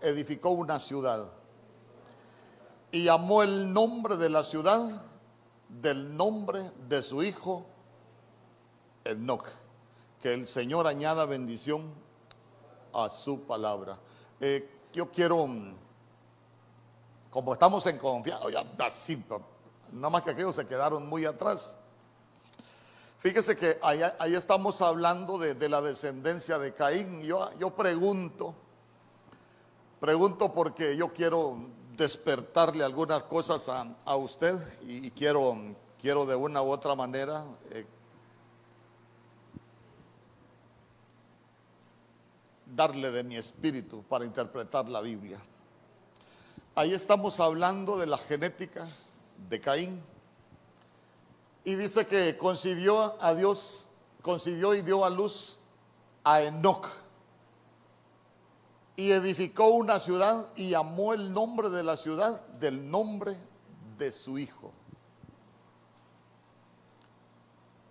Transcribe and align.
edificó 0.00 0.50
una 0.50 0.78
ciudad 0.78 1.32
y 2.90 3.04
llamó 3.04 3.42
el 3.42 3.72
nombre 3.72 4.16
de 4.16 4.30
la 4.30 4.42
ciudad 4.42 5.02
del 5.68 6.16
nombre 6.16 6.70
de 6.88 7.02
su 7.02 7.22
hijo 7.22 7.66
Enoch. 9.04 9.46
Que 10.22 10.32
el 10.34 10.46
Señor 10.46 10.86
añada 10.86 11.24
bendición 11.24 11.92
a 12.92 13.08
su 13.08 13.42
palabra. 13.42 13.98
Eh, 14.40 14.68
yo 14.92 15.10
quiero, 15.10 15.46
como 17.30 17.52
estamos 17.52 17.86
en 17.86 17.98
confianza, 17.98 18.50
ya 18.50 18.64
nada 19.92 20.10
más 20.10 20.22
que 20.22 20.30
aquellos 20.30 20.56
se 20.56 20.66
quedaron 20.66 21.06
muy 21.08 21.26
atrás. 21.26 21.76
Fíjese 23.18 23.56
que 23.56 23.78
ahí, 23.82 24.34
estamos 24.34 24.80
hablando 24.80 25.38
de, 25.38 25.68
la 25.68 25.82
descendencia 25.82 26.58
de 26.58 26.72
Caín. 26.72 27.20
Yo, 27.22 27.50
yo 27.58 27.74
pregunto, 27.74 28.54
pregunto 30.00 30.52
porque 30.52 30.96
yo 30.96 31.12
quiero 31.12 31.56
despertarle 31.96 32.84
algunas 32.84 33.22
cosas 33.22 33.68
a, 33.68 34.16
usted 34.16 34.56
y, 34.86 35.10
quiero, 35.10 35.56
quiero 36.00 36.26
de 36.26 36.36
una 36.36 36.62
u 36.62 36.70
otra 36.70 36.94
manera 36.94 37.44
eh, 37.70 37.86
darle 42.66 43.10
de 43.10 43.24
mi 43.24 43.36
espíritu 43.36 44.02
para 44.02 44.24
interpretar 44.24 44.88
la 44.88 45.00
Biblia. 45.00 45.38
Ahí 46.74 46.92
estamos 46.92 47.40
hablando 47.40 47.96
de 47.96 48.06
la 48.06 48.18
genética 48.18 48.86
de 49.48 49.60
Caín. 49.60 50.02
Y 51.64 51.74
dice 51.74 52.06
que 52.06 52.36
concibió 52.36 53.20
a 53.20 53.34
Dios, 53.34 53.88
concibió 54.22 54.74
y 54.74 54.82
dio 54.82 55.04
a 55.04 55.10
luz 55.10 55.58
a 56.22 56.42
Enoch. 56.42 56.86
Y 58.96 59.12
edificó 59.12 59.66
una 59.66 59.98
ciudad 59.98 60.46
y 60.56 60.70
llamó 60.70 61.12
el 61.12 61.32
nombre 61.32 61.68
de 61.68 61.82
la 61.82 61.96
ciudad 61.96 62.40
del 62.58 62.90
nombre 62.90 63.36
de 63.98 64.10
su 64.10 64.38
hijo. 64.38 64.72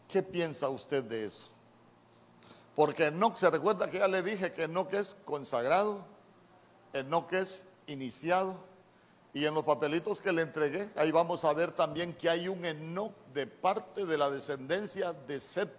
¿Qué 0.08 0.24
piensa 0.24 0.70
usted 0.70 1.04
de 1.04 1.26
eso? 1.26 1.48
Porque 2.76 3.08
Enoch, 3.08 3.36
se 3.36 3.50
recuerda 3.50 3.90
que 3.90 4.00
ya 4.00 4.08
le 4.08 4.22
dije 4.22 4.52
que 4.52 4.64
Enoch 4.64 4.94
es 4.94 5.16
consagrado, 5.26 6.06
Enoch 6.94 7.32
es 7.34 7.68
iniciado. 7.88 8.56
Y 9.34 9.46
en 9.46 9.54
los 9.54 9.66
papelitos 9.66 10.22
que 10.22 10.32
le 10.32 10.42
entregué, 10.42 10.90
ahí 10.96 11.12
vamos 11.12 11.44
a 11.44 11.52
ver 11.52 11.72
también 11.72 12.14
que 12.14 12.30
hay 12.30 12.48
un 12.48 12.64
Enoch 12.64 13.12
de 13.34 13.48
parte 13.48 14.06
de 14.06 14.18
la 14.18 14.30
descendencia 14.30 15.12
de 15.12 15.40
Seth. 15.40 15.72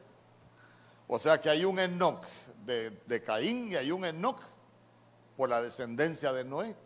O 1.09 1.19
sea 1.19 1.41
que 1.41 1.49
hay 1.49 1.65
un 1.65 1.79
Enoch 1.79 2.23
de, 2.67 2.91
de 3.07 3.23
Caín 3.23 3.73
y 3.73 3.77
hay 3.77 3.91
un 3.91 4.05
Enoch 4.05 4.43
por 5.37 5.49
la 5.49 5.61
descendencia 5.61 6.33
de 6.33 6.45
Noé. 6.45 6.77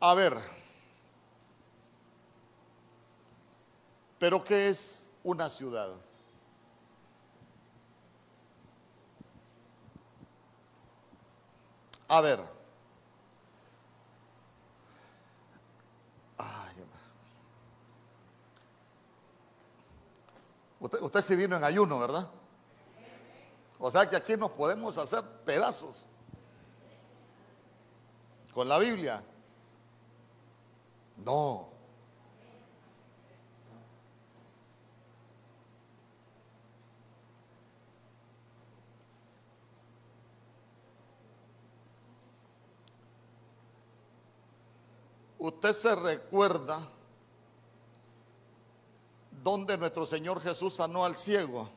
A 0.00 0.14
ver, 0.14 0.36
pero 4.18 4.42
¿qué 4.44 4.68
es 4.68 5.10
una 5.24 5.48
ciudad? 5.48 5.90
A 12.08 12.20
ver. 12.20 12.40
usted, 21.00 21.20
sí 21.20 21.36
vino 21.36 21.56
en 21.56 21.64
ayuno, 21.64 21.98
¿verdad? 21.98 22.28
O 23.78 23.90
sea 23.90 24.08
que 24.08 24.16
aquí 24.16 24.36
nos 24.36 24.50
podemos 24.50 24.98
hacer 24.98 25.22
pedazos 25.44 26.06
con 28.52 28.68
la 28.68 28.78
Biblia. 28.78 29.22
No. 31.24 31.72
Usted 45.38 45.72
se 45.72 45.96
recuerda 45.96 46.88
donde 49.42 49.76
nuestro 49.76 50.06
Señor 50.06 50.40
Jesús 50.40 50.74
sanó 50.74 51.04
al 51.04 51.16
ciego. 51.16 51.68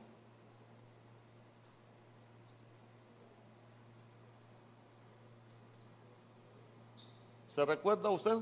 ¿Se 7.55 7.63
recuerda 7.63 8.09
usted? 8.09 8.35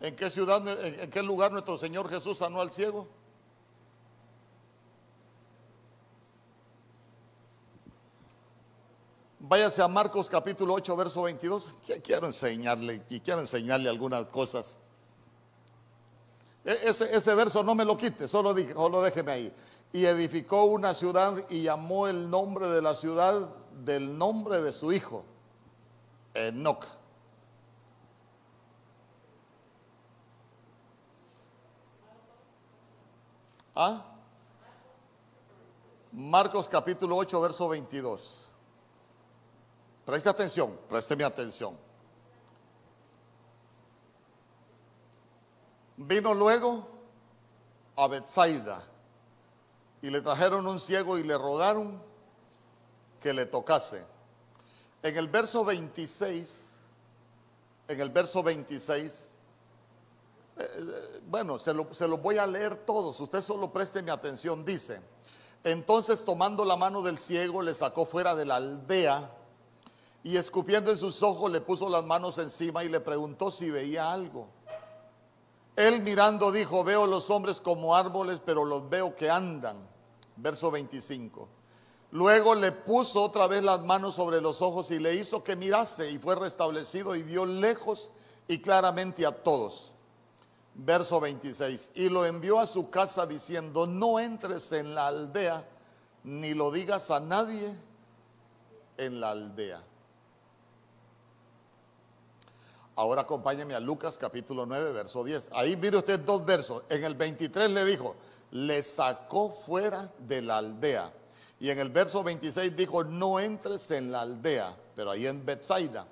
¿En 0.00 0.16
qué 0.16 0.28
ciudad, 0.28 0.66
en, 0.84 1.08
qué 1.12 1.22
lugar 1.22 1.52
nuestro 1.52 1.78
Señor 1.78 2.08
Jesús 2.10 2.38
sanó 2.38 2.60
al 2.60 2.72
ciego? 2.72 3.06
Váyase 9.38 9.80
a 9.80 9.86
Marcos 9.86 10.28
capítulo 10.28 10.74
8, 10.74 10.96
verso 10.96 11.22
22. 11.22 11.76
Quiero 12.02 12.26
enseñarle 12.26 13.04
y 13.08 13.20
quiero 13.20 13.42
enseñarle 13.42 13.88
algunas 13.88 14.26
cosas. 14.26 14.80
E, 16.64 16.76
ese, 16.82 17.34
verso 17.36 17.62
no 17.62 17.76
me 17.76 17.84
lo 17.84 17.96
quite, 17.96 18.26
solo, 18.26 18.56
solo 18.74 19.02
déjeme 19.02 19.30
ahí. 19.30 19.54
Y 19.92 20.04
edificó 20.04 20.64
una 20.64 20.92
ciudad 20.94 21.48
y 21.48 21.62
llamó 21.62 22.08
el 22.08 22.28
nombre 22.28 22.68
de 22.70 22.82
la 22.82 22.96
ciudad 22.96 23.54
del 23.84 24.18
nombre 24.18 24.60
de 24.60 24.72
su 24.72 24.92
hijo, 24.92 25.24
Enoch. 26.34 27.03
¿Ah? 33.74 34.04
Marcos 36.12 36.68
capítulo 36.68 37.16
8, 37.16 37.40
verso 37.40 37.68
22. 37.68 38.46
Preste 40.06 40.28
atención, 40.28 40.78
mi 41.16 41.24
atención. 41.24 41.76
Vino 45.96 46.34
luego 46.34 46.86
a 47.96 48.06
Bethsaida 48.06 48.82
y 50.02 50.10
le 50.10 50.20
trajeron 50.20 50.66
un 50.66 50.78
ciego 50.78 51.18
y 51.18 51.24
le 51.24 51.36
rogaron 51.36 52.00
que 53.20 53.32
le 53.32 53.46
tocase. 53.46 54.04
En 55.02 55.16
el 55.16 55.28
verso 55.28 55.64
26, 55.64 56.80
en 57.88 58.00
el 58.00 58.10
verso 58.10 58.42
26, 58.42 59.30
eh, 60.56 61.20
bueno, 61.26 61.58
se 61.58 61.74
lo, 61.74 61.92
se 61.92 62.06
lo 62.06 62.18
voy 62.18 62.38
a 62.38 62.46
leer 62.46 62.84
todos, 62.86 63.20
usted 63.20 63.42
solo 63.42 63.72
preste 63.72 64.02
mi 64.02 64.10
atención, 64.10 64.64
dice, 64.64 65.00
entonces 65.64 66.24
tomando 66.24 66.64
la 66.64 66.76
mano 66.76 67.02
del 67.02 67.18
ciego 67.18 67.62
le 67.62 67.74
sacó 67.74 68.04
fuera 68.06 68.34
de 68.34 68.44
la 68.44 68.56
aldea 68.56 69.30
y 70.22 70.36
escupiendo 70.36 70.90
en 70.90 70.98
sus 70.98 71.22
ojos 71.22 71.50
le 71.50 71.60
puso 71.60 71.88
las 71.88 72.04
manos 72.04 72.38
encima 72.38 72.84
y 72.84 72.88
le 72.88 73.00
preguntó 73.00 73.50
si 73.50 73.70
veía 73.70 74.12
algo. 74.12 74.48
Él 75.76 76.02
mirando 76.02 76.52
dijo, 76.52 76.84
veo 76.84 77.06
los 77.06 77.30
hombres 77.30 77.60
como 77.60 77.96
árboles, 77.96 78.40
pero 78.44 78.64
los 78.64 78.88
veo 78.88 79.16
que 79.16 79.28
andan. 79.28 79.76
Verso 80.36 80.70
25. 80.70 81.48
Luego 82.12 82.54
le 82.54 82.70
puso 82.70 83.22
otra 83.22 83.48
vez 83.48 83.62
las 83.62 83.82
manos 83.82 84.14
sobre 84.14 84.40
los 84.40 84.62
ojos 84.62 84.90
y 84.92 85.00
le 85.00 85.14
hizo 85.14 85.42
que 85.42 85.56
mirase 85.56 86.10
y 86.10 86.18
fue 86.18 86.36
restablecido 86.36 87.16
y 87.16 87.24
vio 87.24 87.44
lejos 87.44 88.12
y 88.46 88.60
claramente 88.60 89.26
a 89.26 89.32
todos. 89.42 89.93
Verso 90.74 91.20
26. 91.20 91.92
Y 91.94 92.08
lo 92.08 92.24
envió 92.24 92.58
a 92.58 92.66
su 92.66 92.90
casa 92.90 93.26
diciendo, 93.26 93.86
no 93.86 94.18
entres 94.18 94.72
en 94.72 94.94
la 94.94 95.06
aldea 95.06 95.64
ni 96.24 96.54
lo 96.54 96.70
digas 96.70 97.10
a 97.10 97.20
nadie 97.20 97.72
en 98.96 99.20
la 99.20 99.30
aldea. 99.30 99.82
Ahora 102.96 103.22
acompáñeme 103.22 103.74
a 103.74 103.80
Lucas 103.80 104.16
capítulo 104.18 104.66
9, 104.66 104.92
verso 104.92 105.24
10. 105.24 105.50
Ahí 105.52 105.76
mire 105.76 105.98
usted 105.98 106.20
dos 106.20 106.44
versos. 106.46 106.84
En 106.88 107.04
el 107.04 107.14
23 107.14 107.70
le 107.70 107.84
dijo, 107.84 108.16
le 108.52 108.82
sacó 108.82 109.50
fuera 109.50 110.12
de 110.18 110.42
la 110.42 110.58
aldea. 110.58 111.12
Y 111.60 111.70
en 111.70 111.78
el 111.78 111.90
verso 111.90 112.22
26 112.22 112.76
dijo, 112.76 113.04
no 113.04 113.40
entres 113.40 113.90
en 113.90 114.12
la 114.12 114.22
aldea, 114.22 114.76
pero 114.94 115.10
ahí 115.10 115.26
en 115.26 115.44
Bethsaida. 115.44 116.06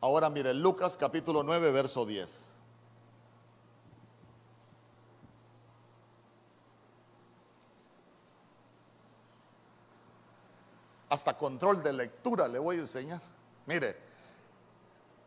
Ahora 0.00 0.28
mire, 0.28 0.52
Lucas 0.52 0.96
capítulo 0.96 1.42
9, 1.42 1.70
verso 1.70 2.04
10. 2.04 2.46
hasta 11.14 11.38
control 11.38 11.80
de 11.80 11.92
lectura 11.92 12.48
le 12.48 12.58
voy 12.58 12.76
a 12.76 12.80
enseñar. 12.80 13.20
Mire, 13.66 13.96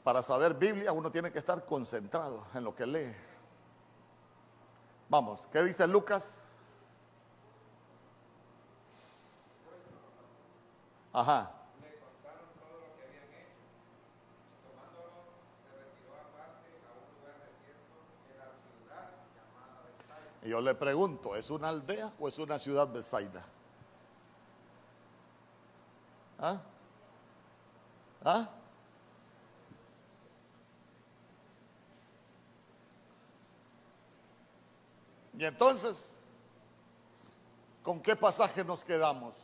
para 0.04 0.22
saber 0.22 0.54
Biblia 0.54 0.92
uno 0.92 1.10
tiene 1.10 1.31
que 1.31 1.39
estar 1.39 1.66
concentrado 1.66 2.45
en 2.54 2.66
lo 2.66 2.75
que 2.75 2.86
lee. 2.86 3.16
Vamos, 5.07 5.48
¿qué 5.51 5.63
dice 5.63 5.88
Lucas? 5.88 6.44
Ajá. 11.13 11.54
Y 20.44 20.50
yo 20.50 20.60
le 20.60 20.75
pregunto, 20.75 21.36
¿es 21.38 21.50
una 21.50 21.69
aldea 21.69 22.12
o 22.19 22.28
es 22.28 22.38
una 22.39 22.60
ciudad 22.60 22.89
de 22.89 23.01
Saida? 23.04 23.45
¿Ah? 26.39 26.62
¿Ah? 28.24 28.50
Y 35.38 35.45
entonces, 35.45 36.13
¿con 37.84 38.01
qué 38.01 38.16
pasaje 38.16 38.63
nos 38.63 38.84
quedamos? 38.84 39.36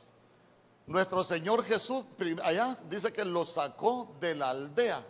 Nuestro 0.88 1.24
Señor 1.24 1.64
Jesús, 1.64 2.06
allá 2.44 2.78
dice 2.90 3.14
que 3.14 3.24
lo 3.24 3.46
sacó 3.46 4.16
de 4.20 4.36
la 4.36 4.50
aldea. 4.50 5.04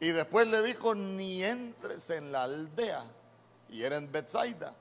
Y 0.00 0.08
después 0.10 0.46
le 0.46 0.62
dijo, 0.62 0.94
ni 0.94 1.42
entres 1.42 2.10
en 2.10 2.30
la 2.30 2.44
aldea. 2.44 3.04
Y 3.70 3.82
era 3.82 3.96
en 3.96 4.10
Bethsaida. 4.10 4.74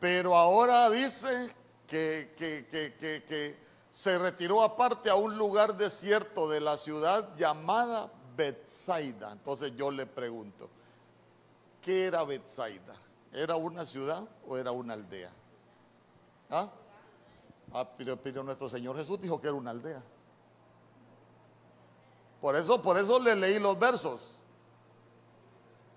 Pero 0.00 0.36
ahora 0.36 0.88
dice 0.90 1.52
que, 1.88 3.56
se 3.90 4.18
retiró 4.18 4.62
aparte 4.62 5.10
a 5.10 5.16
un 5.16 5.36
lugar 5.36 5.76
desierto 5.76 6.48
de 6.48 6.60
la 6.60 6.76
ciudad 6.76 7.34
llamada 7.36 8.12
Bethsaida. 8.36 9.32
Entonces 9.32 9.74
yo 9.76 9.90
le 9.90 10.06
pregunto, 10.06 10.68
¿qué 11.82 12.04
era 12.04 12.22
Bethsaida? 12.22 12.94
¿Era 13.32 13.56
una 13.56 13.84
ciudad 13.84 14.28
o 14.46 14.56
era 14.56 14.70
una 14.70 14.94
aldea? 14.94 15.30
¿Ah? 16.50 16.70
ah 17.72 17.88
pero, 17.96 18.42
nuestro 18.44 18.68
Señor 18.68 18.96
Jesús 18.96 19.20
dijo 19.20 19.40
que 19.40 19.48
era 19.48 19.56
una 19.56 19.70
aldea. 19.70 20.02
Por 22.40 22.54
eso, 22.54 22.80
por 22.80 22.96
eso 22.98 23.18
le 23.18 23.34
leí 23.34 23.58
los 23.58 23.78
versos. 23.78 24.34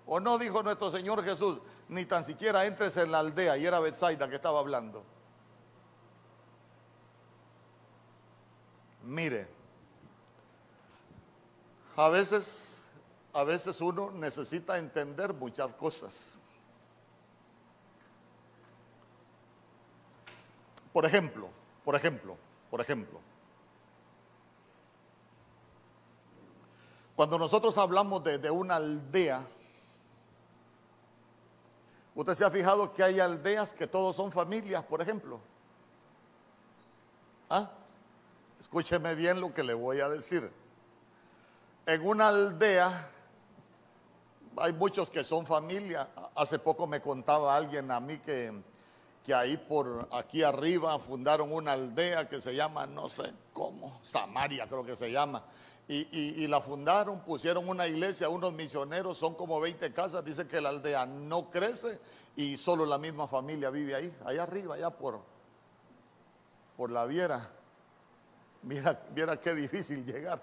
¿O 0.07 0.19
no 0.19 0.39
dijo 0.39 0.63
nuestro 0.63 0.89
Señor 0.89 1.23
Jesús, 1.23 1.59
ni 1.87 2.05
tan 2.05 2.25
siquiera 2.25 2.65
entres 2.65 2.97
en 2.97 3.11
la 3.11 3.19
aldea? 3.19 3.57
Y 3.57 3.65
era 3.65 3.79
Bethsaida 3.79 4.27
que 4.27 4.35
estaba 4.35 4.59
hablando. 4.59 5.03
Mire, 9.03 9.47
a 11.95 12.09
veces, 12.09 12.83
a 13.33 13.43
veces 13.43 13.81
uno 13.81 14.11
necesita 14.11 14.77
entender 14.77 15.33
muchas 15.33 15.73
cosas. 15.73 16.37
Por 20.93 21.05
ejemplo, 21.05 21.49
por 21.83 21.95
ejemplo, 21.95 22.37
por 22.69 22.81
ejemplo, 22.81 23.19
cuando 27.15 27.37
nosotros 27.37 27.77
hablamos 27.77 28.23
de, 28.23 28.37
de 28.37 28.51
una 28.51 28.75
aldea, 28.75 29.45
usted 32.13 32.33
se 32.35 32.45
ha 32.45 32.51
fijado 32.51 32.93
que 32.93 33.03
hay 33.03 33.19
aldeas 33.19 33.73
que 33.73 33.87
todos 33.87 34.15
son 34.15 34.31
familias, 34.31 34.83
por 34.83 35.01
ejemplo. 35.01 35.39
¿Ah? 37.49 37.69
Escúcheme 38.61 39.13
bien 39.15 39.41
lo 39.41 39.53
que 39.53 39.63
le 39.63 39.73
voy 39.73 39.99
a 39.99 40.07
decir. 40.07 40.49
En 41.85 42.07
una 42.07 42.29
aldea 42.29 43.09
hay 44.55 44.71
muchos 44.71 45.09
que 45.09 45.25
son 45.25 45.45
familia. 45.45 46.07
Hace 46.35 46.59
poco 46.59 46.87
me 46.87 47.01
contaba 47.01 47.57
alguien 47.57 47.91
a 47.91 47.99
mí 47.99 48.19
que 48.19 48.63
que 49.23 49.33
ahí 49.33 49.57
por 49.57 50.07
aquí 50.11 50.43
arriba 50.43 50.97
fundaron 50.99 51.53
una 51.53 51.73
aldea 51.73 52.27
que 52.27 52.41
se 52.41 52.55
llama, 52.55 52.87
no 52.87 53.07
sé 53.07 53.31
cómo, 53.53 53.99
Samaria 54.01 54.67
creo 54.67 54.85
que 54.85 54.95
se 54.95 55.11
llama. 55.11 55.43
Y, 55.87 56.47
la 56.47 56.61
fundaron, 56.61 57.19
pusieron 57.19 57.67
una 57.67 57.85
iglesia, 57.85 58.29
unos 58.29 58.53
misioneros, 58.53 59.17
son 59.17 59.35
como 59.35 59.59
20 59.59 59.91
casas, 59.91 60.23
dicen 60.23 60.47
que 60.47 60.61
la 60.61 60.69
aldea 60.69 61.05
no 61.05 61.51
crece 61.51 61.99
y 62.37 62.55
solo 62.55 62.85
la 62.85 62.97
misma 62.97 63.27
familia 63.27 63.69
vive 63.69 63.95
ahí, 63.95 64.17
allá 64.25 64.43
arriba, 64.43 64.75
allá 64.75 64.89
por, 64.89 65.19
por 66.77 66.91
la 66.91 67.05
Viera. 67.05 67.49
Mira, 68.63 69.39
qué 69.41 69.55
difícil 69.55 70.05
llegar. 70.05 70.41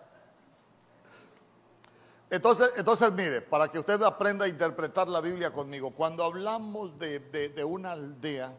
Entonces, 2.31 2.71
entonces, 2.77 3.11
mire, 3.13 3.41
para 3.41 3.69
que 3.69 3.79
usted 3.79 4.03
aprenda 4.03 4.45
a 4.45 4.49
interpretar 4.49 5.09
la 5.09 5.21
Biblia 5.21 5.53
conmigo, 5.53 5.93
cuando 5.93 6.25
hablamos 6.25 6.99
de, 6.99 7.21
de 7.21 7.65
una 7.65 7.93
aldea, 7.93 8.55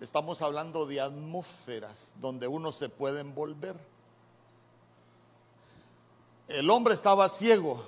Estamos 0.00 0.42
hablando 0.42 0.86
de 0.86 1.00
atmósferas 1.00 2.14
donde 2.20 2.46
uno 2.48 2.72
se 2.72 2.88
puede 2.88 3.20
envolver. 3.20 3.74
El 6.48 6.68
hombre 6.68 6.92
estaba 6.92 7.28
ciego, 7.28 7.82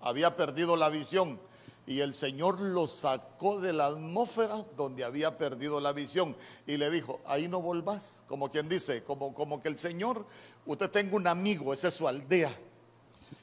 había 0.00 0.36
perdido 0.36 0.76
la 0.76 0.90
visión 0.90 1.40
y 1.90 2.00
el 2.00 2.14
Señor 2.14 2.60
lo 2.60 2.86
sacó 2.86 3.60
de 3.60 3.72
la 3.72 3.86
atmósfera 3.86 4.64
donde 4.76 5.02
había 5.02 5.36
perdido 5.36 5.80
la 5.80 5.92
visión 5.92 6.36
y 6.66 6.76
le 6.76 6.88
dijo, 6.90 7.20
ahí 7.26 7.48
no 7.48 7.60
volvás, 7.60 8.22
como 8.28 8.48
quien 8.50 8.68
dice, 8.68 9.02
como, 9.02 9.34
como 9.34 9.60
que 9.60 9.68
el 9.68 9.76
Señor, 9.76 10.24
usted 10.66 10.90
tenga 10.90 11.16
un 11.16 11.26
amigo, 11.26 11.72
esa 11.72 11.88
es 11.88 11.94
su 11.94 12.06
aldea. 12.06 12.50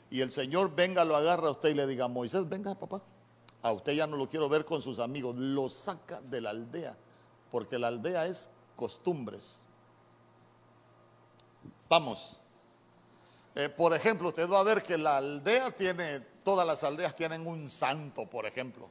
Y 0.09 0.21
el 0.21 0.31
Señor 0.31 0.73
venga, 0.73 1.03
lo 1.03 1.17
agarra 1.17 1.49
a 1.49 1.51
usted 1.51 1.69
y 1.69 1.73
le 1.73 1.85
diga, 1.85 2.07
Moisés, 2.07 2.47
venga 2.47 2.73
papá, 2.73 3.01
a 3.61 3.73
usted 3.73 3.91
ya 3.94 4.07
no 4.07 4.15
lo 4.15 4.29
quiero 4.29 4.47
ver 4.47 4.63
con 4.63 4.81
sus 4.81 4.99
amigos, 4.99 5.35
lo 5.35 5.69
saca 5.69 6.21
de 6.21 6.39
la 6.39 6.51
aldea 6.51 6.95
porque 7.51 7.77
la 7.77 7.88
aldea 7.88 8.27
es 8.27 8.49
costumbres. 8.75 9.59
Estamos. 11.81 12.39
Eh, 13.55 13.69
por 13.69 13.94
ejemplo, 13.94 14.29
usted 14.29 14.49
va 14.49 14.59
a 14.59 14.63
ver 14.63 14.83
que 14.83 14.97
la 14.97 15.17
aldea 15.17 15.71
tiene, 15.71 16.19
todas 16.47 16.65
las 16.65 16.81
aldeas 16.85 17.13
tienen 17.13 17.45
un 17.45 17.69
santo, 17.69 18.25
por 18.25 18.45
ejemplo. 18.45 18.89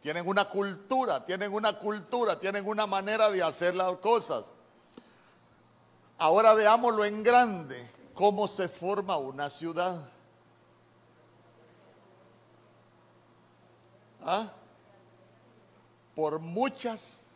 Tienen 0.00 0.26
una 0.26 0.48
cultura, 0.48 1.22
tienen 1.22 1.52
una 1.52 1.78
cultura, 1.78 2.40
tienen 2.40 2.66
una 2.66 2.86
manera 2.86 3.28
de 3.28 3.42
hacer 3.42 3.74
las 3.74 3.98
cosas. 3.98 4.54
Ahora 6.16 6.54
veámoslo 6.54 7.04
en 7.04 7.22
grande, 7.22 7.90
cómo 8.14 8.48
se 8.48 8.70
forma 8.70 9.18
una 9.18 9.50
ciudad. 9.50 10.02
¿Ah? 14.24 14.50
Por 16.14 16.38
muchas 16.38 17.34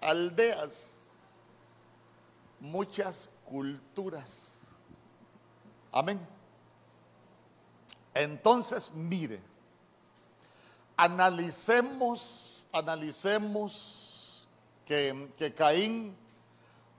aldeas, 0.00 0.98
muchas 2.60 3.28
culturas. 3.44 4.68
Amén. 5.90 6.39
Entonces, 8.14 8.92
mire, 8.94 9.40
analicemos, 10.96 12.66
analicemos 12.72 14.48
que, 14.84 15.32
que 15.38 15.54
Caín 15.54 16.16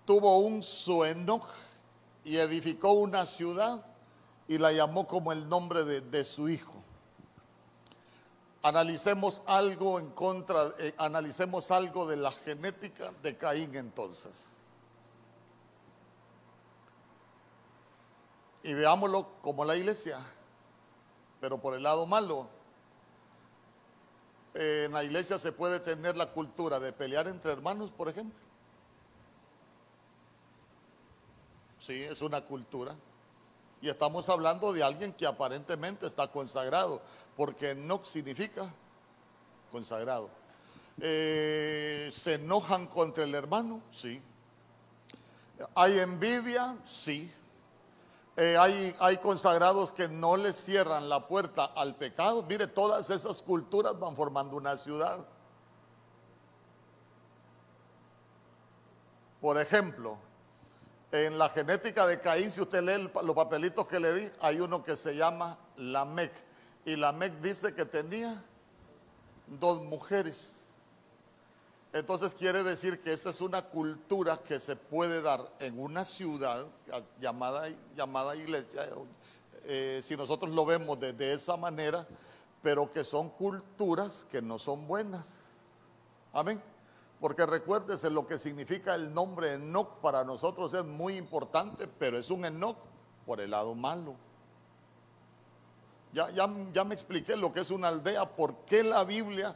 tuvo 0.06 0.40
un 0.40 0.64
sueño 0.64 1.42
y 2.24 2.38
edificó 2.38 2.92
una 2.94 3.26
ciudad 3.26 3.86
y 4.48 4.58
la 4.58 4.72
llamó 4.72 5.08
como 5.08 5.32
el 5.32 5.48
nombre 5.48 5.84
de, 5.84 6.02
de 6.02 6.24
su 6.24 6.50
hijo. 6.50 6.74
Analicemos 8.64 9.42
algo 9.48 10.00
en 10.00 10.12
contra, 10.12 10.74
eh, 10.80 10.94
analicemos 10.98 11.72
algo 11.72 12.08
de 12.08 12.16
la 12.16 12.32
genética 12.32 13.12
de 13.24 13.38
Caín 13.38 13.76
entonces. 13.76 14.52
Y 18.64 18.74
veámoslo 18.74 19.28
como 19.42 19.66
la 19.66 19.76
iglesia, 19.76 20.20
pero 21.42 21.58
por 21.58 21.74
el 21.74 21.84
lado 21.84 22.06
malo. 22.06 22.48
Eh, 24.54 24.84
en 24.86 24.94
la 24.94 25.04
iglesia 25.04 25.40
se 25.40 25.52
puede 25.52 25.80
tener 25.80 26.16
la 26.16 26.28
cultura 26.28 26.80
de 26.80 26.94
pelear 26.94 27.28
entre 27.28 27.52
hermanos, 27.52 27.90
por 27.90 28.08
ejemplo. 28.08 28.40
Sí, 31.80 32.04
es 32.04 32.22
una 32.22 32.42
cultura. 32.42 32.96
Y 33.82 33.90
estamos 33.90 34.30
hablando 34.30 34.72
de 34.72 34.84
alguien 34.84 35.14
que 35.14 35.26
aparentemente 35.26 36.06
está 36.06 36.28
consagrado, 36.28 37.02
porque 37.36 37.74
no 37.74 38.06
significa 38.06 38.72
consagrado. 39.72 40.30
Eh, 41.00 42.10
¿Se 42.12 42.36
enojan 42.36 42.86
contra 42.86 43.24
el 43.24 43.34
hermano? 43.34 43.82
Sí. 43.90 44.22
¿Hay 45.74 45.98
envidia? 45.98 46.78
Sí. 46.86 47.34
Eh, 48.38 48.56
hay, 48.58 49.18
consagrados 49.18 49.92
que 49.92 50.08
no 50.08 50.38
les 50.38 50.56
cierran 50.56 51.10
la 51.10 51.28
puerta 51.28 51.66
al 51.66 51.96
pecado. 51.96 52.44
Mire, 52.44 52.68
todas 52.68 53.10
esas 53.10 53.42
culturas 53.42 54.00
van 54.00 54.16
formando 54.16 54.56
una 54.56 54.78
ciudad. 54.78 55.26
Por 59.42 59.60
ejemplo, 59.60 60.18
en 61.12 61.38
la 61.38 61.50
genética 61.50 62.08
de 62.08 62.22
Caín, 62.22 62.52
si 62.52 62.62
usted 62.62 62.82
lee 62.84 63.12
los 63.22 63.36
papelitos 63.36 63.86
que 63.88 64.00
le 64.00 64.14
di, 64.14 64.32
hay 64.40 64.62
uno 64.62 64.84
que 64.84 64.96
se 64.96 65.16
llama 65.16 65.58
Lamec. 65.76 66.32
Y 66.86 66.96
Lamec 66.96 67.34
dice 67.42 67.76
que 67.76 67.86
tenía 67.86 68.42
dos 69.48 69.82
mujeres. 69.84 70.61
Entonces 71.94 72.34
quiere 72.36 72.64
decir 72.64 73.02
que 73.02 73.12
esa 73.12 73.32
es 73.32 73.42
una 73.42 73.64
cultura 73.64 74.38
que 74.38 74.62
se 74.62 74.78
puede 74.78 75.22
dar 75.22 75.42
en 75.60 75.78
una 75.78 76.06
ciudad 76.06 76.66
llamada, 77.20 77.68
llamada 77.96 78.36
iglesia. 78.36 78.88
Eh, 79.66 80.00
si 80.02 80.16
nosotros 80.16 80.52
lo 80.52 80.66
vemos 80.66 80.98
de, 81.00 81.34
esa 81.34 81.58
manera, 81.58 82.08
pero 82.64 82.90
que 82.90 83.04
son 83.04 83.30
culturas 83.30 84.26
que 84.32 84.42
no 84.42 84.58
son 84.58 84.88
buenas. 84.88 85.50
Amén. 86.32 86.62
Porque 87.20 87.46
recuérdese 87.46 88.10
lo 88.10 88.26
que 88.26 88.40
significa 88.40 88.96
el 88.96 89.14
nombre 89.14 89.54
Enoch 89.54 90.00
para 90.00 90.24
nosotros 90.24 90.74
es 90.74 90.86
muy 90.86 91.18
importante, 91.18 91.88
pero 91.88 92.18
es 92.18 92.30
un 92.30 92.46
Enoch 92.46 92.78
por 93.26 93.42
el 93.42 93.52
lado 93.52 93.76
malo. 93.76 94.16
Ya, 96.14 96.30
ya, 96.32 96.50
ya 96.74 96.84
me 96.86 96.94
expliqué 96.94 97.36
lo 97.36 97.52
que 97.52 97.60
es 97.60 97.70
una 97.70 97.90
aldea, 97.90 98.30
por 98.34 98.56
qué 98.66 98.82
la 98.82 99.04
Biblia 99.04 99.56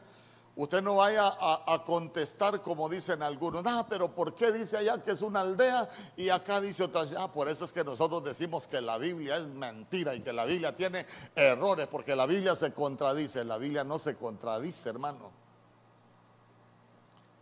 Usted 0.58 0.82
no 0.82 0.96
vaya 0.96 1.34
a, 1.38 1.84
contestar 1.86 2.62
como 2.62 2.88
dicen 2.88 3.22
algunos, 3.22 3.66
ah, 3.68 3.86
pero 3.90 4.16
¿por 4.16 4.34
qué 4.34 4.54
dice 4.54 4.78
allá 4.78 5.04
que 5.04 5.12
es 5.12 5.22
una 5.22 5.42
aldea 5.42 5.90
y 6.16 6.30
acá 6.30 6.62
dice 6.62 6.86
otra? 6.86 7.04
Ah, 7.18 7.30
por 7.30 7.50
eso 7.50 7.66
es 7.66 7.74
que 7.74 7.84
nosotros 7.84 8.24
decimos 8.24 8.66
que 8.66 8.80
la 8.80 8.98
Biblia 8.98 9.36
es 9.36 9.46
mentira 9.46 10.16
y 10.16 10.22
que 10.22 10.32
la 10.32 10.46
Biblia 10.46 10.74
tiene 10.74 11.06
errores, 11.36 11.88
porque 11.88 12.16
la 12.16 12.26
Biblia 12.26 12.56
se 12.56 12.74
contradice. 12.74 13.44
La 13.44 13.58
Biblia 13.58 13.84
no 13.84 14.00
se 14.00 14.16
contradice, 14.16 14.88
hermano. 14.88 15.30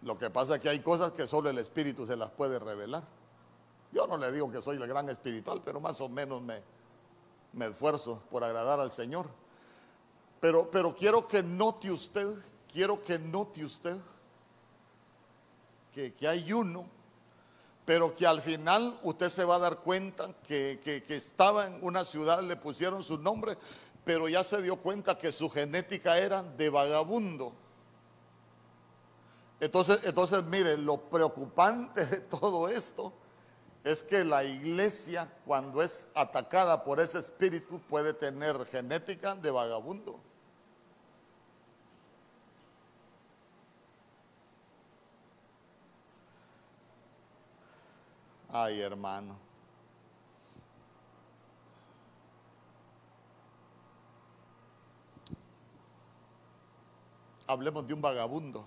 Lo 0.01 0.17
que 0.17 0.32
pasa 0.32 0.55
es 0.55 0.62
que 0.62 0.70
hay 0.70 0.79
cosas 0.79 1.12
que 1.12 1.27
solo 1.27 1.51
el 1.51 1.60
Espíritu 1.60 2.08
se 2.08 2.15
las 2.15 2.32
puede 2.32 2.58
revelar. 2.58 3.03
Yo 3.91 4.08
no 4.08 4.17
le 4.17 4.32
digo 4.32 4.51
que 4.51 4.60
soy 4.60 4.77
el 4.77 4.88
gran 4.88 5.08
espiritual, 5.10 5.62
pero 5.63 5.79
más 5.79 6.01
o 6.01 6.10
menos 6.10 6.41
me, 6.41 6.63
me 7.53 7.67
esfuerzo 7.67 8.24
por 8.32 8.43
agradar 8.43 8.79
al 8.79 8.91
Señor. 8.91 9.27
Pero, 10.39 10.72
pero 10.72 10.96
quiero 10.96 11.27
que 11.27 11.43
note 11.43 11.91
usted 11.91 12.36
quiero 12.74 13.03
que 13.03 13.20
note 13.20 13.63
usted 13.63 13.98
que, 15.94 16.27
hay 16.27 16.51
uno, 16.51 16.86
pero 17.86 18.15
que 18.15 18.25
al 18.25 18.42
final 18.42 19.00
usted 19.03 19.30
se 19.30 19.46
va 19.46 19.58
a 19.58 19.60
dar 19.60 19.77
cuenta 19.77 20.34
que, 20.48 20.82
que, 20.84 21.15
estaba 21.15 21.68
en 21.68 21.77
una 21.84 22.03
ciudad, 22.03 22.42
le 22.42 22.56
pusieron 22.56 23.03
su 23.03 23.20
nombre, 23.20 23.58
pero 24.03 24.27
ya 24.27 24.44
se 24.44 24.60
dio 24.63 24.77
cuenta 24.77 25.18
que 25.18 25.32
su 25.32 25.51
genética 25.51 26.18
era 26.18 26.42
de 26.42 26.70
vagabundo. 26.70 27.53
Entonces, 29.60 30.00
entonces 30.03 30.44
mire, 30.46 30.75
lo 30.75 30.98
preocupante 30.98 32.03
de 32.06 32.22
todo 32.22 32.68
esto 32.68 33.13
es 33.84 34.03
que 34.03 34.25
la 34.25 34.44
iglesia 34.44 35.32
cuando 35.46 35.84
es 35.84 36.08
atacada 36.15 36.84
por 36.84 37.00
ese 37.00 37.20
espíritu 37.20 37.80
puede 37.88 38.13
tener 38.13 38.65
genética 38.65 39.36
de 39.36 39.51
vagabundo. 39.51 40.20
Ay, 48.55 48.81
hermano. 48.81 49.36
Hablemos 57.48 57.88
de 57.88 57.95
un 57.95 58.01
vagabundo. 58.01 58.63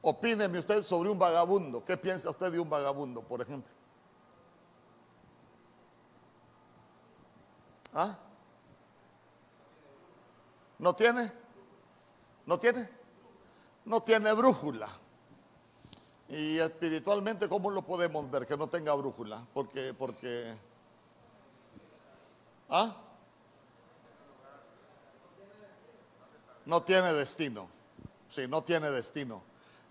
Opíneme 0.00 0.58
usted 0.58 0.82
sobre 0.82 1.10
un 1.10 1.18
vagabundo. 1.18 1.84
¿Qué 1.84 1.98
piensa 1.98 2.30
usted 2.30 2.52
de 2.52 2.58
un 2.58 2.70
vagabundo, 2.70 3.20
por 3.20 3.42
ejemplo? 3.42 3.70
¿Ah? 7.92 8.16
¿No 10.78 10.96
tiene? 10.96 11.30
¿No 12.46 12.58
tiene? 12.58 12.88
No 13.84 14.02
tiene 14.02 14.32
brújula. 14.32 14.88
Y 16.28 16.58
espiritualmente, 16.58 17.48
¿cómo 17.48 17.70
lo 17.70 17.82
podemos 17.82 18.28
ver 18.30 18.46
que 18.46 18.56
no 18.56 18.68
tenga 18.68 18.92
brújula? 18.94 19.46
Porque, 19.54 19.94
porque, 19.94 20.54
¿ah? 22.68 22.96
No 26.64 26.82
tiene 26.82 27.12
destino. 27.12 27.68
Sí, 28.28 28.48
no 28.48 28.64
tiene 28.64 28.90
destino. 28.90 29.40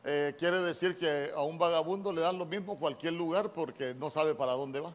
Eh, 0.04 0.36
quiere 0.38 0.60
decir 0.60 0.98
que 0.98 1.32
a 1.34 1.42
un 1.42 1.58
vagabundo 1.58 2.12
le 2.12 2.22
dan 2.22 2.38
lo 2.38 2.46
mismo 2.46 2.78
cualquier 2.78 3.14
lugar 3.14 3.54
porque 3.54 3.94
no 3.94 4.10
sabe 4.10 4.36
para 4.36 4.52
dónde 4.52 4.82
va. 4.82 4.94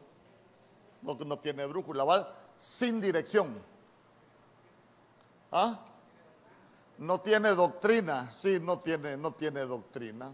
No, 1.01 1.15
no 1.15 1.39
tiene 1.39 1.65
brújula, 1.65 2.03
va 2.03 2.31
sin 2.55 3.01
dirección. 3.01 3.57
¿Ah? 5.51 5.79
No 6.99 7.19
tiene 7.19 7.49
doctrina, 7.49 8.31
sí, 8.31 8.59
no 8.61 8.77
tiene, 8.77 9.17
no 9.17 9.31
tiene 9.31 9.61
doctrina 9.61 10.31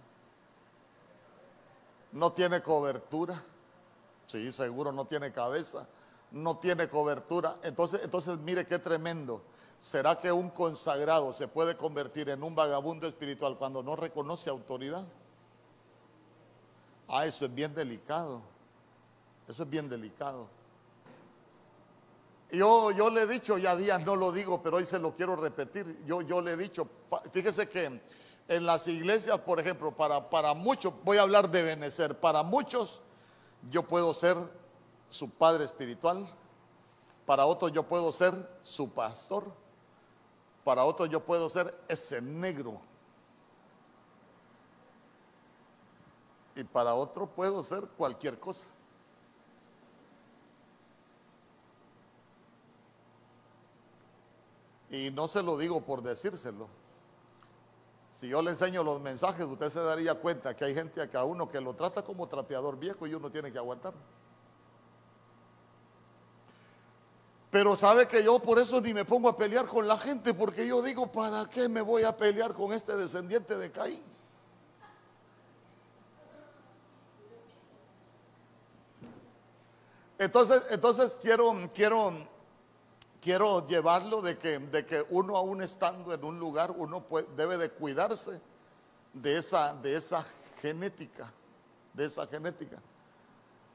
no 2.18 2.32
tiene 2.32 2.62
cobertura. 2.62 3.42
Sí, 4.26 4.52
seguro 4.52 4.92
no 4.92 5.06
tiene 5.06 5.32
cabeza, 5.32 5.88
no 6.32 6.58
tiene 6.58 6.90
cobertura. 6.90 7.58
Entonces, 7.64 8.02
entonces 8.04 8.38
mire 8.40 8.66
qué 8.66 8.80
tremendo. 8.80 9.42
¿Será 9.80 10.20
que 10.20 10.32
un 10.32 10.50
consagrado 10.50 11.32
se 11.32 11.48
puede 11.48 11.78
convertir 11.78 12.30
en 12.30 12.42
un 12.42 12.56
vagabundo 12.56 13.08
espiritual 13.08 13.58
cuando 13.58 13.84
no 13.84 13.96
reconoce 13.96 14.50
autoridad? 14.50 15.06
Ah, 17.08 17.26
eso 17.26 17.46
es 17.46 17.54
bien 17.54 17.74
delicado. 17.74 18.42
Eso 19.48 19.64
es 19.64 19.70
bien 19.70 19.88
delicado. 19.88 20.50
Yo, 22.52 22.92
yo 22.92 23.10
le 23.10 23.22
he 23.22 23.28
dicho, 23.28 23.58
ya 23.58 23.76
días 23.76 24.04
no 24.04 24.16
lo 24.16 24.32
digo, 24.32 24.62
pero 24.64 24.78
hoy 24.78 24.86
se 24.86 25.00
lo 25.00 25.14
quiero 25.14 25.36
repetir. 25.36 26.04
Yo, 26.06 26.22
yo 26.22 26.42
le 26.42 26.54
he 26.54 26.58
dicho, 26.58 26.90
fíjese 27.32 27.70
que 27.70 28.02
en 28.48 28.66
las 28.66 28.88
iglesias, 28.88 29.38
por 29.40 29.60
ejemplo, 29.60 29.92
para, 29.92 30.30
para 30.30 30.54
muchos, 30.54 30.94
voy 31.04 31.18
a 31.18 31.24
hablar 31.24 31.50
de 31.50 31.64
Benecer, 31.64 32.20
para 32.20 32.44
muchos 32.44 33.02
yo 33.70 33.84
puedo 33.84 34.14
ser 34.14 34.38
su 35.10 35.30
padre 35.30 35.66
espiritual, 35.66 36.26
para 37.26 37.46
otros 37.46 37.72
yo 37.74 37.84
puedo 37.84 38.12
ser 38.12 38.34
su 38.64 38.90
pastor, 38.90 39.46
para 40.64 40.86
otros 40.86 41.10
yo 41.10 41.24
puedo 41.24 41.50
ser 41.50 41.78
ese 41.88 42.22
negro. 42.22 42.80
Y 46.56 46.64
para 46.64 46.96
otro 46.96 47.28
puedo 47.28 47.62
ser 47.64 47.88
cualquier 47.90 48.40
cosa. 48.40 48.66
Y 54.90 55.12
no 55.12 55.28
se 55.28 55.44
lo 55.44 55.58
digo 55.58 55.82
por 55.82 56.02
decírselo. 56.02 56.77
Si 58.18 58.28
yo 58.28 58.42
le 58.42 58.50
enseño 58.50 58.84
los 58.84 59.00
mensajes, 59.00 59.46
usted 59.46 59.70
se 59.70 59.80
daría 59.80 60.16
cuenta 60.16 60.56
que 60.56 60.66
hay 60.66 60.74
gente 60.74 61.00
acá 61.04 61.24
uno 61.24 61.48
que 61.48 61.62
lo 61.62 61.76
trata 61.76 62.02
como 62.02 62.28
trapeador 62.28 62.76
viejo 62.78 63.06
y 63.06 63.14
uno 63.14 63.30
tiene 63.30 63.52
que 63.52 63.60
aguantar. 63.60 63.94
Pero 67.52 67.76
sabe 67.76 68.08
que 68.08 68.24
yo 68.24 68.40
por 68.40 68.58
eso 68.58 68.82
ni 68.82 68.92
me 68.92 69.06
pongo 69.06 69.30
a 69.30 69.38
pelear 69.38 69.68
con 69.68 69.88
la 69.88 70.00
gente, 70.00 70.34
porque 70.34 70.66
yo 70.66 70.82
digo, 70.82 71.12
¿para 71.12 71.46
qué 71.46 71.70
me 71.70 71.82
voy 71.82 72.04
a 72.04 72.18
pelear 72.18 72.56
con 72.56 72.74
este 72.74 72.98
descendiente 72.98 73.56
de 73.56 73.72
Caín? 73.72 74.04
Entonces, 80.18 80.66
entonces 80.72 81.20
quiero, 81.22 81.54
quiero 81.72 82.28
quiero 83.22 83.66
llevarlo 83.68 84.22
de 84.22 84.38
que, 84.38 84.60
de 84.60 84.86
que 84.86 85.06
uno 85.10 85.38
aún 85.38 85.62
estando 85.62 86.14
en 86.14 86.24
un 86.24 86.40
lugar, 86.40 86.72
uno 86.72 87.06
debe 87.36 87.58
de 87.58 87.70
cuidarse 87.70 88.42
de 89.14 89.38
esa, 89.38 89.74
de 89.76 89.96
esa 89.96 90.26
genética, 90.62 91.32
de 91.94 92.06
esa 92.06 92.28
genética. 92.28 92.78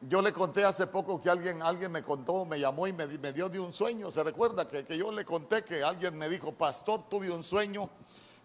Yo 0.08 0.20
le 0.20 0.32
conté 0.32 0.64
hace 0.64 0.88
poco 0.88 1.22
que 1.22 1.30
alguien, 1.30 1.62
alguien 1.62 1.92
me 1.92 2.02
contó, 2.02 2.44
me 2.44 2.58
llamó 2.58 2.88
y 2.88 2.92
me, 2.92 3.06
me 3.06 3.32
dio 3.32 3.48
de 3.48 3.60
un 3.60 3.72
sueño. 3.72 4.10
¿Se 4.10 4.24
recuerda 4.24 4.68
que, 4.68 4.84
que, 4.84 4.98
yo 4.98 5.12
le 5.12 5.24
conté 5.24 5.64
que 5.64 5.84
alguien 5.84 6.18
me 6.18 6.28
dijo, 6.28 6.52
pastor, 6.52 7.04
tuve 7.08 7.30
un 7.30 7.44
sueño 7.44 7.88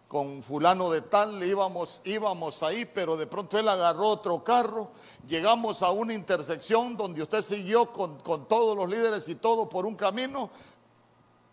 con 0.07 0.41
fulano 0.41 0.89
de 0.89 1.01
tal, 1.01 1.43
íbamos, 1.43 2.01
íbamos 2.05 2.63
ahí, 2.63 2.85
pero 2.85 3.17
de 3.17 3.27
pronto 3.27 3.59
él 3.59 3.67
agarró 3.67 4.07
otro 4.07 4.41
carro, 4.41 4.91
llegamos 5.27 5.83
a 5.83 5.91
una 5.91 6.13
intersección 6.13 6.95
donde 6.95 7.23
usted 7.23 7.41
siguió 7.41 7.91
con, 7.91 8.17
con 8.19 8.47
todos 8.47 8.77
los 8.77 8.89
líderes 8.89 9.27
y 9.27 9.35
todo 9.35 9.67
por 9.67 9.85
un 9.85 9.95
camino, 9.95 10.49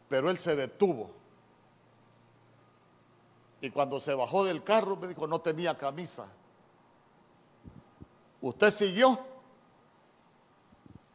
pero 0.09 0.31
él 0.31 0.39
se 0.39 0.57
detuvo. 0.57 1.11
Y 3.61 3.71
cuando 3.71 3.99
se 3.99 4.15
bajó 4.15 4.45
del 4.45 4.63
carro 4.63 4.97
me 4.97 5.09
dijo, 5.09 5.27
no 5.27 5.41
tenía 5.41 5.77
camisa. 5.77 6.29
Usted 8.41 8.71
siguió, 8.71 9.19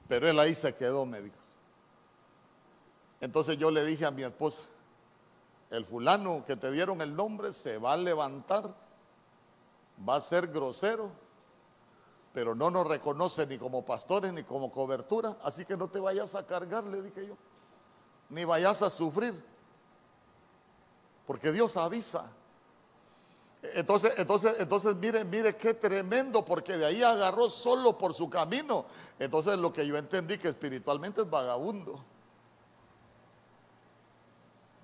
pero 0.08 0.28
él 0.28 0.40
ahí 0.40 0.56
se 0.56 0.74
quedó, 0.76 1.06
me 1.06 1.22
dijo. 1.22 1.36
Entonces 3.22 3.58
yo 3.58 3.70
le 3.70 3.86
dije 3.86 4.06
a 4.06 4.12
mi 4.12 4.24
esposa, 4.24 4.64
el 5.70 5.86
fulano 5.86 6.44
que 6.46 6.56
te 6.56 6.72
dieron 6.72 7.02
el 7.02 7.16
nombre 7.16 7.54
se 7.54 7.78
va 7.78 7.94
a 7.94 7.98
levantar, 7.98 8.74
va 10.08 10.16
a 10.16 10.22
ser 10.22 10.48
grosero, 10.48 11.12
pero 12.34 12.56
no 12.56 12.72
nos 12.72 12.88
reconoce 12.88 13.46
ni 13.46 13.58
como 13.58 13.86
pastores 13.86 14.34
ni 14.34 14.44
como 14.44 14.72
cobertura, 14.72 15.38
así 15.44 15.66
que 15.66 15.78
no 15.78 15.90
te 15.90 16.00
vayas 16.00 16.34
a 16.34 16.48
cargar, 16.48 16.86
le 16.86 17.02
dije 17.02 17.28
yo 17.28 17.36
ni 18.30 18.46
vayas 18.46 18.82
a 18.82 18.90
sufrir. 18.90 19.34
Porque 21.26 21.52
Dios 21.52 21.78
avisa. 21.78 22.32
Entonces, 23.62 24.14
entonces, 24.18 24.56
entonces, 24.60 24.96
mire, 24.96 25.26
mire 25.26 25.56
qué 25.58 25.74
tremendo, 25.74 26.46
porque 26.46 26.78
de 26.78 26.86
ahí 26.86 27.04
agarró 27.04 27.50
solo 27.50 27.98
por 27.98 28.14
su 28.14 28.30
camino. 28.30 28.86
Entonces, 29.20 29.58
lo 29.58 29.74
que 29.74 29.86
yo 29.86 29.98
entendí 29.98 30.38
que 30.38 30.50
espiritualmente 30.50 31.22
es 31.22 31.30
vagabundo. 31.30 32.04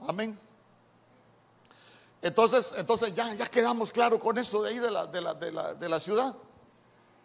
Amén. 0.07 0.37
Entonces, 2.21 2.73
entonces 2.75 3.13
ya, 3.13 3.33
ya 3.33 3.47
quedamos 3.47 3.91
claros 3.91 4.19
con 4.19 4.37
eso 4.37 4.63
de 4.63 4.71
ahí 4.71 4.79
de 4.79 4.91
la, 4.91 5.07
de 5.07 5.21
la, 5.21 5.33
de 5.33 5.51
la, 5.51 5.73
de 5.73 5.89
la 5.89 5.99
ciudad. 5.99 6.35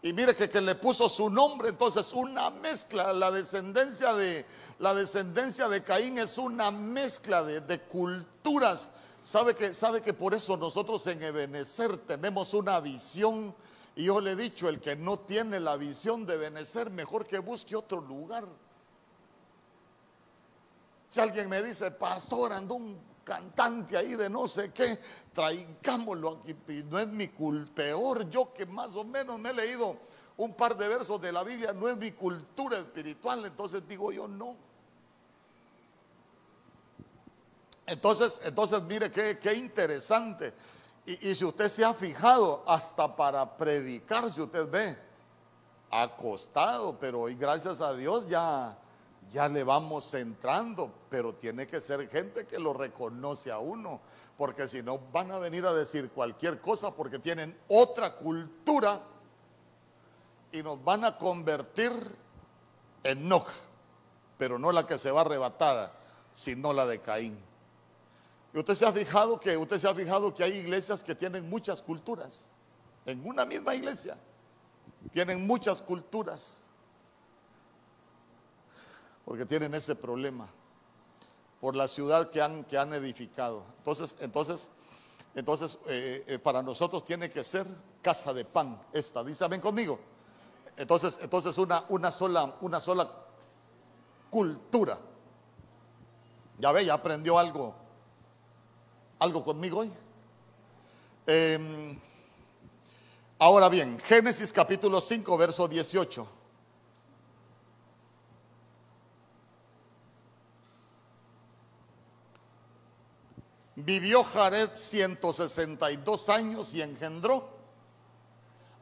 Y 0.02 0.12
mire 0.12 0.34
que, 0.34 0.48
que, 0.48 0.60
le 0.60 0.74
puso 0.76 1.08
su 1.08 1.28
nombre, 1.28 1.68
entonces 1.68 2.12
una 2.14 2.48
mezcla, 2.50 3.12
la 3.12 3.30
descendencia 3.30 4.14
de 4.14 4.46
la 4.80 4.94
descendencia 4.94 5.68
de 5.68 5.84
Caín 5.84 6.16
es 6.16 6.38
una 6.38 6.70
mezcla 6.70 7.44
de, 7.44 7.80
culturas. 7.82 8.88
Sabe 9.22 9.54
que, 9.54 9.74
sabe 9.74 10.00
que 10.00 10.14
por 10.14 10.32
eso 10.32 10.56
nosotros 10.56 11.06
en 11.06 11.22
Ebenecer 11.22 11.98
tenemos 11.98 12.54
una 12.54 12.80
visión. 12.80 13.54
Y 13.94 14.04
yo 14.04 14.22
le 14.22 14.32
he 14.32 14.36
dicho, 14.36 14.70
el 14.70 14.80
que 14.80 14.96
no 14.96 15.18
tiene 15.18 15.60
la 15.60 15.76
visión 15.76 16.24
de 16.24 16.34
Ebenecer, 16.34 16.88
mejor 16.88 17.26
que 17.26 17.38
busque 17.38 17.76
otro 17.76 18.00
lugar. 18.00 18.46
Si 21.10 21.20
alguien 21.20 21.50
me 21.50 21.62
dice, 21.62 21.90
pastor, 21.90 22.54
ando 22.54 22.76
un 22.76 22.98
cantante 23.30 23.96
ahí 23.96 24.16
de 24.16 24.28
no 24.28 24.48
sé 24.48 24.72
qué, 24.72 24.98
traigámoslo 25.32 26.42
aquí. 26.42 26.84
No 26.90 26.98
es 26.98 27.06
mi 27.06 27.28
culpa, 27.28 27.76
peor 27.76 28.28
yo 28.28 28.52
que 28.52 28.66
más 28.66 28.96
o 28.96 29.04
menos 29.04 29.38
me 29.38 29.50
he 29.50 29.54
leído 29.54 29.96
un 30.36 30.52
par 30.52 30.76
de 30.76 30.88
versos 30.88 31.20
de 31.20 31.30
la 31.30 31.44
Biblia, 31.44 31.72
no 31.72 31.88
es 31.88 31.96
mi 31.96 32.10
cultura 32.10 32.78
espiritual, 32.78 33.46
entonces 33.46 33.86
digo 33.86 34.10
yo 34.10 34.26
no. 34.26 34.56
Entonces, 37.86 38.40
entonces 38.42 38.82
mire 38.82 39.12
qué, 39.12 39.38
qué 39.38 39.54
interesante. 39.54 40.52
Y, 41.06 41.30
y, 41.30 41.34
si 41.36 41.44
usted 41.44 41.68
se 41.68 41.84
ha 41.84 41.94
fijado, 41.94 42.64
hasta 42.66 43.14
para 43.14 43.56
predicar, 43.56 44.28
si 44.28 44.40
usted 44.40 44.68
ve, 44.68 44.96
acostado, 45.88 46.98
pero 46.98 47.20
hoy 47.20 47.36
gracias 47.36 47.80
a 47.80 47.94
Dios 47.94 48.28
ya 48.28 48.76
ya 49.30 49.48
le 49.48 49.62
vamos 49.62 50.12
entrando, 50.14 50.92
pero 51.08 51.34
tiene 51.34 51.66
que 51.66 51.80
ser 51.80 52.08
gente 52.08 52.46
que 52.46 52.58
lo 52.58 52.72
reconoce 52.72 53.50
a 53.50 53.58
uno, 53.58 54.00
porque 54.36 54.66
si 54.66 54.82
no 54.82 54.98
van 55.12 55.30
a 55.30 55.38
venir 55.38 55.64
a 55.66 55.72
decir 55.72 56.10
cualquier 56.10 56.60
cosa 56.60 56.90
porque 56.90 57.18
tienen 57.18 57.56
otra 57.68 58.16
cultura 58.16 59.00
y 60.52 60.62
nos 60.62 60.82
van 60.82 61.04
a 61.04 61.16
convertir 61.16 61.92
en 63.04 63.28
Noc, 63.28 63.48
pero 64.36 64.58
no 64.58 64.72
la 64.72 64.86
que 64.86 64.98
se 64.98 65.10
va 65.10 65.20
arrebatada, 65.20 65.92
sino 66.32 66.72
la 66.72 66.86
de 66.86 67.00
Caín. 67.00 67.38
Y 68.52 68.58
usted 68.58 68.74
se 68.74 68.86
ha 68.86 68.92
fijado 68.92 69.38
que 69.38 69.56
usted 69.56 69.78
se 69.78 69.88
ha 69.88 69.94
fijado 69.94 70.34
que 70.34 70.42
hay 70.42 70.52
iglesias 70.56 71.04
que 71.04 71.14
tienen 71.14 71.48
muchas 71.48 71.80
culturas. 71.80 72.46
En 73.06 73.24
una 73.24 73.44
misma 73.44 73.74
iglesia 73.74 74.16
tienen 75.12 75.46
muchas 75.46 75.80
culturas 75.80 76.64
porque 79.30 79.46
tienen 79.46 79.72
ese 79.74 79.94
problema 79.94 80.48
por 81.60 81.76
la 81.76 81.86
ciudad 81.86 82.30
que 82.30 82.42
han, 82.42 82.64
que 82.64 82.76
han 82.76 82.92
edificado. 82.94 83.62
Entonces, 83.76 84.16
entonces, 84.22 84.72
entonces 85.36 85.78
eh, 85.86 86.24
eh, 86.26 86.38
para 86.40 86.62
nosotros 86.62 87.04
tiene 87.04 87.30
que 87.30 87.44
ser 87.44 87.64
casa 88.02 88.34
de 88.34 88.44
pan 88.44 88.82
esta. 88.92 89.22
Dice, 89.22 89.46
ven 89.46 89.60
conmigo. 89.60 90.00
Entonces, 90.76 91.20
entonces 91.22 91.56
una, 91.58 91.84
una, 91.90 92.10
sola, 92.10 92.56
una 92.60 92.80
sola 92.80 93.08
cultura. 94.30 94.98
Ya 96.58 96.72
ve, 96.72 96.84
ya 96.84 96.94
aprendió 96.94 97.38
algo, 97.38 97.72
algo 99.20 99.44
conmigo 99.44 99.78
hoy. 99.78 99.92
Em, 101.28 101.96
ahora 103.38 103.68
bien, 103.68 103.96
Génesis 104.00 104.52
capítulo 104.52 105.00
5, 105.00 105.38
verso 105.38 105.68
18. 105.68 106.39
Vivió 113.84 114.24
Jared 114.24 114.70
162 114.74 116.28
años 116.28 116.74
y 116.74 116.82
engendró 116.82 117.48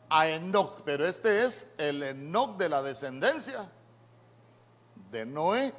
a 0.09 0.27
Enoch, 0.29 0.83
pero 0.85 1.07
este 1.07 1.45
es 1.45 1.69
el 1.79 2.03
Enoch 2.03 2.57
de 2.57 2.69
la 2.69 2.83
descendencia 2.83 3.71
de 5.11 5.25
Noé. 5.25 5.73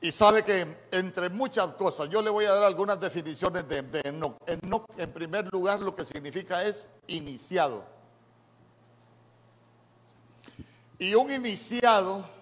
Y 0.00 0.12
sabe 0.12 0.44
que 0.44 0.86
entre 0.92 1.28
muchas 1.28 1.74
cosas, 1.74 2.08
yo 2.08 2.22
le 2.22 2.30
voy 2.30 2.44
a 2.44 2.52
dar 2.52 2.62
algunas 2.62 3.00
definiciones 3.00 3.66
de, 3.68 4.02
Enoch. 4.04 4.36
Enoch, 4.46 4.86
en 4.96 5.12
primer 5.12 5.52
lugar, 5.52 5.80
lo 5.80 5.96
que 5.96 6.04
significa 6.04 6.62
es 6.62 6.88
iniciado. 7.08 7.84
Y 10.98 11.14
un 11.14 11.32
iniciado 11.32 12.35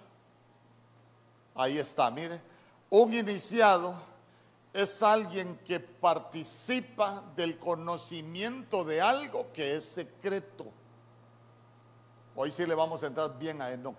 Ahí 1.54 1.78
está, 1.78 2.10
mire. 2.10 2.40
Un 2.90 3.12
iniciado 3.14 3.94
es 4.72 5.02
alguien 5.02 5.58
que 5.64 5.78
participa 5.78 7.22
del 7.36 7.58
conocimiento 7.58 8.84
de 8.84 9.00
algo 9.00 9.46
que 9.52 9.76
es 9.76 9.84
secreto. 9.84 10.66
Hoy 12.34 12.50
sí 12.50 12.66
le 12.66 12.74
vamos 12.74 13.02
a 13.02 13.06
entrar 13.06 13.38
bien 13.38 13.62
a 13.62 13.70
Enoch. 13.70 13.96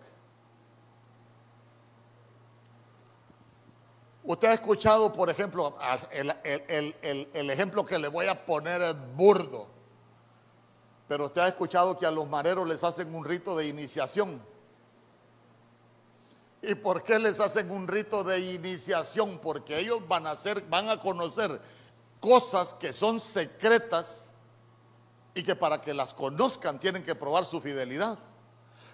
Usted 4.25 4.47
ha 4.49 4.53
escuchado, 4.53 5.13
por 5.13 5.29
ejemplo, 5.29 5.77
el, 6.11 6.95
el, 7.31 7.49
ejemplo 7.49 7.85
que 7.85 7.99
le 7.99 8.07
voy 8.07 8.25
a 8.25 8.45
poner 8.45 8.81
es 8.81 9.15
burdo, 9.15 9.67
pero 11.07 11.27
usted 11.27 11.41
ha 11.41 11.47
escuchado 11.47 11.97
que 11.99 12.07
a 12.07 12.11
los 12.11 12.27
mareros 12.27 12.67
les 12.67 12.83
hacen 12.83 13.13
un 13.13 13.23
rito 13.23 13.55
de 13.55 13.67
iniciación. 13.67 14.41
¿Y 16.67 16.75
por 16.75 17.03
qué 17.03 17.19
les 17.19 17.39
hacen 17.39 17.69
un 17.69 17.87
rito 17.87 18.23
de 18.23 18.39
iniciación? 18.39 19.39
Porque 19.39 19.79
ellos 19.79 20.07
van 20.07 20.25
a 20.25 20.31
hacer, 20.31 20.61
van 20.69 20.89
a 20.89 20.99
conocer 20.99 21.59
cosas 22.19 22.73
que 22.73 22.91
son 22.91 23.19
secretas 23.19 24.29
y 25.33 25.43
que 25.43 25.55
para 25.55 25.81
que 25.81 25.93
las 25.93 26.13
conozcan 26.13 26.79
tienen 26.79 27.03
que 27.03 27.13
probar 27.13 27.45
su 27.45 27.61
fidelidad. 27.61 28.17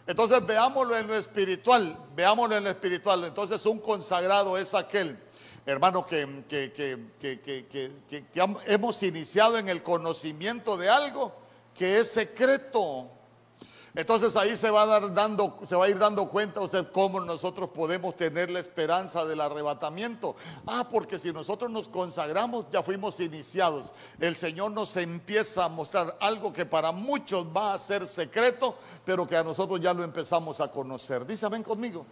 Entonces 0.07 0.45
veámoslo 0.45 0.97
en 0.97 1.07
lo 1.07 1.15
espiritual, 1.15 1.97
veámoslo 2.15 2.57
en 2.57 2.63
lo 2.63 2.69
espiritual. 2.69 3.23
Entonces 3.23 3.65
un 3.65 3.79
consagrado 3.79 4.57
es 4.57 4.73
aquel, 4.73 5.17
hermano, 5.65 6.05
que, 6.05 6.43
que, 6.49 6.73
que, 6.73 7.07
que 7.19 8.41
hemos 8.65 9.03
iniciado 9.03 9.57
en 9.57 9.69
el 9.69 9.84
conocimiento 9.84 10.75
de 10.75 10.89
algo 10.89 11.34
que 11.75 11.99
es 11.99 12.12
secreto. 12.12 13.10
Entonces 13.93 14.38
ahí 14.38 14.56
se 14.56 14.69
va, 14.69 14.84
a 14.84 14.99
dando, 15.10 15.60
a 15.69 15.89
ir 15.89 15.97
dando 15.97 16.30
cuenta 16.30 16.62
usted 16.62 16.91
cómo 16.93 17.19
nosotros 17.19 17.71
podemos 17.71 18.15
tener 18.15 18.49
la 18.49 18.60
esperanza 18.60 19.25
del 19.25 19.41
arrebatamiento. 19.41 20.36
Ah, 20.65 20.88
porque 20.89 21.19
si 21.19 21.34
nosotros 21.34 21.69
nos 21.69 21.89
consagramos, 21.89 22.67
ya 22.71 22.84
fuimos 22.84 23.19
iniciados. 23.19 23.91
El 24.19 24.38
Señor 24.38 24.71
nos 24.71 24.95
empieza 24.95 25.65
a 25.65 25.69
mostrar 25.69 26.17
algo 26.21 26.54
que 26.54 26.65
para 26.65 26.93
muchos 26.93 27.45
va 27.45 27.73
a 27.73 27.80
ser 27.80 28.08
secreto, 28.08 28.77
pero 29.04 29.27
que 29.27 29.36
a 29.36 29.43
nosotros 29.43 29.82
ya 29.82 29.93
lo 29.93 30.06
empezamos 30.06 30.62
a 30.62 30.69
conocer. 30.69 31.25
Dice, 31.25 31.49
ven 31.49 31.63
conmigo. 31.63 32.06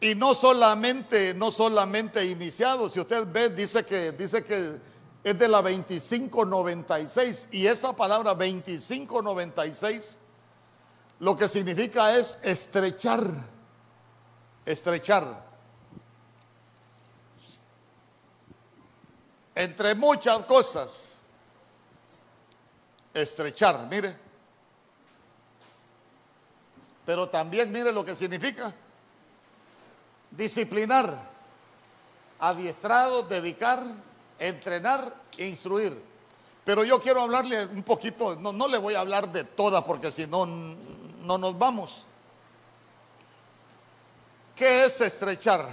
Y 0.00 0.16
no 0.16 0.34
solamente, 0.34 1.34
no 1.34 1.52
solamente 1.52 2.24
iniciados. 2.26 2.92
Si 2.92 3.00
usted 3.00 3.26
ve, 3.30 3.48
dice 3.48 3.86
que, 3.86 4.10
dice 4.12 4.44
que 4.44 4.93
es 5.24 5.38
de 5.38 5.48
la 5.48 5.62
2596 5.62 7.48
y 7.50 7.66
esa 7.66 7.94
palabra 7.94 8.34
2596 8.34 10.18
lo 11.20 11.36
que 11.36 11.48
significa 11.48 12.14
es 12.16 12.36
estrechar, 12.42 13.24
estrechar. 14.66 15.42
Entre 19.54 19.94
muchas 19.94 20.44
cosas, 20.44 21.22
estrechar, 23.14 23.86
mire. 23.88 24.14
Pero 27.06 27.28
también 27.28 27.72
mire 27.72 27.92
lo 27.92 28.04
que 28.04 28.14
significa 28.14 28.74
disciplinar, 30.30 31.16
adiestrado, 32.38 33.22
dedicar, 33.22 33.82
entrenar 34.38 35.14
e 35.36 35.46
instruir. 35.46 36.00
Pero 36.64 36.82
yo 36.84 37.00
quiero 37.00 37.22
hablarle 37.22 37.66
un 37.66 37.82
poquito, 37.82 38.36
no, 38.36 38.52
no 38.52 38.66
le 38.66 38.78
voy 38.78 38.94
a 38.94 39.00
hablar 39.00 39.30
de 39.30 39.44
todas 39.44 39.84
porque 39.84 40.10
si 40.10 40.26
no, 40.26 40.46
no 40.46 41.38
nos 41.38 41.58
vamos. 41.58 42.04
¿Qué 44.56 44.84
es 44.84 45.00
estrechar? 45.00 45.68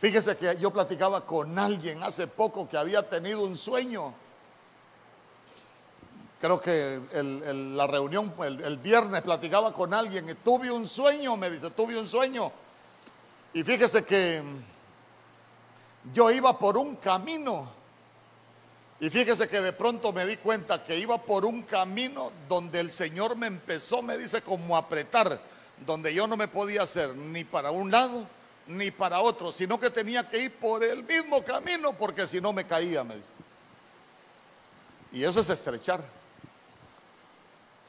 Fíjese 0.00 0.36
que 0.36 0.56
yo 0.58 0.72
platicaba 0.72 1.24
con 1.24 1.56
alguien 1.58 2.02
hace 2.02 2.26
poco 2.26 2.68
que 2.68 2.76
había 2.76 3.08
tenido 3.08 3.44
un 3.44 3.56
sueño. 3.56 4.12
Creo 6.40 6.60
que 6.60 7.00
la 7.76 7.86
reunión, 7.86 8.34
el, 8.42 8.60
el, 8.62 8.78
viernes 8.78 9.22
platicaba 9.22 9.72
con 9.72 9.94
alguien 9.94 10.28
y 10.28 10.34
tuve 10.34 10.72
un 10.72 10.88
sueño, 10.88 11.36
me 11.36 11.48
dice, 11.50 11.70
tuve 11.70 11.96
un 11.96 12.08
sueño. 12.08 12.50
Y 13.54 13.62
fíjese 13.62 14.04
que 14.04 14.42
yo 16.12 16.30
iba 16.30 16.58
por 16.58 16.76
un 16.76 16.96
camino 16.96 17.68
Y 19.02 19.10
fíjese 19.10 19.48
que 19.48 19.60
de 19.60 19.72
pronto 19.72 20.12
me 20.12 20.24
di 20.24 20.36
cuenta 20.36 20.84
que 20.84 20.96
iba 20.96 21.18
por 21.18 21.44
un 21.44 21.62
camino 21.62 22.30
donde 22.48 22.78
el 22.78 22.92
Señor 22.92 23.34
me 23.34 23.48
empezó, 23.48 24.00
me 24.00 24.16
dice, 24.16 24.42
como 24.42 24.76
apretar, 24.76 25.40
donde 25.84 26.14
yo 26.14 26.28
no 26.28 26.36
me 26.36 26.46
podía 26.46 26.82
hacer 26.82 27.16
ni 27.16 27.42
para 27.42 27.72
un 27.72 27.90
lado 27.90 28.24
ni 28.68 28.92
para 28.92 29.20
otro, 29.20 29.50
sino 29.50 29.80
que 29.80 29.90
tenía 29.90 30.28
que 30.28 30.38
ir 30.38 30.54
por 30.54 30.84
el 30.84 31.02
mismo 31.02 31.42
camino 31.42 31.92
porque 31.94 32.28
si 32.28 32.40
no 32.40 32.52
me 32.52 32.64
caía, 32.64 33.02
me 33.02 33.16
dice. 33.16 33.32
Y 35.10 35.24
eso 35.24 35.40
es 35.40 35.50
estrechar. 35.50 36.00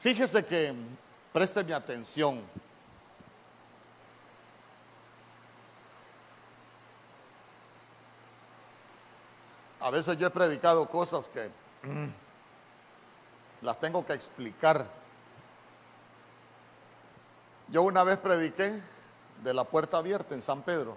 Fíjese 0.00 0.44
que, 0.44 0.74
preste 1.32 1.62
mi 1.62 1.72
atención, 1.72 2.42
A 9.84 9.90
veces 9.90 10.16
yo 10.16 10.26
he 10.26 10.30
predicado 10.30 10.86
cosas 10.86 11.28
que 11.28 11.50
mm, 11.82 12.08
las 13.60 13.78
tengo 13.80 14.04
que 14.06 14.14
explicar. 14.14 14.86
Yo 17.68 17.82
una 17.82 18.02
vez 18.02 18.16
prediqué 18.16 18.80
de 19.42 19.52
la 19.52 19.64
puerta 19.64 19.98
abierta 19.98 20.34
en 20.34 20.40
San 20.40 20.62
Pedro. 20.62 20.96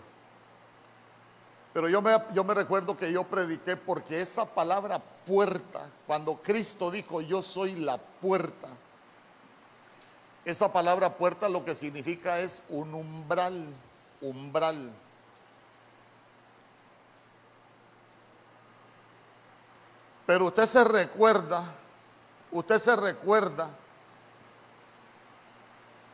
Pero 1.74 1.90
yo 1.90 2.02
me, 2.02 2.18
yo 2.34 2.46
me 2.46 2.54
recuerdo 2.54 2.96
que 2.96 3.12
yo 3.12 3.26
prediqué 3.26 3.76
porque 3.76 4.22
esa 4.22 4.46
palabra 4.46 5.00
puerta, 5.00 5.90
cuando 6.08 6.38
Cristo 6.38 6.90
dijo 6.90 7.20
yo 7.20 7.44
soy 7.44 7.76
la 7.76 7.98
puerta, 7.98 8.70
esa 10.46 10.72
palabra 10.72 11.18
puerta 11.18 11.50
lo 11.50 11.66
que 11.66 11.76
significa 11.76 12.40
es 12.40 12.64
un 12.70 12.94
umbral, 12.96 13.68
umbral. 14.22 14.94
Pero 20.28 20.48
usted 20.48 20.68
se 20.68 20.84
recuerda, 20.84 21.64
usted 22.52 22.80
se 22.80 22.96
recuerda 22.98 23.70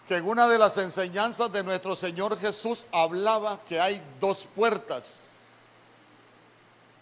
que 0.07 0.17
en 0.17 0.27
una 0.27 0.47
de 0.47 0.59
las 0.59 0.77
enseñanzas 0.77 1.51
de 1.51 1.63
nuestro 1.63 1.95
Señor 1.95 2.37
Jesús 2.37 2.85
hablaba 2.91 3.59
que 3.67 3.81
hay 3.81 3.99
dos 4.21 4.47
puertas. 4.55 5.23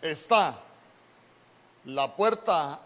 Está 0.02 0.58
la 1.84 2.16
puerta 2.16 2.80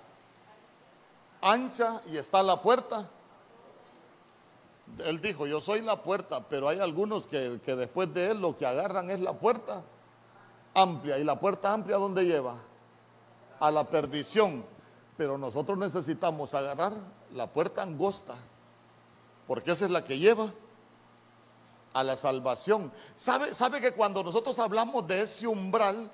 ancha 1.40 2.02
y 2.08 2.18
está 2.18 2.42
la 2.42 2.60
puerta. 2.60 3.08
Él 5.06 5.22
dijo, 5.22 5.46
yo 5.46 5.62
soy 5.62 5.82
la 5.82 6.02
puerta, 6.02 6.42
pero 6.50 6.68
hay 6.68 6.80
algunos 6.80 7.28
que, 7.28 7.60
que 7.64 7.76
después 7.76 8.12
de 8.12 8.32
él 8.32 8.42
lo 8.42 8.58
que 8.58 8.66
agarran 8.66 9.12
es 9.12 9.20
la 9.20 9.34
puerta 9.34 9.84
amplia. 10.74 11.20
¿Y 11.20 11.24
la 11.24 11.40
puerta 11.40 11.72
amplia 11.72 11.98
dónde 11.98 12.26
lleva? 12.26 12.56
A 13.68 13.72
la 13.72 13.84
perdición. 13.86 14.66
Pero 15.18 15.38
nosotros 15.38 15.78
necesitamos 15.78 16.54
agarrar 16.54 16.94
la 17.34 17.48
puerta 17.48 17.82
angosta, 17.82 18.36
porque 19.48 19.72
esa 19.72 19.86
es 19.86 19.92
la 19.92 20.04
que 20.04 20.18
lleva 20.18 20.52
a 21.94 22.04
la 22.04 22.18
salvación. 22.18 22.92
¿Sabe, 23.16 23.54
sabe 23.54 23.80
que 23.80 23.94
cuando 23.94 24.24
nosotros 24.24 24.60
hablamos 24.60 25.08
de 25.08 25.22
ese 25.22 25.48
umbral, 25.48 26.12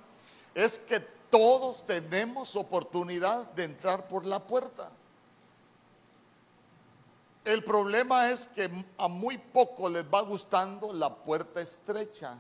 es 0.54 0.78
que 0.78 1.00
todos 1.00 1.86
tenemos 1.88 2.56
oportunidad 2.56 3.50
de 3.52 3.64
entrar 3.64 4.08
por 4.08 4.26
la 4.26 4.40
puerta. 4.40 4.92
El 7.44 7.64
problema 7.64 8.30
es 8.30 8.46
que 8.46 8.70
a 8.98 9.08
muy 9.08 9.38
poco 9.38 9.90
les 9.90 10.04
va 10.06 10.22
gustando 10.22 10.94
la 10.94 11.16
puerta 11.16 11.62
estrecha. 11.62 12.38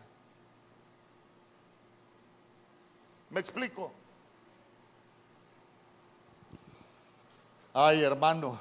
¿Me 3.32 3.40
explico? 3.40 3.92
Ay, 7.74 8.04
hermano, 8.04 8.60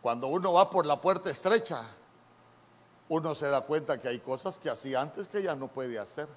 cuando 0.00 0.28
uno 0.28 0.54
va 0.54 0.70
por 0.70 0.86
la 0.86 0.98
puerta 0.98 1.28
estrecha, 1.30 1.84
uno 3.10 3.34
se 3.34 3.48
da 3.48 3.60
cuenta 3.60 4.00
que 4.00 4.08
hay 4.08 4.18
cosas 4.20 4.58
que 4.58 4.70
hacía 4.70 5.02
antes 5.02 5.28
que 5.28 5.42
ya 5.42 5.54
no 5.54 5.68
puede 5.68 5.98
hacer. 5.98 6.28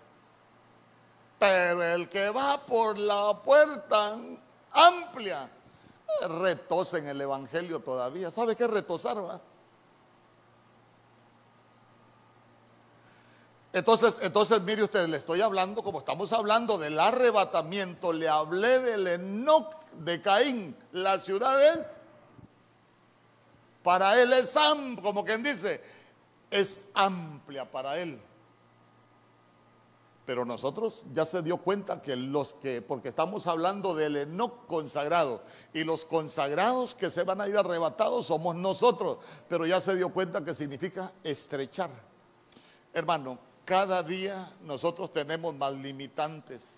Pero 1.39 1.83
el 1.83 2.09
que 2.09 2.29
va 2.29 2.57
por 2.65 2.97
la 2.97 3.41
puerta 3.41 4.17
amplia, 4.71 5.49
retosa 6.27 6.97
en 6.97 7.07
el 7.07 7.21
Evangelio 7.21 7.79
todavía. 7.79 8.31
¿Sabe 8.31 8.57
qué 8.57 8.67
retosar? 8.67 9.17
Va? 9.23 9.39
Entonces, 13.75 14.19
entonces, 14.21 14.61
mire 14.61 14.83
usted, 14.83 15.05
le 15.09 15.17
estoy 15.17 15.41
hablando, 15.41 15.83
como 15.83 15.99
estamos 15.99 16.31
hablando 16.31 16.77
del 16.77 16.97
arrebatamiento, 16.97 18.13
le 18.13 18.29
hablé 18.29 18.79
del 18.79 19.05
Enoch 19.05 19.69
de 19.91 20.21
Caín. 20.21 20.77
La 20.93 21.19
ciudad 21.19 21.61
es, 21.75 21.99
para 23.83 24.21
él 24.21 24.31
es 24.31 24.55
amplia, 24.55 25.03
como 25.03 25.25
quien 25.25 25.43
dice, 25.43 25.83
es 26.49 26.83
amplia 26.93 27.69
para 27.69 27.97
él. 27.97 28.17
Pero 30.25 30.45
nosotros 30.45 31.01
ya 31.13 31.25
se 31.25 31.41
dio 31.41 31.57
cuenta 31.57 32.01
que 32.01 32.15
los 32.15 32.53
que, 32.53 32.81
porque 32.81 33.09
estamos 33.09 33.45
hablando 33.45 33.93
del 33.93 34.15
Enoch 34.15 34.67
consagrado, 34.67 35.43
y 35.73 35.83
los 35.83 36.05
consagrados 36.05 36.95
que 36.95 37.09
se 37.09 37.23
van 37.23 37.41
a 37.41 37.49
ir 37.49 37.57
arrebatados 37.57 38.27
somos 38.27 38.55
nosotros, 38.55 39.17
pero 39.49 39.65
ya 39.65 39.81
se 39.81 39.97
dio 39.97 40.13
cuenta 40.13 40.45
que 40.45 40.55
significa 40.55 41.11
estrechar. 41.25 41.89
Hermano, 42.93 43.37
cada 43.65 44.03
día 44.03 44.51
nosotros 44.61 45.11
tenemos 45.11 45.53
más 45.55 45.73
limitantes 45.73 46.77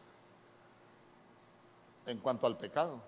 en 2.05 2.17
cuanto 2.19 2.47
al 2.47 2.57
pecado. 2.57 3.01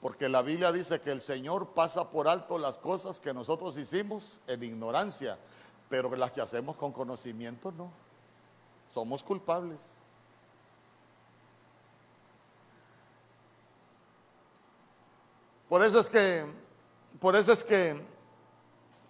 Porque 0.00 0.28
la 0.28 0.42
Biblia 0.42 0.70
dice 0.70 1.00
que 1.00 1.10
el 1.10 1.22
Señor 1.22 1.70
pasa 1.70 2.10
por 2.10 2.28
alto 2.28 2.58
las 2.58 2.76
cosas 2.78 3.18
que 3.18 3.32
nosotros 3.32 3.76
hicimos 3.78 4.40
en 4.46 4.62
ignorancia, 4.62 5.38
pero 5.88 6.14
las 6.14 6.30
que 6.30 6.42
hacemos 6.42 6.76
con 6.76 6.92
conocimiento 6.92 7.72
no. 7.72 7.90
Somos 8.92 9.24
culpables. 9.24 9.80
Por 15.68 15.82
eso 15.82 15.98
es 15.98 16.10
que, 16.10 16.44
por 17.18 17.34
eso 17.34 17.52
es 17.52 17.64
que 17.64 18.00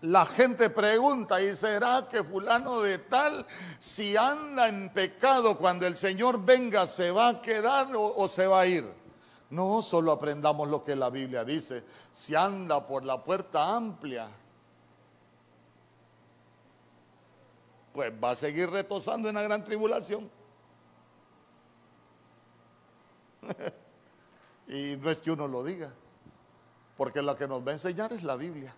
la 0.03 0.27
gente 0.27 0.69
pregunta, 0.71 1.41
¿y 1.41 1.57
será 1.57 2.07
que 2.09 2.23
fulano 2.23 2.81
de 2.81 2.99
tal, 2.99 3.47
si 3.79 4.17
anda 4.17 4.69
en 4.69 4.93
pecado, 4.93 5.57
cuando 5.57 5.87
el 5.87 5.97
Señor 5.97 6.45
venga, 6.45 6.87
se 6.87 7.11
va 7.11 7.29
a 7.29 7.41
quedar 7.41 7.89
o, 7.95 8.29
se 8.29 8.47
va 8.47 8.61
a 8.61 8.67
ir? 8.67 8.85
No, 9.49 9.81
solo 9.81 10.13
aprendamos 10.13 10.69
lo 10.69 10.85
que 10.85 10.95
la 10.97 11.09
Biblia 11.09 11.45
dice. 11.45 11.83
Si 12.13 12.35
anda 12.35 12.87
por 12.87 13.05
la 13.05 13.23
puerta 13.23 13.75
amplia, 13.75 14.29
pues 17.93 18.13
va 18.23 18.31
a 18.31 18.37
seguir 18.37 18.69
retosando 18.69 19.29
en 19.29 19.37
la 19.37 19.43
gran 19.43 19.65
tribulación. 19.65 20.31
y 24.69 24.97
no 24.97 25.11
es 25.11 25.19
que 25.19 25.31
uno 25.31 25.49
lo 25.49 25.65
diga, 25.65 25.91
porque 26.97 27.23
lo 27.23 27.35
que 27.37 27.49
nos 27.49 27.65
va 27.65 27.71
a 27.71 27.75
enseñar 27.75 28.13
es 28.13 28.23
la 28.23 28.37
Biblia. 28.37 28.75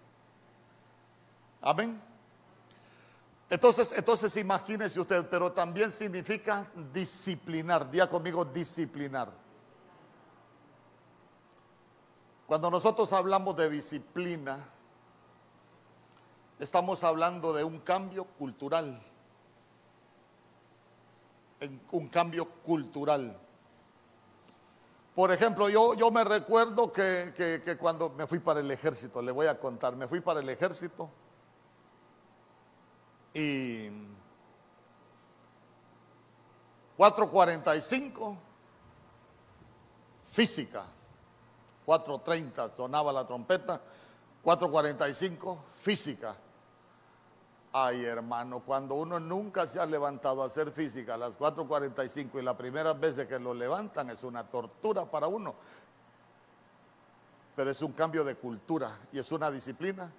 Amén. 1.61 2.01
Entonces, 3.51 3.93
entonces 3.97 4.37
imagínese 4.37 5.01
usted, 5.01 5.27
pero 5.31 5.53
también 5.53 5.91
significa 5.91 6.67
disciplinar. 6.93 7.91
Día 7.91 8.09
conmigo, 8.09 8.45
disciplinar. 8.45 9.31
Cuando 12.47 12.71
nosotros 12.71 13.13
hablamos 13.13 13.57
de 13.57 13.71
disciplina, 13.71 14.59
estamos 16.59 17.03
hablando 17.05 17.53
de 17.53 17.65
un 17.65 17.79
cambio 17.81 18.25
cultural. 18.25 19.03
Un 21.91 22.09
cambio 22.09 22.49
cultural. 22.63 23.37
Por 25.15 25.33
ejemplo, 25.33 25.69
yo, 25.69 25.95
yo 25.95 26.11
me 26.11 26.23
recuerdo 26.23 26.93
que, 26.93 27.33
que 27.65 27.77
cuando 27.79 28.11
me 28.11 28.27
fui 28.27 28.39
para 28.39 28.61
el 28.61 28.71
ejército, 28.71 29.21
le 29.21 29.33
voy 29.33 29.47
a 29.47 29.59
contar, 29.59 29.97
me 29.97 30.07
fui 30.07 30.21
para 30.21 30.41
el 30.41 30.49
ejército 30.49 31.11
y 33.39 33.89
4.45, 36.97 38.37
física. 40.33 40.85
4.30 41.87 42.75
sonaba 42.77 43.13
la 43.13 43.25
trompeta, 43.25 43.81
4.45, 44.45 45.57
física. 45.81 46.37
Ay, 47.73 48.05
hermano, 48.05 48.61
cuando 48.61 48.97
uno 48.97 49.21
nunca 49.21 49.69
se 49.69 49.79
ha 49.79 49.87
levantado 49.87 50.43
a 50.43 50.47
hacer 50.47 50.73
física 50.73 51.15
a 51.15 51.19
las 51.19 51.39
4.45 51.39 52.41
y 52.41 52.43
las 52.43 52.57
primeras 52.57 52.99
veces 52.99 53.29
que 53.29 53.39
lo 53.39 53.55
levantan 53.55 54.11
es 54.11 54.25
una 54.25 54.43
tortura 54.45 55.05
para 55.05 55.29
uno. 55.29 55.55
Pero 57.55 57.71
es 57.71 57.81
un 57.83 57.93
cambio 57.93 58.25
de 58.25 58.35
cultura 58.35 58.99
y 59.13 59.19
es 59.21 59.31
una 59.31 59.51
disciplina 59.51 60.11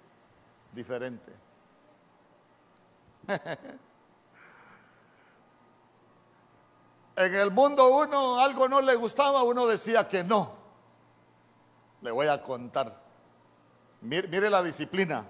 diferente. 0.72 1.49
En 7.20 7.34
el 7.34 7.50
mundo 7.50 7.86
uno 7.98 8.40
algo 8.40 8.66
no 8.66 8.80
le 8.80 8.94
gustaba, 8.94 9.42
uno 9.42 9.66
decía 9.66 10.08
que 10.08 10.24
no. 10.24 10.54
Le 12.00 12.10
voy 12.10 12.28
a 12.28 12.42
contar. 12.42 12.98
Mire, 14.00 14.48
la 14.48 14.62
disciplina. 14.62 15.26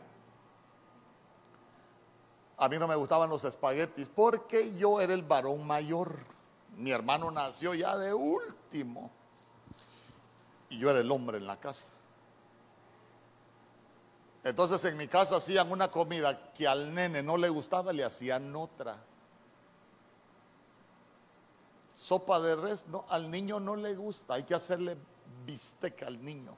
A 2.58 2.68
mí 2.68 2.78
no 2.78 2.86
me 2.86 2.94
gustaban 2.94 3.28
los 3.28 3.44
espaguetis 3.44 4.08
porque 4.08 4.76
yo 4.76 5.00
era 5.00 5.14
el 5.14 5.22
varón 5.22 5.66
mayor. 5.66 6.16
Mi 6.76 6.92
hermano 6.92 7.28
nació 7.32 7.74
ya 7.74 7.96
de 7.96 8.14
último. 8.14 9.10
Y 10.68 10.78
yo 10.78 10.90
era 10.90 11.00
el 11.00 11.10
hombre 11.10 11.38
en 11.38 11.46
la 11.46 11.58
casa. 11.58 11.88
Entonces 14.42 14.84
en 14.86 14.96
mi 14.96 15.06
casa 15.06 15.36
hacían 15.36 15.70
una 15.70 15.90
comida 15.90 16.52
que 16.52 16.66
al 16.66 16.94
nene 16.94 17.22
no 17.22 17.36
le 17.36 17.48
gustaba, 17.48 17.92
le 17.92 18.04
hacían 18.04 18.54
otra. 18.56 18.96
Sopa 21.94 22.40
de 22.40 22.56
res, 22.56 22.86
no, 22.86 23.04
al 23.10 23.30
niño 23.30 23.60
no 23.60 23.76
le 23.76 23.94
gusta, 23.94 24.34
hay 24.34 24.44
que 24.44 24.54
hacerle 24.54 24.96
bisteca 25.44 26.06
al 26.06 26.24
niño. 26.24 26.56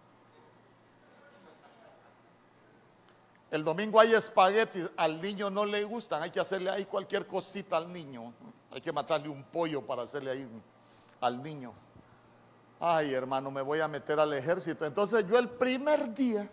El 3.50 3.64
domingo 3.64 4.00
hay 4.00 4.14
espaguetis, 4.14 4.88
al 4.96 5.20
niño 5.20 5.50
no 5.50 5.66
le 5.66 5.84
gustan, 5.84 6.22
hay 6.22 6.30
que 6.30 6.40
hacerle 6.40 6.70
ahí 6.70 6.86
cualquier 6.86 7.26
cosita 7.26 7.76
al 7.76 7.92
niño. 7.92 8.32
Hay 8.70 8.80
que 8.80 8.92
matarle 8.92 9.28
un 9.28 9.42
pollo 9.44 9.84
para 9.84 10.02
hacerle 10.02 10.30
ahí 10.30 10.48
al 11.20 11.42
niño. 11.42 11.74
Ay, 12.80 13.12
hermano, 13.12 13.50
me 13.50 13.60
voy 13.60 13.80
a 13.80 13.88
meter 13.88 14.18
al 14.18 14.32
ejército. 14.32 14.86
Entonces 14.86 15.26
yo 15.28 15.38
el 15.38 15.50
primer 15.50 16.14
día, 16.14 16.48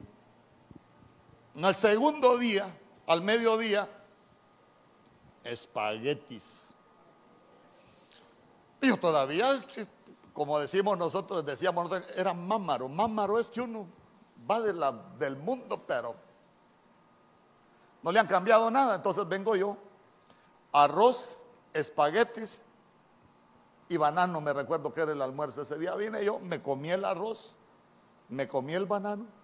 el 1.56 1.76
segundo 1.76 2.38
día, 2.38 2.68
al 3.08 3.22
mediodía, 3.22 3.88
espaguetis. 5.44 6.74
Y 8.82 8.88
yo 8.88 8.98
todavía, 8.98 9.48
como 10.34 10.60
decimos 10.60 10.98
nosotros, 10.98 11.46
decíamos, 11.46 11.92
era 12.16 12.34
mámaro. 12.34 12.88
Mámaro 12.88 13.40
es 13.40 13.50
que 13.50 13.62
uno 13.62 13.88
va 14.50 14.62
de 14.62 14.74
la, 14.74 14.92
del 15.18 15.36
mundo, 15.36 15.84
pero 15.86 16.16
no 18.04 18.12
le 18.12 18.20
han 18.20 18.28
cambiado 18.28 18.72
nada. 18.72 18.96
Entonces 18.96 19.28
vengo 19.28 19.56
yo, 19.56 19.76
arroz, 20.72 21.44
espaguetis 21.74 22.64
y 23.90 23.98
banano. 23.98 24.40
Me 24.40 24.54
recuerdo 24.54 24.94
que 24.94 25.02
era 25.02 25.12
el 25.12 25.22
almuerzo 25.22 25.64
ese 25.64 25.78
día. 25.78 25.96
Vine 25.96 26.24
yo, 26.24 26.40
me 26.40 26.62
comí 26.62 26.92
el 26.92 27.04
arroz, 27.04 27.56
me 28.30 28.48
comí 28.48 28.76
el 28.76 28.86
banano 28.86 29.39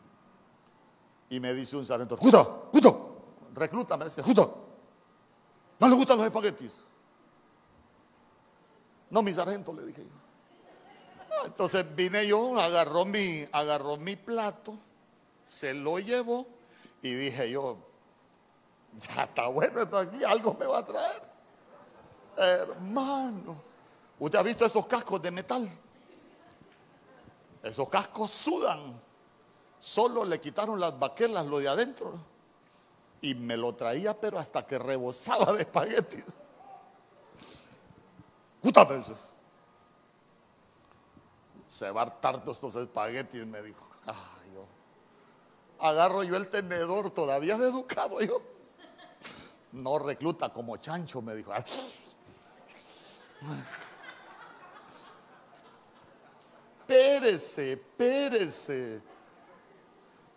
y 1.29 1.39
me 1.39 1.53
dice 1.53 1.75
un 1.75 1.85
sargento, 1.85 2.17
¡Justo! 2.17 2.69
¡Justo! 2.71 3.17
Recluta, 3.53 3.97
me 3.97 4.05
decía, 4.05 4.23
¡Justo! 4.23 4.67
¿No 5.79 5.87
le 5.87 5.95
gustan 5.95 6.17
los 6.17 6.25
espaguetis? 6.25 6.81
No, 9.09 9.21
mi 9.21 9.33
sargento, 9.33 9.73
le 9.73 9.85
dije 9.85 10.03
yo. 10.03 10.25
Ah, 11.31 11.43
entonces 11.45 11.95
vine 11.95 12.25
yo, 12.27 12.59
agarró 12.59 13.05
mi, 13.05 13.45
agarró 13.51 13.97
mi 13.97 14.15
plato, 14.15 14.77
se 15.45 15.73
lo 15.73 15.99
llevó 15.99 16.47
y 17.01 17.13
dije 17.13 17.51
yo, 17.51 17.77
ya 18.99 19.23
está 19.23 19.47
bueno 19.47 19.81
esto 19.81 19.97
aquí, 19.97 20.23
algo 20.23 20.55
me 20.59 20.65
va 20.65 20.79
a 20.79 20.85
traer. 20.85 21.21
Hermano, 22.37 23.61
¿usted 24.19 24.39
ha 24.39 24.43
visto 24.43 24.65
esos 24.65 24.85
cascos 24.85 25.21
de 25.21 25.31
metal? 25.31 25.69
Esos 27.63 27.89
cascos 27.89 28.31
sudan. 28.31 28.99
Solo 29.85 30.25
le 30.25 30.41
quitaron 30.41 30.79
las 30.79 30.97
baquelas, 30.97 31.45
lo 31.45 31.59
de 31.59 31.67
adentro. 31.67 32.15
Y 33.21 33.35
me 33.35 33.55
lo 33.55 33.75
traía, 33.75 34.19
pero 34.19 34.39
hasta 34.39 34.65
que 34.65 34.79
rebosaba 34.79 35.53
de 35.53 35.61
espaguetis. 35.61 36.39
Justamente. 38.63 39.11
Se 41.67 41.91
va 41.91 42.01
a 42.01 42.03
hartar 42.05 42.41
estos 42.47 42.75
espaguetis, 42.75 43.45
me 43.45 43.61
dijo. 43.61 43.87
Ay, 44.07 44.53
yo. 44.55 44.65
Agarro 45.77 46.23
yo 46.23 46.35
el 46.35 46.49
tenedor, 46.49 47.11
todavía 47.11 47.55
de 47.55 47.69
educado 47.69 48.19
yo 48.21 48.41
no 49.71 49.99
recluta 49.99 50.49
como 50.49 50.77
chancho, 50.77 51.21
me 51.21 51.35
dijo. 51.35 51.51
Pérese, 56.87 57.77
pérese. 57.77 59.14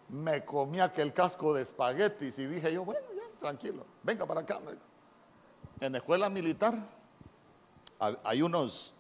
Me 0.09 0.45
comí 0.45 0.81
aquel 0.81 1.13
casco 1.13 1.53
de 1.53 1.63
espaguetis 1.63 2.39
y 2.39 2.47
dije 2.47 2.73
yo, 2.73 2.85
bueno, 2.85 3.07
ya, 3.15 3.41
tranquilo, 3.41 3.85
venga 4.03 4.25
para 4.27 4.41
acá. 4.41 4.59
En 5.81 5.93
la 5.93 5.99
escuela 5.99 6.29
militar 6.31 6.75
hay 8.25 8.43
unos, 8.43 8.95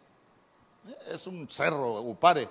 es 1.08 1.26
un 1.26 1.48
cerro, 1.48 2.00
Upare, 2.02 2.48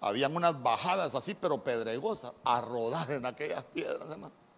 habían 0.00 0.36
unas 0.36 0.62
bajadas 0.62 1.14
así, 1.14 1.34
pero 1.34 1.62
pedregosas, 1.62 2.32
a 2.44 2.60
rodar 2.60 3.10
en 3.10 3.26
aquellas 3.26 3.64
piedras, 3.64 4.08
hermano 4.08 4.48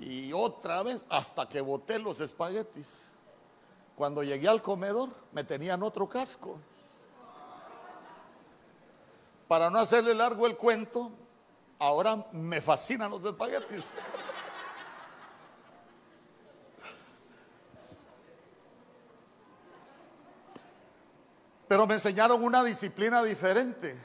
y 0.00 0.32
otra 0.32 0.82
vez 0.82 1.04
hasta 1.08 1.48
que 1.48 1.60
boté 1.60 1.98
los 1.98 2.20
espaguetis. 2.20 3.02
Cuando 3.96 4.22
llegué 4.22 4.48
al 4.48 4.62
comedor 4.62 5.10
me 5.32 5.44
tenían 5.44 5.82
otro 5.82 6.08
casco. 6.08 6.58
Para 9.48 9.70
no 9.70 9.78
hacerle 9.78 10.14
largo 10.14 10.46
el 10.46 10.56
cuento, 10.56 11.10
ahora 11.82 12.26
me 12.32 12.60
fascinan 12.60 13.10
los 13.10 13.24
espaguetis. 13.24 13.88
Pero 21.68 21.86
me 21.86 21.94
enseñaron 21.94 22.42
una 22.42 22.62
disciplina 22.62 23.22
diferente. 23.22 23.98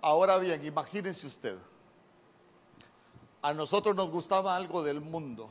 Ahora 0.00 0.38
bien, 0.38 0.64
imagínense 0.64 1.26
usted 1.26 1.58
a 3.42 3.54
nosotros 3.54 3.94
nos 3.94 4.10
gustaba 4.10 4.56
algo 4.56 4.82
del 4.82 5.00
mundo. 5.00 5.48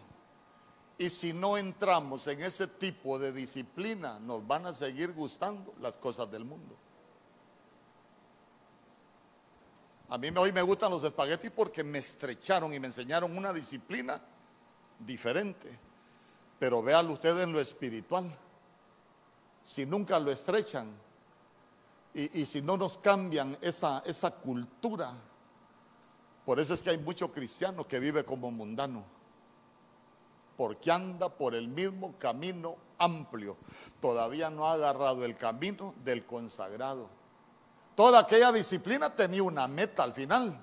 Y 0.97 1.09
si 1.09 1.33
no 1.33 1.57
entramos 1.57 2.27
en 2.27 2.41
ese 2.41 2.67
tipo 2.67 3.19
de 3.19 3.31
disciplina, 3.31 4.19
nos 4.19 4.45
van 4.45 4.65
a 4.65 4.73
seguir 4.73 5.13
gustando 5.13 5.73
las 5.79 5.97
cosas 5.97 6.29
del 6.31 6.43
mundo. 6.43 6.75
A 10.09 10.17
mí 10.17 10.29
hoy 10.37 10.51
me 10.51 10.61
gustan 10.61 10.91
los 10.91 11.03
espaguetis 11.03 11.51
porque 11.51 11.83
me 11.83 11.99
estrecharon 11.99 12.73
y 12.73 12.79
me 12.79 12.87
enseñaron 12.87 13.37
una 13.37 13.51
disciplina 13.51 14.21
diferente. 14.99 15.77
Pero 16.59 16.81
véalo 16.81 17.13
usted 17.13 17.39
en 17.41 17.51
lo 17.51 17.59
espiritual. 17.59 18.33
Si 19.63 19.85
nunca 19.85 20.17
lo 20.19 20.31
estrechan 20.31 20.91
y, 22.13 22.41
y 22.41 22.45
si 22.45 22.61
no 22.61 22.77
nos 22.77 22.97
cambian 22.97 23.57
esa, 23.61 24.01
esa 24.05 24.31
cultura, 24.31 25.13
por 26.45 26.61
eso 26.61 26.73
es 26.73 26.81
que 26.81 26.91
hay 26.91 26.97
mucho 26.97 27.33
cristiano 27.33 27.85
que 27.85 27.99
vive 27.99 28.23
como 28.23 28.49
mundano, 28.49 29.03
porque 30.55 30.89
anda 30.89 31.27
por 31.27 31.53
el 31.53 31.67
mismo 31.67 32.15
camino 32.17 32.77
amplio. 32.97 33.57
Todavía 33.99 34.49
no 34.49 34.65
ha 34.65 34.73
agarrado 34.73 35.25
el 35.25 35.35
camino 35.35 35.93
del 36.05 36.25
consagrado. 36.25 37.09
Toda 37.97 38.19
aquella 38.19 38.51
disciplina 38.51 39.09
tenía 39.09 39.41
una 39.41 39.67
meta 39.67 40.03
al 40.03 40.13
final, 40.13 40.55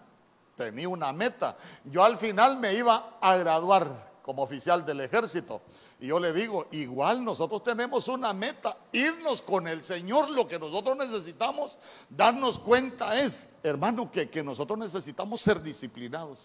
tenía 0.57 0.89
una 0.89 1.13
meta. 1.13 1.57
Yo 1.83 2.05
al 2.05 2.17
final 2.17 2.61
me 2.61 2.73
iba 2.75 3.19
a 3.21 3.35
graduar 3.35 3.89
como 4.23 4.45
oficial 4.45 4.87
del 4.87 5.01
ejército. 5.01 5.61
Y 5.99 6.07
yo 6.07 6.21
le 6.21 6.33
digo, 6.33 6.69
igual 6.71 7.25
nosotros 7.25 7.65
tenemos 7.65 8.07
una 8.07 8.33
meta, 8.33 8.77
irnos 8.93 9.43
con 9.43 9.67
el 9.67 9.83
Señor. 9.83 10.31
Lo 10.31 10.47
que 10.47 10.61
nosotros 10.61 10.97
necesitamos 10.97 11.81
darnos 12.09 12.57
cuenta 12.57 13.21
es, 13.21 13.49
hermano, 13.65 14.13
que, 14.13 14.31
que 14.31 14.45
nosotros 14.45 14.79
necesitamos 14.79 15.41
ser 15.41 15.61
disciplinados. 15.61 16.39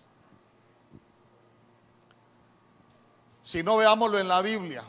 Si 3.44 3.62
no 3.62 3.78
veámoslo 3.78 4.18
en 4.18 4.28
la 4.28 4.42
Biblia, 4.42 4.84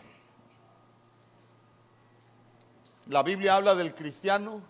la 3.09 3.23
Biblia 3.23 3.57
habla 3.57 3.75
del 3.75 3.95
cristiano 3.95 4.70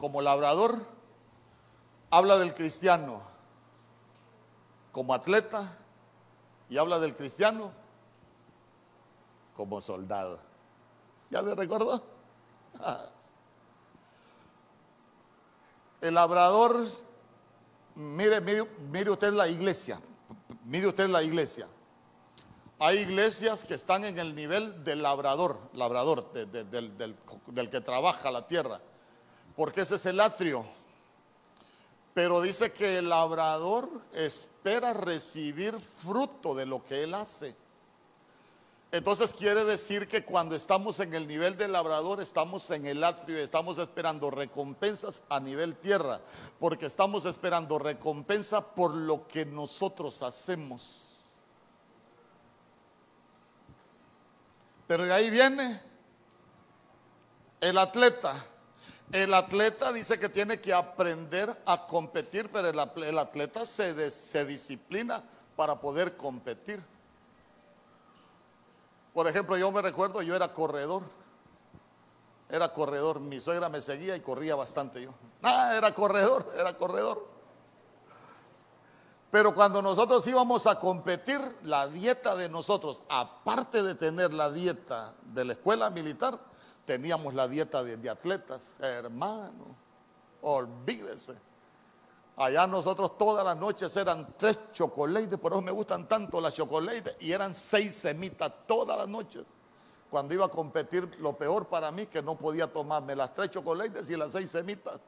como 0.00 0.22
labrador, 0.22 0.82
habla 2.10 2.38
del 2.38 2.54
cristiano 2.54 3.22
como 4.92 5.12
atleta 5.14 5.76
y 6.70 6.78
habla 6.78 6.98
del 6.98 7.14
cristiano 7.14 7.70
como 9.54 9.80
soldado. 9.80 10.40
¿Ya 11.28 11.42
le 11.42 11.54
recordó? 11.54 12.02
El 16.00 16.14
labrador, 16.14 16.86
mire, 17.94 18.40
mire, 18.40 19.10
usted 19.10 19.34
la 19.34 19.48
iglesia, 19.48 20.00
mire 20.64 20.86
usted 20.86 21.10
la 21.10 21.22
iglesia. 21.22 21.68
Hay 22.78 23.00
iglesias 23.00 23.64
que 23.64 23.74
están 23.74 24.06
en 24.06 24.18
el 24.18 24.34
nivel 24.34 24.82
del 24.82 25.02
labrador, 25.02 25.58
labrador, 25.74 26.32
del 26.32 27.70
que 27.70 27.82
trabaja 27.82 28.30
la 28.30 28.48
tierra, 28.48 28.80
porque 29.60 29.82
ese 29.82 29.96
es 29.96 30.06
el 30.06 30.18
atrio. 30.20 30.64
Pero 32.14 32.40
dice 32.40 32.72
que 32.72 32.96
el 32.96 33.10
labrador 33.10 33.90
espera 34.14 34.94
recibir 34.94 35.78
fruto 35.78 36.54
de 36.54 36.64
lo 36.64 36.82
que 36.82 37.04
él 37.04 37.12
hace. 37.12 37.54
Entonces 38.90 39.34
quiere 39.34 39.64
decir 39.64 40.08
que 40.08 40.24
cuando 40.24 40.56
estamos 40.56 40.98
en 41.00 41.12
el 41.12 41.26
nivel 41.26 41.58
del 41.58 41.72
labrador, 41.72 42.22
estamos 42.22 42.70
en 42.70 42.86
el 42.86 43.04
atrio 43.04 43.38
y 43.38 43.42
estamos 43.42 43.76
esperando 43.76 44.30
recompensas 44.30 45.24
a 45.28 45.38
nivel 45.38 45.76
tierra, 45.76 46.22
porque 46.58 46.86
estamos 46.86 47.26
esperando 47.26 47.78
recompensa 47.78 48.62
por 48.62 48.94
lo 48.94 49.28
que 49.28 49.44
nosotros 49.44 50.22
hacemos. 50.22 51.04
Pero 54.86 55.04
de 55.04 55.12
ahí 55.12 55.28
viene 55.28 55.82
el 57.60 57.76
atleta. 57.76 58.46
El 59.12 59.34
atleta 59.34 59.92
dice 59.92 60.20
que 60.20 60.28
tiene 60.28 60.60
que 60.60 60.72
aprender 60.72 61.54
a 61.66 61.86
competir, 61.88 62.48
pero 62.52 62.68
el, 62.68 63.18
atleta 63.18 63.66
se, 63.66 64.44
disciplina 64.44 65.22
para 65.56 65.80
poder 65.80 66.16
competir. 66.16 66.80
Por 69.12 69.26
ejemplo, 69.26 69.56
yo 69.56 69.72
me 69.72 69.82
recuerdo, 69.82 70.22
yo 70.22 70.36
era 70.36 70.52
corredor. 70.54 71.02
Era 72.48 72.72
corredor. 72.72 73.18
Mi 73.18 73.40
suegra 73.40 73.68
me 73.68 73.80
seguía 73.80 74.14
y 74.14 74.20
corría 74.20 74.54
bastante 74.54 75.02
yo. 75.02 75.12
Ah, 75.42 75.72
era 75.76 75.92
corredor, 75.92 76.48
era 76.58 76.76
corredor. 76.76 77.28
Pero 79.32 79.54
cuando 79.56 79.82
nosotros 79.82 80.24
íbamos 80.28 80.68
a 80.68 80.78
competir, 80.78 81.40
la 81.64 81.88
dieta 81.88 82.36
de 82.36 82.48
nosotros, 82.48 83.02
aparte 83.08 83.82
de 83.82 83.96
tener 83.96 84.32
la 84.32 84.52
dieta 84.52 85.14
de 85.22 85.44
la 85.44 85.52
escuela 85.54 85.90
militar, 85.90 86.38
teníamos 86.90 87.34
la 87.34 87.46
dieta 87.46 87.84
de, 87.84 88.10
atletas. 88.10 88.74
Hermano, 88.80 89.76
olvídese. 90.42 91.36
Allá 92.36 92.66
nosotros 92.66 93.16
todas 93.16 93.44
las 93.44 93.56
noches 93.56 93.96
eran 93.96 94.34
tres 94.36 94.58
chocolates, 94.72 95.38
por 95.38 95.52
eso 95.52 95.60
me 95.60 95.70
gustan 95.70 96.08
tanto 96.08 96.40
las 96.40 96.52
chocolates, 96.52 97.14
y 97.20 97.30
eran 97.30 97.54
seis 97.54 97.94
semitas 97.94 98.52
todas 98.66 98.98
las 98.98 99.06
noches. 99.06 99.44
Cuando 100.10 100.34
iba 100.34 100.46
a 100.46 100.48
competir, 100.48 101.16
lo 101.20 101.38
peor 101.38 101.68
para 101.68 101.92
mí 101.92 102.06
que 102.06 102.20
no 102.22 102.36
podía 102.36 102.66
tomarme 102.66 103.14
las 103.14 103.32
tres 103.34 103.50
chocolates 103.50 104.10
y 104.10 104.16
las 104.16 104.32
seis 104.32 104.50
semitas. 104.50 104.98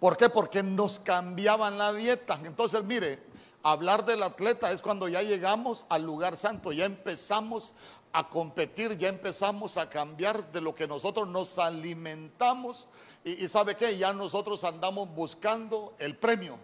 ¿Por 0.00 0.16
qué? 0.16 0.28
Porque 0.30 0.64
nos 0.64 0.98
cambiaban 0.98 1.78
la 1.78 1.92
dieta. 1.92 2.40
Entonces, 2.42 2.82
mire, 2.82 3.22
hablar 3.62 4.04
del 4.04 4.24
atleta 4.24 4.72
es 4.72 4.82
cuando 4.82 5.06
ya 5.06 5.22
llegamos 5.22 5.86
al 5.88 6.02
lugar 6.02 6.36
santo, 6.36 6.72
ya 6.72 6.86
empezamos 6.86 7.72
a 8.16 8.28
competir, 8.28 8.96
ya 8.96 9.08
empezamos 9.08 9.76
a 9.76 9.90
cambiar 9.90 10.52
de 10.52 10.60
lo 10.60 10.72
que 10.72 10.86
nosotros 10.86 11.26
nos 11.26 11.58
alimentamos 11.58 12.86
y, 13.24 13.48
sabe 13.48 13.74
qué, 13.74 13.98
ya 13.98 14.12
nosotros 14.12 14.62
andamos 14.62 15.12
buscando 15.12 15.94
el 15.98 16.16
premio. 16.16 16.56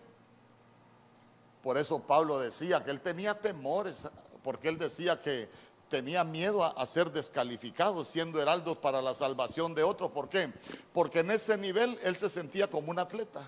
Por 1.60 1.76
eso 1.76 1.98
Pablo 1.98 2.38
decía 2.38 2.84
que 2.84 2.92
él 2.92 3.00
tenía 3.00 3.36
temores, 3.36 4.08
porque 4.44 4.68
él 4.68 4.78
decía 4.78 5.20
que 5.20 5.48
tenía 5.88 6.22
miedo 6.22 6.62
a, 6.64 6.86
ser 6.86 7.10
descalificado 7.10 8.04
siendo 8.04 8.40
heraldos 8.40 8.78
para 8.78 9.02
la 9.02 9.16
salvación 9.16 9.74
de 9.74 9.82
otros. 9.82 10.12
¿Por 10.12 10.28
qué? 10.28 10.52
Porque 10.92 11.18
en 11.18 11.32
ese 11.32 11.58
nivel 11.58 11.98
él 12.04 12.14
se 12.14 12.30
sentía 12.30 12.70
como 12.70 12.92
un 12.92 13.00
atleta. 13.00 13.42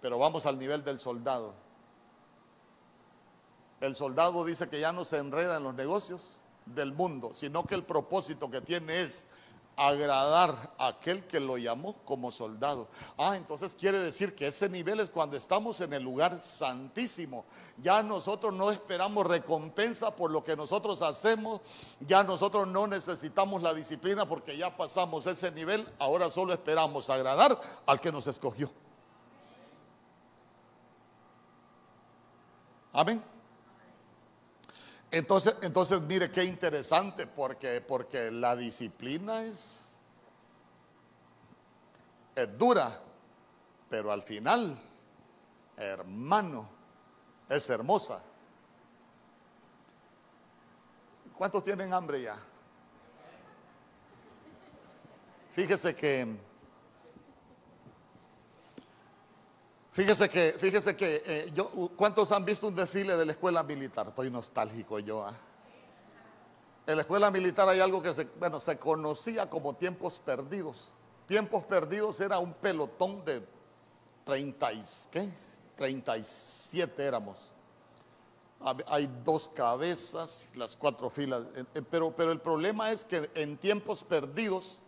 Pero 0.00 0.16
vamos 0.16 0.46
al 0.46 0.60
nivel 0.60 0.84
del 0.84 1.00
soldado. 1.00 1.63
El 3.84 3.96
soldado 3.96 4.44
dice 4.44 4.68
que 4.68 4.80
ya 4.80 4.92
no 4.92 5.04
se 5.04 5.18
enreda 5.18 5.58
en 5.58 5.64
los 5.64 5.74
negocios 5.74 6.38
del 6.66 6.92
mundo, 6.92 7.32
sino 7.34 7.64
que 7.64 7.74
el 7.74 7.84
propósito 7.84 8.50
que 8.50 8.62
tiene 8.62 9.02
es 9.02 9.26
agradar 9.76 10.72
a 10.78 10.86
aquel 10.86 11.26
que 11.26 11.40
lo 11.40 11.58
llamó 11.58 11.94
como 12.04 12.30
soldado. 12.32 12.88
Ah, 13.18 13.36
entonces 13.36 13.74
quiere 13.74 13.98
decir 13.98 14.34
que 14.34 14.46
ese 14.46 14.68
nivel 14.68 15.00
es 15.00 15.10
cuando 15.10 15.36
estamos 15.36 15.80
en 15.80 15.92
el 15.92 16.02
lugar 16.02 16.40
santísimo. 16.42 17.44
Ya 17.82 18.02
nosotros 18.02 18.54
no 18.54 18.70
esperamos 18.70 19.26
recompensa 19.26 20.14
por 20.14 20.30
lo 20.30 20.44
que 20.44 20.56
nosotros 20.56 21.02
hacemos, 21.02 21.60
ya 22.00 22.22
nosotros 22.22 22.66
no 22.68 22.86
necesitamos 22.86 23.62
la 23.62 23.74
disciplina 23.74 24.26
porque 24.26 24.56
ya 24.56 24.74
pasamos 24.76 25.26
ese 25.26 25.50
nivel, 25.50 25.86
ahora 25.98 26.30
solo 26.30 26.52
esperamos 26.52 27.10
agradar 27.10 27.60
al 27.84 28.00
que 28.00 28.12
nos 28.12 28.26
escogió. 28.28 28.70
Amén. 32.92 33.33
Entonces, 35.14 35.54
entonces 35.62 36.00
mire 36.00 36.28
qué 36.28 36.42
interesante, 36.42 37.28
porque, 37.28 37.80
porque 37.80 38.32
la 38.32 38.56
disciplina 38.56 39.44
es, 39.44 39.96
es 42.34 42.58
dura, 42.58 43.00
pero 43.88 44.10
al 44.10 44.22
final, 44.22 44.76
hermano, 45.76 46.68
es 47.48 47.70
hermosa. 47.70 48.24
¿Cuántos 51.38 51.62
tienen 51.62 51.94
hambre 51.94 52.22
ya? 52.22 52.36
Fíjese 55.52 55.94
que 55.94 56.36
Fíjese 59.94 60.28
que, 60.28 60.56
fíjese 60.58 60.96
que 60.96 61.22
eh, 61.24 61.52
yo, 61.54 61.70
¿cuántos 61.96 62.32
han 62.32 62.44
visto 62.44 62.66
un 62.66 62.74
desfile 62.74 63.16
de 63.16 63.26
la 63.26 63.30
escuela 63.30 63.62
militar? 63.62 64.08
Estoy 64.08 64.28
nostálgico 64.28 64.98
yo. 64.98 65.24
¿ah? 65.24 65.32
En 66.84 66.96
la 66.96 67.02
escuela 67.02 67.30
militar 67.30 67.68
hay 67.68 67.78
algo 67.78 68.02
que 68.02 68.12
se, 68.12 68.24
bueno, 68.40 68.58
se 68.58 68.76
conocía 68.76 69.48
como 69.48 69.74
tiempos 69.74 70.18
perdidos. 70.18 70.94
Tiempos 71.28 71.62
perdidos 71.62 72.20
era 72.20 72.40
un 72.40 72.54
pelotón 72.54 73.24
de 73.24 73.40
30 74.24 74.72
y, 74.72 74.84
¿qué? 75.12 75.28
37 75.76 77.00
éramos. 77.00 77.36
Hay 78.88 79.08
dos 79.24 79.46
cabezas, 79.46 80.48
las 80.56 80.74
cuatro 80.74 81.08
filas. 81.08 81.44
Eh, 81.54 81.64
eh, 81.72 81.82
pero, 81.88 82.10
pero 82.16 82.32
el 82.32 82.40
problema 82.40 82.90
es 82.90 83.04
que 83.04 83.30
en 83.36 83.56
tiempos 83.58 84.02
perdidos 84.02 84.80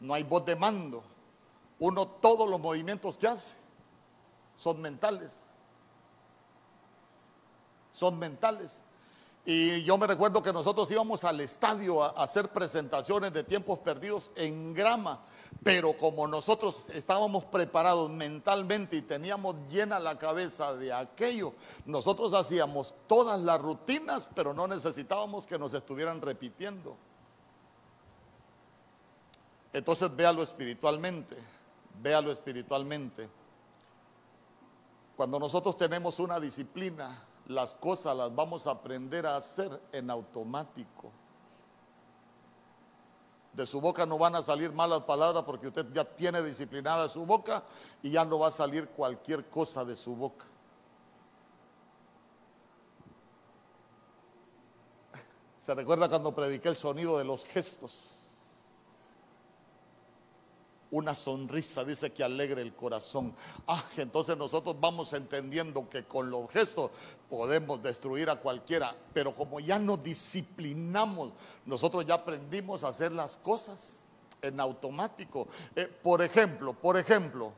no 0.00 0.12
hay 0.12 0.22
voz 0.22 0.44
de 0.44 0.54
mando. 0.54 1.02
Uno 1.78 2.06
todos 2.06 2.46
los 2.46 2.60
movimientos 2.60 3.16
que 3.16 3.28
hace 3.28 3.56
son 4.58 4.82
mentales. 4.82 5.44
Son 7.92 8.18
mentales. 8.18 8.82
Y 9.46 9.82
yo 9.82 9.96
me 9.96 10.06
recuerdo 10.06 10.42
que 10.42 10.52
nosotros 10.52 10.90
íbamos 10.90 11.24
al 11.24 11.40
estadio 11.40 12.04
a, 12.04 12.08
hacer 12.22 12.50
presentaciones 12.50 13.32
de 13.32 13.44
tiempos 13.44 13.78
perdidos 13.78 14.30
en 14.36 14.74
grama, 14.74 15.20
pero 15.62 15.94
como 15.96 16.26
nosotros 16.26 16.90
estábamos 16.90 17.46
preparados 17.46 18.10
mentalmente 18.10 18.96
y 18.96 19.02
teníamos 19.02 19.56
llena 19.70 19.98
la 20.00 20.18
cabeza 20.18 20.74
de 20.74 20.92
aquello, 20.92 21.54
nosotros 21.86 22.34
hacíamos 22.34 22.94
todas 23.06 23.40
las 23.40 23.58
rutinas, 23.58 24.28
pero 24.34 24.52
no 24.52 24.66
necesitábamos 24.66 25.46
que 25.46 25.58
nos 25.58 25.72
estuvieran 25.72 26.20
repitiendo. 26.20 26.94
Entonces 29.72 30.14
véalo 30.14 30.42
espiritualmente, 30.42 31.36
véalo 32.02 32.32
espiritualmente. 32.32 33.37
Cuando 35.18 35.38
nosotros 35.40 35.76
tenemos 35.76 36.20
una 36.20 36.38
disciplina, 36.38 37.20
las 37.48 37.74
cosas 37.74 38.16
las 38.16 38.32
vamos 38.32 38.68
a 38.68 38.70
aprender 38.70 39.26
a 39.26 39.34
hacer 39.34 39.82
en 39.90 40.10
automático. 40.10 41.10
De 43.52 43.66
su 43.66 43.80
boca 43.80 44.06
no 44.06 44.16
van 44.16 44.36
a 44.36 44.44
salir 44.44 44.70
malas 44.70 45.02
palabras 45.02 45.42
porque 45.42 45.66
usted 45.66 45.86
ya 45.92 46.04
tiene 46.04 46.40
disciplinada 46.40 47.08
su 47.08 47.26
boca 47.26 47.64
y 48.00 48.12
ya 48.12 48.24
no 48.24 48.38
va 48.38 48.46
a 48.46 48.52
salir 48.52 48.90
cualquier 48.90 49.50
cosa 49.50 49.84
de 49.84 49.96
su 49.96 50.14
boca. 50.14 50.46
¿Se 55.58 55.74
recuerda 55.74 56.08
cuando 56.08 56.32
prediqué 56.32 56.68
el 56.68 56.76
sonido 56.76 57.18
de 57.18 57.24
los 57.24 57.44
gestos? 57.44 58.17
Una 60.90 61.14
sonrisa, 61.14 61.84
dice 61.84 62.12
que 62.12 62.24
alegre 62.24 62.62
el 62.62 62.74
corazón. 62.74 63.34
Ah, 63.66 63.82
entonces 63.96 64.36
nosotros 64.36 64.76
vamos 64.80 65.12
entendiendo 65.12 65.88
que 65.88 66.04
con 66.04 66.30
los 66.30 66.50
gestos 66.50 66.90
podemos 67.28 67.82
destruir 67.82 68.30
a 68.30 68.36
cualquiera, 68.36 68.94
pero 69.12 69.34
como 69.34 69.60
ya 69.60 69.78
nos 69.78 70.02
disciplinamos, 70.02 71.32
nosotros 71.66 72.06
ya 72.06 72.14
aprendimos 72.14 72.84
a 72.84 72.88
hacer 72.88 73.12
las 73.12 73.36
cosas 73.36 74.04
en 74.40 74.60
automático. 74.60 75.48
Eh, 75.76 75.86
por 76.02 76.22
ejemplo, 76.22 76.72
por 76.72 76.96
ejemplo, 76.96 77.52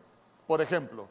por 0.46 0.60
ejemplo, 0.60 1.06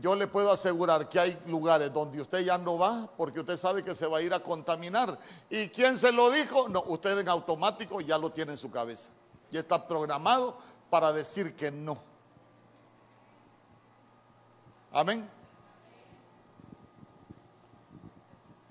yo 0.00 0.14
le 0.14 0.26
puedo 0.26 0.52
asegurar 0.52 1.08
que 1.08 1.18
hay 1.18 1.38
lugares 1.46 1.92
donde 1.92 2.20
usted 2.20 2.40
ya 2.40 2.56
no 2.56 2.78
va 2.78 3.10
porque 3.16 3.40
usted 3.40 3.56
sabe 3.56 3.82
que 3.82 3.94
se 3.94 4.06
va 4.06 4.18
a 4.18 4.22
ir 4.22 4.32
a 4.32 4.42
contaminar. 4.42 5.18
¿Y 5.50 5.68
quién 5.68 5.98
se 5.98 6.12
lo 6.12 6.30
dijo? 6.30 6.68
No, 6.68 6.82
usted 6.86 7.18
en 7.18 7.28
automático 7.28 8.00
ya 8.00 8.16
lo 8.16 8.30
tiene 8.30 8.52
en 8.52 8.58
su 8.58 8.70
cabeza. 8.70 9.08
Ya 9.50 9.60
está 9.60 9.86
programado 9.88 10.56
para 10.90 11.12
decir 11.12 11.54
que 11.54 11.70
no. 11.70 11.98
Amén. 14.92 15.28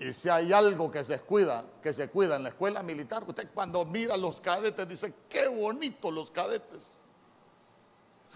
Y 0.00 0.12
si 0.12 0.28
hay 0.28 0.52
algo 0.52 0.90
que 0.90 1.02
se 1.02 1.20
cuida, 1.20 1.64
que 1.82 1.92
se 1.92 2.08
cuida 2.08 2.36
en 2.36 2.44
la 2.44 2.50
escuela 2.50 2.82
militar, 2.82 3.24
usted 3.26 3.48
cuando 3.52 3.84
mira 3.84 4.14
a 4.14 4.16
los 4.16 4.40
cadetes 4.40 4.88
dice, 4.88 5.12
qué 5.28 5.48
bonito 5.48 6.10
los 6.10 6.30
cadetes. 6.30 6.96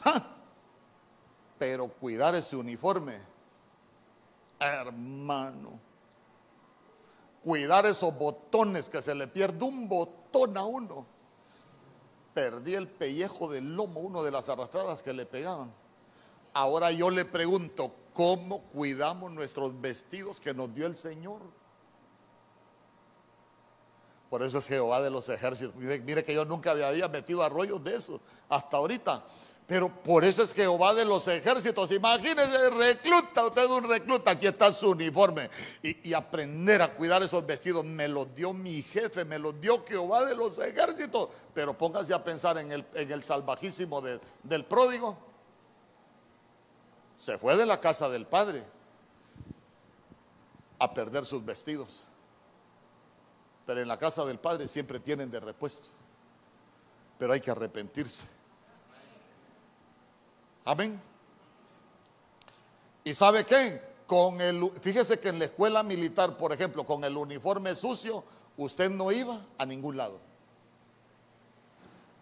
Pero 1.59 1.89
cuidar 1.89 2.35
ese 2.35 2.57
uniforme, 2.57 3.21
hermano, 4.59 5.79
cuidar 7.45 7.87
esos 7.87 8.17
botones, 8.19 8.89
que 8.89 9.01
se 9.01 9.15
le 9.15 9.29
pierde 9.29 9.65
un 9.65 9.89
botón 9.89 10.57
a 10.57 10.65
uno. 10.65 11.07
Perdí 12.35 12.75
el 12.75 12.89
pellejo 12.89 13.49
del 13.49 13.77
lomo, 13.77 14.01
uno 14.01 14.23
de 14.23 14.31
las 14.31 14.49
arrastradas 14.49 15.03
que 15.03 15.13
le 15.13 15.27
pegaban. 15.27 15.73
Ahora 16.55 16.91
yo 16.91 17.11
le 17.11 17.25
pregunto, 17.25 17.95
¿cómo 18.15 18.63
cuidamos 18.73 19.33
nuestros 19.33 19.79
vestidos 19.81 20.41
que 20.41 20.55
nos 20.55 20.75
dio 20.75 20.87
el 20.87 20.97
Señor? 20.97 21.41
Por 24.31 24.43
eso 24.43 24.59
es 24.59 24.67
Jehová 24.67 25.03
de 25.03 25.11
los 25.11 25.29
ejércitos. 25.29 25.75
Mire, 25.77 26.25
que 26.25 26.33
yo 26.33 26.47
nunca 26.47 26.71
había 26.71 27.07
metido 27.09 27.43
arroyos 27.43 27.85
de 27.85 27.97
eso 27.97 28.19
hasta 28.49 28.79
ahorita. 28.79 29.23
Pero 29.73 29.89
por 29.89 30.23
eso 30.23 30.43
es 30.43 30.53
Jehová 30.53 30.93
de 30.93 31.03
los 31.03 31.27
ejércitos. 31.29 31.91
Imagínese, 31.93 32.69
recluta, 32.69 33.47
usted 33.47 33.63
es 33.63 33.71
un 33.71 33.89
recluta, 33.89 34.33
aquí 34.33 34.47
está 34.47 34.71
su 34.71 34.91
uniforme. 34.91 35.49
Y, 35.83 36.13
aprender 36.13 36.83
a 36.83 36.95
cuidar 36.95 37.23
esos 37.23 37.47
vestidos 37.47 37.83
me 37.83 38.07
los 38.07 38.35
dio 38.35 38.53
mi 38.53 38.83
jefe, 38.83 39.25
me 39.25 39.39
los 39.39 39.59
dio 39.63 39.83
Jehová 39.87 40.27
de 40.27 40.37
los 40.37 40.59
ejércitos. 40.59 41.31
Pero 41.55 41.73
póngase 41.73 42.13
a 42.13 42.23
pensar 42.23 42.59
en 42.59 42.71
el, 42.71 42.85
en 42.93 43.13
el 43.13 43.23
salvajísimo 43.23 44.03
del 44.03 44.65
pródigo. 44.67 45.17
Se 47.17 47.39
fue 47.39 47.57
de 47.57 47.65
la 47.65 47.81
casa 47.81 48.11
del 48.11 48.27
padre 48.27 48.63
a 50.81 50.93
perder 50.93 51.25
sus 51.25 51.43
vestidos. 51.43 52.05
Pero 53.65 53.81
en 53.81 53.89
la 53.89 53.97
casa 53.97 54.23
del 54.27 54.39
Padre 54.39 54.69
siempre 54.69 55.01
tienen 55.01 55.31
de 55.31 55.41
repuesto. 55.41 55.89
Pero 57.19 57.33
hay 57.33 57.41
que 57.41 57.51
arrepentirse. 57.51 58.42
Amén. 60.65 61.01
¿Y 63.05 63.15
sabe 63.15 63.45
qué? 63.45 63.81
Con 64.07 64.41
el, 64.41 64.71
fíjese 64.81 65.19
que 65.19 65.31
en 65.31 65.39
la 65.39 65.47
escuela 65.47 65.83
militar, 65.83 66.37
por 66.37 66.53
ejemplo, 66.53 66.85
con 66.85 67.03
el 67.05 67.17
uniforme 67.17 67.75
sucio, 67.75 68.25
usted 68.57 68.91
no 68.91 69.11
iba 69.11 69.41
a 69.59 69.67
ningún 69.67 69.97
lado. 69.97 70.19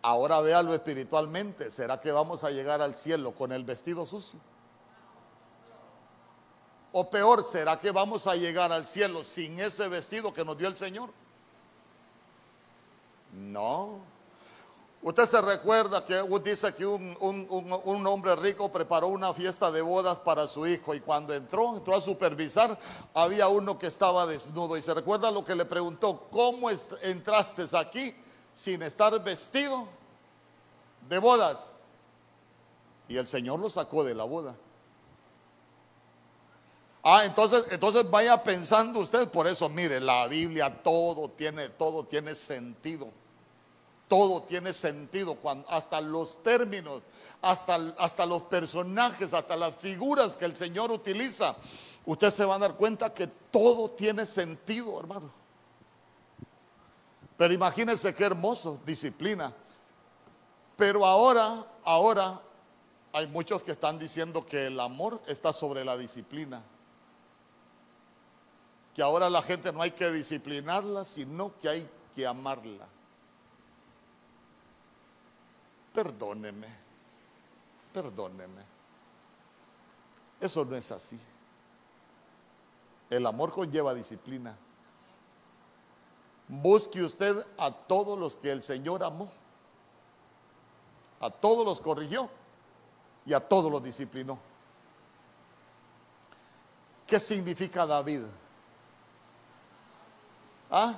Ahora 0.03 0.41
véalo 0.41 0.75
espiritualmente. 0.75 1.71
¿Será 1.71 2.01
que 2.01 2.11
vamos 2.11 2.45
a 2.45 2.51
llegar 2.51 2.81
al 2.81 2.97
cielo 2.97 3.35
con 3.35 3.53
el 3.53 3.65
vestido 3.65 4.07
sucio? 4.07 4.39
O 6.93 7.09
peor, 7.11 7.45
¿será 7.45 7.79
que 7.79 7.91
vamos 7.91 8.27
a 8.27 8.35
llegar 8.35 8.73
al 8.73 8.87
cielo 8.87 9.23
sin 9.23 9.61
ese 9.61 9.89
vestido 9.89 10.33
que 10.33 10.45
nos 10.45 10.57
dio 10.57 10.69
el 10.69 10.77
Señor? 10.77 11.11
No. 13.33 14.01
Usted 15.03 15.25
se 15.25 15.41
recuerda 15.41 16.05
que 16.05 16.23
dice 16.45 16.75
que 16.75 16.85
un, 16.85 18.07
hombre 18.07 18.37
rico 18.37 18.71
preparó 18.71 19.07
una 19.07 19.33
fiesta 19.33 19.71
de 19.71 19.81
bodas 19.81 20.19
para 20.19 20.47
su 20.47 20.67
hijo 20.67 20.95
y 20.95 21.01
cuando 21.01 21.33
entró, 21.33 21.75
entró 21.75 21.97
a 21.97 22.03
supervisar, 22.03 22.79
había 23.15 23.49
uno 23.49 23.79
que 23.79 23.87
estaba 23.87 24.27
desnudo 24.27 24.77
y 24.77 24.83
se 24.83 24.93
recuerda 24.93 25.31
lo 25.31 25.43
que 25.43 25.55
le 25.55 25.65
preguntó, 25.65 26.29
¿cómo 26.31 26.69
entraste 26.69 27.65
aquí 27.79 28.15
sin 28.53 28.83
estar 28.83 29.19
vestido 29.25 29.89
de 31.09 31.19
bodas? 31.19 31.79
Y 33.09 33.17
el 33.17 33.27
Señor 33.27 33.59
lo 33.59 33.71
sacó 33.71 34.05
de 34.05 34.15
la 34.15 34.25
boda. 34.25 34.55
Ah, 37.03 37.25
entonces, 37.25 37.65
entonces 37.71 38.09
vaya 38.11 38.45
pensando 38.45 39.01
usted, 39.01 39.31
por 39.31 39.47
eso 39.47 39.67
mire, 39.71 39.99
la 39.99 40.27
Biblia 40.27 40.83
todo 40.83 41.31
tiene, 41.31 41.71
todo 41.71 42.05
tiene 42.05 42.35
sentido 42.35 43.11
todo 44.11 44.43
tiene 44.43 44.73
sentido, 44.73 45.39
hasta 45.69 46.01
los 46.01 46.43
términos, 46.43 47.01
hasta, 47.41 47.77
hasta 47.97 48.27
los 48.27 48.43
personajes, 48.43 49.33
hasta 49.33 49.57
las 49.57 49.77
figuras 49.77 50.35
que 50.35 50.47
el 50.47 50.57
Señor 50.57 50.91
utiliza. 50.91 51.55
Usted 52.05 52.31
se 52.31 52.45
va 52.45 52.57
a 52.57 52.59
dar 52.59 52.75
cuenta 52.75 53.15
que 53.15 53.29
todo 53.29 53.93
tiene 53.93 54.27
sentido, 54.27 54.99
hermano. 54.99 55.31
Pero 57.37 57.55
imagínense 57.55 58.13
qué 58.13 58.25
hermoso, 58.25 58.81
disciplina. 58.85 59.55
Pero 60.77 61.07
ahora, 61.07 61.65
ahora 61.85 62.41
hay 63.13 63.29
muchos 63.29 63.63
que 63.63 63.71
están 63.71 63.97
diciendo 63.97 64.45
que 64.45 64.67
el 64.67 64.81
amor 64.81 65.23
está 65.29 65.53
sobre 65.53 65.85
la 65.85 65.97
disciplina. 65.97 66.65
Que 68.93 69.03
ahora 69.03 69.31
la 69.31 69.41
gente 69.41 69.73
no 69.73 69.83
hay 69.83 69.93
que 69.93 70.11
disciplinarla, 70.11 71.05
sino 71.05 71.57
que 71.61 71.69
hay 71.69 71.91
que 72.17 72.27
amarla. 72.27 72.89
Perdóneme, 75.93 76.69
perdóneme. 77.93 78.63
Eso 80.41 80.65
no 80.65 80.77
es 80.77 80.91
así. 80.91 81.19
El 83.11 83.27
amor 83.27 83.53
conlleva 83.53 83.93
disciplina. 83.93 84.57
Busque 86.49 87.03
usted 87.03 87.47
a 87.59 87.71
todos 87.71 88.19
los 88.19 88.37
que 88.37 88.51
el 88.51 88.63
Señor 88.63 89.03
amó. 89.05 89.31
A 91.21 91.31
todos 91.31 91.67
los 91.67 91.81
corrigió 91.81 92.31
y 93.27 93.35
a 93.35 93.41
todos 93.41 93.71
los 93.71 93.83
disciplinó. 93.83 94.39
¿Qué 97.07 97.21
significa 97.21 97.85
David? 97.85 98.23
¿Ah? 100.71 100.95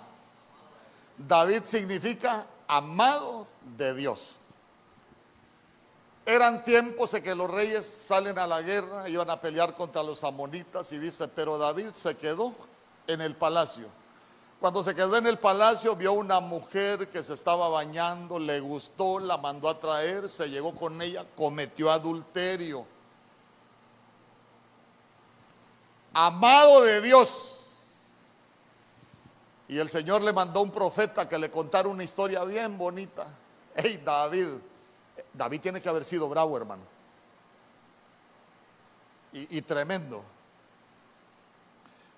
David 1.16 1.62
significa 1.64 2.46
amado 2.68 3.46
de 3.76 3.94
Dios. 3.94 4.38
Eran 6.24 6.62
tiempos 6.64 7.12
en 7.14 7.22
que 7.22 7.34
los 7.34 7.50
reyes 7.50 7.84
salen 7.84 8.38
a 8.38 8.46
la 8.46 8.62
guerra, 8.62 9.08
iban 9.08 9.28
a 9.28 9.40
pelear 9.40 9.74
contra 9.74 10.02
los 10.02 10.22
amonitas 10.22 10.92
y 10.92 10.98
dice, 10.98 11.26
pero 11.28 11.58
David 11.58 11.90
se 11.94 12.16
quedó 12.16 12.54
en 13.08 13.20
el 13.20 13.34
palacio. 13.34 13.86
Cuando 14.60 14.84
se 14.84 14.94
quedó 14.94 15.16
en 15.16 15.26
el 15.26 15.40
palacio 15.40 15.96
vio 15.96 16.12
una 16.12 16.38
mujer 16.38 17.08
que 17.08 17.24
se 17.24 17.34
estaba 17.34 17.68
bañando, 17.68 18.38
le 18.38 18.60
gustó, 18.60 19.18
la 19.18 19.36
mandó 19.36 19.68
a 19.68 19.80
traer, 19.80 20.28
se 20.28 20.48
llegó 20.48 20.72
con 20.76 21.02
ella, 21.02 21.26
cometió 21.36 21.90
adulterio. 21.90 22.86
Amado 26.14 26.82
de 26.82 27.00
Dios. 27.00 27.58
Y 29.66 29.78
el 29.78 29.88
Señor 29.88 30.22
le 30.22 30.32
mandó 30.32 30.62
un 30.62 30.70
profeta 30.70 31.28
que 31.28 31.38
le 31.38 31.50
contara 31.50 31.88
una 31.88 32.04
historia 32.04 32.44
bien 32.44 32.78
bonita. 32.78 33.26
Hey 33.74 34.00
David, 34.04 34.46
David 35.32 35.60
tiene 35.60 35.80
que 35.80 35.88
haber 35.88 36.04
sido 36.04 36.28
bravo, 36.28 36.56
hermano. 36.56 36.82
Y, 39.34 39.62
tremendo. 39.62 40.22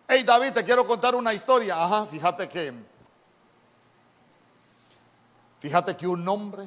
Hey, 0.09 0.24
David, 0.24 0.53
te 0.53 0.64
quiero 0.64 0.84
contar 0.84 1.14
una 1.14 1.32
historia. 1.32 1.82
Ajá, 1.82 2.07
fíjate 2.07 2.49
que. 2.49 2.74
Fíjate 5.61 5.97
que 5.97 6.09
un 6.09 6.26
hombre 6.28 6.66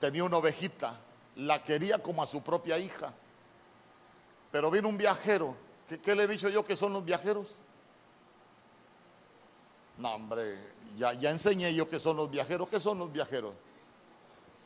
tenía 0.00 0.24
una 0.24 0.38
ovejita, 0.38 0.98
la 1.36 1.62
quería 1.62 2.02
como 2.02 2.22
a 2.22 2.26
su 2.26 2.42
propia 2.42 2.76
hija. 2.76 3.12
Pero 4.50 4.70
vino 4.70 4.88
un 4.88 4.98
viajero. 4.98 5.54
¿Qué, 6.02 6.14
le 6.14 6.24
he 6.24 6.28
dicho 6.28 6.48
yo 6.48 6.66
que 6.66 6.76
son 6.76 6.92
los 6.92 7.04
viajeros? 7.04 7.54
No, 9.96 10.14
hombre, 10.14 10.58
ya, 10.96 11.12
ya 11.12 11.30
enseñé 11.30 11.72
yo 11.72 11.88
que 11.88 12.00
son 12.00 12.16
los 12.16 12.28
viajeros. 12.28 12.68
¿Qué 12.68 12.80
son 12.80 12.98
los 12.98 13.12
viajeros? 13.12 13.54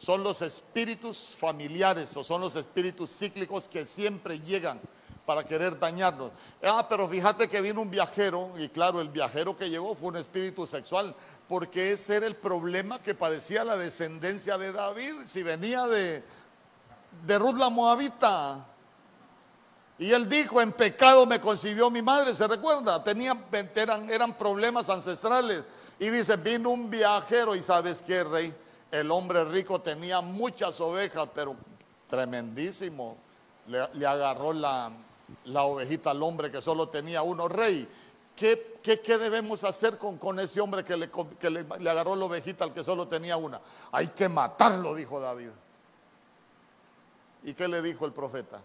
Son 0.03 0.25
los 0.25 0.43
espíritus 0.43 1.33
familiares 1.39 2.17
o 2.17 2.25
son 2.25 2.41
los 2.41 2.57
espíritus 2.57 3.09
cíclicos 3.17 3.69
que 3.69 3.87
siempre 3.87 4.41
llegan 4.41 4.81
para 5.25 5.45
querer 5.45 5.79
dañarnos. 5.79 6.33
Ah, 6.61 6.85
pero 6.89 7.09
fíjate 7.09 7.49
que 7.49 7.61
vino 7.61 7.81
un 7.81 7.91
viajero 7.91 8.51
y 8.59 8.69
claro, 8.69 9.01
el 9.01 9.09
viajero 9.09 9.57
que 9.57 9.71
llegó 9.71 9.95
fue 9.95 10.09
un 10.09 10.17
espíritu 10.17 10.67
sexual, 10.67 11.15
porque 11.49 11.93
ese 11.93 12.17
era 12.17 12.27
el 12.27 12.35
problema 12.35 13.01
que 13.01 13.15
padecía 13.15 13.63
la 13.65 13.77
descendencia 13.77 14.59
de 14.59 14.73
David, 14.73 15.15
si 15.25 15.45
venía 15.45 15.87
de, 15.87 16.25
de 17.25 17.39
Ruth 17.39 17.57
la 17.57 17.71
Moabita. 17.71 18.67
Y 19.99 20.13
él 20.13 20.29
dijo, 20.29 20.61
en 20.61 20.73
pecado 20.73 21.27
me 21.27 21.41
concibió 21.41 21.91
mi 21.91 22.03
madre, 22.03 22.35
¿se 22.35 22.49
recuerda? 22.49 23.05
Tenía, 23.05 23.37
eran, 23.77 24.11
eran 24.11 24.37
problemas 24.37 24.89
ancestrales. 24.89 25.63
Y 26.01 26.09
dice, 26.09 26.37
vino 26.39 26.71
un 26.71 26.91
viajero 26.91 27.55
y 27.55 27.63
sabes 27.63 28.03
qué, 28.05 28.25
rey, 28.25 28.53
el 28.93 29.11
hombre 29.11 29.45
rico 29.47 29.81
tenía 29.81 30.21
muchas 30.21 30.81
ovejas, 30.81 31.29
pero 31.35 31.57
tremendísimo. 32.09 33.17
Le, 33.67 34.07
agarró 34.07 34.53
la, 34.53 34.93
ovejita 35.65 36.11
al 36.11 36.23
hombre 36.23 36.53
que 36.53 36.61
solo 36.61 36.89
tenía 36.91 37.23
uno. 37.23 37.49
Rey, 37.49 37.89
¿qué, 38.37 38.79
qué, 38.83 39.19
debemos 39.19 39.65
hacer 39.65 39.97
con, 39.97 40.19
con, 40.19 40.39
ese 40.39 40.61
hombre 40.61 40.85
que, 40.85 40.97
le, 40.97 41.09
le, 41.81 41.91
agarró 41.91 42.15
la 42.15 42.27
ovejita 42.27 42.65
al 42.65 42.75
que 42.75 42.85
solo 42.85 43.09
tenía 43.09 43.39
una? 43.39 43.61
Hay 43.93 44.09
que 44.09 44.29
matarlo, 44.29 44.95
dijo 44.95 45.19
David. 45.19 45.51
¿Y 47.45 47.55
qué 47.55 47.69
le 47.69 47.81
dijo 47.81 48.05
el 48.05 48.13
profeta? 48.13 48.61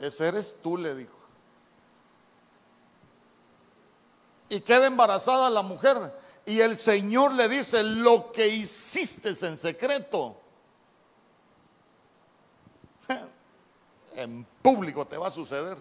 Ese 0.00 0.28
eres 0.28 0.56
tú, 0.62 0.76
le 0.76 0.94
dijo. 0.94 1.18
Y 4.50 4.60
queda 4.60 4.86
embarazada 4.86 5.50
la 5.50 5.62
mujer. 5.62 5.96
Y 6.48 6.62
el 6.62 6.78
Señor 6.78 7.32
le 7.32 7.46
dice, 7.46 7.84
lo 7.84 8.32
que 8.32 8.48
hiciste 8.48 9.34
en 9.46 9.58
secreto, 9.58 10.40
en 14.16 14.46
público 14.62 15.06
te 15.06 15.18
va 15.18 15.28
a 15.28 15.30
suceder. 15.30 15.76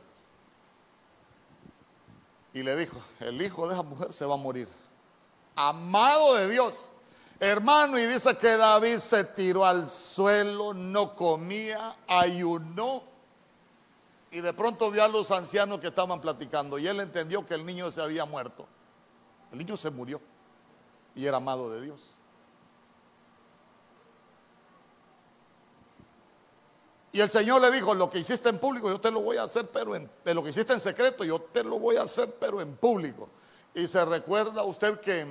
y 2.52 2.64
le 2.64 2.76
dijo, 2.76 3.02
el 3.22 3.42
hijo 3.42 3.66
de 3.66 3.76
esa 3.76 3.84
mujer 3.84 4.12
se 4.12 4.26
va 4.26 4.34
a 4.34 4.38
morir. 4.38 4.68
Amado 5.56 6.36
de 6.36 6.50
Dios. 6.50 6.90
Hermano, 7.40 7.98
y 7.98 8.06
dice 8.06 8.38
que 8.38 8.58
David 8.58 8.98
se 8.98 9.24
tiró 9.24 9.66
al 9.66 9.90
suelo, 9.90 10.74
no 10.74 11.16
comía, 11.16 11.96
ayunó. 12.10 13.04
Y 14.32 14.42
de 14.42 14.52
pronto 14.52 14.92
vio 14.92 15.06
a 15.06 15.08
los 15.08 15.32
ancianos 15.32 15.80
que 15.80 15.88
estaban 15.88 16.20
platicando 16.20 16.78
y 16.78 16.88
él 16.88 17.00
entendió 17.00 17.46
que 17.46 17.54
el 17.54 17.66
niño 17.66 17.90
se 17.90 18.02
había 18.02 18.26
muerto. 18.26 18.68
El 19.50 19.60
niño 19.60 19.78
se 19.78 19.90
murió 19.90 20.20
y 21.18 21.26
era 21.26 21.38
amado 21.38 21.72
de 21.72 21.82
Dios. 21.82 22.12
Y 27.12 27.20
el 27.20 27.32
Señor 27.32 27.60
le 27.60 27.72
dijo, 27.72 27.96
lo 27.96 28.10
que 28.12 28.20
hiciste 28.20 28.50
en 28.50 28.60
público 28.60 28.88
yo 28.90 29.02
te 29.02 29.10
lo 29.10 29.22
voy 29.22 29.38
a 29.38 29.44
hacer, 29.44 29.68
pero 29.74 29.96
en, 29.96 30.08
lo 30.24 30.44
que 30.44 30.52
hiciste 30.52 30.74
en 30.74 30.80
secreto 30.80 31.24
yo 31.24 31.40
te 31.40 31.64
lo 31.64 31.80
voy 31.80 31.96
a 31.96 32.04
hacer, 32.04 32.36
pero 32.40 32.62
en 32.62 32.76
público. 32.76 33.28
Y 33.74 33.88
se 33.88 34.06
recuerda 34.06 34.64
usted 34.64 35.00
que, 35.00 35.26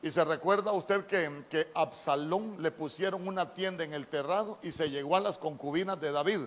y 0.00 0.10
se 0.12 0.24
recuerda 0.24 0.70
usted 0.70 1.06
que, 1.06 1.44
que 1.50 1.68
Absalón 1.74 2.62
le 2.62 2.70
pusieron 2.70 3.26
una 3.26 3.52
tienda 3.52 3.82
en 3.82 3.94
el 3.94 4.06
terrado 4.06 4.58
y 4.62 4.70
se 4.70 4.88
llegó 4.88 5.16
a 5.16 5.20
las 5.20 5.38
concubinas 5.38 6.00
de 6.00 6.12
David, 6.12 6.40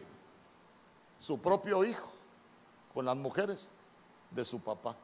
su 1.20 1.42
propio 1.42 1.84
hijo, 1.84 2.10
con 2.94 3.04
las 3.04 3.18
mujeres 3.18 3.72
de 4.32 4.46
su 4.46 4.62
papá 4.62 4.96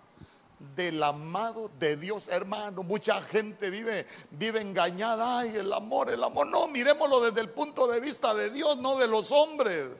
del 0.76 1.04
amado 1.04 1.70
de 1.80 1.98
Dios, 1.98 2.28
hermano. 2.30 2.84
Mucha 2.84 3.22
gente 3.22 3.70
vive, 3.70 4.06
vive 4.32 4.62
engañada. 4.62 5.40
Ay, 5.40 5.58
el 5.58 5.72
amor, 5.72 6.10
el 6.10 6.24
amor. 6.24 6.48
No, 6.48 6.68
miremoslo 6.68 7.22
desde 7.22 7.42
el 7.42 7.50
punto 7.50 7.88
de 7.88 8.00
vista 8.00 8.34
de 8.34 8.50
Dios, 8.50 8.78
no 8.78 8.98
de 8.98 9.08
los 9.08 9.32
hombres. 9.32 9.98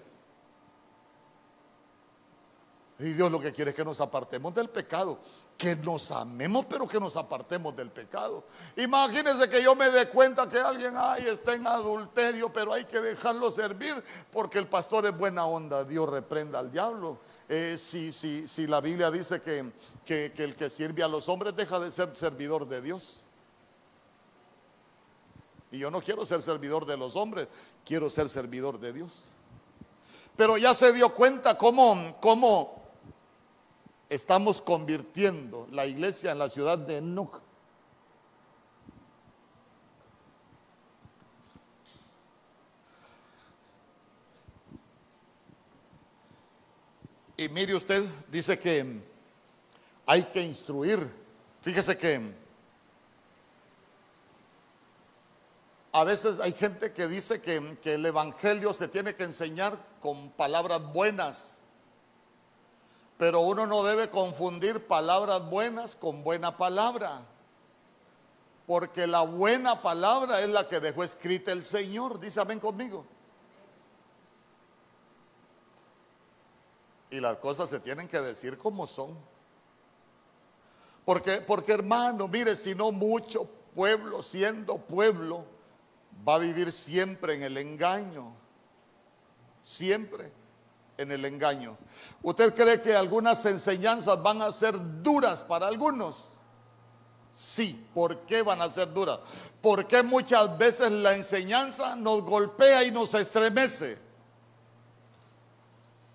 Y 3.00 3.14
Dios 3.14 3.32
lo 3.32 3.40
que 3.40 3.52
quiere 3.52 3.72
es 3.72 3.76
que 3.76 3.84
nos 3.84 4.00
apartemos 4.00 4.54
del 4.54 4.70
pecado, 4.70 5.20
que 5.58 5.76
nos 5.76 6.12
amemos, 6.12 6.66
pero 6.66 6.88
que 6.88 7.00
nos 7.00 7.18
apartemos 7.18 7.76
del 7.76 7.90
pecado. 7.90 8.46
Imagínense 8.78 9.50
que 9.50 9.62
yo 9.62 9.76
me 9.76 9.90
dé 9.90 10.10
cuenta 10.10 10.48
que 10.48 10.60
alguien 10.60 10.94
ay, 10.96 11.26
está 11.28 11.54
en 11.54 11.68
adulterio, 11.68 12.54
pero 12.54 12.72
hay 12.72 12.86
que 12.86 13.02
dejarlo 13.02 13.52
servir 13.52 14.02
porque 14.32 14.60
el 14.60 14.68
pastor 14.68 15.06
es 15.06 15.18
buena 15.18 15.46
onda. 15.46 15.84
Dios 15.84 16.08
reprenda 16.08 16.60
al 16.60 16.72
diablo. 16.72 17.20
Eh, 17.50 17.78
si, 17.78 18.12
si, 18.12 18.68
la 18.68 18.80
Biblia 18.80 19.12
dice 19.12 19.42
que, 19.42 19.72
que, 20.06 20.32
el 20.38 20.56
que 20.56 20.70
sirve 20.70 21.04
a 21.04 21.08
los 21.08 21.28
hombres 21.28 21.56
deja 21.56 21.80
de 21.80 21.92
ser 21.92 22.16
servidor 22.16 22.68
de 22.68 22.82
Dios. 22.82 23.20
Y 25.72 25.80
yo 25.80 25.92
no 25.92 26.02
quiero 26.02 26.26
ser 26.26 26.42
servidor 26.42 26.86
de 26.86 26.96
los 26.96 27.16
hombres, 27.16 27.48
quiero 27.84 28.10
ser 28.10 28.30
servidor 28.30 28.80
de 28.80 28.94
Dios. 28.94 29.26
Pero 30.38 30.58
ya 30.58 30.74
se 30.74 30.94
dio 30.94 31.14
cuenta 31.14 31.58
cómo, 31.58 32.16
cómo 32.22 32.84
estamos 34.10 34.62
convirtiendo 34.62 35.68
la 35.72 35.86
iglesia 35.86 36.32
en 36.32 36.40
la 36.40 36.50
ciudad 36.50 36.78
de 36.78 36.98
Enoch. 36.98 37.43
Y 47.44 47.50
mire 47.50 47.76
usted, 47.76 48.06
dice 48.30 48.58
que 48.58 49.02
hay 50.06 50.24
que 50.24 50.42
instruir. 50.42 51.06
Fíjese 51.62 51.98
que 51.98 52.34
a 55.92 56.06
veces 56.06 56.40
hay 56.40 56.54
gente 56.54 56.94
que 56.94 57.06
dice 57.10 57.42
que, 57.42 57.78
que, 57.82 57.96
el 57.96 58.06
Evangelio 58.06 58.74
se 58.74 58.88
tiene 58.88 59.14
que 59.14 59.26
enseñar 59.26 59.78
con 60.02 60.30
palabras 60.30 60.82
buenas. 60.94 61.60
Pero 63.18 63.42
uno 63.42 63.68
no 63.68 63.84
debe 63.84 64.10
confundir 64.10 64.88
palabras 64.88 65.46
buenas 65.50 65.96
con 65.98 66.24
buena 66.24 66.56
palabra. 66.56 67.26
Porque 68.68 69.06
la 69.06 69.24
buena 69.24 69.82
palabra 69.82 70.40
es 70.40 70.48
la 70.48 70.70
que 70.70 70.80
dejó 70.80 71.04
escrita 71.04 71.52
el 71.52 71.66
Señor. 71.66 72.22
Dice 72.22 72.40
amén 72.40 72.62
conmigo. 72.62 73.06
Y 77.14 77.20
las 77.20 77.38
cosas 77.38 77.70
se 77.70 77.80
tienen 77.80 78.08
que 78.08 78.20
decir 78.20 78.58
como 78.58 78.88
son. 78.88 79.16
Porque, 81.06 81.44
porque 81.46 81.72
hermano, 81.72 82.28
mire, 82.28 82.56
si 82.56 82.74
no 82.74 82.92
mucho 82.92 83.48
pueblo, 83.76 84.24
siendo 84.24 84.80
pueblo, 84.80 85.46
va 86.28 86.36
a 86.36 86.40
vivir 86.40 86.72
siempre 86.72 87.36
en 87.36 87.44
el 87.44 87.56
engaño. 87.60 88.34
Siempre 89.64 90.32
en 90.98 91.12
el 91.12 91.24
engaño. 91.26 91.78
¿Usted 92.24 92.56
cree 92.56 92.82
que 92.82 92.96
algunas 92.96 93.46
enseñanzas 93.46 94.24
van 94.24 94.42
a 94.42 94.52
ser 94.52 94.74
duras 95.04 95.44
para 95.44 95.68
algunos? 95.68 96.30
Sí, 97.36 97.88
¿por 97.94 98.22
qué 98.22 98.42
van 98.42 98.60
a 98.60 98.72
ser 98.72 98.92
duras? 98.92 99.20
Porque 99.62 100.02
muchas 100.02 100.58
veces 100.58 100.92
la 100.92 101.16
enseñanza 101.16 101.96
nos 101.96 102.24
golpea 102.24 102.84
y 102.84 102.90
nos 102.90 103.14
estremece. 103.14 104.03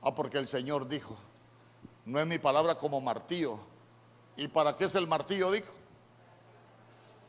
Ah, 0.09 0.15
porque 0.15 0.39
el 0.39 0.49
Señor 0.49 0.89
dijo, 0.89 1.19
no 2.07 2.19
es 2.19 2.27
mi 2.27 2.39
palabra 2.39 2.77
como 2.77 2.99
martillo. 2.99 3.59
¿Y 4.39 4.49
para 4.49 4.75
qué 4.75 4.87
es 4.87 4.95
el 4.95 5.07
martillo? 5.07 5.51
Dijo. 5.51 5.71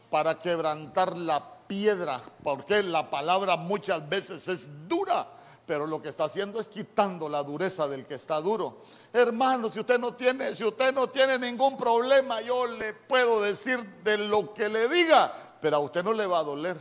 Para 0.09 0.39
quebrantar 0.39 1.17
la 1.17 1.43
piedra, 1.67 2.21
porque 2.41 2.81
la 2.81 3.09
palabra 3.09 3.57
muchas 3.57 4.07
veces 4.07 4.47
es 4.47 4.87
dura, 4.87 5.27
pero 5.67 5.85
lo 5.85 6.01
que 6.01 6.07
está 6.07 6.23
haciendo 6.23 6.57
es 6.61 6.69
quitando 6.69 7.27
la 7.27 7.43
dureza 7.43 7.85
del 7.85 8.05
que 8.05 8.15
está 8.15 8.39
duro. 8.39 8.77
Hermano, 9.11 9.67
si 9.67 9.81
usted 9.81 9.99
no 9.99 10.13
tiene, 10.13 10.55
si 10.55 10.63
usted 10.63 10.93
no 10.93 11.09
tiene 11.09 11.37
ningún 11.37 11.77
problema, 11.77 12.39
yo 12.39 12.65
le 12.65 12.93
puedo 12.93 13.41
decir 13.41 13.77
de 14.05 14.17
lo 14.19 14.53
que 14.53 14.69
le 14.69 14.87
diga, 14.87 15.33
pero 15.59 15.75
a 15.75 15.79
usted 15.79 16.01
no 16.01 16.13
le 16.13 16.25
va 16.25 16.39
a 16.39 16.43
doler. 16.43 16.77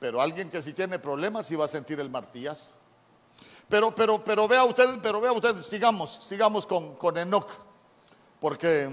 Pero 0.00 0.20
alguien 0.20 0.50
que 0.50 0.62
sí 0.62 0.72
tiene 0.72 0.98
problemas 0.98 1.46
sí 1.46 1.54
va 1.54 1.66
a 1.66 1.68
sentir 1.68 2.00
el 2.00 2.10
martillazo. 2.10 2.79
Pero, 3.70 3.94
pero, 3.94 4.22
pero 4.24 4.48
vea 4.48 4.64
usted, 4.64 4.98
pero 5.00 5.20
vea 5.20 5.30
usted, 5.30 5.62
sigamos, 5.62 6.18
sigamos 6.20 6.66
con, 6.66 6.96
con 6.96 7.16
Enoch. 7.16 7.48
Porque, 8.40 8.90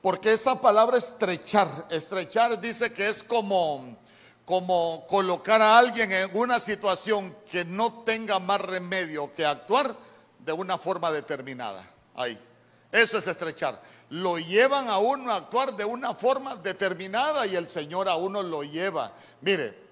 porque 0.00 0.32
esa 0.32 0.60
palabra 0.60 0.98
estrechar, 0.98 1.88
estrechar 1.90 2.60
dice 2.60 2.92
que 2.94 3.08
es 3.08 3.24
como, 3.24 3.96
como 4.44 5.04
colocar 5.08 5.60
a 5.60 5.76
alguien 5.76 6.12
en 6.12 6.30
una 6.34 6.60
situación 6.60 7.34
que 7.50 7.64
no 7.64 8.04
tenga 8.04 8.38
más 8.38 8.60
remedio 8.60 9.32
que 9.34 9.44
actuar 9.44 9.92
de 10.38 10.52
una 10.52 10.78
forma 10.78 11.10
determinada. 11.10 11.84
Ahí. 12.14 12.38
Eso 12.92 13.18
es 13.18 13.26
estrechar. 13.26 13.80
Lo 14.10 14.38
llevan 14.38 14.86
a 14.88 14.98
uno 14.98 15.32
a 15.32 15.36
actuar 15.36 15.74
de 15.74 15.84
una 15.84 16.14
forma 16.14 16.54
determinada 16.54 17.46
y 17.46 17.56
el 17.56 17.68
Señor 17.68 18.08
a 18.08 18.14
uno 18.14 18.42
lo 18.42 18.62
lleva. 18.62 19.12
Mire, 19.40 19.82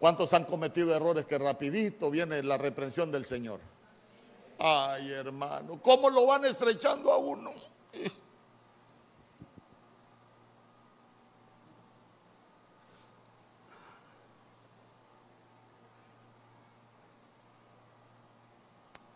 ¿Cuántos 0.00 0.32
han 0.32 0.46
cometido 0.46 0.96
errores 0.96 1.26
que 1.26 1.36
rapidito 1.36 2.10
viene 2.10 2.42
la 2.42 2.56
reprensión 2.56 3.12
del 3.12 3.26
Señor? 3.26 3.60
Ay, 4.58 5.10
hermano, 5.12 5.78
¿cómo 5.82 6.08
lo 6.08 6.26
van 6.26 6.46
estrechando 6.46 7.12
a 7.12 7.18
uno? 7.18 7.52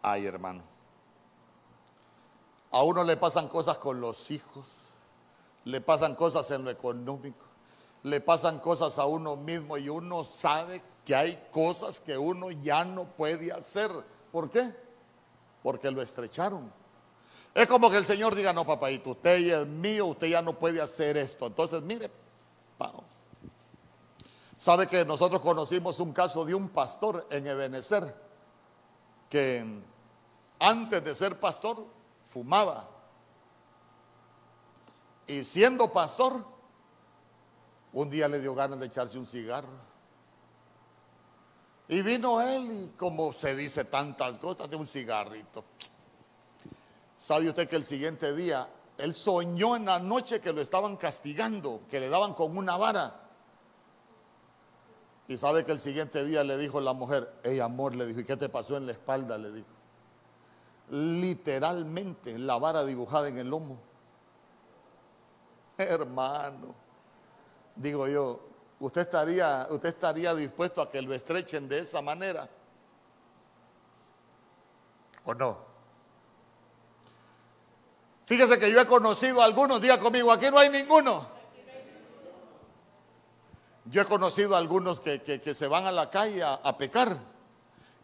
Ay, 0.02 0.26
hermano. 0.26 0.62
A 2.70 2.82
uno 2.82 3.04
le 3.04 3.16
pasan 3.16 3.48
cosas 3.48 3.78
con 3.78 4.02
los 4.02 4.30
hijos, 4.30 4.90
le 5.64 5.80
pasan 5.80 6.14
cosas 6.14 6.50
en 6.50 6.62
lo 6.62 6.70
económico, 6.70 7.46
le 8.04 8.20
pasan 8.20 8.58
cosas 8.58 8.98
a 8.98 9.06
uno 9.06 9.34
mismo 9.34 9.78
y 9.78 9.88
uno 9.88 10.24
sabe 10.24 10.82
que 11.04 11.14
hay 11.14 11.48
cosas 11.50 12.00
que 12.00 12.16
uno 12.16 12.50
ya 12.50 12.84
no 12.84 13.04
puede 13.04 13.50
hacer. 13.50 13.90
¿Por 14.30 14.50
qué? 14.50 14.74
Porque 15.62 15.90
lo 15.90 16.02
estrecharon. 16.02 16.70
Es 17.54 17.66
como 17.66 17.88
que 17.88 17.96
el 17.96 18.04
Señor 18.04 18.34
diga, 18.34 18.52
no, 18.52 18.66
papayito, 18.66 19.12
usted 19.12 19.38
ya 19.38 19.60
es 19.60 19.66
mío, 19.66 20.06
usted 20.06 20.26
ya 20.26 20.42
no 20.42 20.52
puede 20.52 20.82
hacer 20.82 21.16
esto. 21.16 21.46
Entonces, 21.46 21.80
mire, 21.82 22.10
sabe 24.56 24.86
que 24.86 25.02
nosotros 25.04 25.40
conocimos 25.40 25.98
un 25.98 26.12
caso 26.12 26.44
de 26.44 26.54
un 26.54 26.68
pastor 26.68 27.26
en 27.30 27.46
Ebenezer 27.46 28.14
que 29.30 29.82
antes 30.58 31.02
de 31.02 31.14
ser 31.14 31.40
pastor 31.40 31.86
fumaba. 32.22 32.86
Y 35.26 35.42
siendo 35.44 35.90
pastor, 35.90 36.53
un 37.94 38.10
día 38.10 38.28
le 38.28 38.40
dio 38.40 38.54
ganas 38.54 38.78
de 38.78 38.86
echarse 38.86 39.18
un 39.18 39.26
cigarro. 39.26 39.94
Y 41.86 42.02
vino 42.02 42.40
él 42.40 42.68
y 42.70 42.88
como 42.96 43.32
se 43.32 43.54
dice 43.54 43.84
tantas 43.84 44.38
cosas 44.38 44.68
de 44.68 44.76
un 44.76 44.86
cigarrito. 44.86 45.64
¿Sabe 47.16 47.48
usted 47.48 47.68
que 47.68 47.76
el 47.76 47.84
siguiente 47.84 48.34
día 48.34 48.68
él 48.98 49.14
soñó 49.14 49.76
en 49.76 49.86
la 49.86 49.98
noche 49.98 50.40
que 50.40 50.52
lo 50.52 50.60
estaban 50.60 50.96
castigando, 50.96 51.82
que 51.88 52.00
le 52.00 52.08
daban 52.08 52.34
con 52.34 52.56
una 52.56 52.76
vara? 52.76 53.20
Y 55.28 55.36
sabe 55.36 55.64
que 55.64 55.72
el 55.72 55.80
siguiente 55.80 56.24
día 56.24 56.42
le 56.42 56.58
dijo 56.58 56.80
la 56.80 56.92
mujer, 56.92 57.32
hey 57.44 57.60
amor, 57.60 57.94
le 57.94 58.06
dijo, 58.06 58.20
¿y 58.20 58.24
qué 58.24 58.36
te 58.36 58.48
pasó 58.48 58.76
en 58.76 58.86
la 58.86 58.92
espalda? 58.92 59.38
Le 59.38 59.52
dijo. 59.52 59.68
literalmente 60.90 62.38
la 62.38 62.58
vara 62.58 62.84
dibujada 62.84 63.28
en 63.28 63.38
el 63.38 63.48
lomo. 63.48 63.78
Hermano, 65.78 66.83
digo 67.76 68.08
yo, 68.08 68.40
¿usted 68.80 69.02
estaría, 69.02 69.66
usted 69.70 69.88
estaría 69.90 70.34
dispuesto 70.34 70.80
a 70.80 70.90
que 70.90 71.02
lo 71.02 71.14
estrechen 71.14 71.68
de 71.68 71.80
esa 71.80 72.00
manera? 72.02 72.48
¿O 75.24 75.34
no? 75.34 75.58
Fíjese 78.26 78.58
que 78.58 78.70
yo 78.70 78.80
he 78.80 78.86
conocido 78.86 79.42
a 79.42 79.44
algunos, 79.44 79.80
diga 79.80 79.98
conmigo, 79.98 80.32
aquí 80.32 80.46
no 80.50 80.58
hay 80.58 80.70
ninguno. 80.70 81.34
Yo 83.86 84.00
he 84.00 84.04
conocido 84.06 84.54
a 84.54 84.58
algunos 84.58 85.00
que, 85.00 85.54
se 85.54 85.66
van 85.66 85.86
a 85.86 85.92
la 85.92 86.08
calle 86.08 86.42
a, 86.42 86.76
pecar 86.78 87.18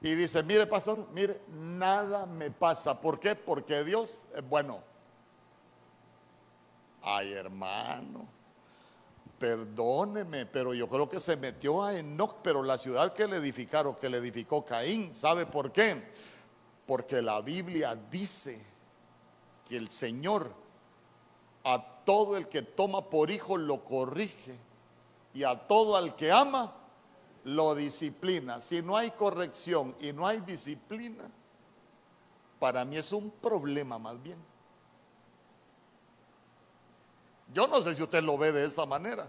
y 0.02 0.14
dicen, 0.14 0.46
mire 0.46 0.66
pastor, 0.66 1.06
mire, 1.12 1.40
nada 1.48 2.26
me 2.26 2.50
pasa. 2.50 3.00
¿Por 3.00 3.18
qué? 3.18 3.34
Porque 3.34 3.82
Dios 3.82 4.26
es 4.34 4.46
bueno. 4.46 4.82
Ay 7.02 7.32
hermano, 7.32 8.28
perdóneme, 9.40 10.44
pero 10.44 10.74
yo 10.74 10.86
creo 10.86 11.08
que 11.08 11.18
se 11.18 11.34
metió 11.34 11.82
a 11.82 11.98
Enoch, 11.98 12.36
pero 12.42 12.62
la 12.62 12.76
ciudad 12.76 13.14
que 13.14 13.26
le 13.26 13.38
edificaron, 13.38 13.94
que 13.94 14.10
le 14.10 14.18
edificó 14.18 14.62
Caín, 14.66 15.14
¿sabe 15.14 15.46
por 15.46 15.72
qué? 15.72 16.12
Porque 16.86 17.22
la 17.22 17.40
Biblia 17.40 17.96
dice 18.10 18.62
que 19.66 19.78
el 19.78 19.90
Señor 19.90 20.52
a 21.64 21.82
todo 22.04 22.36
el 22.36 22.48
que 22.48 22.60
toma 22.60 23.08
por 23.08 23.30
hijo 23.30 23.56
lo 23.56 23.82
corrige 23.82 24.58
y 25.32 25.42
a 25.44 25.58
todo 25.66 25.96
al 25.96 26.14
que 26.16 26.30
ama 26.30 26.74
lo 27.44 27.74
disciplina. 27.74 28.60
Si 28.60 28.82
no 28.82 28.94
hay 28.94 29.10
corrección 29.12 29.96
y 30.00 30.12
no 30.12 30.26
hay 30.26 30.40
disciplina, 30.40 31.30
para 32.58 32.84
mí 32.84 32.98
es 32.98 33.10
un 33.10 33.30
problema 33.30 33.98
más 33.98 34.22
bien. 34.22 34.49
Yo 37.52 37.66
no 37.66 37.82
sé 37.82 37.94
si 37.94 38.02
usted 38.02 38.22
lo 38.22 38.38
ve 38.38 38.52
de 38.52 38.64
esa 38.64 38.86
manera. 38.86 39.28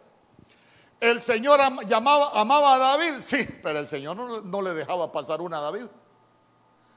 El 0.99 1.22
Señor 1.22 1.59
llamaba, 1.86 2.32
amaba 2.39 2.76
a 2.76 2.78
David, 2.78 3.22
sí, 3.22 3.38
pero 3.63 3.80
el 3.80 3.88
Señor 3.88 4.15
no, 4.15 4.41
no, 4.41 4.61
le 4.61 4.74
dejaba 4.74 5.11
pasar 5.11 5.41
una 5.41 5.57
a 5.57 5.61
David. 5.61 5.86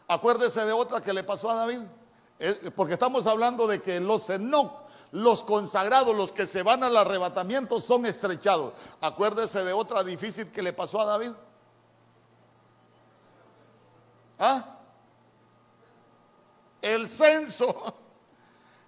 Acuérdese 0.09 0.64
de 0.64 0.72
otra 0.72 1.01
que 1.01 1.14
le 1.14 1.25
pasó 1.25 1.51
a 1.51 1.55
David, 1.55 1.81
eh, 2.39 2.70
porque 2.77 2.95
estamos 2.95 3.27
hablando 3.27 3.66
de 3.66 3.81
que 3.81 4.01
los 4.01 4.29
Enoch 4.29 4.85
los 5.14 5.45
consagrados, 5.45 6.14
los 6.16 6.33
que 6.33 6.45
se 6.49 6.64
van 6.64 6.83
al 6.83 6.97
arrebatamiento, 6.97 7.81
son 7.81 8.05
estrechados. 8.05 8.75
Acuérdese 9.01 9.62
de 9.62 9.72
otra 9.72 10.03
difícil 10.03 10.51
que 10.51 10.61
le 10.61 10.72
pasó 10.72 11.01
a 11.01 11.05
David. 11.05 11.31
¿Ah? 14.41 14.81
El 16.83 17.09
censo. 17.09 17.95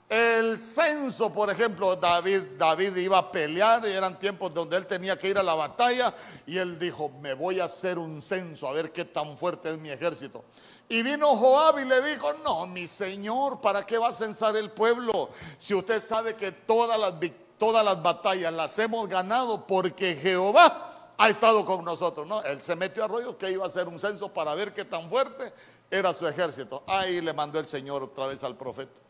El 0.08 0.60
censo, 0.60 1.32
por 1.32 1.50
ejemplo, 1.50 1.96
David, 1.96 2.96
iba 2.96 3.18
a 3.18 3.32
pelear 3.32 3.84
y 3.88 3.90
eran 3.90 4.20
tiempos 4.20 4.54
donde 4.54 4.76
él 4.76 4.86
tenía 4.86 5.18
que 5.18 5.28
ir 5.28 5.36
a 5.36 5.42
la 5.42 5.54
batalla 5.54 6.14
y 6.46 6.58
él 6.58 6.78
dijo, 6.78 7.08
me 7.20 7.34
voy 7.34 7.58
a 7.58 7.64
hacer 7.64 7.98
un 7.98 8.22
censo 8.22 8.68
a 8.68 8.72
ver 8.72 8.92
qué 8.92 9.04
tan 9.04 9.36
fuerte 9.36 9.70
es 9.70 9.78
mi 9.78 9.90
ejército. 9.90 10.44
Y 10.88 11.02
vino 11.02 11.34
Joab 11.36 11.80
y 11.80 11.84
le 11.84 12.00
dijo, 12.02 12.32
no, 12.44 12.66
mi 12.68 12.86
señor, 12.86 13.60
¿para 13.60 13.84
qué 13.84 13.98
va 13.98 14.10
a 14.10 14.12
censar 14.12 14.54
el 14.54 14.70
pueblo? 14.70 15.30
Si 15.58 15.74
usted 15.74 16.00
sabe 16.00 16.36
que 16.36 16.52
todas 16.52 17.00
las, 17.00 17.14
todas 17.58 17.84
las 17.84 18.00
batallas 18.00 18.52
las 18.52 18.78
hemos 18.78 19.08
ganado 19.08 19.66
porque 19.66 20.14
Jehová 20.14 21.14
ha 21.18 21.28
estado 21.28 21.64
con 21.66 21.84
nosotros. 21.84 22.28
No, 22.28 22.44
él 22.44 22.62
se 22.62 22.76
metió 22.76 23.02
a 23.02 23.08
rollo 23.08 23.36
que 23.36 23.50
iba 23.50 23.64
a 23.64 23.68
hacer 23.68 23.88
un 23.88 23.98
censo 23.98 24.32
para 24.32 24.54
ver 24.54 24.72
qué 24.72 24.84
tan 24.84 25.08
fuerte 25.08 25.52
era 25.90 26.14
su 26.14 26.28
ejército. 26.28 26.84
Ahí 26.86 27.20
le 27.20 27.32
mandó 27.32 27.58
el 27.58 27.66
Señor 27.66 28.04
otra 28.04 28.26
vez 28.26 28.44
al 28.44 28.56
profeta. 28.56 29.05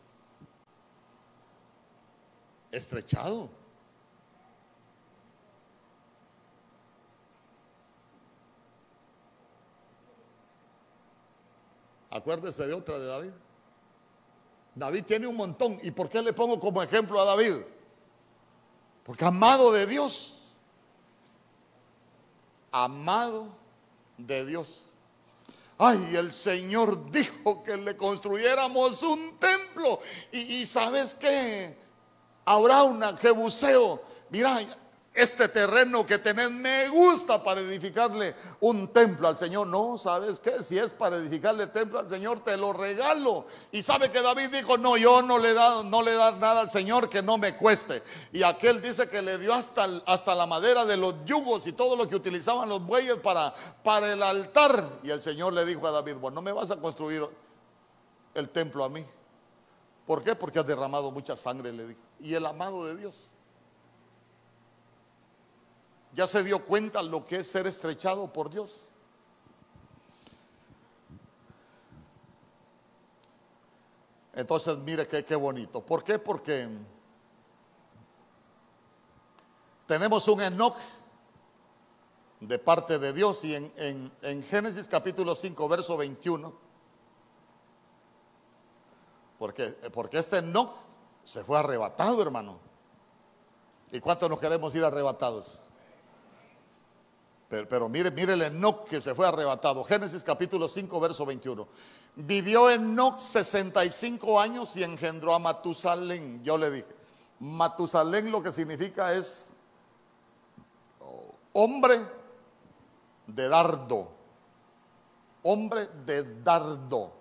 Estrechado. 2.76 3.48
Acuérdese 12.10 12.66
de 12.66 12.74
otra 12.74 12.98
de 12.98 13.06
David. 13.06 13.30
David 14.74 15.04
tiene 15.04 15.26
un 15.26 15.36
montón. 15.36 15.78
¿Y 15.82 15.90
por 15.90 16.10
qué 16.10 16.20
le 16.20 16.34
pongo 16.34 16.60
como 16.60 16.82
ejemplo 16.82 17.18
a 17.18 17.24
David? 17.24 17.54
Porque 19.04 19.24
amado 19.24 19.72
de 19.72 19.86
Dios. 19.86 20.42
Amado 22.72 23.48
de 24.18 24.44
Dios. 24.44 24.82
Ay, 25.78 26.16
el 26.16 26.32
Señor 26.32 27.10
dijo 27.10 27.62
que 27.62 27.78
le 27.78 27.96
construyéramos 27.96 29.02
un 29.02 29.38
templo. 29.38 30.00
Y, 30.30 30.66
sabes 30.66 31.14
qué? 31.14 31.85
Habrá 32.46 32.84
un 32.84 33.02
Jebuseo. 33.18 34.00
Mira, 34.30 34.60
este 35.16 35.48
terreno 35.48 36.06
que 36.06 36.18
tenés 36.18 36.50
me 36.50 36.88
gusta 36.90 37.42
para 37.42 37.60
edificarle 37.60 38.34
un 38.60 38.92
templo 38.92 39.26
al 39.26 39.38
Señor. 39.38 39.66
No, 39.66 39.98
¿sabes 39.98 40.38
qué? 40.38 40.62
Si 40.62 40.78
es 40.78 40.92
para 40.92 41.16
edificarle 41.16 41.66
templo 41.68 41.98
al 41.98 42.08
Señor, 42.08 42.44
te 42.44 42.56
lo 42.56 42.72
regalo. 42.72 43.46
Y 43.72 43.82
sabe 43.82 44.10
que 44.10 44.20
David 44.20 44.50
dijo, 44.50 44.76
no, 44.76 44.96
yo 44.96 45.22
no 45.22 45.38
le 45.38 45.54
da, 45.54 45.82
no 45.82 46.02
le 46.02 46.12
da 46.12 46.32
nada 46.32 46.60
al 46.60 46.70
Señor 46.70 47.08
que 47.08 47.22
no 47.22 47.36
me 47.38 47.56
cueste. 47.56 48.02
Y 48.32 48.42
aquel 48.42 48.80
dice 48.80 49.08
que 49.08 49.22
le 49.22 49.38
dio 49.38 49.54
hasta, 49.54 49.88
hasta 50.06 50.34
la 50.34 50.46
madera 50.46 50.84
de 50.84 50.98
los 50.98 51.24
yugos 51.24 51.66
y 51.66 51.72
todo 51.72 51.96
lo 51.96 52.06
que 52.08 52.14
utilizaban 52.14 52.68
los 52.68 52.84
bueyes 52.86 53.16
para, 53.16 53.54
para 53.82 54.12
el 54.12 54.22
altar. 54.22 54.86
Y 55.02 55.10
el 55.10 55.22
Señor 55.22 55.52
le 55.52 55.64
dijo 55.64 55.86
a 55.86 55.90
David, 55.90 56.16
bueno, 56.16 56.36
no 56.36 56.42
me 56.42 56.52
vas 56.52 56.70
a 56.70 56.76
construir 56.76 57.26
el 58.34 58.50
templo 58.50 58.84
a 58.84 58.88
mí. 58.88 59.04
¿Por 60.06 60.22
qué? 60.22 60.34
Porque 60.34 60.58
has 60.58 60.66
derramado 60.66 61.10
mucha 61.10 61.34
sangre, 61.36 61.72
le 61.72 61.88
dijo. 61.88 62.00
Y 62.20 62.34
el 62.34 62.46
amado 62.46 62.84
de 62.84 62.96
Dios 62.96 63.30
ya 66.16 66.26
se 66.26 66.42
dio 66.42 66.64
cuenta 66.64 67.02
lo 67.02 67.26
que 67.26 67.40
es 67.40 67.50
ser 67.50 67.66
estrechado 67.66 68.32
por 68.32 68.48
Dios. 68.48 68.88
Entonces, 74.32 74.78
mire 74.78 75.06
qué, 75.06 75.24
qué 75.24 75.36
bonito. 75.36 75.84
¿Por 75.84 76.02
qué? 76.02 76.18
Porque 76.18 76.68
tenemos 79.86 80.26
un 80.28 80.40
Enoch 80.40 80.76
de 82.40 82.58
parte 82.58 82.98
de 82.98 83.12
Dios 83.12 83.44
y 83.44 83.54
en, 83.54 84.10
en, 84.22 84.42
Génesis 84.44 84.88
capítulo 84.88 85.34
5, 85.34 85.68
verso 85.68 85.98
21. 85.98 86.65
Porque, 89.38 89.68
porque 89.92 90.18
este 90.18 90.38
Enoch 90.38 90.74
se 91.24 91.44
fue 91.44 91.58
arrebatado, 91.58 92.20
hermano. 92.22 92.58
¿Y 93.92 94.00
cuántos 94.00 94.28
nos 94.28 94.40
queremos 94.40 94.74
ir 94.74 94.84
arrebatados? 94.84 95.58
Pero, 97.48 97.88
mire, 97.88 98.10
mire 98.10 98.32
el 98.32 98.42
Enoch 98.42 98.88
que 98.88 99.00
se 99.00 99.14
fue 99.14 99.26
arrebatado. 99.26 99.84
Génesis 99.84 100.24
capítulo 100.24 100.66
5, 100.66 100.98
verso 101.00 101.24
21. 101.24 101.68
Vivió 102.16 102.70
Enoch 102.70 103.18
65 103.18 104.40
años 104.40 104.76
y 104.76 104.82
engendró 104.82 105.34
a 105.34 105.38
Matusalén. 105.38 106.42
Yo 106.42 106.58
le 106.58 106.70
dije, 106.70 106.96
Matusalén 107.38 108.32
lo 108.32 108.42
que 108.42 108.50
significa 108.50 109.12
es 109.12 109.52
hombre 111.52 112.00
de 113.26 113.48
dardo. 113.48 114.08
Hombre 115.42 115.86
de 116.04 116.42
dardo. 116.42 117.12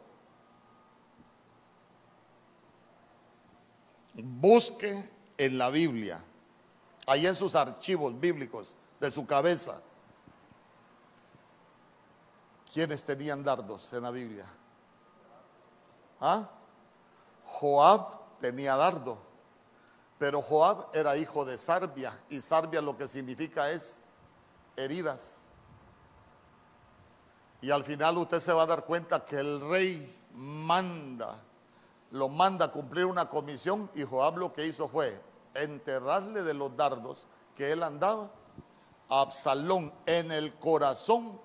Busque 4.15 5.09
en 5.37 5.57
la 5.57 5.69
Biblia, 5.69 6.23
ahí 7.07 7.27
en 7.27 7.35
sus 7.35 7.55
archivos 7.55 8.19
bíblicos 8.19 8.75
de 8.99 9.11
su 9.11 9.25
cabeza 9.25 9.81
¿Quiénes 12.75 13.05
tenían 13.05 13.41
dardos 13.41 13.93
en 13.93 14.03
la 14.03 14.11
Biblia? 14.11 14.45
¿Ah? 16.19 16.49
Joab 17.45 18.39
tenía 18.41 18.75
dardo, 18.75 19.17
pero 20.19 20.41
Joab 20.41 20.89
era 20.93 21.15
hijo 21.15 21.45
de 21.45 21.57
Sarbia 21.57 22.19
y 22.29 22.41
Sarbia 22.41 22.81
lo 22.81 22.97
que 22.97 23.07
significa 23.07 23.71
es 23.71 24.01
heridas. 24.75 25.43
Y 27.61 27.71
al 27.71 27.85
final 27.85 28.17
usted 28.17 28.41
se 28.41 28.51
va 28.51 28.63
a 28.63 28.65
dar 28.65 28.83
cuenta 28.83 29.23
que 29.23 29.37
el 29.37 29.61
rey 29.69 30.21
manda, 30.33 31.41
lo 32.15 32.29
manda 32.29 32.65
a 32.65 32.71
cumplir 32.71 33.05
una 33.05 33.29
comisión 33.29 33.89
y 33.93 34.03
Joab 34.03 34.37
lo 34.37 34.53
que 34.53 34.65
hizo 34.65 34.87
fue 34.87 35.21
enterrarle 35.53 36.43
de 36.43 36.53
los 36.53 36.75
dardos 36.75 37.27
que 37.55 37.71
él 37.71 37.83
andaba 37.83 38.31
a 39.09 39.21
Absalón 39.21 39.93
en 40.05 40.31
el 40.31 40.53
corazón 40.55 41.39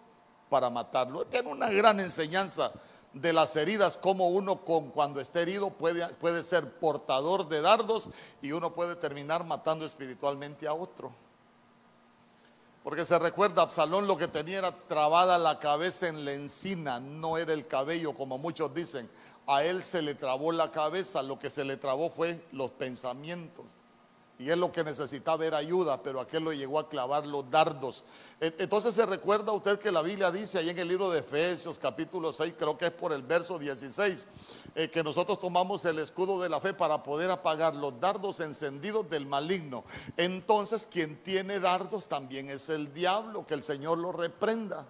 para 0.49 0.71
matarlo. 0.71 1.27
Tiene 1.27 1.51
una 1.51 1.71
gran 1.71 1.99
enseñanza 1.99 2.71
de 3.13 3.33
las 3.33 3.57
heridas, 3.57 3.97
como 3.97 4.29
uno 4.29 4.65
con, 4.65 4.91
cuando 4.91 5.21
está 5.21 5.41
herido 5.41 5.71
puede, 5.71 6.07
puede 6.15 6.45
ser 6.45 6.79
portador 6.79 7.49
de 7.49 7.61
dardos 7.61 8.09
y 8.41 8.53
uno 8.53 8.73
puede 8.73 8.95
terminar 8.95 9.45
matando 9.45 9.85
espiritualmente 9.85 10.69
a 10.69 10.75
otro. 10.75 11.11
Porque 12.85 13.05
se 13.05 13.19
recuerda, 13.19 13.63
Absalón 13.63 14.07
lo 14.07 14.17
que 14.17 14.29
tenía 14.29 14.59
era 14.59 14.73
trabada 14.73 15.37
la 15.37 15.59
cabeza 15.59 16.09
en 16.09 16.25
la 16.25 16.33
encina, 16.33 17.01
no 17.01 17.37
era 17.37 17.53
el 17.53 17.67
cabello 17.67 18.15
como 18.15 18.39
muchos 18.39 18.73
dicen. 18.73 19.11
A 19.51 19.65
él 19.65 19.83
se 19.83 20.01
le 20.01 20.15
trabó 20.15 20.53
la 20.53 20.71
cabeza, 20.71 21.25
lo 21.25 21.37
que 21.37 21.51
se 21.51 21.65
le 21.65 21.77
trabó 21.77 22.09
fue 22.09 22.41
los 22.53 22.71
pensamientos. 22.71 23.65
Y 24.39 24.49
es 24.49 24.57
lo 24.57 24.71
que 24.71 24.85
necesitaba 24.85 25.45
era 25.45 25.59
ayuda, 25.59 26.01
pero 26.03 26.21
aquel 26.21 26.45
lo 26.45 26.53
llegó 26.53 26.79
a 26.79 26.89
clavar 26.89 27.27
los 27.27 27.51
dardos. 27.51 28.05
E, 28.41 28.55
entonces 28.61 28.95
se 28.95 29.05
recuerda 29.05 29.51
usted 29.51 29.81
que 29.81 29.91
la 29.91 30.03
Biblia 30.03 30.31
dice 30.31 30.59
ahí 30.59 30.71
en 30.71 30.79
el 30.79 30.87
libro 30.87 31.11
de 31.11 31.19
Efesios 31.19 31.81
capítulo 31.81 32.33
6, 32.33 32.55
creo 32.57 32.79
que 32.79 32.87
es 32.87 32.93
por 32.93 33.13
el 33.13 33.23
verso 33.23 33.59
16, 33.59 34.29
eh, 34.77 34.89
que 34.89 35.03
nosotros 35.03 35.41
tomamos 35.41 35.85
el 35.85 35.99
escudo 35.99 36.41
de 36.41 36.49
la 36.49 36.61
fe 36.61 36.73
para 36.73 37.03
poder 37.03 37.31
apagar 37.33 37.75
los 37.75 37.99
dardos 37.99 38.39
encendidos 38.39 39.11
del 39.11 39.27
maligno. 39.27 39.83
Entonces 40.17 40.87
quien 40.91 41.23
tiene 41.25 41.59
dardos 41.59 42.09
también 42.09 42.51
es 42.51 42.69
el 42.69 42.95
diablo, 42.95 43.45
que 43.45 43.55
el 43.55 43.65
Señor 43.65 43.99
lo 43.99 44.13
reprenda. 44.13 44.87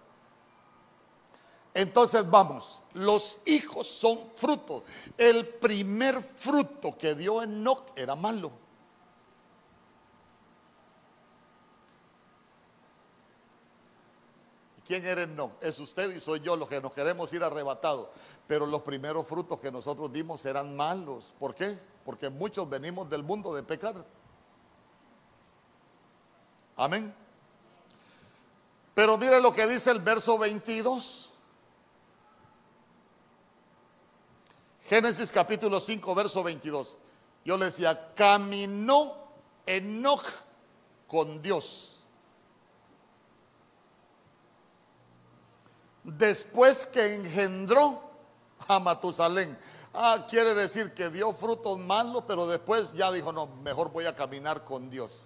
Entonces 1.80 2.28
vamos, 2.28 2.82
los 2.92 3.40
hijos 3.46 3.88
son 3.88 4.32
frutos. 4.36 4.82
El 5.16 5.48
primer 5.48 6.22
fruto 6.22 6.96
que 6.98 7.14
dio 7.14 7.42
Enoch 7.42 7.86
era 7.96 8.14
malo. 8.14 8.52
¿Quién 14.86 15.06
eres? 15.06 15.28
No, 15.28 15.52
es 15.62 15.78
usted 15.78 16.14
y 16.14 16.20
soy 16.20 16.40
yo 16.40 16.54
los 16.54 16.68
que 16.68 16.82
nos 16.82 16.92
queremos 16.92 17.32
ir 17.32 17.42
arrebatados. 17.42 18.08
Pero 18.46 18.66
los 18.66 18.82
primeros 18.82 19.26
frutos 19.26 19.58
que 19.58 19.72
nosotros 19.72 20.12
dimos 20.12 20.44
eran 20.44 20.76
malos. 20.76 21.32
¿Por 21.38 21.54
qué? 21.54 21.78
Porque 22.04 22.28
muchos 22.28 22.68
venimos 22.68 23.08
del 23.08 23.22
mundo 23.22 23.54
de 23.54 23.62
pecar. 23.62 24.04
Amén. 26.76 27.14
Pero 28.94 29.16
mire 29.16 29.40
lo 29.40 29.54
que 29.54 29.66
dice 29.66 29.90
el 29.90 30.00
verso 30.00 30.36
22. 30.36 31.29
Génesis 34.90 35.32
capítulo 35.32 35.80
5, 35.80 36.14
verso 36.14 36.42
22. 36.42 36.98
Yo 37.46 37.56
le 37.56 37.66
decía, 37.66 38.12
caminó 38.14 39.14
Enoch 39.64 40.24
con 41.06 41.40
Dios 41.40 41.90
después 46.04 46.86
que 46.86 47.14
engendró 47.14 48.00
a 48.68 48.78
Matusalén. 48.78 49.56
Ah, 49.92 50.26
quiere 50.28 50.54
decir 50.54 50.94
que 50.94 51.10
dio 51.10 51.32
frutos 51.32 51.78
malos, 51.78 52.24
pero 52.26 52.46
después 52.46 52.92
ya 52.92 53.10
dijo, 53.10 53.32
no, 53.32 53.46
mejor 53.46 53.90
voy 53.90 54.06
a 54.06 54.14
caminar 54.14 54.64
con 54.64 54.90
Dios. 54.90 55.24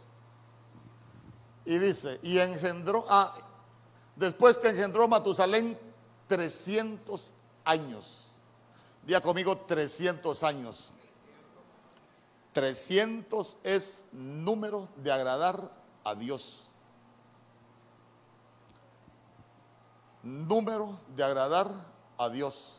Y 1.64 1.78
dice, 1.78 2.18
y 2.22 2.38
engendró, 2.38 3.04
ah, 3.08 3.34
después 4.16 4.56
que 4.58 4.68
engendró 4.68 5.06
Matusalén 5.08 5.78
300 6.28 7.34
años. 7.64 8.23
Día 9.06 9.20
conmigo 9.20 9.56
300 9.56 10.42
años. 10.42 10.92
300 12.52 13.58
es 13.64 14.04
número 14.12 14.88
de 14.96 15.12
agradar 15.12 15.70
a 16.04 16.14
Dios. 16.14 16.64
número 20.24 20.98
de 21.14 21.22
agradar 21.22 21.70
a 22.18 22.28
Dios. 22.28 22.78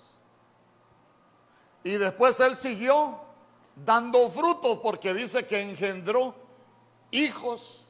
Y 1.83 1.91
después 1.91 2.39
él 2.39 2.57
siguió 2.57 3.19
dando 3.85 4.29
frutos 4.31 4.79
porque 4.81 5.13
dice 5.13 5.45
que 5.45 5.61
engendró 5.61 6.35
hijos 7.11 7.85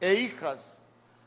e 0.00 0.14
hijas. 0.14 0.82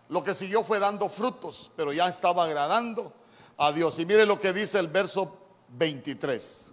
Lo 0.09 0.23
que 0.23 0.33
siguió 0.33 0.63
fue 0.63 0.79
dando 0.79 1.09
frutos, 1.09 1.71
pero 1.75 1.93
ya 1.93 2.07
estaba 2.07 2.43
agradando 2.43 3.13
a 3.57 3.71
Dios. 3.71 3.97
Y 3.99 4.05
mire 4.05 4.25
lo 4.25 4.39
que 4.39 4.53
dice 4.53 4.79
el 4.79 4.87
verso 4.87 5.37
23. 5.69 6.71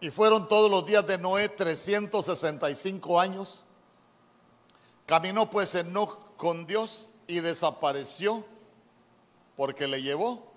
Y 0.00 0.10
fueron 0.10 0.46
todos 0.46 0.70
los 0.70 0.86
días 0.86 1.06
de 1.06 1.18
Noé 1.18 1.48
365 1.48 3.20
años. 3.20 3.64
Caminó 5.06 5.50
pues 5.50 5.74
Enoch 5.74 6.36
con 6.36 6.66
Dios 6.66 7.10
y 7.26 7.40
desapareció 7.40 8.44
porque 9.56 9.88
le 9.88 10.00
llevó 10.00 10.52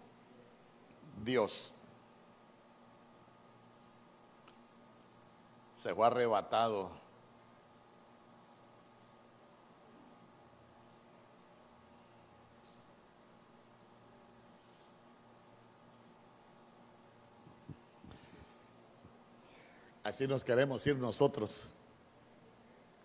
Dios. 1.23 1.73
Se 5.75 5.95
fue 5.95 6.05
arrebatado. 6.05 7.00
Así 20.03 20.27
nos 20.27 20.43
queremos 20.43 20.85
ir 20.87 20.97
nosotros. 20.97 21.67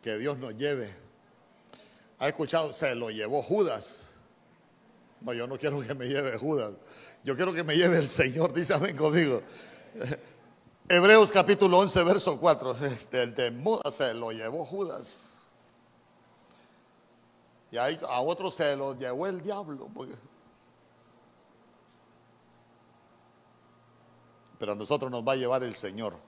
Que 0.02 0.16
Dios 0.18 0.38
nos 0.38 0.56
lleve. 0.56 0.94
¿Ha 2.18 2.28
escuchado? 2.28 2.72
Se 2.72 2.94
lo 2.94 3.10
llevó 3.10 3.42
Judas. 3.42 4.02
No, 5.20 5.32
yo 5.32 5.46
no 5.46 5.58
quiero 5.58 5.80
que 5.80 5.94
me 5.94 6.06
lleve 6.06 6.36
Judas. 6.38 6.74
Yo 7.24 7.36
quiero 7.36 7.52
que 7.52 7.64
me 7.64 7.76
lleve 7.76 7.98
el 7.98 8.08
Señor. 8.08 8.52
Amén 8.74 8.96
conmigo. 8.96 9.42
Hebreos 10.88 11.32
capítulo 11.32 11.78
11, 11.78 12.04
verso 12.04 12.38
4. 12.38 12.76
Este, 12.84 13.26
de 13.26 13.80
se 13.90 14.14
lo 14.14 14.30
llevó 14.30 14.64
Judas. 14.64 15.34
Y 17.72 17.76
ahí 17.76 17.98
a 18.08 18.20
otro 18.20 18.50
se 18.50 18.76
lo 18.76 18.96
llevó 18.96 19.26
el 19.26 19.42
diablo. 19.42 19.90
Pero 24.58 24.72
a 24.72 24.74
nosotros 24.74 25.10
nos 25.10 25.26
va 25.26 25.32
a 25.32 25.36
llevar 25.36 25.62
el 25.64 25.74
Señor. 25.74 26.25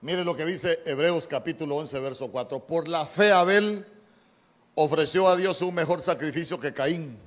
Mire 0.00 0.22
lo 0.22 0.36
que 0.36 0.44
dice 0.44 0.80
Hebreos 0.86 1.26
capítulo 1.26 1.76
11, 1.76 1.98
verso 1.98 2.28
4. 2.28 2.60
Por 2.60 2.86
la 2.86 3.04
fe 3.04 3.32
Abel 3.32 3.84
ofreció 4.76 5.26
a 5.26 5.36
Dios 5.36 5.60
un 5.60 5.74
mejor 5.74 6.02
sacrificio 6.02 6.60
que 6.60 6.72
Caín, 6.72 7.18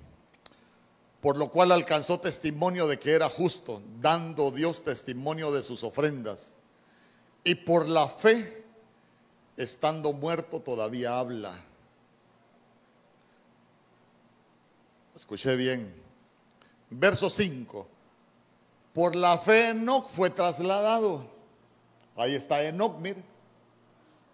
por 1.19 1.35
lo 1.35 1.51
cual 1.51 1.73
alcanzó 1.73 2.21
testimonio 2.21 2.87
de 2.87 2.97
que 2.97 3.11
era 3.11 3.27
justo, 3.27 3.81
dando 3.99 4.51
Dios 4.51 4.83
testimonio 4.83 5.51
de 5.51 5.63
sus 5.63 5.83
ofrendas. 5.83 6.55
Y 7.43 7.55
por 7.55 7.89
la 7.89 8.07
fe, 8.07 8.63
estando 9.57 10.13
muerto, 10.13 10.61
todavía 10.61 11.19
habla. 11.19 11.53
Escuché 15.13 15.57
bien. 15.57 15.93
Verso 16.89 17.29
5. 17.29 17.85
Por 18.93 19.17
la 19.17 19.37
fe 19.37 19.73
no 19.73 20.07
fue 20.07 20.29
trasladado 20.29 21.30
Ahí 22.15 22.35
está 22.35 22.63
Enoch, 22.63 22.97
mire. 22.99 23.23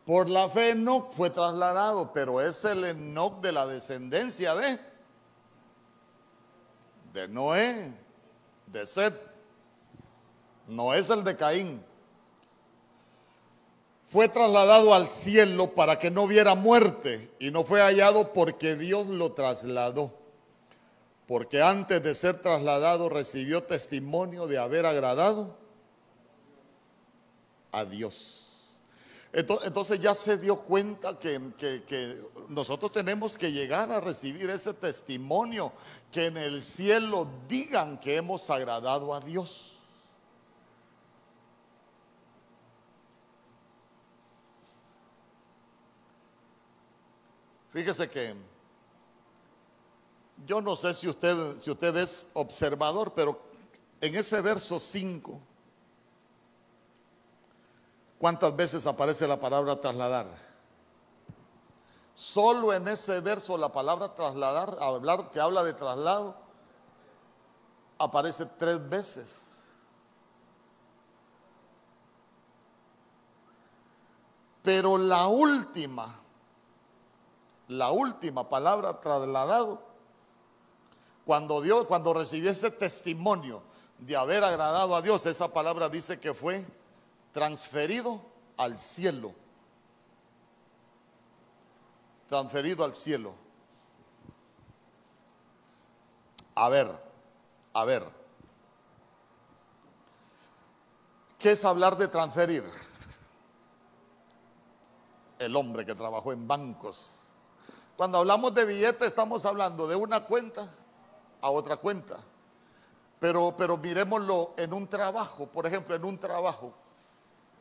Por 0.05 0.29
la 0.29 0.49
fe 0.49 0.69
Enoch 0.69 1.11
fue 1.11 1.29
trasladado, 1.29 2.13
pero 2.13 2.39
es 2.39 2.63
el 2.63 2.85
Enoch 2.85 3.41
de 3.41 3.51
la 3.51 3.67
descendencia 3.67 4.55
de, 4.55 4.79
de 7.13 7.27
Noé, 7.27 7.93
de 8.67 8.87
Seth. 8.87 9.15
No 10.67 10.93
es 10.93 11.09
el 11.09 11.23
de 11.23 11.35
Caín. 11.35 11.83
Fue 14.05 14.29
trasladado 14.29 14.93
al 14.93 15.09
cielo 15.09 15.73
para 15.73 15.99
que 15.99 16.09
no 16.09 16.27
viera 16.27 16.55
muerte 16.55 17.29
y 17.39 17.51
no 17.51 17.65
fue 17.65 17.81
hallado 17.81 18.31
porque 18.31 18.77
Dios 18.77 19.07
lo 19.07 19.33
trasladó. 19.33 20.13
Porque 21.27 21.61
antes 21.61 22.01
de 22.01 22.15
ser 22.15 22.41
trasladado 22.41 23.09
recibió 23.09 23.63
testimonio 23.63 24.47
de 24.47 24.57
haber 24.57 24.85
agradado 24.85 25.57
a 27.71 27.85
Dios. 27.85 28.47
Entonces 29.33 29.99
ya 29.99 30.15
se 30.15 30.37
dio 30.37 30.57
cuenta 30.57 31.19
que, 31.19 31.39
nosotros 32.49 32.91
tenemos 32.91 33.37
que 33.37 33.51
llegar 33.51 33.91
a 33.91 33.99
recibir 33.99 34.49
ese 34.49 34.73
testimonio, 34.73 35.73
que 36.11 36.27
en 36.27 36.37
el 36.37 36.63
cielo 36.63 37.29
digan 37.47 37.99
que 37.99 38.15
hemos 38.15 38.49
agradado 38.49 39.13
a 39.13 39.19
Dios. 39.19 39.73
Fíjese 47.73 48.09
que 48.09 48.33
yo 50.47 50.61
no 50.61 50.75
sé 50.75 50.95
si 50.95 51.07
usted, 51.07 51.61
si 51.61 51.69
usted 51.69 51.95
es 51.97 52.27
observador, 52.33 53.13
pero 53.13 53.39
en 54.01 54.15
ese 54.15 54.41
verso 54.41 54.79
5 54.79 55.41
¿Cuántas 58.19 58.55
veces 58.55 58.85
aparece 58.85 59.27
la 59.27 59.39
palabra 59.39 59.79
trasladar? 59.79 60.25
Solo 62.15 62.73
en 62.73 62.87
ese 62.87 63.19
verso 63.19 63.57
la 63.57 63.71
palabra 63.71 64.15
trasladar, 64.15 64.75
hablar 64.81 65.29
que 65.29 65.39
habla 65.39 65.63
de 65.63 65.73
traslado, 65.73 66.35
aparece 67.99 68.47
tres 68.57 68.89
veces. 68.89 69.51
Pero 74.63 74.97
la 74.97 75.27
última, 75.27 76.19
la 77.67 77.91
última 77.91 78.49
palabra 78.49 78.99
trasladado, 78.99 79.79
cuando 81.23 81.61
Dios, 81.61 81.85
cuando 81.85 82.15
recibió 82.15 82.49
ese 82.49 82.71
testimonio 82.71 83.61
de 83.99 84.15
haber 84.15 84.43
agradado 84.43 84.95
a 84.95 85.03
Dios, 85.03 85.23
esa 85.27 85.53
palabra 85.53 85.87
dice 85.87 86.19
que 86.19 86.33
fue 86.33 86.65
transferido 87.37 88.19
al 88.57 88.79
cielo. 88.79 89.31
Transferido 92.27 92.83
al 92.83 92.95
cielo. 92.95 93.35
A 96.55 96.67
ver, 96.69 96.87
a 97.73 97.85
ver. 97.85 98.09
¿Qué 101.37 101.51
es 101.51 101.63
hablar 101.63 101.95
de 101.95 102.07
transferir? 102.07 102.63
El 105.37 105.55
hombre 105.55 105.85
que 105.85 105.93
trabajó 105.93 106.31
en 106.31 106.47
bancos. 106.47 107.31
Cuando 107.95 108.17
hablamos 108.17 108.55
de 108.55 108.65
billete 108.65 109.05
estamos 109.05 109.45
hablando 109.45 109.87
de 109.87 109.95
una 109.95 110.21
cuenta 110.21 110.73
a 111.41 111.51
otra 111.51 111.77
cuenta. 111.77 112.17
Pero, 113.19 113.53
pero 113.55 113.77
miremoslo 113.77 114.55
en 114.57 114.73
un 114.73 114.87
trabajo, 114.87 115.45
por 115.45 115.67
ejemplo, 115.67 115.93
en 115.93 116.03
un 116.03 116.17
trabajo. 116.19 116.86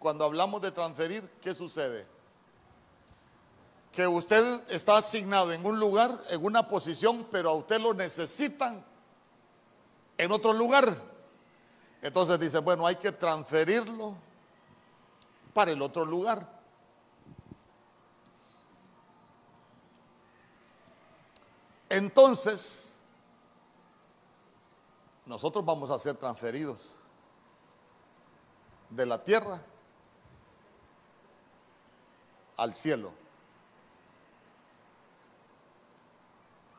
Cuando 0.07 0.25
hablamos 0.25 0.63
de 0.63 0.71
transferir, 0.71 1.29
¿qué 1.43 1.53
sucede? 1.53 2.07
Que 3.91 4.07
usted 4.07 4.63
está 4.71 4.99
asignado 4.99 5.53
en 5.53 5.67
un 5.67 5.81
lugar, 5.81 6.17
en 6.31 6.45
una 6.45 6.69
posición, 6.69 7.27
pero 7.29 7.51
a 7.51 7.55
usted 7.55 7.81
lo 7.81 7.93
necesitan 7.93 8.85
en 10.17 10.31
otro 10.31 10.53
lugar. 10.53 10.97
Entonces 12.01 12.39
dice, 12.39 12.61
bueno, 12.61 12.87
hay 12.87 12.95
que 12.95 13.11
transferirlo 13.11 14.15
para 15.53 15.73
el 15.73 15.83
otro 15.83 16.05
lugar. 16.05 16.49
Entonces, 21.89 23.01
nosotros 25.25 25.65
vamos 25.65 25.91
a 25.91 25.99
ser 25.99 26.17
transferidos 26.17 26.95
de 28.89 29.05
la 29.05 29.25
tierra 29.25 29.61
al 32.57 32.75
cielo. 32.75 33.13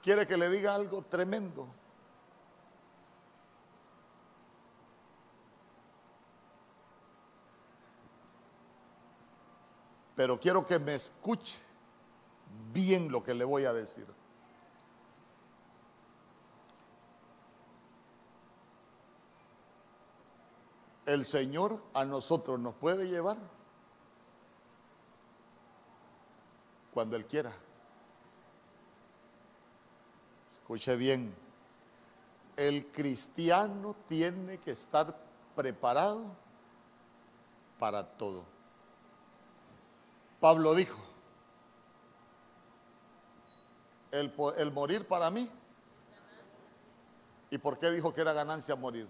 ¿Quiere 0.01 0.25
que 0.25 0.37
le 0.37 0.49
diga 0.49 0.73
algo 0.73 1.01
tremendo? 1.03 1.67
Pero 10.15 10.39
quiero 10.39 10.65
que 10.65 10.79
me 10.79 10.95
escuche 10.95 11.59
bien 12.73 13.11
lo 13.11 13.23
que 13.23 13.33
le 13.33 13.43
voy 13.43 13.65
a 13.65 13.73
decir. 13.73 14.07
el 21.07 21.25
Señor 21.25 21.81
a 21.93 22.05
nosotros 22.05 22.59
nos 22.59 22.75
puede 22.75 23.07
llevar 23.07 23.37
cuando 26.97 27.15
Él 27.15 27.27
quiera. 27.27 27.53
Escuche 30.51 30.95
bien, 30.95 31.31
el 32.55 32.87
cristiano 32.87 33.95
tiene 34.09 34.57
que 34.57 34.71
estar 34.71 35.15
preparado 35.55 36.25
para 37.77 38.03
todo. 38.03 38.45
Pablo 40.39 40.73
dijo, 40.73 40.97
el, 44.09 44.33
el, 44.57 44.71
morir 44.71 45.07
para 45.07 45.29
mí. 45.29 45.47
¿Y 47.51 47.59
por 47.59 47.77
qué 47.77 47.91
dijo 47.91 48.11
que 48.11 48.21
era 48.21 48.33
ganancia 48.33 48.75
morir? 48.75 49.07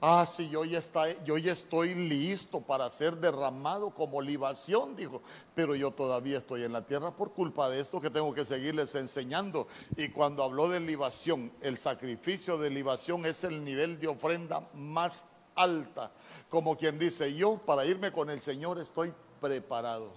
Ah, 0.00 0.24
sí, 0.26 0.48
yo 0.48 0.64
ya, 0.64 0.78
está, 0.78 1.10
yo 1.24 1.38
ya 1.38 1.52
estoy 1.52 1.92
listo 1.92 2.60
para 2.60 2.88
ser 2.88 3.16
derramado 3.16 3.90
como 3.90 4.22
libación, 4.22 4.94
dijo. 4.94 5.22
Pero 5.56 5.74
yo 5.74 5.90
todavía 5.90 6.38
estoy 6.38 6.62
en 6.62 6.72
la 6.72 6.86
tierra 6.86 7.10
por 7.10 7.32
culpa 7.32 7.68
de 7.68 7.80
esto 7.80 8.00
que 8.00 8.08
tengo 8.08 8.32
que 8.32 8.44
seguirles 8.44 8.94
enseñando. 8.94 9.66
Y 9.96 10.10
cuando 10.10 10.44
habló 10.44 10.68
de 10.68 10.78
libación, 10.78 11.50
el 11.62 11.78
sacrificio 11.78 12.58
de 12.58 12.70
libación 12.70 13.26
es 13.26 13.42
el 13.42 13.64
nivel 13.64 13.98
de 13.98 14.06
ofrenda 14.06 14.68
más 14.72 15.26
alta. 15.56 16.12
Como 16.48 16.76
quien 16.76 16.96
dice, 16.96 17.34
yo 17.34 17.58
para 17.58 17.84
irme 17.84 18.12
con 18.12 18.30
el 18.30 18.40
Señor 18.40 18.78
estoy 18.78 19.12
preparado. 19.40 20.12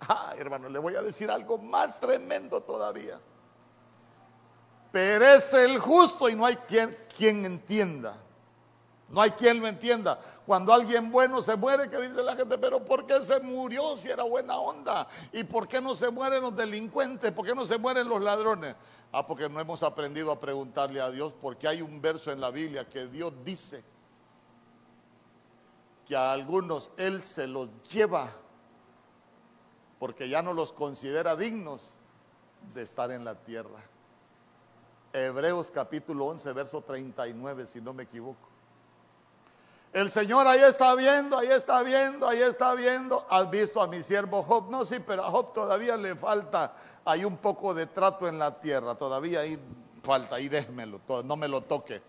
Ah, 0.00 0.34
hermano, 0.38 0.70
le 0.70 0.78
voy 0.78 0.94
a 0.94 1.02
decir 1.02 1.30
algo 1.30 1.58
más 1.58 2.00
tremendo 2.00 2.62
todavía. 2.62 3.20
Perece 4.92 5.64
el 5.64 5.78
justo 5.78 6.28
y 6.28 6.34
no 6.34 6.44
hay 6.44 6.56
quien, 6.56 7.44
entienda. 7.44 8.18
No 9.08 9.20
hay 9.20 9.30
quien 9.30 9.60
lo 9.60 9.66
entienda. 9.66 10.20
Cuando 10.46 10.72
alguien 10.72 11.10
bueno 11.10 11.42
se 11.42 11.56
muere, 11.56 11.88
que 11.90 11.98
dice 11.98 12.22
la 12.22 12.36
gente, 12.36 12.58
pero 12.58 12.84
¿por 12.84 13.06
qué 13.06 13.20
se 13.20 13.40
murió 13.40 13.96
si 13.96 14.08
era 14.08 14.22
buena 14.22 14.56
onda? 14.56 15.06
¿Y 15.32 15.44
por 15.44 15.68
qué 15.68 15.80
no 15.80 15.94
se 15.94 16.10
mueren 16.10 16.42
los 16.42 16.56
delincuentes? 16.56 17.32
¿Por 17.32 17.46
qué 17.46 17.54
no 17.54 17.66
se 17.66 17.78
mueren 17.78 18.08
los 18.08 18.22
ladrones? 18.22 18.74
Ah, 19.12 19.26
porque 19.26 19.48
no 19.48 19.60
hemos 19.60 19.82
aprendido 19.82 20.30
a 20.30 20.40
preguntarle 20.40 21.00
a 21.00 21.10
Dios, 21.10 21.32
porque 21.40 21.66
hay 21.66 21.82
un 21.82 22.00
verso 22.00 22.30
en 22.30 22.40
la 22.40 22.50
Biblia 22.50 22.88
que 22.88 23.06
Dios 23.06 23.32
dice 23.44 23.82
que 26.06 26.16
a 26.16 26.32
algunos 26.32 26.92
Él 26.96 27.22
se 27.22 27.46
los 27.46 27.68
lleva 27.88 28.30
porque 30.00 30.30
ya 30.30 30.40
no 30.40 30.54
los 30.54 30.72
considera 30.72 31.36
dignos 31.36 31.90
de 32.74 32.82
estar 32.82 33.10
en 33.12 33.22
la 33.22 33.34
tierra. 33.34 33.78
Hebreos 35.12 35.70
capítulo 35.70 36.26
11, 36.26 36.52
verso 36.52 36.82
39, 36.82 37.66
si 37.66 37.80
no 37.80 37.92
me 37.92 38.04
equivoco. 38.04 38.48
El 39.92 40.08
Señor 40.10 40.46
ahí 40.46 40.60
está 40.60 40.94
viendo, 40.94 41.36
ahí 41.36 41.48
está 41.48 41.82
viendo, 41.82 42.28
ahí 42.28 42.40
está 42.40 42.74
viendo. 42.74 43.26
Has 43.28 43.50
visto 43.50 43.82
a 43.82 43.88
mi 43.88 44.04
siervo 44.04 44.42
Job. 44.44 44.70
No, 44.70 44.84
sí, 44.84 44.98
pero 45.04 45.24
a 45.24 45.30
Job 45.30 45.52
todavía 45.52 45.96
le 45.96 46.14
falta 46.14 46.76
hay 47.04 47.24
un 47.24 47.36
poco 47.36 47.74
de 47.74 47.86
trato 47.86 48.28
en 48.28 48.38
la 48.38 48.60
tierra. 48.60 48.94
Todavía 48.94 49.40
ahí 49.40 49.58
falta, 50.02 50.36
ahí 50.36 50.48
déjmelo, 50.48 51.00
no 51.24 51.36
me 51.36 51.48
lo 51.48 51.62
toque. 51.62 52.02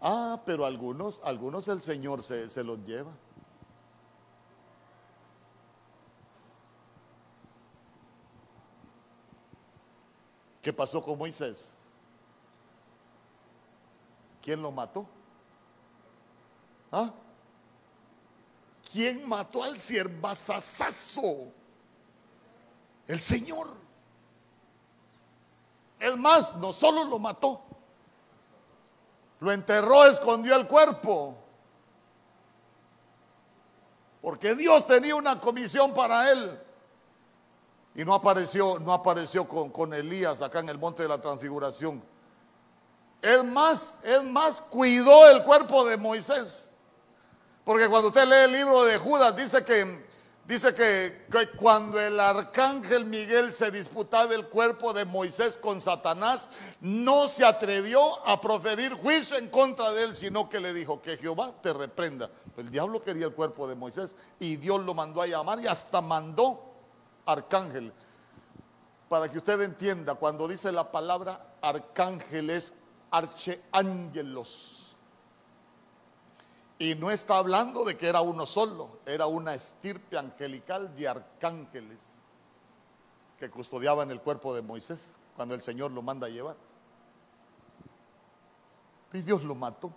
Ah, 0.00 0.40
pero 0.44 0.64
algunos, 0.64 1.20
algunos 1.24 1.68
el 1.68 1.80
Señor 1.80 2.22
se, 2.22 2.50
se 2.50 2.64
los 2.64 2.78
lleva. 2.84 3.12
¿Qué 10.60 10.72
pasó 10.72 11.02
con 11.02 11.16
Moisés? 11.18 11.77
¿Quién 14.48 14.62
lo 14.62 14.72
mató? 14.72 15.06
¿Ah? 16.90 17.10
¿Quién 18.90 19.28
mató 19.28 19.62
al 19.62 19.78
siervazazazo? 19.78 21.52
El 23.06 23.20
Señor. 23.20 23.68
Es 26.00 26.16
más, 26.16 26.56
no 26.56 26.72
solo 26.72 27.04
lo 27.04 27.18
mató, 27.18 27.60
lo 29.40 29.52
enterró, 29.52 30.06
escondió 30.06 30.56
el 30.56 30.66
cuerpo. 30.66 31.36
Porque 34.22 34.54
Dios 34.54 34.86
tenía 34.86 35.14
una 35.14 35.38
comisión 35.38 35.92
para 35.92 36.32
él. 36.32 36.58
Y 37.94 38.02
no 38.02 38.14
apareció, 38.14 38.78
no 38.78 38.94
apareció 38.94 39.46
con, 39.46 39.68
con 39.68 39.92
Elías 39.92 40.40
acá 40.40 40.60
en 40.60 40.70
el 40.70 40.78
monte 40.78 41.02
de 41.02 41.10
la 41.10 41.20
transfiguración 41.20 42.02
es 43.22 43.44
más, 43.44 43.98
es 44.02 44.22
más, 44.22 44.60
cuidó 44.60 45.28
el 45.30 45.42
cuerpo 45.42 45.84
de 45.84 45.96
Moisés. 45.96 46.76
Porque 47.64 47.88
cuando 47.88 48.08
usted 48.08 48.26
lee 48.26 48.44
el 48.44 48.52
libro 48.52 48.84
de 48.84 48.96
Judas, 48.96 49.36
dice 49.36 49.64
que, 49.64 50.06
dice 50.46 50.72
que, 50.72 51.26
cuando 51.58 52.00
el 52.00 52.18
arcángel 52.18 53.04
Miguel 53.04 53.52
se 53.52 53.70
disputaba 53.70 54.34
el 54.34 54.46
cuerpo 54.46 54.94
de 54.94 55.04
Moisés 55.04 55.58
con 55.58 55.82
Satanás, 55.82 56.48
no 56.80 57.28
se 57.28 57.44
atrevió 57.44 58.26
a 58.26 58.40
proferir 58.40 58.94
juicio 58.94 59.36
en 59.36 59.50
contra 59.50 59.90
de 59.92 60.04
él, 60.04 60.16
sino 60.16 60.48
que 60.48 60.60
le 60.60 60.72
dijo 60.72 61.02
que 61.02 61.18
Jehová 61.18 61.52
te 61.62 61.72
reprenda. 61.72 62.30
El 62.56 62.70
diablo 62.70 63.02
quería 63.02 63.26
el 63.26 63.34
cuerpo 63.34 63.68
de 63.68 63.74
Moisés 63.74 64.16
y 64.38 64.56
Dios 64.56 64.80
lo 64.80 64.94
mandó 64.94 65.20
a 65.20 65.26
llamar 65.26 65.60
y 65.60 65.66
hasta 65.66 66.00
mandó 66.00 66.72
arcángel. 67.26 67.92
Para 69.08 69.28
que 69.28 69.38
usted 69.38 69.60
entienda, 69.60 70.14
cuando 70.14 70.48
dice 70.48 70.70
la 70.72 70.90
palabra 70.90 71.40
arcángel 71.60 72.50
es 72.50 72.72
archeángelos. 73.10 74.94
Y 76.78 76.94
no 76.94 77.10
está 77.10 77.38
hablando 77.38 77.84
de 77.84 77.96
que 77.96 78.08
era 78.08 78.20
uno 78.20 78.46
solo, 78.46 79.00
era 79.04 79.26
una 79.26 79.54
estirpe 79.54 80.16
angelical 80.16 80.94
de 80.94 81.08
arcángeles 81.08 81.98
que 83.38 83.50
custodiaban 83.50 84.10
el 84.10 84.20
cuerpo 84.20 84.54
de 84.54 84.62
Moisés 84.62 85.18
cuando 85.34 85.54
el 85.54 85.62
Señor 85.62 85.90
lo 85.90 86.02
manda 86.02 86.26
a 86.26 86.30
llevar. 86.30 86.56
Y 89.12 89.22
Dios 89.22 89.42
lo 89.42 89.54
mató. 89.54 89.92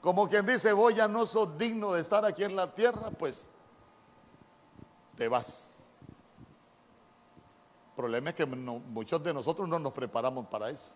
Como 0.00 0.28
quien 0.28 0.46
dice, 0.46 0.72
vos 0.72 0.94
ya 0.94 1.08
no 1.08 1.26
sos 1.26 1.56
digno 1.58 1.92
de 1.92 2.00
estar 2.00 2.24
aquí 2.24 2.44
en 2.44 2.54
la 2.54 2.74
tierra, 2.74 3.10
pues 3.10 3.48
te 5.16 5.28
vas. 5.28 5.82
El 7.90 7.96
problema 7.96 8.30
es 8.30 8.36
que 8.36 8.46
muchos 8.46 9.22
de 9.24 9.34
nosotros 9.34 9.68
no 9.68 9.78
nos 9.78 9.92
preparamos 9.92 10.46
para 10.46 10.70
eso. 10.70 10.94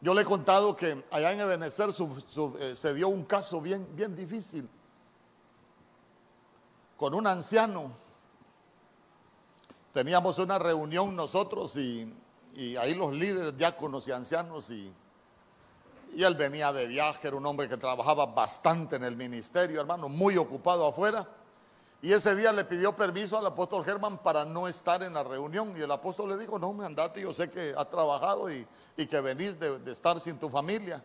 Yo 0.00 0.14
le 0.14 0.22
he 0.22 0.24
contado 0.24 0.76
que 0.76 1.04
allá 1.10 1.32
en 1.32 1.40
Ebenezer 1.40 1.90
eh, 1.90 2.76
se 2.76 2.94
dio 2.94 3.08
un 3.08 3.24
caso 3.24 3.60
bien, 3.60 3.88
bien 3.96 4.14
difícil 4.14 4.68
con 6.96 7.14
un 7.14 7.26
anciano. 7.26 7.92
Teníamos 9.92 10.38
una 10.38 10.58
reunión 10.58 11.16
nosotros 11.16 11.76
y, 11.76 12.12
ahí 12.78 12.94
los 12.94 13.14
líderes, 13.14 13.56
diáconos 13.56 14.08
y 14.08 14.12
ancianos 14.12 14.70
y, 14.70 14.92
y 16.14 16.22
él 16.22 16.34
venía 16.34 16.72
de 16.72 16.86
viaje, 16.86 17.28
era 17.28 17.36
un 17.36 17.46
hombre 17.46 17.68
que 17.68 17.76
trabajaba 17.76 18.26
bastante 18.26 18.96
en 18.96 19.04
el 19.04 19.16
ministerio, 19.16 19.80
hermano, 19.80 20.08
muy 20.08 20.36
ocupado 20.36 20.86
afuera. 20.86 21.26
Y 22.06 22.12
ese 22.12 22.36
día 22.36 22.52
le 22.52 22.64
pidió 22.64 22.94
permiso 22.94 23.36
al 23.36 23.46
apóstol 23.46 23.84
Germán 23.84 24.18
para 24.18 24.44
no 24.44 24.68
estar 24.68 25.02
en 25.02 25.12
la 25.12 25.24
reunión. 25.24 25.76
Y 25.76 25.80
el 25.80 25.90
apóstol 25.90 26.28
le 26.28 26.38
dijo, 26.38 26.56
no, 26.56 26.72
me 26.72 26.86
andate, 26.86 27.20
yo 27.20 27.32
sé 27.32 27.50
que 27.50 27.74
has 27.76 27.90
trabajado 27.90 28.48
y, 28.48 28.64
que 28.96 29.20
venís 29.20 29.58
de, 29.58 29.80
de, 29.80 29.90
estar 29.90 30.20
sin 30.20 30.38
tu 30.38 30.48
familia. 30.48 31.02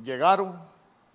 Llegaron, 0.00 0.56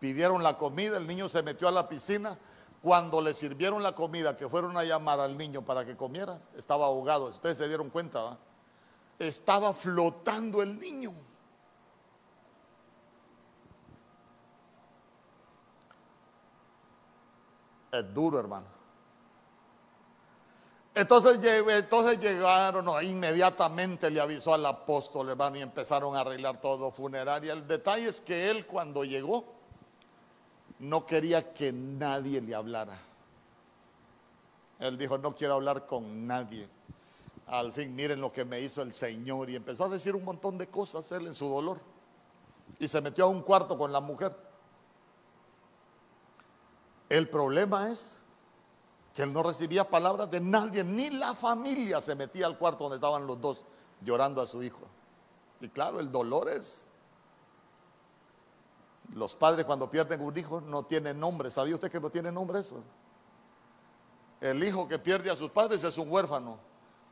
pidieron 0.02 0.44
la 0.44 0.58
comida, 0.58 0.98
el 0.98 1.08
niño 1.08 1.30
se 1.30 1.42
metió 1.44 1.70
a 1.70 1.72
la 1.72 1.88
piscina. 1.88 2.38
Cuando 2.82 3.22
le 3.22 3.34
sirvieron 3.34 3.82
la 3.82 3.96
comida, 3.96 4.36
que 4.36 4.50
fueron 4.50 4.76
a 4.76 4.84
llamar 4.84 5.22
al 5.22 5.38
niño 5.38 5.62
para 5.62 5.86
que 5.86 5.96
comiera, 5.96 6.38
estaba 6.58 6.88
ahogado. 6.88 7.28
Ustedes 7.28 7.58
se 7.58 7.70
dieron 7.70 7.90
cuenta, 7.90 8.38
Estaba 9.18 9.74
flotando 9.74 10.62
el 10.62 10.78
niño. 10.78 11.14
Es 17.94 18.12
duro, 18.12 18.39
hermano. 18.39 18.66
Entonces, 20.96 21.39
llegaron, 22.20 22.88
inmediatamente 23.04 24.10
le 24.10 24.20
avisó 24.20 24.56
al 24.56 24.66
apóstol, 24.66 25.30
hermano, 25.30 25.58
y 25.58 25.62
empezaron 25.62 26.16
a 26.16 26.22
arreglar 26.22 26.60
todo 26.60 26.91
funeraria. 26.91 27.54
El 27.54 27.68
detalle 27.68 28.10
es 28.10 28.20
que 28.20 28.50
él 28.50 28.66
cuando 28.66 29.04
llegó 29.04 29.46
no 30.80 31.06
quería 31.06 31.54
que 31.54 31.72
nadie 31.72 32.41
le 32.41 32.56
hablara. 32.56 33.00
Él 34.80 34.98
dijo, 34.98 35.20
no 35.20 35.36
quiero 35.36 35.54
hablar 35.54 35.86
con 35.86 36.26
nadie. 36.26 36.68
Al 37.46 37.74
fin, 37.74 37.96
miren 37.96 38.22
lo 38.22 38.34
que 38.34 38.44
me 38.44 38.60
hizo 38.60 38.82
el 38.82 38.94
Señor. 38.94 39.52
Y 39.52 39.56
empezó 39.56 39.86
a 39.86 39.89
decir 39.89 40.16
un 40.16 40.26
montón 40.26 40.58
de 40.58 40.66
cosas 40.66 41.12
él 41.12 41.28
en 41.28 41.36
su 41.36 41.48
dolor. 41.48 41.80
Y 42.80 42.88
se 42.88 43.02
metió 43.02 43.26
a 43.26 43.28
un 43.28 43.44
cuarto 43.44 43.78
con 43.78 43.91
la 43.91 44.00
mujer. 44.00 44.36
El 47.14 47.30
problema 47.30 47.91
es 47.91 48.24
que 49.14 49.22
él 49.22 49.32
no 49.32 49.43
recibía 49.43 49.88
palabras 49.88 50.32
de 50.32 50.39
nadie, 50.39 50.84
ni 50.84 51.11
la 51.11 51.36
familia 51.36 52.01
se 52.01 52.16
metía 52.16 52.47
al 52.47 52.57
cuarto 52.57 52.86
donde 52.86 52.95
estaban 52.95 53.28
los 53.28 53.39
dos 53.39 53.66
llorando 54.01 54.41
a 54.41 54.47
su 54.47 54.64
hijo. 54.64 54.82
Y 55.61 55.70
claro, 55.70 55.99
el 55.99 56.11
dolor 56.11 56.49
es... 56.49 56.89
Los 59.14 59.36
padres 59.36 59.64
cuando 59.64 59.91
pierden 59.91 60.22
un 60.22 60.36
hijo 60.36 60.59
no 60.61 60.86
tienen 60.86 61.20
nombre. 61.20 61.51
¿Sabía 61.51 61.76
usted 61.76 61.91
que 61.91 61.99
no 61.99 62.09
tiene 62.09 62.32
nombre 62.32 62.61
eso? 62.61 62.82
El 64.41 64.64
hijo 64.64 64.88
que 64.88 64.97
pierde 64.97 65.30
a 65.30 65.36
sus 65.36 65.51
padres 65.51 65.84
es 65.84 65.95
un 65.99 66.11
huérfano. 66.11 66.57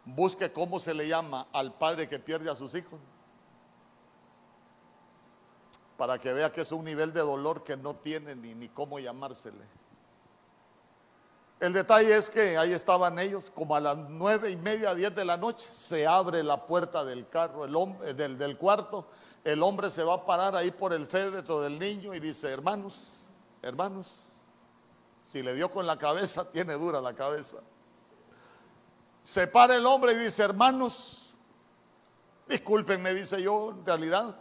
Busque 0.04 0.52
cómo 0.52 0.80
se 0.80 0.96
le 0.96 1.08
llama 1.08 1.46
al 1.54 1.76
padre 1.76 2.10
que 2.10 2.18
pierde 2.18 2.50
a 2.50 2.56
sus 2.56 2.74
hijos. 2.74 3.00
Para 5.96 6.18
que 6.18 6.34
vea 6.34 6.52
que 6.52 6.62
es 6.62 6.72
un 6.72 6.86
nivel 6.86 7.14
de 7.14 7.20
dolor 7.20 7.64
que 7.64 7.78
no 7.78 7.96
tiene 7.98 8.36
ni, 8.36 8.56
ni 8.56 8.68
cómo 8.68 8.98
llamársele. 8.98 9.81
El 11.62 11.74
detalle 11.74 12.18
es 12.18 12.32
que 12.32 12.58
ahí 12.58 12.74
estaban 12.74 13.20
ellos, 13.20 13.52
como 13.54 13.76
a 13.76 13.80
las 13.80 13.96
nueve 13.96 14.50
y 14.50 14.56
media, 14.56 14.96
diez 14.96 15.14
de 15.14 15.24
la 15.24 15.38
noche, 15.38 15.70
se 15.72 16.08
abre 16.08 16.42
la 16.42 16.66
puerta 16.66 17.06
del 17.06 17.30
carro, 17.30 17.66
el 17.66 17.76
hombre, 17.76 18.10
eh, 18.10 18.14
del, 18.16 18.36
del 18.36 18.58
cuarto, 18.58 19.08
el 19.44 19.62
hombre 19.62 19.92
se 19.92 20.04
va 20.04 20.16
a 20.16 20.26
parar 20.26 20.56
ahí 20.56 20.72
por 20.72 20.92
el 20.92 21.06
féretro 21.06 21.62
del 21.62 21.78
niño 21.78 22.16
y 22.16 22.20
dice, 22.20 22.50
hermanos, 22.50 23.30
hermanos, 23.62 24.24
si 25.24 25.44
le 25.44 25.54
dio 25.54 25.72
con 25.72 25.86
la 25.86 26.00
cabeza, 26.00 26.46
tiene 26.52 26.74
dura 26.74 27.00
la 27.00 27.14
cabeza. 27.14 27.58
Se 29.24 29.46
para 29.46 29.76
el 29.76 29.86
hombre 29.86 30.14
y 30.14 30.18
dice, 30.18 30.42
hermanos, 30.42 31.38
discúlpenme, 32.48 33.14
dice 33.14 33.40
yo, 33.40 33.70
en 33.70 33.86
realidad 33.86 34.36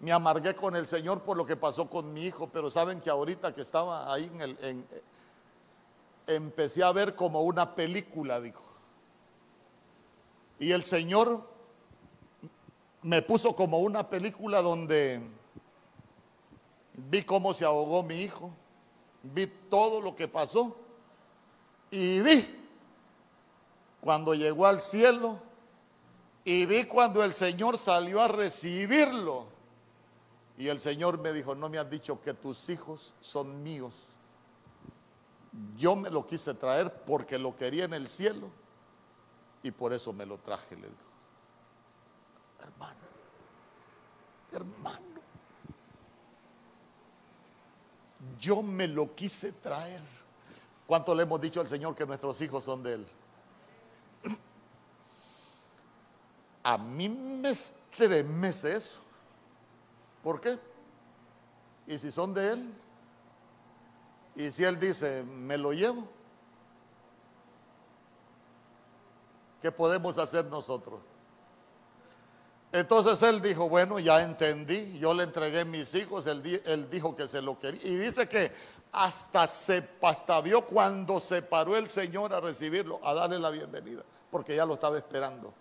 me 0.00 0.12
amargué 0.12 0.56
con 0.56 0.74
el 0.76 0.86
Señor 0.86 1.20
por 1.24 1.36
lo 1.36 1.44
que 1.44 1.56
pasó 1.56 1.90
con 1.90 2.10
mi 2.14 2.22
hijo, 2.22 2.48
pero 2.50 2.70
saben 2.70 3.02
que 3.02 3.10
ahorita 3.10 3.54
que 3.54 3.60
estaba 3.60 4.10
ahí 4.10 4.24
en 4.32 4.40
el... 4.40 4.86
empecé 6.26 6.82
a 6.82 6.92
ver 6.92 7.14
como 7.14 7.42
una 7.42 7.74
película, 7.74 8.40
dijo. 8.40 8.62
Y 10.58 10.72
el 10.72 10.84
Señor 10.84 11.46
me 13.02 13.22
puso 13.22 13.54
como 13.54 13.80
una 13.80 14.08
película 14.08 14.62
donde 14.62 15.20
vi 16.94 17.22
cómo 17.22 17.52
se 17.52 17.64
ahogó 17.64 18.02
mi 18.02 18.16
hijo, 18.16 18.50
vi 19.22 19.46
todo 19.68 20.00
lo 20.00 20.14
que 20.14 20.28
pasó 20.28 20.76
y 21.90 22.20
vi 22.20 22.44
cuando 24.00 24.34
llegó 24.34 24.66
al 24.66 24.80
cielo 24.80 25.40
y 26.44 26.66
vi 26.66 26.84
cuando 26.84 27.24
el 27.24 27.34
Señor 27.34 27.78
salió 27.78 28.22
a 28.22 28.28
recibirlo. 28.28 29.46
Y 30.56 30.68
el 30.68 30.78
Señor 30.78 31.18
me 31.18 31.32
dijo, 31.32 31.54
no 31.54 31.68
me 31.68 31.78
has 31.78 31.90
dicho 31.90 32.22
que 32.22 32.32
tus 32.32 32.68
hijos 32.68 33.12
son 33.20 33.62
míos 33.62 34.13
yo 35.76 35.94
me 35.96 36.10
lo 36.10 36.26
quise 36.26 36.54
traer 36.54 36.92
porque 37.04 37.38
lo 37.38 37.56
quería 37.56 37.84
en 37.84 37.94
el 37.94 38.08
cielo 38.08 38.50
y 39.62 39.70
por 39.70 39.92
eso 39.92 40.12
me 40.12 40.26
lo 40.26 40.38
traje, 40.38 40.76
le 40.76 40.88
dijo. 40.88 41.00
Hermano, 42.60 43.00
hermano, 44.52 45.20
yo 48.38 48.62
me 48.62 48.88
lo 48.88 49.14
quise 49.14 49.52
traer. 49.52 50.02
¿Cuánto 50.86 51.14
le 51.14 51.22
hemos 51.22 51.40
dicho 51.40 51.60
al 51.60 51.68
Señor 51.68 51.94
que 51.94 52.04
nuestros 52.04 52.40
hijos 52.40 52.64
son 52.64 52.82
de 52.82 52.94
Él? 52.94 53.06
A 56.62 56.78
mí 56.78 57.08
me 57.08 57.50
estremece 57.50 58.76
eso. 58.76 59.00
¿Por 60.22 60.40
qué? 60.40 60.58
Y 61.86 61.98
si 61.98 62.10
son 62.10 62.32
de 62.32 62.52
Él, 62.52 62.74
y 64.36 64.50
si 64.50 64.64
él 64.64 64.78
dice, 64.80 65.22
me 65.22 65.56
lo 65.56 65.72
llevo, 65.72 66.08
¿qué 69.62 69.70
podemos 69.70 70.18
hacer 70.18 70.44
nosotros? 70.46 71.00
Entonces 72.72 73.22
él 73.22 73.40
dijo, 73.40 73.68
bueno, 73.68 74.00
ya 74.00 74.20
entendí, 74.20 74.98
yo 74.98 75.14
le 75.14 75.22
entregué 75.22 75.64
mis 75.64 75.94
hijos, 75.94 76.26
él, 76.26 76.90
dijo 76.90 77.14
que 77.14 77.28
se 77.28 77.40
lo 77.40 77.56
quería. 77.56 77.80
Y 77.84 77.94
dice 77.94 78.28
que 78.28 78.50
hasta 78.90 79.46
se 79.46 79.88
hasta 80.02 80.40
vio 80.40 80.62
cuando 80.62 81.20
se 81.20 81.42
paró 81.42 81.76
el 81.76 81.88
Señor 81.88 82.34
a 82.34 82.40
recibirlo, 82.40 82.98
a 83.06 83.14
darle 83.14 83.38
la 83.38 83.50
bienvenida, 83.50 84.02
porque 84.28 84.56
ya 84.56 84.66
lo 84.66 84.74
estaba 84.74 84.98
esperando. 84.98 85.54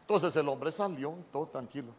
Entonces 0.00 0.34
el 0.36 0.48
hombre 0.48 0.72
salió, 0.72 1.14
todo 1.30 1.48
tranquilo. 1.48 1.92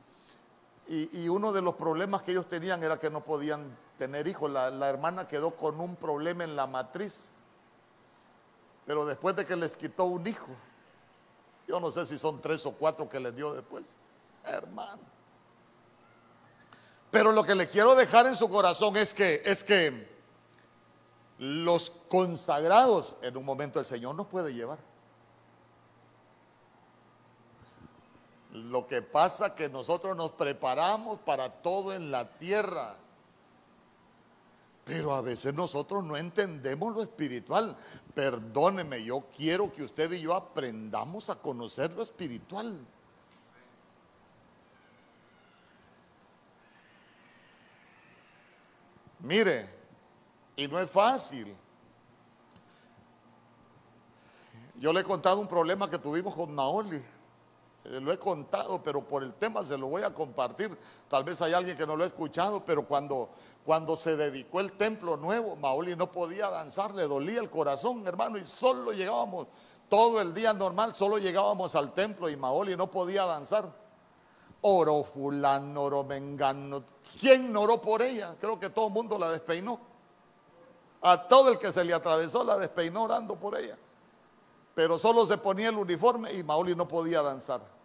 Y, 0.88 1.22
y 1.22 1.30
uno 1.30 1.54
de 1.54 1.62
los 1.62 1.76
problemas 1.76 2.24
que 2.24 2.32
ellos 2.32 2.48
tenían 2.48 2.82
era 2.82 2.98
que 2.98 3.12
no 3.12 3.24
podían 3.24 3.78
tener 3.98 4.28
hijos. 4.28 4.50
La, 4.52 4.89
hermana 4.89 5.28
quedó 5.28 5.52
con 5.56 5.80
un 5.80 5.95
problema 5.95 6.43
en 6.43 6.56
la 6.56 6.68
matriz. 6.68 7.36
Pero 8.86 9.06
después 9.06 9.36
de 9.36 9.45
que 9.45 9.56
les 9.56 9.76
quitó 9.76 10.06
un 10.06 10.26
hijo, 10.26 10.56
yo 11.68 11.80
no 11.80 11.91
sé 11.91 12.06
si 12.06 12.18
son 12.18 12.39
tres 12.39 12.66
o 12.66 12.72
cuatro 12.72 13.10
que 13.10 13.20
les 13.20 13.36
dio 13.36 13.54
después, 13.54 13.98
hermano. 14.45 15.02
Pero 17.12 17.32
lo 17.32 17.43
que 17.43 17.56
le 17.56 17.68
quiero 17.68 17.95
dejar 17.95 18.28
en 18.28 18.36
su 18.36 18.50
corazón 18.50 18.95
es 18.95 19.14
que 19.14 19.41
es 19.43 19.64
que 19.64 20.18
los 21.39 21.89
consagrados 22.08 23.16
en 23.22 23.36
un 23.38 23.45
momento 23.45 23.80
el 23.80 23.86
Señor 23.86 24.16
nos 24.16 24.28
puede 24.28 24.54
llevar. 24.54 24.80
Lo 28.54 28.88
que 28.88 29.02
pasa 29.02 29.54
que 29.54 29.70
nosotros 29.70 30.16
nos 30.16 30.32
preparamos 30.32 31.20
para 31.20 31.50
todo 31.50 31.93
en 31.93 32.10
la 32.10 32.38
tierra. 32.38 32.95
Pero 34.88 35.14
a 35.14 35.22
veces 35.22 35.54
nosotros 35.54 36.04
no 36.04 36.16
entendemos 36.16 36.96
lo 36.96 37.04
espiritual. 37.04 37.76
Perdóneme, 38.16 39.04
yo 39.04 39.26
quiero 39.36 39.72
que 39.72 39.84
usted 39.84 40.10
y 40.14 40.22
yo 40.22 40.34
aprendamos 40.34 41.30
a 41.30 41.36
conocer 41.36 41.92
lo 41.92 42.04
espiritual. 42.04 42.80
Mire, 49.20 49.70
y 50.56 50.68
no 50.70 50.80
es 50.80 50.90
fácil. 50.90 51.54
Yo 54.76 54.94
le 54.94 55.02
he 55.02 55.04
contado 55.04 55.42
un 55.42 55.50
problema 55.50 55.90
que 55.90 55.98
tuvimos 55.98 56.34
con 56.34 56.56
Naoli. 56.56 57.04
Eh, 57.90 58.02
lo 58.02 58.12
he 58.12 58.20
contado, 58.20 58.82
pero 58.84 59.02
por 59.02 59.24
el 59.24 59.34
tema 59.34 59.64
se 59.64 59.78
lo 59.78 59.88
voy 59.88 60.04
a 60.04 60.14
compartir. 60.14 60.78
Tal 61.08 61.24
vez 61.24 61.42
hay 61.42 61.54
alguien 61.54 61.78
que 61.78 61.88
no 61.88 61.96
lo 61.96 62.04
ha 62.04 62.08
escuchado, 62.08 62.64
pero 62.66 62.86
cuando, 62.86 63.30
cuando 63.66 63.96
se 63.96 64.18
dedicó 64.18 64.60
el 64.60 64.74
templo 64.74 65.16
nuevo, 65.16 65.56
Maoli 65.56 65.96
no 65.96 66.12
podía 66.12 66.50
danzar, 66.50 66.94
le 66.94 67.08
dolía 67.08 67.40
el 67.40 67.50
corazón, 67.50 68.06
hermano, 68.06 68.38
y 68.38 68.46
solo 68.46 68.92
llegábamos, 68.92 69.48
todo 69.88 70.20
el 70.22 70.34
día 70.34 70.54
normal, 70.54 70.96
solo 70.96 71.18
llegábamos 71.18 71.76
al 71.76 71.94
templo 71.94 72.30
y 72.30 72.36
Maoli 72.36 72.76
no 72.76 72.92
podía 72.92 73.26
danzar. 73.26 73.72
Oro 74.62 75.04
fulano, 75.04 75.84
oro 75.84 76.04
mengano. 76.04 76.84
¿Quién 77.20 77.56
oró 77.56 77.82
por 77.82 78.02
ella? 78.02 78.36
Creo 78.40 78.60
que 78.60 78.70
todo 78.70 78.88
el 78.88 78.94
mundo 78.94 79.18
la 79.18 79.32
despeinó. 79.32 79.80
A 81.04 81.28
todo 81.28 81.50
el 81.50 81.60
que 81.60 81.72
se 81.72 81.86
le 81.86 81.94
atravesó 81.94 82.44
la 82.44 82.58
despeinó 82.58 83.04
orando 83.04 83.36
por 83.36 83.58
ella. 83.58 83.78
Pero 84.76 85.00
solo 85.00 85.26
se 85.26 85.38
ponía 85.38 85.70
el 85.70 85.78
uniforme 85.78 86.34
y 86.34 86.44
Maoli 86.44 86.76
no 86.76 86.88
podía 86.88 87.22
danzar. 87.22 87.76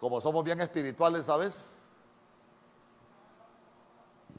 Como 0.00 0.20
somos 0.20 0.42
bien 0.42 0.60
espirituales 0.60 1.26
veces. 1.26 1.82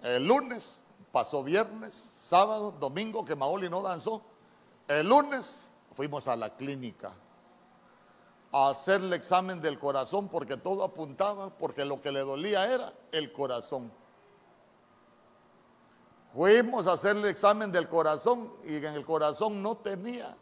El 0.01 0.25
lunes, 0.25 0.81
pasó 1.11 1.43
viernes, 1.43 1.93
sábado, 1.93 2.71
domingo 2.71 3.23
que 3.23 3.35
Maoli 3.35 3.69
no 3.69 3.83
danzó. 3.83 4.23
El 4.87 5.07
lunes 5.07 5.71
fuimos 5.95 6.27
a 6.27 6.35
la 6.35 6.55
clínica 6.55 7.11
a 8.51 8.69
hacerle 8.69 9.07
el 9.07 9.13
examen 9.13 9.61
del 9.61 9.77
corazón 9.77 10.27
porque 10.27 10.57
todo 10.57 10.83
apuntaba, 10.83 11.51
porque 11.51 11.85
lo 11.85 12.01
que 12.01 12.11
le 12.11 12.21
dolía 12.21 12.65
era 12.65 12.91
el 13.11 13.31
corazón. 13.31 13.91
Fuimos 16.33 16.87
a 16.87 16.93
hacerle 16.93 17.23
el 17.23 17.29
examen 17.29 17.71
del 17.71 17.87
corazón 17.87 18.51
y 18.65 18.77
en 18.77 18.95
el 18.95 19.05
corazón 19.05 19.61
no 19.61 19.77
tenía 19.77 20.35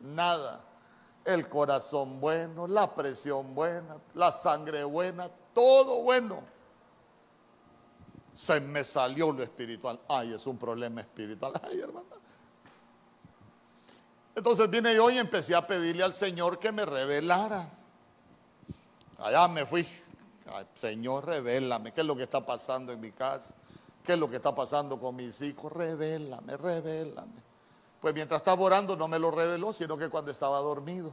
nada 0.00 0.65
el 1.26 1.48
corazón 1.48 2.20
bueno, 2.20 2.66
la 2.66 2.94
presión 2.94 3.54
buena, 3.54 3.96
la 4.14 4.30
sangre 4.30 4.84
buena, 4.84 5.28
todo 5.52 6.02
bueno. 6.02 6.42
Se 8.34 8.60
me 8.60 8.84
salió 8.84 9.32
lo 9.32 9.42
espiritual. 9.42 9.98
Ay, 10.08 10.34
es 10.34 10.46
un 10.46 10.56
problema 10.56 11.00
espiritual. 11.00 11.52
Ay, 11.62 11.80
hermana. 11.80 12.06
Entonces 14.34 14.70
vine 14.70 14.94
yo 14.94 15.10
y 15.10 15.18
empecé 15.18 15.54
a 15.54 15.66
pedirle 15.66 16.04
al 16.04 16.14
Señor 16.14 16.58
que 16.58 16.70
me 16.70 16.84
revelara. 16.84 17.68
Allá 19.18 19.48
me 19.48 19.64
fui. 19.64 19.86
Señor, 20.74 21.26
revélame 21.26 21.92
qué 21.92 22.02
es 22.02 22.06
lo 22.06 22.14
que 22.14 22.24
está 22.24 22.44
pasando 22.44 22.92
en 22.92 23.00
mi 23.00 23.10
casa, 23.10 23.54
qué 24.04 24.12
es 24.12 24.18
lo 24.18 24.30
que 24.30 24.36
está 24.36 24.54
pasando 24.54 25.00
con 25.00 25.16
mis 25.16 25.40
hijos. 25.40 25.72
Revélame, 25.72 26.56
revélame. 26.56 27.45
Pues 28.00 28.14
mientras 28.14 28.40
estaba 28.40 28.62
orando 28.62 28.96
no 28.96 29.08
me 29.08 29.18
lo 29.18 29.30
reveló, 29.30 29.72
sino 29.72 29.96
que 29.96 30.08
cuando 30.08 30.30
estaba 30.30 30.58
dormido. 30.60 31.12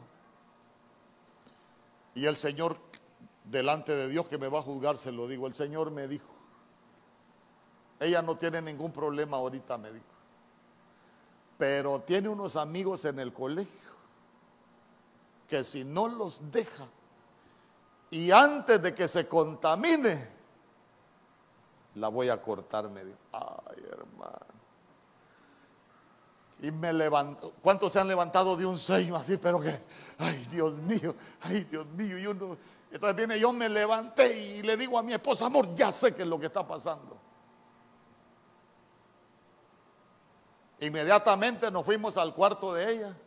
Y 2.15 2.25
el 2.25 2.37
Señor, 2.37 2.77
delante 3.45 3.95
de 3.95 4.07
Dios 4.07 4.27
que 4.27 4.37
me 4.37 4.47
va 4.47 4.59
a 4.59 4.63
juzgar, 4.63 4.97
se 4.97 5.11
lo 5.11 5.27
digo, 5.27 5.47
el 5.47 5.53
Señor 5.53 5.91
me 5.91 6.07
dijo, 6.07 6.33
ella 7.99 8.21
no 8.21 8.35
tiene 8.35 8.61
ningún 8.61 8.91
problema 8.91 9.37
ahorita, 9.37 9.77
me 9.77 9.91
dijo, 9.91 10.05
pero 11.57 12.01
tiene 12.01 12.29
unos 12.29 12.55
amigos 12.55 13.05
en 13.05 13.19
el 13.19 13.33
colegio 13.33 13.91
que 15.47 15.63
si 15.63 15.83
no 15.83 16.07
los 16.07 16.51
deja 16.51 16.85
y 18.09 18.31
antes 18.31 18.81
de 18.81 18.93
que 18.93 19.07
se 19.07 19.27
contamine, 19.27 20.29
la 21.95 22.09
voy 22.09 22.29
a 22.29 22.41
cortar, 22.41 22.89
me 22.89 23.03
dijo, 23.03 23.17
ay 23.31 23.83
hermano. 23.91 24.52
Y 26.63 26.71
me 26.71 26.93
levantó. 26.93 27.51
¿Cuántos 27.61 27.91
se 27.91 27.99
han 27.99 28.07
levantado 28.07 28.55
de 28.55 28.65
un 28.65 28.77
sueño 28.77 29.17
así? 29.17 29.35
Pero 29.35 29.59
que, 29.59 29.77
ay 30.17 30.47
Dios 30.49 30.73
mío, 30.75 31.13
ay 31.41 31.65
Dios 31.65 31.85
mío. 31.87 32.17
Y 32.17 32.25
uno, 32.25 32.57
entonces 32.89 33.17
viene, 33.17 33.37
yo 33.37 33.51
me 33.51 33.67
levanté 33.67 34.33
y 34.33 34.61
le 34.61 34.77
digo 34.77 34.97
a 34.97 35.03
mi 35.03 35.11
esposa, 35.11 35.47
amor, 35.47 35.75
ya 35.75 35.91
sé 35.91 36.15
qué 36.15 36.21
es 36.21 36.27
lo 36.27 36.39
que 36.39 36.45
está 36.45 36.65
pasando. 36.65 37.17
Inmediatamente 40.79 41.69
nos 41.69 41.83
fuimos 41.83 42.15
al 42.15 42.33
cuarto 42.33 42.73
de 42.73 42.93
ella. 42.93 43.17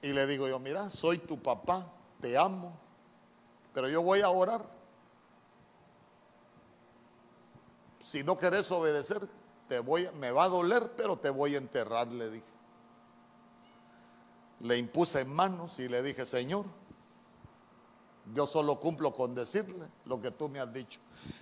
Y 0.00 0.12
le 0.12 0.28
digo 0.28 0.46
yo, 0.46 0.60
mira, 0.60 0.90
soy 0.90 1.18
tu 1.18 1.42
papá, 1.42 1.90
te 2.20 2.38
amo, 2.38 2.72
pero 3.74 3.88
yo 3.88 4.00
voy 4.00 4.20
a 4.20 4.30
orar. 4.30 4.64
Si 8.00 8.22
no 8.22 8.38
querés 8.38 8.70
obedecer, 8.70 9.28
voy, 9.78 10.08
me 10.18 10.30
va 10.30 10.44
a 10.44 10.48
doler, 10.48 10.92
pero 10.96 11.16
te 11.16 11.30
voy 11.30 11.54
a 11.54 11.58
enterrar, 11.58 12.08
le 12.08 12.30
dije. 12.30 12.46
Le 14.60 14.76
impuse 14.76 15.20
en 15.20 15.32
manos 15.32 15.78
y 15.78 15.88
le 15.88 16.02
dije, 16.02 16.26
Señor, 16.26 16.66
yo 18.34 18.46
solo 18.46 18.78
cumplo 18.78 19.12
con 19.14 19.34
decirle 19.34 19.86
lo 20.04 20.20
que 20.20 20.30
tú 20.30 20.48
me 20.48 20.60
has 20.60 20.72
dicho. 20.72 21.00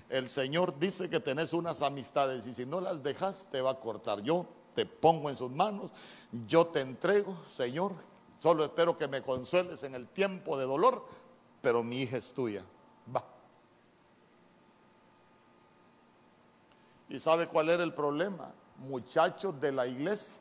El 0.08 0.28
Señor 0.28 0.78
dice 0.78 1.10
que 1.10 1.20
tenés 1.20 1.52
unas 1.52 1.82
amistades 1.82 2.46
y 2.46 2.54
si 2.54 2.64
no 2.64 2.80
las 2.80 3.02
dejas 3.02 3.48
te 3.50 3.60
va 3.60 3.72
a 3.72 3.80
cortar. 3.80 4.22
Yo 4.22 4.46
te 4.74 4.86
pongo 4.86 5.28
en 5.28 5.36
sus 5.36 5.50
manos, 5.50 5.90
yo 6.46 6.68
te 6.68 6.80
entrego, 6.80 7.36
Señor. 7.48 7.92
Solo 8.38 8.64
espero 8.64 8.96
que 8.96 9.08
me 9.08 9.22
consueles 9.22 9.82
en 9.82 9.94
el 9.94 10.06
tiempo 10.06 10.56
de 10.56 10.64
dolor, 10.64 11.04
pero 11.60 11.82
mi 11.82 12.02
hija 12.02 12.16
es 12.16 12.30
tuya. 12.30 12.64
Va. 13.14 13.24
¿Y 17.08 17.20
sabe 17.20 17.46
cuál 17.46 17.70
era 17.70 17.82
el 17.82 17.94
problema? 17.94 18.52
Muchachos 18.76 19.58
de 19.60 19.72
la 19.72 19.86
iglesia 19.86 20.36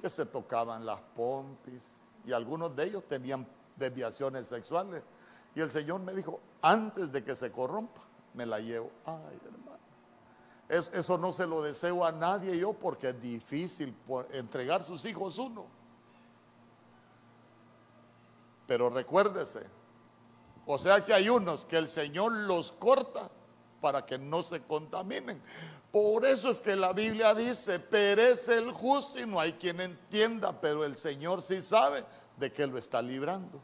que 0.00 0.10
se 0.10 0.26
tocaban 0.26 0.84
las 0.84 1.00
pompis 1.16 1.92
y 2.26 2.32
algunos 2.32 2.76
de 2.76 2.84
ellos 2.84 3.04
tenían 3.08 3.46
desviaciones 3.76 4.46
sexuales. 4.46 5.02
Y 5.54 5.60
el 5.60 5.70
Señor 5.70 6.00
me 6.00 6.12
dijo, 6.12 6.40
antes 6.60 7.10
de 7.10 7.24
que 7.24 7.34
se 7.34 7.50
corrompa, 7.50 8.02
me 8.34 8.44
la 8.44 8.60
llevo. 8.60 8.90
Ay, 9.06 9.40
hermano. 9.44 10.92
eso 10.92 11.16
no 11.16 11.32
se 11.32 11.46
lo 11.46 11.62
deseo 11.62 12.04
a 12.04 12.12
nadie 12.12 12.58
yo 12.58 12.74
porque 12.74 13.10
es 13.10 13.22
difícil 13.22 13.96
entregar 14.32 14.82
sus 14.82 15.04
hijos 15.06 15.38
uno. 15.38 15.64
Pero 18.66 18.90
recuérdese, 18.90 19.66
o 20.66 20.78
sea 20.78 21.04
que 21.04 21.12
hay 21.12 21.28
unos 21.28 21.64
que 21.64 21.76
el 21.76 21.88
Señor 21.88 22.32
los 22.32 22.72
corta 22.72 23.30
para 23.80 24.06
que 24.06 24.16
no 24.16 24.42
se 24.42 24.62
contaminen. 24.62 25.42
Por 25.92 26.24
eso 26.24 26.50
es 26.50 26.60
que 26.60 26.74
la 26.74 26.92
Biblia 26.92 27.34
dice, 27.34 27.78
perece 27.78 28.58
el 28.58 28.72
justo 28.72 29.20
y 29.20 29.26
no 29.26 29.38
hay 29.38 29.52
quien 29.52 29.80
entienda, 29.80 30.58
pero 30.60 30.84
el 30.84 30.96
Señor 30.96 31.42
sí 31.42 31.62
sabe 31.62 32.04
de 32.36 32.52
que 32.52 32.66
lo 32.66 32.78
está 32.78 33.02
librando. 33.02 33.60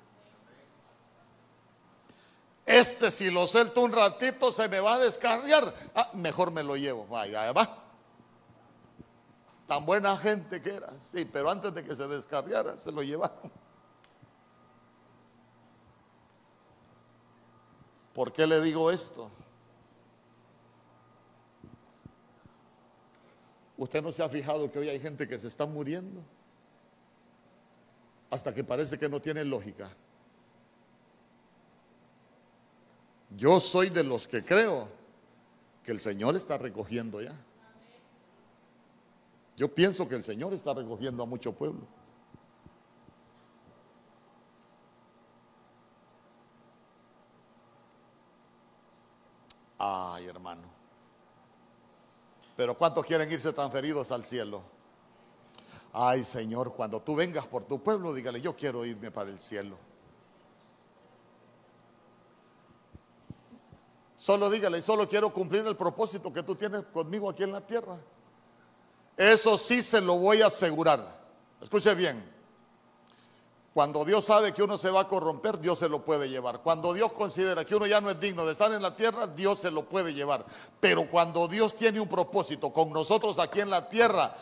Este 2.66 3.10
si 3.10 3.30
lo 3.30 3.46
suelto 3.46 3.80
un 3.80 3.90
ratito 3.90 4.52
se 4.52 4.68
me 4.68 4.78
va 4.78 4.94
a 4.94 4.98
descarriar. 4.98 5.74
Ah, 5.94 6.10
mejor 6.14 6.52
me 6.52 6.62
lo 6.62 6.76
llevo. 6.76 7.06
Vaya, 7.06 7.50
va. 7.52 7.78
Tan 9.66 9.84
buena 9.84 10.16
gente 10.16 10.62
que 10.62 10.74
era. 10.74 10.92
Sí, 11.12 11.24
pero 11.24 11.50
antes 11.50 11.74
de 11.74 11.84
que 11.84 11.96
se 11.96 12.06
descarriara, 12.06 12.78
se 12.78 12.92
lo 12.92 13.02
llevaron. 13.02 13.50
¿Por 18.20 18.34
qué 18.34 18.46
le 18.46 18.60
digo 18.60 18.90
esto? 18.90 19.30
¿Usted 23.78 24.02
no 24.02 24.12
se 24.12 24.22
ha 24.22 24.28
fijado 24.28 24.70
que 24.70 24.78
hoy 24.78 24.90
hay 24.90 25.00
gente 25.00 25.26
que 25.26 25.38
se 25.38 25.48
está 25.48 25.64
muriendo? 25.64 26.20
Hasta 28.28 28.52
que 28.52 28.62
parece 28.62 28.98
que 28.98 29.08
no 29.08 29.20
tiene 29.20 29.42
lógica. 29.42 29.90
Yo 33.38 33.58
soy 33.58 33.88
de 33.88 34.04
los 34.04 34.28
que 34.28 34.44
creo 34.44 34.86
que 35.82 35.92
el 35.92 36.00
Señor 36.00 36.36
está 36.36 36.58
recogiendo 36.58 37.22
ya. 37.22 37.32
Yo 39.56 39.74
pienso 39.74 40.06
que 40.06 40.16
el 40.16 40.24
Señor 40.24 40.52
está 40.52 40.74
recogiendo 40.74 41.22
a 41.22 41.26
mucho 41.26 41.54
pueblo. 41.54 41.86
Ay, 49.82 50.26
hermano. 50.26 50.60
Pero 52.54 52.76
¿cuántos 52.76 53.06
quieren 53.06 53.32
irse 53.32 53.50
transferidos 53.54 54.12
al 54.12 54.26
cielo? 54.26 54.60
Ay, 55.94 56.22
Señor, 56.22 56.74
cuando 56.74 57.00
tú 57.00 57.16
vengas 57.16 57.46
por 57.46 57.64
tu 57.64 57.82
pueblo, 57.82 58.12
dígale, 58.12 58.42
yo 58.42 58.54
quiero 58.54 58.84
irme 58.84 59.10
para 59.10 59.30
el 59.30 59.40
cielo. 59.40 59.78
Solo 64.18 64.50
dígale, 64.50 64.82
solo 64.82 65.08
quiero 65.08 65.32
cumplir 65.32 65.66
el 65.66 65.78
propósito 65.78 66.30
que 66.30 66.42
tú 66.42 66.54
tienes 66.54 66.84
conmigo 66.92 67.30
aquí 67.30 67.42
en 67.42 67.52
la 67.52 67.62
tierra. 67.62 67.98
Eso 69.16 69.56
sí 69.56 69.82
se 69.82 70.02
lo 70.02 70.18
voy 70.18 70.42
a 70.42 70.48
asegurar. 70.48 71.18
Escuche 71.58 71.94
bien. 71.94 72.22
Cuando 73.72 74.04
Dios 74.04 74.24
sabe 74.24 74.52
que 74.52 74.64
uno 74.64 74.76
se 74.76 74.90
va 74.90 75.02
a 75.02 75.08
corromper, 75.08 75.58
Dios 75.60 75.78
se 75.78 75.88
lo 75.88 76.04
puede 76.04 76.28
llevar. 76.28 76.60
Cuando 76.60 76.92
Dios 76.92 77.12
considera 77.12 77.64
que 77.64 77.76
uno 77.76 77.86
ya 77.86 78.00
no 78.00 78.10
es 78.10 78.18
digno 78.18 78.44
de 78.44 78.52
estar 78.52 78.72
en 78.72 78.82
la 78.82 78.96
tierra, 78.96 79.28
Dios 79.28 79.60
se 79.60 79.70
lo 79.70 79.88
puede 79.88 80.12
llevar. 80.12 80.44
Pero 80.80 81.08
cuando 81.08 81.46
Dios 81.46 81.76
tiene 81.76 82.00
un 82.00 82.08
propósito 82.08 82.72
con 82.72 82.92
nosotros 82.92 83.38
aquí 83.38 83.60
en 83.60 83.70
la 83.70 83.88
tierra, 83.88 84.34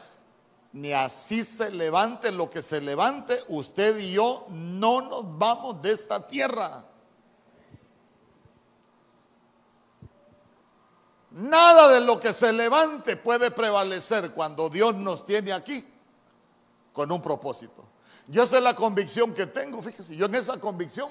ni 0.73 0.93
así 0.93 1.45
se 1.45 1.71
levante 1.71 2.33
lo 2.33 2.49
que 2.49 2.63
se 2.63 2.81
levante, 2.81 3.39
usted 3.49 3.99
y 3.99 4.13
yo 4.13 4.47
no 4.49 5.03
nos 5.03 5.39
vamos 5.39 5.83
de 5.83 5.93
esta 5.93 6.27
tierra. 6.27 6.87
Nada 11.33 11.89
de 11.89 12.01
lo 12.01 12.19
que 12.19 12.33
se 12.33 12.51
levante 12.51 13.17
puede 13.17 13.51
prevalecer 13.51 14.33
cuando 14.33 14.71
Dios 14.71 14.95
nos 14.95 15.27
tiene 15.27 15.53
aquí 15.53 15.85
con 16.95 17.13
un 17.13 17.21
propósito. 17.21 17.85
Yo 18.29 18.47
sé 18.47 18.61
la 18.61 18.75
convicción 18.75 19.35
que 19.35 19.47
tengo, 19.47 19.81
fíjese, 19.81 20.15
yo 20.15 20.27
en 20.27 20.35
esa 20.35 20.61
convicción 20.61 21.11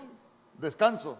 descanso. 0.58 1.18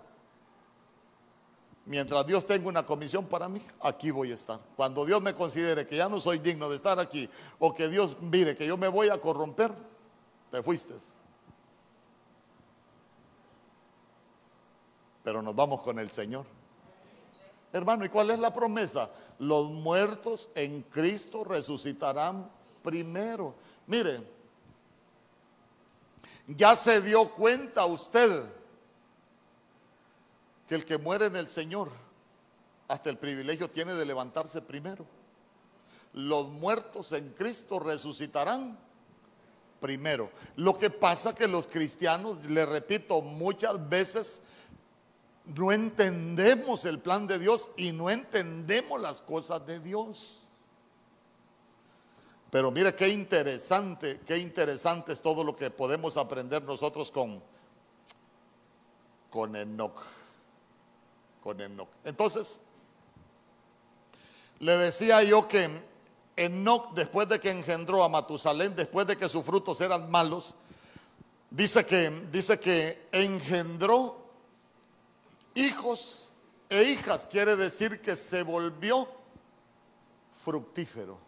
Mientras 1.86 2.28
Dios 2.28 2.46
tenga 2.46 2.68
una 2.68 2.86
comisión 2.86 3.26
para 3.26 3.50
mí, 3.50 3.62
aquí 3.82 4.12
voy 4.12 4.32
a 4.32 4.36
estar. 4.36 4.60
Cuando 4.76 5.06
Dios 5.06 5.22
me 5.22 5.34
considere 5.34 5.88
que 5.88 5.96
ya 5.96 6.08
no 6.08 6.20
soy 6.20 6.38
digno 6.38 6.70
de 6.70 6.76
estar 6.76 7.00
aquí, 7.00 7.28
o 7.60 7.74
que 7.74 7.88
Dios 7.88 8.18
mire 8.22 8.56
que 8.56 8.68
yo 8.68 8.78
me 8.78 8.88
voy 8.88 9.10
a 9.10 9.20
corromper, 9.20 9.74
te 10.52 10.62
fuiste. 10.62 10.94
Pero 15.24 15.42
nos 15.42 15.56
vamos 15.56 15.82
con 15.82 15.98
el 15.98 16.12
Señor. 16.12 16.46
Hermano, 17.74 18.06
¿y 18.06 18.10
cuál 18.10 18.30
es 18.32 18.40
la 18.40 18.54
promesa? 18.54 19.10
Los 19.40 19.70
muertos 19.70 20.50
en 20.56 20.84
Cristo 20.84 21.44
resucitarán 21.44 22.50
primero. 22.84 23.56
Mire, 23.88 24.37
ya 26.48 26.76
se 26.76 27.02
dio 27.02 27.30
cuenta 27.30 27.86
usted 27.86 28.44
que 30.68 30.76
el 30.76 30.86
que 30.86 30.98
muere 30.98 31.28
en 31.28 31.36
el 31.36 31.48
Señor 31.48 31.92
hasta 32.88 33.10
el 33.10 33.18
privilegio 33.18 33.70
tiene 33.70 33.94
de 33.94 34.06
levantarse 34.06 34.62
primero. 34.62 35.06
Los 36.14 36.48
muertos 36.50 37.12
en 37.12 37.32
Cristo 37.34 37.80
resucitarán 37.80 38.78
primero. 39.80 40.32
Lo 40.56 40.78
que 40.78 40.90
pasa 40.90 41.36
que 41.36 41.48
los 41.48 41.68
cristianos, 41.68 42.44
le 42.46 42.66
repito, 42.66 43.22
muchas 43.22 43.90
veces 43.90 44.40
no 45.46 45.72
entendemos 45.72 46.86
el 46.86 47.00
plan 47.00 47.28
de 47.28 47.40
Dios 47.40 47.70
y 47.78 47.92
no 47.92 48.10
entendemos 48.10 49.00
las 49.00 49.22
cosas 49.22 49.66
de 49.66 49.80
Dios. 49.80 50.47
Pero 52.50 52.72
mire 52.72 52.96
qué 52.96 53.10
interesante, 53.10 54.22
qué 54.26 54.38
interesante 54.38 55.12
es 55.14 55.22
todo 55.22 55.44
lo 55.44 55.56
que 55.56 55.70
podemos 55.70 56.16
aprender 56.16 56.64
nosotros 56.64 57.12
con, 57.12 57.42
con 59.30 59.56
Enoch. 59.56 60.02
Con 61.44 61.60
Enoch. 61.60 61.90
Entonces, 62.06 62.62
le 64.60 64.78
decía 64.78 65.24
yo 65.24 65.48
que 65.48 65.70
Enoch, 66.38 66.94
después 66.94 67.28
de 67.28 67.40
que 67.40 67.52
engendró 67.52 68.04
a 68.04 68.10
Matusalén, 68.10 68.76
después 68.76 69.06
de 69.08 69.18
que 69.18 69.28
sus 69.28 69.44
frutos 69.44 69.82
eran 69.82 70.10
malos, 70.10 70.56
dice 71.50 71.86
que, 71.86 72.10
dice 72.32 72.60
que 72.60 73.08
engendró 73.12 74.26
hijos 75.54 76.32
e 76.70 76.84
hijas, 76.84 77.28
quiere 77.28 77.56
decir 77.56 78.02
que 78.02 78.16
se 78.16 78.44
volvió 78.44 79.08
fructífero. 80.46 81.27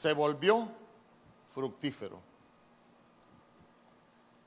Se 0.00 0.14
volvió 0.14 0.66
fructífero. 1.54 2.18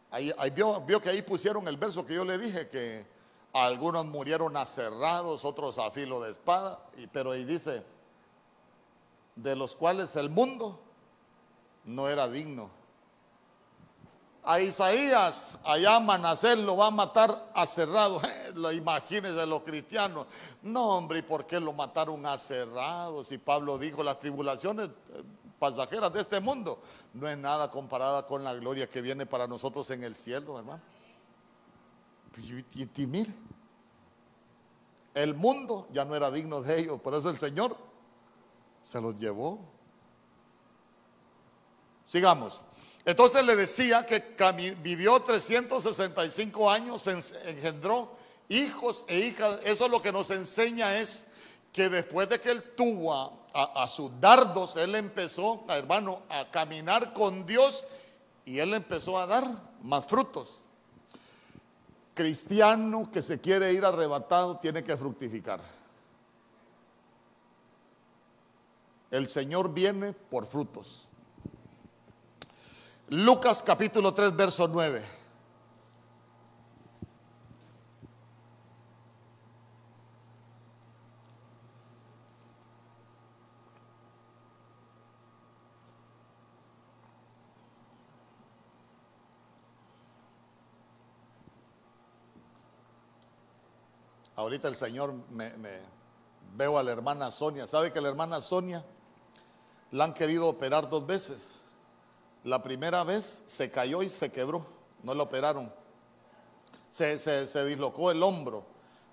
Ahí, 0.09 0.33
vio, 0.55 0.99
que 0.99 1.09
ahí 1.11 1.21
pusieron 1.21 1.67
el 1.67 1.77
verso 1.77 2.03
que 2.03 2.15
yo 2.15 2.25
le 2.25 2.39
dije, 2.39 2.69
que 2.69 3.05
algunos 3.53 4.03
murieron 4.07 4.57
aserrados, 4.57 5.45
otros 5.45 5.77
a 5.77 5.91
filo 5.91 6.21
de 6.21 6.31
espada, 6.31 6.79
y, 6.97 7.05
pero 7.05 7.33
ahí 7.33 7.45
dice, 7.45 7.83
de 9.35 9.55
los 9.55 9.75
cuales 9.75 10.15
el 10.15 10.31
mundo 10.31 10.79
no 11.85 12.09
era 12.09 12.27
digno 12.27 12.71
a 14.45 14.59
Isaías, 14.59 15.57
allá 15.63 15.99
Manasés 15.99 16.57
lo 16.57 16.75
va 16.75 16.87
a 16.87 16.91
matar 16.91 17.51
a 17.53 17.65
cerrado. 17.65 18.21
lo 18.55 18.71
imagínense 18.71 19.45
los 19.45 19.63
cristianos. 19.63 20.27
No, 20.61 20.97
hombre, 20.97 21.19
¿y 21.19 21.21
por 21.21 21.45
qué 21.45 21.59
lo 21.59 21.71
mataron 21.71 22.25
a 22.25 22.37
cerrado? 22.37 23.23
Si 23.23 23.37
Pablo 23.37 23.77
dijo, 23.77 24.03
las 24.03 24.19
tribulaciones 24.19 24.89
eh, 24.89 25.23
pasajeras 25.63 26.11
de 26.11 26.19
este 26.19 26.41
mundo 26.41 26.77
no 27.13 27.25
es 27.29 27.37
nada 27.37 27.71
comparada 27.71 28.27
con 28.27 28.43
la 28.43 28.53
gloria 28.53 28.89
que 28.89 29.01
viene 29.01 29.25
para 29.25 29.47
nosotros 29.47 29.89
en 29.91 30.03
el 30.03 30.13
cielo, 30.13 30.59
hermano. 30.59 30.81
Y, 32.37 32.83
y 32.83 33.27
el 35.13 35.33
mundo 35.33 35.87
ya 35.93 36.03
no 36.03 36.15
era 36.15 36.29
digno 36.29 36.61
de 36.61 36.81
ellos, 36.81 36.99
por 36.99 37.13
eso 37.13 37.29
el 37.29 37.39
Señor 37.39 37.77
se 38.83 38.99
los 38.99 39.17
llevó. 39.17 39.57
Sigamos. 42.07 42.61
Entonces 43.05 43.45
le 43.45 43.55
decía 43.55 44.05
que 44.05 44.35
vivió 44.81 45.21
365 45.21 46.69
años, 46.69 47.07
engendró 47.07 48.11
hijos 48.49 49.05
e 49.07 49.17
hijas. 49.19 49.61
Eso 49.63 49.87
lo 49.87 50.01
que 50.01 50.11
nos 50.11 50.29
enseña 50.29 50.97
es 50.97 51.27
que 51.71 51.87
después 51.87 52.27
de 52.27 52.41
que 52.41 52.51
él 52.51 52.63
tuvo 52.75 53.42
a, 53.53 53.87
sus 53.87 54.19
dardos, 54.19 54.75
él 54.77 54.95
empezó, 54.95 55.63
hermano, 55.69 56.23
a 56.29 56.49
caminar 56.49 57.13
con 57.13 57.45
Dios 57.45 57.85
y 58.45 58.59
él 58.59 58.73
empezó 58.73 59.19
a 59.19 59.27
dar 59.27 59.45
más 59.83 60.05
frutos. 60.05 60.63
Cristiano 62.15 63.09
que 63.11 63.21
se 63.21 63.39
quiere 63.39 63.71
ir 63.73 63.85
arrebatado 63.85 64.57
tiene 64.57 64.83
que 64.83 64.97
fructificar. 64.97 65.61
El 69.11 69.29
Señor 69.29 69.71
viene 69.71 70.13
por 70.13 70.47
frutos. 70.47 71.07
Lucas 73.09 73.61
capítulo 73.61 74.13
3, 74.13 74.35
verso 74.35 74.67
9. 74.67 75.22
Ahorita 94.43 94.67
el 94.67 94.75
Señor 94.75 95.13
me, 95.29 95.53
veo 96.55 96.77
a 96.77 96.83
la 96.83 96.91
hermana 96.91 97.31
Sonia. 97.31 97.65
¿Sabe 97.65 97.93
que 97.93 98.01
la 98.01 98.09
hermana 98.09 98.41
Sonia 98.41 98.83
la 99.91 100.03
han 100.03 100.13
querido 100.13 100.49
operar 100.49 100.89
dos 100.89 101.07
veces? 101.07 101.53
La 102.43 102.61
primera 102.61 103.05
vez 103.05 103.43
se 103.45 103.71
cayó 103.71 104.03
y 104.03 104.09
se 104.09 104.33
quebró, 104.33 104.65
no 105.01 105.13
lo 105.13 105.23
operaron. 105.23 105.73
Se, 106.91 107.17
se, 107.19 107.65
dislocó 107.65 108.11
el 108.11 108.21
hombro. 108.21 108.65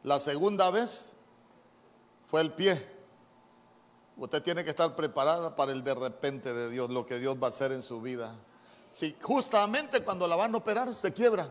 La 0.02 0.18
segunda 0.18 0.68
vez 0.70 1.08
fue 2.28 2.40
el 2.40 2.52
pie. 2.52 2.84
Usted 4.16 4.42
tiene 4.42 4.64
que 4.64 4.70
estar 4.70 4.96
preparada 4.96 5.54
para 5.54 5.70
el 5.70 5.84
de 5.84 5.94
repente 5.94 6.52
de 6.52 6.68
Dios, 6.70 6.90
lo 6.90 7.06
que 7.06 7.20
Dios 7.20 7.40
va 7.40 7.46
a 7.46 7.50
hacer 7.50 7.70
en 7.70 7.84
su 7.84 8.02
vida. 8.02 8.34
Si 8.92 9.16
justamente 9.22 10.02
cuando 10.02 10.26
la 10.26 10.34
van 10.34 10.52
a 10.54 10.58
operar 10.58 10.92
se 10.92 11.12
quiebra. 11.12 11.48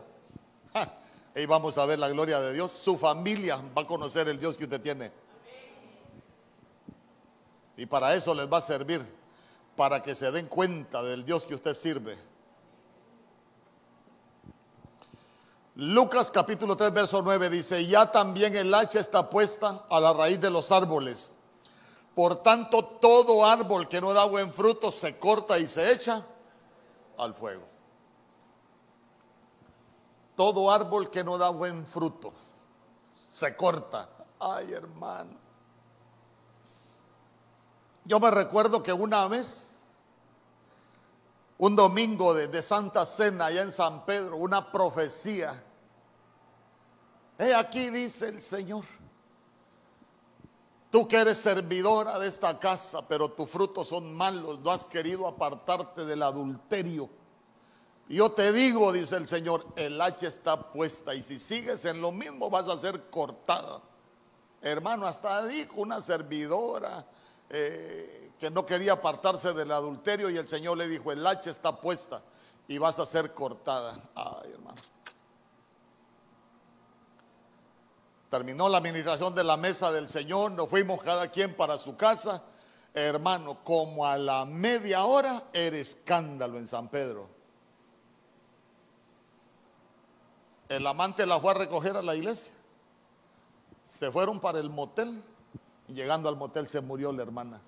Y 1.34 1.46
vamos 1.46 1.78
a 1.78 1.86
ver 1.86 1.98
la 1.98 2.08
gloria 2.08 2.40
de 2.40 2.52
Dios. 2.52 2.72
Su 2.72 2.96
familia 2.96 3.56
va 3.76 3.82
a 3.82 3.86
conocer 3.86 4.28
el 4.28 4.38
Dios 4.38 4.56
que 4.56 4.64
usted 4.64 4.80
tiene. 4.80 5.12
Y 7.76 7.86
para 7.86 8.14
eso 8.14 8.34
les 8.34 8.50
va 8.50 8.58
a 8.58 8.62
servir 8.62 9.04
para 9.76 10.02
que 10.02 10.14
se 10.14 10.30
den 10.30 10.48
cuenta 10.48 11.02
del 11.02 11.24
Dios 11.24 11.46
que 11.46 11.54
usted 11.54 11.72
sirve. 11.74 12.18
Lucas 15.76 16.30
capítulo 16.30 16.76
3, 16.76 16.92
verso 16.92 17.22
9 17.22 17.48
dice, 17.48 17.86
ya 17.86 18.10
también 18.12 18.54
el 18.54 18.74
hacha 18.74 19.00
está 19.00 19.30
puesta 19.30 19.86
a 19.88 19.98
la 19.98 20.12
raíz 20.12 20.38
de 20.38 20.50
los 20.50 20.70
árboles. 20.70 21.32
Por 22.14 22.42
tanto, 22.42 22.84
todo 22.84 23.46
árbol 23.46 23.88
que 23.88 24.00
no 24.00 24.12
da 24.12 24.26
buen 24.26 24.52
fruto 24.52 24.90
se 24.90 25.18
corta 25.18 25.58
y 25.58 25.66
se 25.66 25.90
echa 25.90 26.26
al 27.16 27.32
fuego. 27.32 27.69
Todo 30.40 30.70
árbol 30.70 31.10
que 31.10 31.22
no 31.22 31.36
da 31.36 31.50
buen 31.50 31.84
fruto 31.84 32.32
se 33.30 33.54
corta. 33.54 34.08
Ay, 34.38 34.72
hermano. 34.72 35.36
Yo 38.06 38.18
me 38.18 38.30
recuerdo 38.30 38.82
que 38.82 38.90
una 38.90 39.28
vez 39.28 39.80
un 41.58 41.76
domingo 41.76 42.32
de, 42.32 42.62
Santa 42.62 43.04
Cena 43.04 43.44
allá 43.44 43.60
en 43.60 43.70
San 43.70 44.06
Pedro, 44.06 44.38
una 44.38 44.72
profecía. 44.72 45.62
He 47.38 47.54
aquí 47.54 47.90
dice 47.90 48.28
el 48.28 48.40
Señor, 48.40 48.86
tú 50.90 51.06
que 51.06 51.18
eres 51.18 51.36
servidora 51.36 52.18
de 52.18 52.28
esta 52.28 52.58
casa, 52.58 53.06
pero 53.06 53.30
tus 53.30 53.50
frutos 53.50 53.88
son 53.88 54.14
malos, 54.14 54.58
no 54.60 54.70
has 54.70 54.86
querido 54.86 55.26
apartarte 55.26 56.06
del 56.06 56.22
adulterio. 56.22 57.19
Yo 58.10 58.32
te 58.32 58.52
digo, 58.52 58.90
dice 58.90 59.14
el 59.14 59.28
Señor, 59.28 59.64
el 59.76 60.00
hacha 60.00 60.26
está 60.26 60.72
puesta 60.72 61.14
y 61.14 61.22
si 61.22 61.38
sigues 61.38 61.84
en 61.84 62.00
lo 62.00 62.10
mismo 62.10 62.50
vas 62.50 62.66
a 62.66 62.76
ser 62.76 63.08
cortada. 63.08 63.80
Hermano, 64.60 65.06
hasta 65.06 65.46
dijo 65.46 65.74
una 65.76 66.02
servidora 66.02 67.06
eh, 67.48 68.32
que 68.36 68.50
no 68.50 68.66
quería 68.66 68.94
apartarse 68.94 69.52
del 69.52 69.70
adulterio 69.70 70.28
y 70.28 70.36
el 70.36 70.48
Señor 70.48 70.76
le 70.76 70.88
dijo, 70.88 71.12
el 71.12 71.24
hacha 71.24 71.50
está 71.50 71.80
puesta 71.80 72.20
y 72.66 72.78
vas 72.78 72.98
a 72.98 73.06
ser 73.06 73.32
cortada. 73.32 73.96
Ay, 74.16 74.50
hermano. 74.54 74.82
Terminó 78.28 78.68
la 78.68 78.78
administración 78.78 79.36
de 79.36 79.44
la 79.44 79.56
mesa 79.56 79.92
del 79.92 80.08
Señor, 80.08 80.50
nos 80.50 80.68
fuimos 80.68 81.00
cada 81.00 81.28
quien 81.28 81.54
para 81.54 81.78
su 81.78 81.96
casa. 81.96 82.42
Hermano, 82.92 83.62
como 83.62 84.04
a 84.04 84.18
la 84.18 84.44
media 84.44 85.04
hora 85.04 85.44
era 85.52 85.76
escándalo 85.76 86.58
en 86.58 86.66
San 86.66 86.88
Pedro. 86.88 87.39
El 90.70 90.86
amante 90.86 91.26
la 91.26 91.40
fue 91.40 91.50
a 91.50 91.54
recoger 91.54 91.96
a 91.96 92.02
la 92.02 92.14
iglesia. 92.14 92.52
Se 93.88 94.08
fueron 94.12 94.38
para 94.38 94.60
el 94.60 94.70
motel 94.70 95.20
y 95.88 95.94
llegando 95.94 96.28
al 96.28 96.36
motel 96.36 96.68
se 96.68 96.80
murió 96.80 97.10
la 97.10 97.22
hermana. 97.22 97.60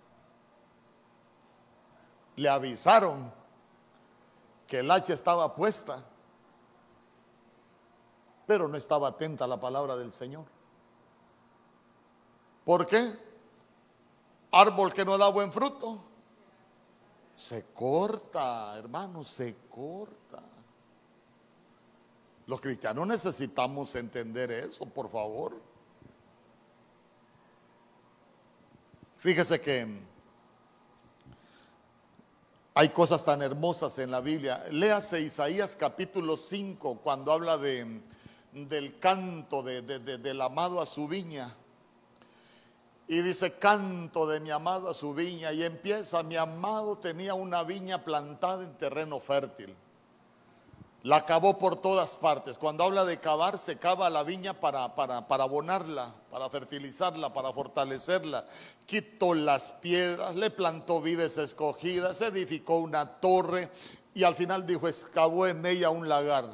Le 2.36 2.48
avisaron 2.48 3.32
que 4.68 4.78
el 4.78 4.90
hacha 4.92 5.14
estaba 5.14 5.52
puesta, 5.56 6.04
pero 8.46 8.68
no 8.68 8.76
estaba 8.76 9.08
atenta 9.08 9.46
a 9.46 9.48
la 9.48 9.58
palabra 9.58 9.96
del 9.96 10.12
Señor. 10.12 10.44
¿Por 12.64 12.86
qué? 12.86 13.12
Árbol 14.52 14.92
que 14.92 15.04
no 15.04 15.18
da 15.18 15.28
buen 15.28 15.52
fruto, 15.52 16.00
se 17.34 17.66
corta, 17.72 18.78
hermano, 18.78 19.24
se 19.24 19.56
corta. 19.68 20.40
Los 22.47 22.60
cristianos 22.60 23.06
necesitamos 23.06 23.94
entender 23.94 24.51
eso, 24.51 24.85
por 24.86 25.10
favor. 25.10 25.60
Fíjese 29.19 29.60
que 29.60 29.86
hay 32.74 32.89
cosas 32.89 33.24
tan 33.24 33.43
hermosas 33.43 33.98
en 33.98 34.10
la 34.10 34.20
Biblia. 34.20 34.64
Léase 34.70 35.20
Isaías 35.20 35.77
capítulo 35.77 36.36
5 36.36 37.01
cuando 37.05 37.31
habla 37.31 37.59
de, 37.59 38.01
del 38.52 38.98
canto 38.98 39.62
de, 39.62 39.82
del 39.82 40.40
amado 40.40 40.81
a 40.81 40.86
su 40.86 41.06
viña. 41.06 41.55
Y 43.06 43.20
dice, 43.20 43.59
canto 43.59 44.27
de 44.27 44.40
mi 44.40 44.51
amado 44.51 44.89
a 44.89 44.94
su 44.94 45.14
viña. 45.14 45.52
Y 45.52 45.62
empieza, 45.62 46.23
mi 46.23 46.36
amado 46.36 46.97
tenía 46.97 47.35
una 47.35 47.62
viña 47.62 48.02
plantada 48.02 48.64
en 48.64 48.74
terreno 48.78 49.20
fértil. 49.20 49.74
La 51.02 51.24
cavó 51.26 51.58
por 51.58 51.76
todas 51.76 52.16
partes. 52.16 52.58
Cuando 52.58 52.84
habla 52.84 53.04
de 53.04 53.18
cavar, 53.18 53.58
se 53.58 53.76
cava 53.76 54.08
la 54.08 54.22
viña 54.22 54.54
para, 54.54 54.94
para, 54.94 55.26
para 55.26 55.44
abonarla, 55.44 56.14
para 56.30 56.48
fertilizarla, 56.48 57.32
para 57.32 57.52
fortalecerla. 57.52 58.44
Quitó 58.86 59.34
las 59.34 59.72
piedras, 59.72 60.36
le 60.36 60.50
plantó 60.50 61.00
vides 61.00 61.38
escogidas, 61.38 62.20
edificó 62.20 62.76
una 62.76 63.20
torre 63.20 63.68
y 64.14 64.22
al 64.22 64.36
final 64.36 64.64
dijo, 64.64 64.86
excavó 64.86 65.48
en 65.48 65.66
ella 65.66 65.90
un 65.90 66.08
lagar. 66.08 66.44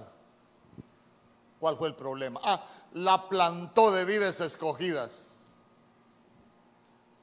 ¿Cuál 1.60 1.76
fue 1.76 1.88
el 1.88 1.94
problema? 1.94 2.40
Ah, 2.42 2.64
la 2.94 3.28
plantó 3.28 3.90
de 3.90 4.06
vides 4.06 4.40
escogidas. 4.40 5.34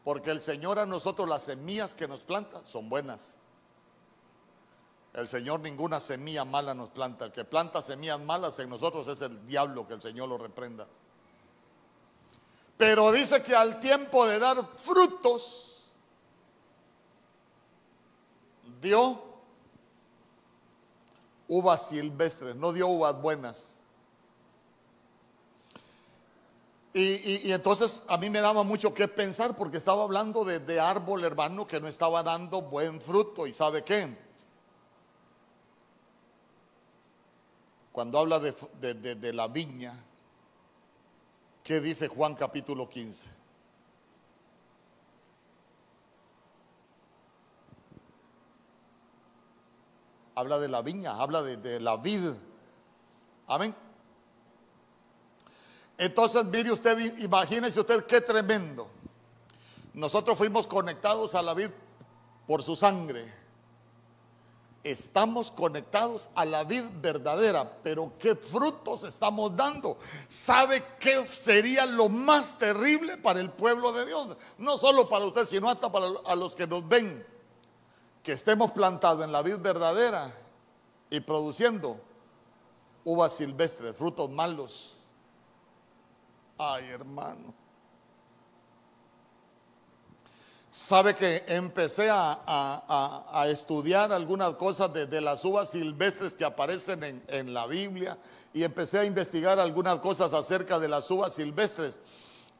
Porque 0.03 0.29
el 0.29 0.41
Señor 0.43 0.77
a 0.77 0.85
nosotros 0.85 1.27
las 1.27 1.43
semillas 1.43 1.95
que 1.95 2.07
nos 2.07 2.21
planta 2.21 2.61
son 2.65 2.87
buenas. 2.87 3.37
El 5.15 5.27
Señor 5.29 5.61
ninguna 5.61 5.99
semilla 5.99 6.43
mala 6.43 6.73
nos 6.73 6.89
planta. 6.89 7.25
El 7.25 7.31
que 7.31 7.45
planta 7.45 7.81
semillas 7.81 8.19
malas 8.19 8.59
en 8.59 8.69
nosotros 8.69 9.07
es 9.07 9.21
el 9.21 9.47
diablo, 9.47 9.87
que 9.87 9.93
el 9.93 10.01
Señor 10.01 10.27
lo 10.27 10.37
reprenda. 10.37 10.85
Pero 12.77 13.11
dice 13.13 13.41
que 13.41 13.55
al 13.55 13.79
tiempo 13.79 14.27
de 14.27 14.39
dar 14.39 14.57
frutos, 14.75 15.85
dio 18.81 19.23
uvas 21.47 21.87
silvestres, 21.87 22.55
no 22.57 22.73
dio 22.73 22.87
uvas 22.87 23.21
buenas. 23.21 23.71
Y, 26.93 27.51
entonces 27.51 28.03
a 28.07 28.17
mí 28.17 28.29
me 28.29 28.39
daba 28.39 28.63
mucho 28.63 28.93
que 28.93 29.07
pensar 29.07 29.55
porque 29.55 29.77
estaba 29.77 30.03
hablando 30.03 30.45
de, 30.45 30.59
de 30.59 30.79
árbol 30.79 31.25
hermano 31.25 31.67
que 31.67 31.79
no 31.79 31.87
estaba 31.87 32.23
dando 32.23 32.61
buen 32.61 32.99
fruto. 32.99 33.47
¿Y 33.47 33.53
sabe 33.53 33.83
qué? 33.83 34.24
Cuando 37.95 38.19
habla 38.19 38.41
de, 38.41 39.31
la 39.31 39.47
viña, 39.47 39.97
¿qué 41.63 41.79
dice 41.79 42.09
Juan 42.09 42.35
capítulo 42.35 42.89
15? 42.89 43.29
Habla 50.35 50.59
de 50.59 50.67
la 50.67 50.81
viña, 50.81 51.11
habla 51.11 51.41
de, 51.41 51.55
de 51.55 51.79
la 51.79 51.95
vid. 51.95 52.33
Amén. 53.47 53.73
Entonces, 55.97 56.43
mire 56.43 56.73
usted, 56.73 56.99
imagínese 57.19 57.79
usted 57.79 58.05
qué 58.07 58.19
tremendo. 58.19 58.89
Nosotros 59.93 60.37
fuimos 60.37 60.67
conectados 60.67 61.33
a 61.33 61.41
la 61.41 61.53
vid 61.53 61.69
por 62.45 62.61
su 62.61 62.75
sangre 62.75 63.44
estamos 64.85 65.49
conectados 65.49 66.29
a 66.35 66.45
la 66.45 66.63
vida 66.63 66.87
verdadera, 67.01 67.79
pero 67.83 68.13
¿qué 68.19 68.35
frutos 68.35 69.03
estamos 69.03 69.55
dando? 69.55 69.97
¿Sabe 70.27 70.83
qué 70.99 71.25
sería 71.25 71.87
lo 71.87 72.07
más 72.07 72.59
terrible 72.59 73.17
para 73.17 73.39
el 73.39 73.49
pueblo 73.49 73.91
de 73.91 74.05
Dios? 74.05 74.37
No 74.59 74.77
solo 74.77 75.09
para 75.09 75.25
usted, 75.25 75.47
sino 75.47 75.67
hasta 75.69 75.91
para 75.91 76.35
los 76.35 76.55
que 76.55 76.67
nos 76.67 76.87
ven. 76.87 77.25
Que 78.21 78.33
estemos 78.33 78.71
plantados 78.71 79.23
en 79.23 79.31
la 79.31 79.41
vida 79.41 79.57
verdadera 79.57 80.31
y 81.09 81.19
produciendo 81.19 81.99
uvas 83.03 83.33
silvestres, 83.33 83.95
frutos 83.95 84.29
malos. 84.29 84.95
Ay, 86.59 86.85
hermano. 86.89 87.64
Sabe 90.75 91.15
que 91.15 91.45
empecé 91.47 92.09
a, 92.11 93.45
estudiar 93.47 94.11
algunas 94.11 94.55
cosas 94.55 94.91
de, 94.91 95.21
las 95.21 95.45
uvas 95.45 95.69
silvestres 95.69 96.33
que 96.33 96.43
aparecen 96.43 97.23
en, 97.29 97.53
la 97.53 97.65
Biblia 97.65 98.17
y 98.53 98.61
empecé 98.61 98.99
a 98.99 99.05
investigar 99.05 99.57
algunas 99.57 99.99
cosas 99.99 100.33
acerca 100.33 100.77
de 100.77 100.89
las 100.89 101.09
uvas 101.09 101.33
silvestres. 101.33 101.97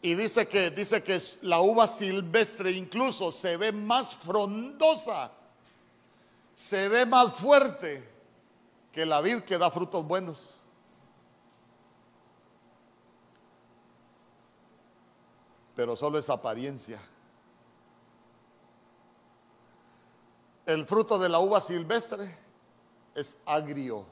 Y 0.01 0.13
dice 0.13 0.47
que, 0.47 0.71
dice 0.71 1.03
que 1.03 1.21
la 1.41 1.59
uva 1.59 1.87
silvestre 1.87 2.71
incluso 2.71 3.33
se 3.33 3.57
ve 3.57 3.73
más 3.73 4.15
frondosa, 4.15 5.33
se 6.55 6.87
ve 6.87 7.05
más 7.05 7.33
fuerte 7.33 8.09
que 8.93 9.05
la 9.05 9.19
vid 9.19 9.41
que 9.41 9.57
da 9.57 9.69
frutos 9.69 10.07
buenos. 10.07 10.61
Pero 15.75 15.97
solo 15.97 16.17
es 16.17 16.29
apariencia. 16.29 17.01
El 20.65 20.85
fruto 20.85 21.19
de 21.19 21.29
la 21.29 21.39
uva 21.39 21.61
silvestre 21.61 22.35
es 23.13 23.37
agrio. 23.45 24.05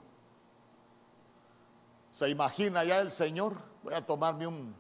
Se 2.13 2.29
imagina 2.29 2.83
ya 2.83 2.99
el 2.99 3.11
Señor, 3.11 3.55
voy 3.81 3.93
a 3.93 4.05
tomarme 4.05 4.45
un, 4.45 4.75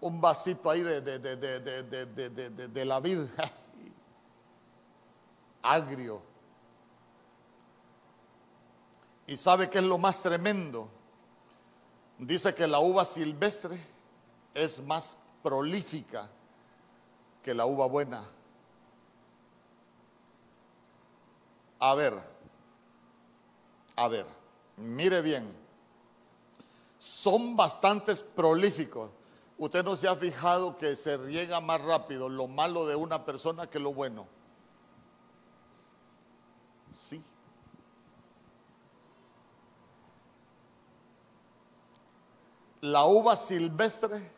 un 0.00 0.20
vasito 0.20 0.70
ahí 0.70 0.82
de, 0.82 1.00
de, 1.00 2.84
la 2.84 3.00
vid. 3.00 3.22
agrio. 5.62 6.22
¿Y 9.26 9.36
sabe 9.36 9.70
qué 9.70 9.78
es 9.78 9.84
lo 9.84 9.98
más 9.98 10.22
tremendo? 10.22 10.88
Dice 12.18 12.54
que 12.54 12.66
la 12.66 12.78
uva 12.78 13.04
silvestre 13.04 13.80
es 14.52 14.80
más 14.80 15.16
prolífica 15.42 16.28
que 17.42 17.54
la 17.54 17.66
uva 17.66 17.86
buena. 17.86 18.22
A 21.84 21.94
ver, 21.94 22.14
a 23.96 24.08
ver, 24.08 24.24
mire 24.78 25.20
bien, 25.20 25.54
son 26.98 27.56
bastantes 27.56 28.22
prolíficos. 28.22 29.10
Usted 29.58 29.84
no 29.84 29.94
se 29.94 30.08
ha 30.08 30.16
fijado 30.16 30.78
que 30.78 30.96
se 30.96 31.18
riega 31.18 31.60
más 31.60 31.82
rápido 31.82 32.30
lo 32.30 32.48
malo 32.48 32.86
de 32.86 32.96
una 32.96 33.26
persona 33.26 33.66
que 33.66 33.78
lo 33.78 33.92
bueno. 33.92 34.26
Sí. 37.06 37.22
La 42.80 43.04
uva 43.04 43.36
silvestre 43.36 44.32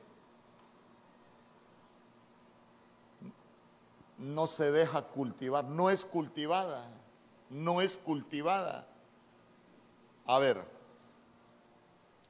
no 4.18 4.48
se 4.48 4.72
deja 4.72 5.02
cultivar, 5.02 5.64
no 5.64 5.90
es 5.90 6.04
cultivada 6.04 7.05
no 7.50 7.80
es 7.80 7.96
cultivada. 7.96 8.86
A 10.26 10.38
ver, 10.38 10.66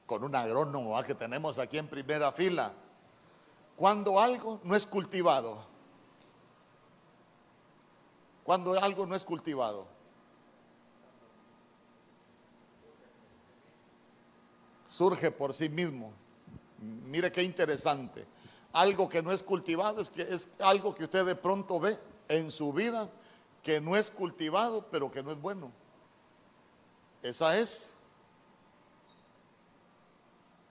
con 0.06 0.22
un 0.22 0.34
agrónomo 0.34 1.02
que 1.02 1.14
tenemos 1.14 1.58
aquí 1.58 1.78
en 1.78 1.88
primera 1.88 2.32
fila. 2.32 2.72
Cuando 3.76 4.18
algo 4.20 4.60
no 4.64 4.74
es 4.74 4.86
cultivado, 4.86 5.58
cuando 8.44 8.72
algo 8.80 9.04
no 9.04 9.14
es 9.14 9.24
cultivado, 9.24 9.86
surge 14.88 15.30
por 15.30 15.52
sí 15.52 15.68
mismo. 15.68 16.12
Mire 16.78 17.30
qué 17.32 17.42
interesante. 17.42 18.26
Algo 18.72 19.08
que 19.08 19.22
no 19.22 19.32
es 19.32 19.42
cultivado 19.42 20.00
es 20.00 20.10
que 20.10 20.22
es 20.22 20.48
algo 20.60 20.94
que 20.94 21.04
usted 21.04 21.26
de 21.26 21.34
pronto 21.34 21.80
ve 21.80 21.98
en 22.28 22.50
su 22.50 22.72
vida 22.72 23.10
que 23.66 23.80
no 23.80 23.96
es 23.96 24.12
cultivado, 24.12 24.86
pero 24.92 25.10
que 25.10 25.24
no 25.24 25.32
es 25.32 25.40
bueno. 25.40 25.72
Esa 27.20 27.58
es 27.58 28.00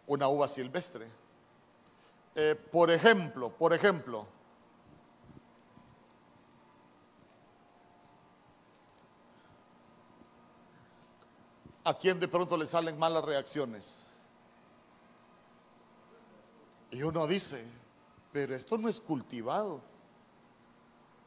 una 0.07 0.30
uva 0.30 0.47
silvestre. 0.47 1.05
Eh, 2.35 2.55
por 2.72 2.89
ejemplo, 2.89 3.49
por 3.49 3.73
ejemplo, 3.73 4.26
¿a 11.84 11.93
quién 11.95 12.17
de 12.17 12.30
pronto 12.30 12.55
le 12.55 12.65
salen 12.65 12.97
malas 12.97 13.26
reacciones? 13.26 14.05
Y 16.91 17.03
uno 17.03 17.27
dice, 17.27 17.67
pero 18.31 18.55
esto 18.55 18.77
no 18.77 18.88
es 18.88 19.01
cultivado, 19.01 19.81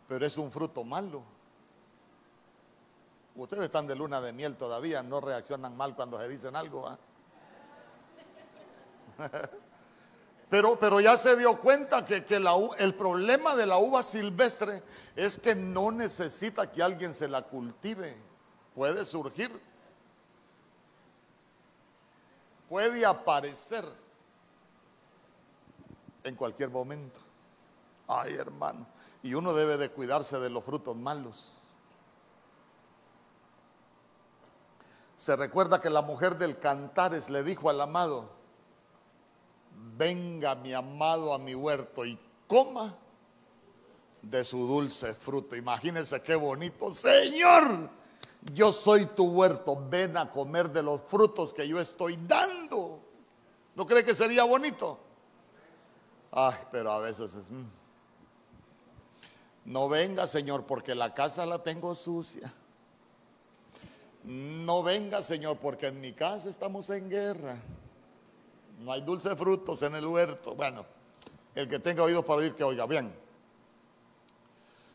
pero 0.09 0.25
es 0.25 0.39
un 0.39 0.51
fruto 0.51 0.83
malo. 0.83 1.37
Ustedes 3.39 3.65
están 3.65 3.87
de 3.87 3.95
luna 3.95 4.21
de 4.21 4.33
miel 4.33 4.57
todavía, 4.57 5.01
no 5.01 5.21
reaccionan 5.21 5.77
mal 5.77 5.95
cuando 5.95 6.21
se 6.21 6.29
dicen 6.29 6.57
algo. 6.57 6.89
¿ah? 6.89 6.99
Pero, 10.51 10.81
pero 10.81 10.99
ya 10.99 11.19
se 11.19 11.37
dio 11.37 11.59
cuenta 11.61 12.07
que, 12.07 12.25
el 12.79 12.95
problema 12.95 13.55
de 13.55 13.67
la 13.67 13.77
uva 13.77 14.03
silvestre 14.03 14.83
es 15.15 15.37
que 15.37 15.55
no 15.55 15.91
necesita 15.91 16.73
que 16.73 16.83
alguien 16.83 17.15
se 17.15 17.29
la 17.29 17.43
cultive. 17.43 18.17
Puede 18.75 19.05
surgir. 19.05 19.51
Puede 22.67 23.05
aparecer 23.05 23.85
en 26.25 26.35
cualquier 26.35 26.71
momento. 26.71 27.21
Ay, 28.07 28.37
hermano. 28.37 28.87
Y 29.23 29.35
uno 29.35 29.53
debe 29.53 29.77
de 29.77 29.91
cuidarse 29.91 30.39
de 30.39 30.49
los 30.49 30.65
frutos 30.65 30.97
malos. 30.97 31.58
Se 35.19 35.35
recuerda 35.35 35.81
que 35.81 35.91
la 35.91 36.01
mujer 36.01 36.39
del 36.39 36.61
Cantares 36.61 37.29
le 37.29 37.43
dijo 37.43 37.69
al 37.69 37.81
amado, 37.81 38.31
venga 39.97 40.55
mi 40.55 40.73
amado 40.73 41.35
a 41.35 41.39
mi 41.39 41.57
huerto 41.57 42.07
y 42.07 42.17
coma 42.47 42.95
de 44.23 44.45
su 44.45 44.65
dulce 44.65 45.13
fruto. 45.15 45.57
Imagínense 45.57 46.23
qué 46.23 46.37
bonito. 46.37 46.95
Señor, 46.95 47.91
yo 48.55 48.73
soy 48.73 49.07
tu 49.07 49.25
huerto, 49.25 49.77
ven 49.91 50.17
a 50.17 50.31
comer 50.31 50.71
de 50.71 50.85
los 50.85 51.01
frutos 51.01 51.53
que 51.53 51.67
yo 51.67 51.81
estoy 51.81 52.17
dando. 52.25 53.01
¿No 53.75 53.87
cree 53.89 54.05
que 54.05 54.15
sería 54.15 54.45
bonito? 54.45 55.01
Ay, 56.31 56.55
pero 56.71 56.93
a 56.93 57.01
veces 57.01 57.35
es... 57.35 57.51
Mm. 57.51 57.67
No 59.65 59.89
venga, 59.89 60.29
Señor, 60.29 60.65
porque 60.65 60.95
la 60.95 61.13
casa 61.13 61.45
la 61.45 61.61
tengo 61.61 61.93
sucia. 61.97 62.53
No 64.25 64.83
venga, 64.83 65.23
Señor, 65.23 65.59
porque 65.59 65.87
en 65.87 66.01
mi 66.01 66.13
casa 66.13 66.49
estamos 66.49 66.91
en 66.91 67.09
guerra. 67.09 67.57
No 68.81 68.93
hay 68.93 69.01
dulces 69.01 69.37
frutos 69.37 69.83
en 69.83 69.95
el 69.95 70.07
huerto. 70.07 70.55
Bueno, 70.55 70.85
el 71.55 71.69
que 71.69 71.79
tenga 71.79 72.03
oídos 72.03 72.25
para 72.25 72.41
oír, 72.41 72.55
que 72.55 72.65
oiga. 72.65 72.87
Bien. 72.87 73.13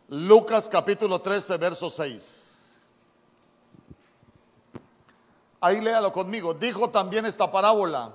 Lucas 0.10 0.70
capítulo 0.70 1.20
13, 1.22 1.58
verso 1.58 1.90
6. 1.90 2.74
Ahí 5.60 5.82
léalo 5.82 6.12
conmigo. 6.12 6.54
Dijo 6.54 6.90
también 6.90 7.26
esta 7.26 7.52
parábola. 7.52 8.14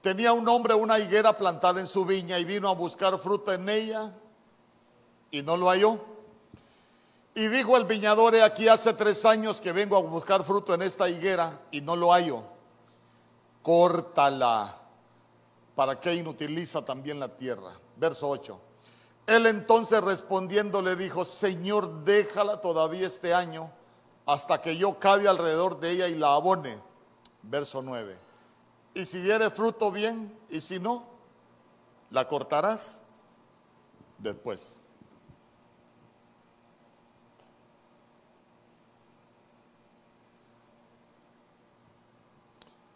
Tenía 0.00 0.32
un 0.32 0.48
hombre 0.48 0.74
una 0.74 0.98
higuera 0.98 1.36
plantada 1.36 1.80
en 1.80 1.86
su 1.86 2.04
viña 2.04 2.38
y 2.38 2.44
vino 2.44 2.68
a 2.68 2.74
buscar 2.74 3.18
fruto 3.18 3.52
en 3.52 3.68
ella 3.68 4.12
y 5.30 5.42
no 5.42 5.56
lo 5.56 5.68
halló. 5.68 6.15
Y 7.36 7.48
dijo 7.48 7.76
el 7.76 7.84
viñador, 7.84 8.34
aquí 8.36 8.66
hace 8.66 8.94
tres 8.94 9.26
años 9.26 9.60
que 9.60 9.70
vengo 9.70 9.94
a 9.94 10.00
buscar 10.00 10.42
fruto 10.42 10.72
en 10.72 10.80
esta 10.80 11.06
higuera 11.06 11.52
y 11.70 11.82
no 11.82 11.94
lo 11.94 12.10
hallo. 12.10 12.42
Córtala. 13.60 14.74
¿Para 15.74 16.00
qué 16.00 16.14
inutiliza 16.14 16.82
también 16.82 17.20
la 17.20 17.28
tierra? 17.28 17.78
Verso 17.98 18.26
8. 18.30 18.58
Él 19.26 19.44
entonces 19.44 20.00
respondiendo 20.02 20.80
le 20.80 20.96
dijo, 20.96 21.26
Señor, 21.26 22.04
déjala 22.04 22.62
todavía 22.62 23.06
este 23.06 23.34
año 23.34 23.70
hasta 24.24 24.62
que 24.62 24.78
yo 24.78 24.98
cabe 24.98 25.28
alrededor 25.28 25.78
de 25.78 25.90
ella 25.90 26.08
y 26.08 26.14
la 26.14 26.32
abone. 26.32 26.78
Verso 27.42 27.82
9. 27.82 28.16
Y 28.94 29.04
si 29.04 29.20
diere 29.20 29.50
fruto 29.50 29.92
bien, 29.92 30.34
y 30.48 30.62
si 30.62 30.80
no, 30.80 31.04
la 32.08 32.26
cortarás 32.26 32.94
después. 34.16 34.85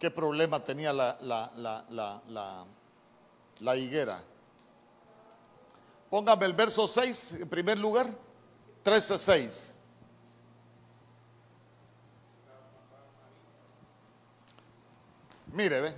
¿Qué 0.00 0.10
problema 0.10 0.64
tenía 0.64 0.94
la, 0.94 1.18
la, 3.60 3.76
higuera? 3.76 4.24
Póngame 6.08 6.46
el 6.46 6.54
verso 6.54 6.88
6 6.88 7.32
en 7.42 7.48
primer 7.50 7.76
lugar. 7.76 8.06
13.6. 8.82 9.74
Mire, 15.52 15.82
ve. 15.82 15.94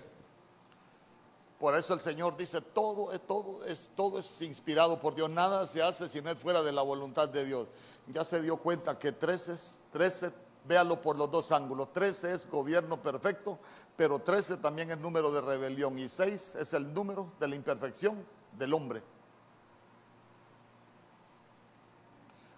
Por 1.60 1.76
eso 1.76 1.94
el 1.94 2.00
Señor 2.00 2.36
dice, 2.36 2.60
todo, 2.60 3.16
todo, 3.20 3.64
es, 3.64 3.88
todo 3.94 4.18
es 4.18 4.42
inspirado 4.42 4.98
por 4.98 5.14
Dios. 5.14 5.30
Nada 5.30 5.64
se 5.68 5.80
hace 5.80 6.08
si 6.08 6.20
no 6.20 6.28
es 6.28 6.38
fuera 6.38 6.60
de 6.64 6.72
la 6.72 6.82
voluntad 6.82 7.28
de 7.28 7.44
Dios. 7.44 7.68
Ya 8.08 8.24
se 8.24 8.42
dio 8.42 8.56
cuenta 8.56 8.98
que 8.98 9.12
13, 9.12 9.54
13 9.92 10.32
véalo 10.64 11.00
por 11.00 11.16
los 11.16 11.30
dos 11.30 11.52
ángulos. 11.52 11.92
13 11.92 12.34
es 12.34 12.50
gobierno 12.50 13.00
perfecto, 13.00 13.58
pero 13.96 14.18
13 14.18 14.58
también 14.58 14.90
es 14.90 14.98
número 14.98 15.30
de 15.32 15.40
rebelión 15.40 15.98
y 15.98 16.08
6 16.08 16.56
es 16.56 16.72
el 16.72 16.92
número 16.92 17.32
de 17.40 17.48
la 17.48 17.56
imperfección 17.56 18.24
del 18.58 18.74
hombre. 18.74 19.02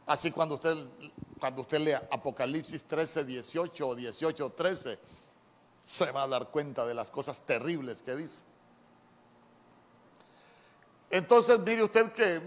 Así 0.06 0.30
cuando 0.30 0.56
usted, 0.56 0.76
cuando 1.40 1.62
usted 1.62 1.78
lea 1.78 2.06
Apocalipsis 2.10 2.84
13, 2.84 3.24
18 3.24 3.88
o 3.88 3.94
18, 3.94 4.50
13, 4.50 4.98
se 5.82 6.10
va 6.12 6.24
a 6.24 6.28
dar 6.28 6.50
cuenta 6.50 6.84
de 6.86 6.94
las 6.94 7.10
cosas 7.10 7.42
terribles 7.42 8.02
que 8.02 8.14
dice. 8.14 8.42
Entonces 11.10 11.58
mire 11.60 11.84
usted 11.84 12.12
que 12.12 12.40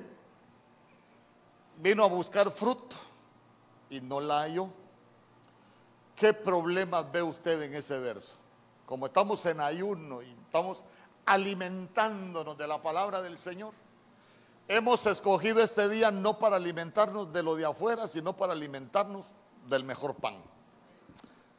vino 1.78 2.04
a 2.04 2.08
buscar 2.08 2.52
fruto 2.52 2.96
y 3.90 4.02
no 4.02 4.20
la 4.20 4.42
halló. 4.42 4.72
¿Qué 6.18 6.34
problemas 6.34 7.12
ve 7.12 7.22
usted 7.22 7.62
en 7.62 7.76
ese 7.76 8.00
verso? 8.00 8.34
Como 8.88 9.06
estamos 9.06 9.46
en 9.46 9.62
ayuno 9.62 10.24
y 10.24 10.30
estamos 10.46 10.84
alimentándonos 11.28 12.58
de 12.58 12.68
la 12.68 12.82
palabra 12.82 13.22
del 13.22 13.38
Señor, 13.38 13.72
hemos 14.68 15.06
escogido 15.06 15.62
este 15.62 15.88
día 15.88 16.10
no 16.10 16.40
para 16.40 16.56
alimentarnos 16.56 17.32
de 17.32 17.44
lo 17.44 17.56
de 17.56 17.66
afuera, 17.66 18.08
sino 18.08 18.36
para 18.36 18.54
alimentarnos 18.54 19.28
del 19.70 19.84
mejor 19.84 20.16
pan. 20.16 20.42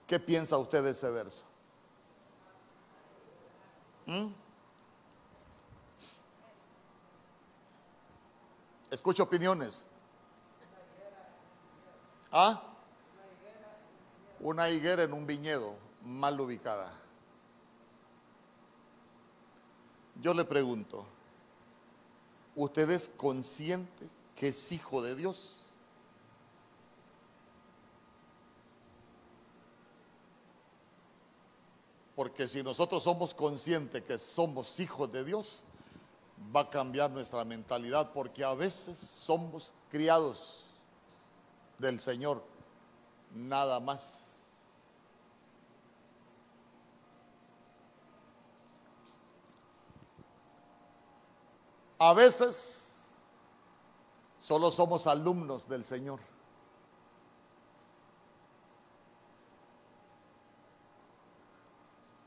¿Qué 0.09 0.19
piensa 0.19 0.59
usted 0.59 0.83
de 0.83 0.91
ese 0.91 1.09
verso? 1.09 1.45
¿Mm? 4.07 4.27
Escucho 8.91 9.23
opiniones. 9.23 9.87
¿Ah? 12.33 12.68
Una 14.41 14.71
higuera 14.71 15.03
en 15.03 15.13
un 15.13 15.27
viñedo 15.27 15.75
mal 16.03 16.41
ubicada. 16.41 16.93
Yo 20.21 20.35
le 20.35 20.45
pregunto, 20.45 21.05
¿usted 22.57 22.91
es 22.91 23.09
consciente 23.09 24.09
que 24.35 24.49
es 24.49 24.73
hijo 24.73 25.03
de 25.03 25.15
Dios? 25.15 25.65
Porque 32.17 32.49
si 32.49 32.65
nosotros 32.65 33.05
somos 33.05 33.33
conscientes 33.33 34.03
que 34.03 34.19
somos 34.19 34.81
hijos 34.81 35.11
de 35.13 35.25
Dios, 35.25 35.63
va 36.55 36.63
a 36.63 36.71
cambiar 36.71 37.11
nuestra 37.11 37.45
mentalidad, 37.45 38.13
porque 38.13 38.43
a 38.43 38.55
veces 38.55 38.99
somos 38.99 39.73
criados 39.89 40.65
del 41.79 42.01
Señor, 42.01 42.43
nada 43.35 43.79
más. 43.79 44.28
A 51.99 52.13
veces 52.15 52.97
solo 54.39 54.71
somos 54.71 55.07
alumnos 55.07 55.69
del 55.69 55.85
Señor. 55.85 56.21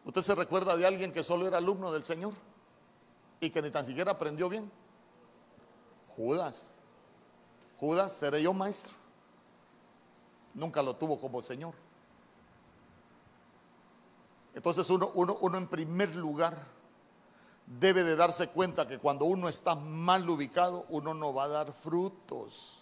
¿Usted 0.03 0.21
se 0.21 0.35
recuerda 0.35 0.75
de 0.75 0.85
alguien 0.85 1.13
que 1.13 1.23
solo 1.23 1.47
era 1.47 1.57
alumno 1.57 1.91
del 1.93 2.03
Señor 2.03 2.33
y 3.39 3.49
que 3.49 3.61
ni 3.61 3.69
tan 3.69 3.85
siquiera 3.85 4.11
aprendió 4.11 4.49
bien? 4.49 4.69
Judas. 6.17 6.73
Judas, 7.79 8.13
seré 8.13 8.43
yo 8.43 8.53
maestro. 8.53 8.91
Nunca 10.53 10.83
lo 10.83 10.97
tuvo 10.97 11.17
como 11.17 11.41
Señor. 11.41 11.73
Entonces 14.53 14.89
uno, 14.89 15.11
uno, 15.13 15.37
uno 15.39 15.57
en 15.57 15.67
primer 15.67 16.13
lugar 16.15 16.57
debe 17.79 18.03
de 18.03 18.15
darse 18.15 18.49
cuenta 18.49 18.87
que 18.87 18.99
cuando 18.99 19.25
uno 19.25 19.47
está 19.47 19.75
mal 19.75 20.29
ubicado, 20.29 20.85
uno 20.89 21.13
no 21.13 21.33
va 21.33 21.45
a 21.45 21.47
dar 21.47 21.73
frutos. 21.73 22.77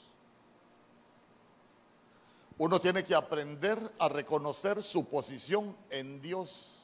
Uno 2.57 2.81
tiene 2.81 3.05
que 3.05 3.15
aprender 3.15 3.79
a 3.99 4.09
reconocer 4.09 4.81
su 4.81 5.07
posición 5.07 5.75
en 5.89 6.21
Dios. 6.21 6.77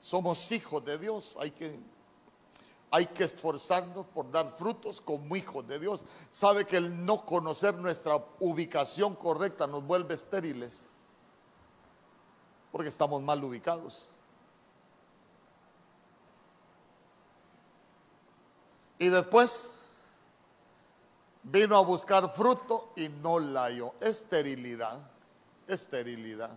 Somos 0.00 0.50
hijos 0.52 0.84
de 0.84 0.98
Dios, 0.98 1.36
hay 1.40 1.50
que, 1.50 1.78
hay 2.90 3.06
que 3.06 3.24
esforzarnos 3.24 4.06
por 4.06 4.30
dar 4.30 4.54
frutos 4.58 5.00
como 5.00 5.36
hijos 5.36 5.66
de 5.66 5.78
Dios. 5.78 6.04
Sabe 6.30 6.66
que 6.66 6.76
el 6.76 7.04
no 7.04 7.24
conocer 7.24 7.74
nuestra 7.74 8.22
ubicación 8.40 9.14
correcta 9.14 9.66
nos 9.66 9.84
vuelve 9.84 10.14
estériles, 10.14 10.88
porque 12.72 12.88
estamos 12.88 13.22
mal 13.22 13.42
ubicados. 13.42 14.10
Y 18.98 19.08
después 19.08 19.86
vino 21.42 21.76
a 21.76 21.80
buscar 21.80 22.32
fruto 22.34 22.92
y 22.96 23.08
no 23.08 23.38
la 23.38 23.64
halló. 23.64 23.94
Esterilidad, 24.00 25.00
esterilidad. 25.66 26.56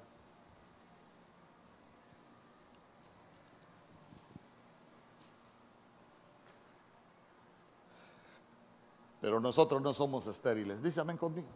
Pero 9.21 9.39
nosotros 9.39 9.81
no 9.81 9.93
somos 9.93 10.25
estériles. 10.25 10.81
Dice 10.81 10.99
amén 10.99 11.15
conmigo. 11.15 11.47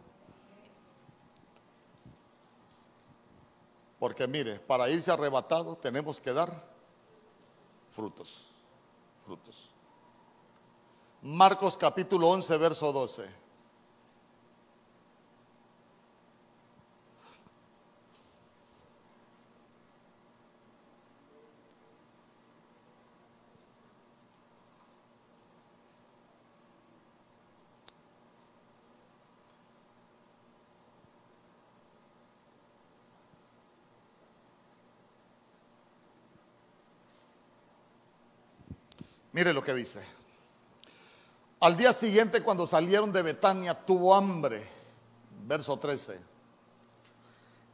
Porque 3.98 4.28
mire, 4.28 4.60
para 4.60 4.88
irse 4.88 5.10
arrebatado 5.10 5.76
tenemos 5.76 6.20
que 6.20 6.32
dar 6.32 6.64
frutos. 7.90 8.52
Frutos. 9.24 9.75
Marcos 11.26 11.76
capítulo 11.76 12.28
11, 12.28 12.56
verso 12.56 12.92
12. 12.92 13.28
Mire 39.32 39.52
lo 39.52 39.64
que 39.64 39.74
dice. 39.74 40.15
Al 41.66 41.76
día 41.76 41.92
siguiente, 41.92 42.44
cuando 42.44 42.64
salieron 42.64 43.10
de 43.10 43.22
Betania, 43.22 43.74
tuvo 43.74 44.14
hambre. 44.14 44.64
Verso 45.48 45.76
13. 45.76 46.20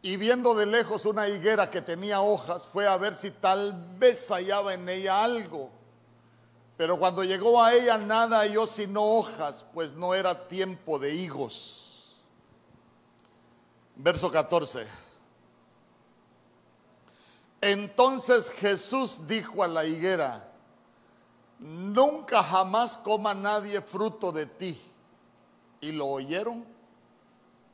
Y 0.01 0.17
viendo 0.17 0.55
de 0.55 0.65
lejos 0.65 1.05
una 1.05 1.29
higuera 1.29 1.71
que 1.71 1.83
tenía 1.83 2.23
hojas, 2.23 2.63
fue 2.63 2.87
a 2.87 2.97
ver 2.97 3.15
si 3.15 3.33
tal 3.33 3.75
vez 3.99 4.27
hallaba 4.29 4.73
en 4.73 4.89
ella 4.89 5.23
algo. 5.23 5.69
Pero 6.79 6.99
cuando 6.99 7.23
llegó 7.23 7.63
a 7.63 7.75
ella 7.75 7.99
nada 7.99 8.39
halló 8.39 8.67
sino 8.67 9.03
hojas, 9.03 9.63
pues 9.75 9.93
no 9.93 10.15
era 10.15 10.49
tiempo 10.49 10.99
de 10.99 11.15
higos. 11.15 12.17
Verso 13.97 14.31
14. 14.31 14.87
Entonces 17.61 18.49
Jesús 18.53 19.29
dijo 19.29 19.63
a 19.63 19.69
la 19.69 19.85
higuera, 19.85 20.52
nunca 21.63 22.43
jamás 22.43 22.99
coma 22.99 23.35
nadie 23.35 23.81
fruto 23.81 24.33
de 24.33 24.47
ti. 24.47 24.81
Y 25.81 25.93
lo 25.93 26.07
oyeron 26.09 26.65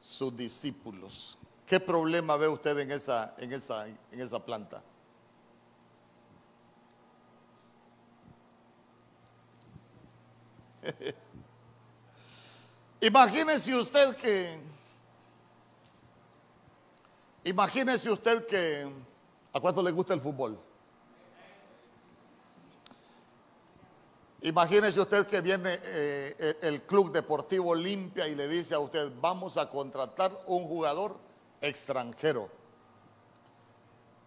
sus 0.00 0.36
discípulos. 0.36 1.38
¿Qué 1.66 1.80
problema 1.80 2.36
ve 2.36 2.48
usted 2.48 2.78
en 2.78 2.90
esa, 2.92 3.34
en 3.38 3.52
esa, 3.52 3.86
en 3.86 4.20
esa 4.20 4.38
planta? 4.44 4.82
imagínese 13.00 13.74
usted 13.74 14.16
que, 14.16 14.58
imagínese 17.44 18.10
usted 18.10 18.46
que, 18.46 18.90
¿a 19.52 19.60
cuánto 19.60 19.82
le 19.82 19.90
gusta 19.90 20.14
el 20.14 20.22
fútbol? 20.22 20.58
Imagínese 24.42 25.00
usted 25.00 25.26
que 25.26 25.40
viene 25.40 25.80
eh, 25.82 26.58
el 26.62 26.82
Club 26.82 27.10
Deportivo 27.10 27.70
Olimpia 27.70 28.28
y 28.28 28.36
le 28.36 28.46
dice 28.46 28.74
a 28.74 28.78
usted, 28.78 29.10
vamos 29.20 29.56
a 29.56 29.68
contratar 29.68 30.30
un 30.46 30.64
jugador 30.68 31.16
extranjero. 31.60 32.48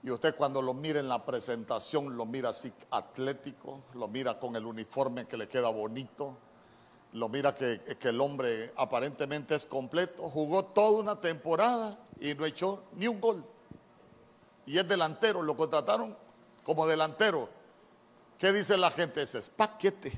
Y 0.04 0.12
usted 0.12 0.36
cuando 0.36 0.62
lo 0.62 0.74
mira 0.74 1.00
en 1.00 1.08
la 1.08 1.26
presentación, 1.26 2.18
lo 2.18 2.26
mira 2.26 2.50
así 2.50 2.74
atlético, 2.90 3.84
lo 3.94 4.10
mira 4.10 4.38
con 4.38 4.56
el 4.58 4.66
uniforme 4.66 5.28
que 5.28 5.38
le 5.38 5.48
queda 5.48 5.70
bonito, 5.70 6.36
lo 7.14 7.30
mira 7.30 7.56
que, 7.56 7.80
que 7.98 8.10
el 8.10 8.20
hombre 8.20 8.74
aparentemente 8.76 9.56
es 9.56 9.66
completo, 9.66 10.30
jugó 10.30 10.66
toda 10.66 11.00
una 11.00 11.22
temporada 11.22 11.98
y 12.20 12.34
no 12.34 12.46
echó 12.46 12.84
ni 12.98 13.08
un 13.08 13.22
gol. 13.22 13.46
Y 14.66 14.78
es 14.78 14.88
delantero, 14.88 15.42
lo 15.42 15.56
contrataron 15.56 16.18
como 16.66 16.86
delantero 16.86 17.61
¿Qué 18.42 18.52
dice 18.52 18.76
la 18.76 18.90
gente? 18.90 19.22
Ese 19.22 19.38
es 19.38 19.52
paquete. 19.52 20.12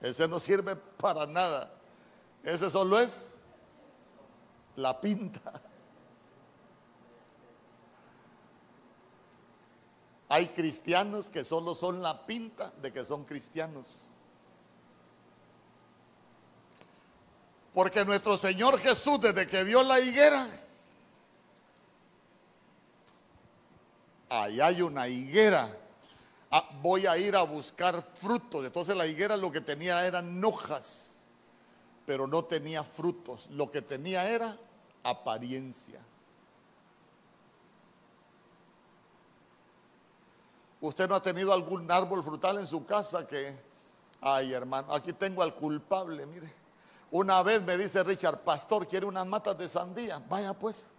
Ese 0.00 0.28
no 0.28 0.38
sirve 0.38 0.76
para 0.76 1.26
nada. 1.26 1.68
Ese 2.44 2.70
solo 2.70 3.00
es 3.00 3.32
la 4.76 5.00
pinta. 5.00 5.60
Hay 10.28 10.46
cristianos 10.50 11.28
que 11.28 11.44
solo 11.44 11.74
son 11.74 12.00
la 12.00 12.24
pinta 12.26 12.72
de 12.80 12.92
que 12.92 13.04
son 13.04 13.24
cristianos. 13.24 14.02
Porque 17.74 18.04
nuestro 18.04 18.36
Señor 18.36 18.78
Jesús, 18.78 19.20
desde 19.20 19.48
que 19.48 19.64
vio 19.64 19.82
la 19.82 19.98
higuera, 19.98 20.46
ahí 24.28 24.60
hay 24.60 24.80
una 24.80 25.08
higuera 25.08 25.79
voy 26.82 27.06
a 27.06 27.16
ir 27.16 27.36
a 27.36 27.42
buscar 27.42 28.02
frutos. 28.14 28.64
Entonces 28.64 28.96
la 28.96 29.06
higuera 29.06 29.36
lo 29.36 29.52
que 29.52 29.60
tenía 29.60 30.04
eran 30.06 30.42
hojas, 30.44 31.24
pero 32.06 32.26
no 32.26 32.44
tenía 32.44 32.82
frutos. 32.82 33.48
Lo 33.50 33.70
que 33.70 33.82
tenía 33.82 34.28
era 34.28 34.56
apariencia. 35.02 36.00
¿Usted 40.80 41.08
no 41.08 41.14
ha 41.14 41.22
tenido 41.22 41.52
algún 41.52 41.90
árbol 41.90 42.24
frutal 42.24 42.58
en 42.58 42.66
su 42.66 42.86
casa 42.86 43.26
que, 43.26 43.54
ay 44.20 44.52
hermano, 44.54 44.92
aquí 44.94 45.12
tengo 45.12 45.42
al 45.42 45.54
culpable, 45.54 46.24
mire. 46.26 46.50
Una 47.10 47.42
vez 47.42 47.60
me 47.62 47.76
dice 47.76 48.02
Richard, 48.02 48.38
pastor, 48.40 48.86
quiere 48.86 49.04
unas 49.04 49.26
matas 49.26 49.58
de 49.58 49.68
sandía. 49.68 50.22
Vaya 50.28 50.54
pues 50.54 50.90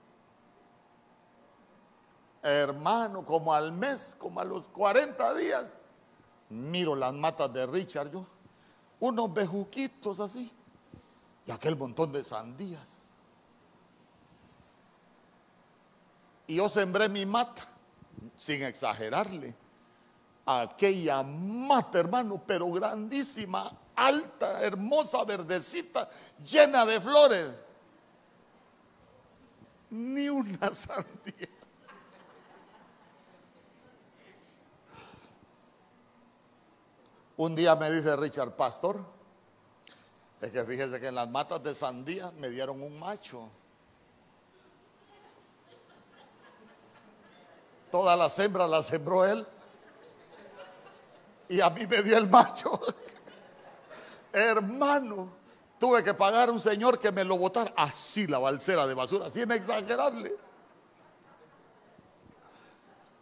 hermano, 2.41 3.25
como 3.25 3.53
al 3.53 3.71
mes, 3.71 4.15
como 4.17 4.39
a 4.39 4.43
los 4.43 4.67
40 4.69 5.33
días, 5.35 5.77
miro 6.49 6.95
las 6.95 7.13
matas 7.13 7.51
de 7.53 7.65
Richard 7.65 8.11
yo, 8.11 8.25
unos 8.99 9.33
bejuquitos 9.33 10.19
así, 10.19 10.51
y 11.45 11.51
aquel 11.51 11.75
montón 11.75 12.11
de 12.11 12.23
sandías. 12.23 13.01
Y 16.47 16.55
yo 16.55 16.67
sembré 16.69 17.07
mi 17.07 17.25
mata, 17.25 17.63
sin 18.35 18.63
exagerarle, 18.63 19.55
aquella 20.45 21.23
mata, 21.23 21.99
hermano, 21.99 22.41
pero 22.45 22.69
grandísima, 22.71 23.71
alta, 23.95 24.61
hermosa, 24.61 25.23
verdecita, 25.23 26.09
llena 26.43 26.85
de 26.85 26.99
flores. 26.99 27.55
Ni 29.89 30.29
una 30.29 30.73
sandía. 30.73 31.60
Un 37.41 37.55
día 37.55 37.75
me 37.75 37.89
dice 37.89 38.15
Richard 38.15 38.51
Pastor, 38.51 39.03
es 40.39 40.51
que 40.51 40.63
fíjese 40.63 40.99
que 40.99 41.07
en 41.07 41.15
las 41.15 41.27
matas 41.27 41.63
de 41.63 41.73
sandía 41.73 42.29
me 42.37 42.49
dieron 42.51 42.79
un 42.83 42.99
macho. 42.99 43.49
Todas 47.89 48.15
las 48.15 48.37
hembras 48.37 48.69
las 48.69 48.85
sembró 48.85 49.25
él. 49.25 49.47
Y 51.49 51.61
a 51.61 51.71
mí 51.71 51.87
me 51.87 52.03
dio 52.03 52.15
el 52.15 52.27
macho. 52.27 52.79
Hermano, 54.31 55.33
tuve 55.79 56.03
que 56.03 56.13
pagar 56.13 56.49
a 56.49 56.51
un 56.51 56.59
señor 56.59 56.99
que 56.99 57.11
me 57.11 57.23
lo 57.23 57.39
botara 57.39 57.73
así 57.75 58.27
la 58.27 58.37
balsera 58.37 58.85
de 58.85 58.93
basura, 58.93 59.31
sin 59.31 59.51
exagerarle. 59.51 60.31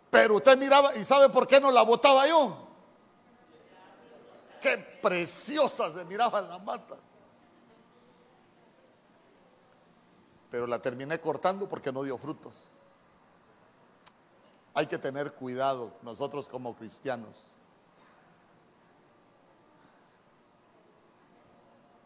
Pero 0.09 0.35
usted 0.35 0.57
miraba, 0.57 0.93
¿y 0.97 1.05
sabe 1.05 1.29
por 1.29 1.47
qué 1.47 1.61
no 1.61 1.71
la 1.71 1.83
botaba 1.83 2.27
yo? 2.27 2.68
Qué 4.60 4.77
preciosa 5.02 5.90
se 5.91 6.06
miraba 6.06 6.41
la 6.41 6.60
mata. 6.60 6.98
Pero 10.52 10.65
la 10.68 10.81
terminé 10.81 11.19
cortando 11.19 11.69
porque 11.69 11.91
no 11.91 12.03
dio 12.03 12.18
frutos. 12.18 12.68
Hay 14.73 14.88
que 14.88 14.98
tener 14.98 15.34
cuidado 15.34 15.94
nosotros 16.02 16.49
como 16.49 16.76
cristianos. 16.76 17.52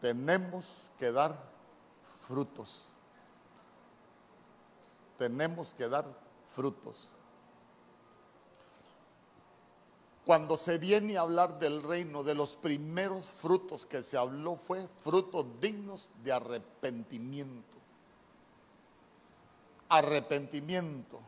Tenemos 0.00 0.92
que 0.98 1.10
dar 1.10 1.34
frutos. 2.28 2.88
Tenemos 5.16 5.72
que 5.72 5.88
dar 5.88 6.04
frutos. 6.54 7.13
Cuando 10.24 10.56
se 10.56 10.78
viene 10.78 11.18
a 11.18 11.20
hablar 11.20 11.58
del 11.58 11.82
reino, 11.82 12.22
de 12.22 12.34
los 12.34 12.56
primeros 12.56 13.26
frutos 13.26 13.84
que 13.84 14.02
se 14.02 14.16
habló 14.16 14.56
fue 14.56 14.88
frutos 15.02 15.44
dignos 15.60 16.08
de 16.22 16.32
arrepentimiento. 16.32 17.76
Arrepentimiento. 19.90 21.20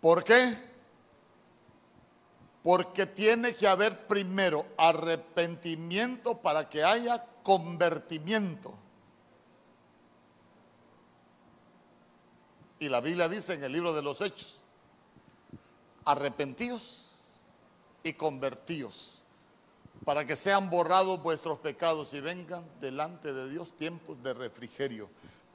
¿Por 0.00 0.22
qué? 0.22 0.56
Porque 2.62 3.06
tiene 3.06 3.56
que 3.56 3.66
haber 3.66 4.06
primero 4.06 4.64
arrepentimiento 4.78 6.38
para 6.38 6.68
que 6.68 6.84
haya 6.84 7.26
convertimiento. 7.42 8.74
Y 12.78 12.88
la 12.88 13.00
Biblia 13.00 13.28
dice 13.28 13.54
en 13.54 13.64
el 13.64 13.72
libro 13.72 13.92
de 13.92 14.02
los 14.02 14.20
Hechos, 14.20 14.61
arrepentíos 16.04 17.10
y 18.02 18.14
convertíos, 18.14 19.22
para 20.04 20.24
que 20.24 20.36
sean 20.36 20.70
borrados 20.70 21.22
vuestros 21.22 21.58
pecados 21.58 22.12
y 22.14 22.20
vengan 22.20 22.64
delante 22.80 23.32
de 23.32 23.48
Dios 23.48 23.74
tiempos 23.74 24.22
de 24.22 24.34
refrigerio. 24.34 25.08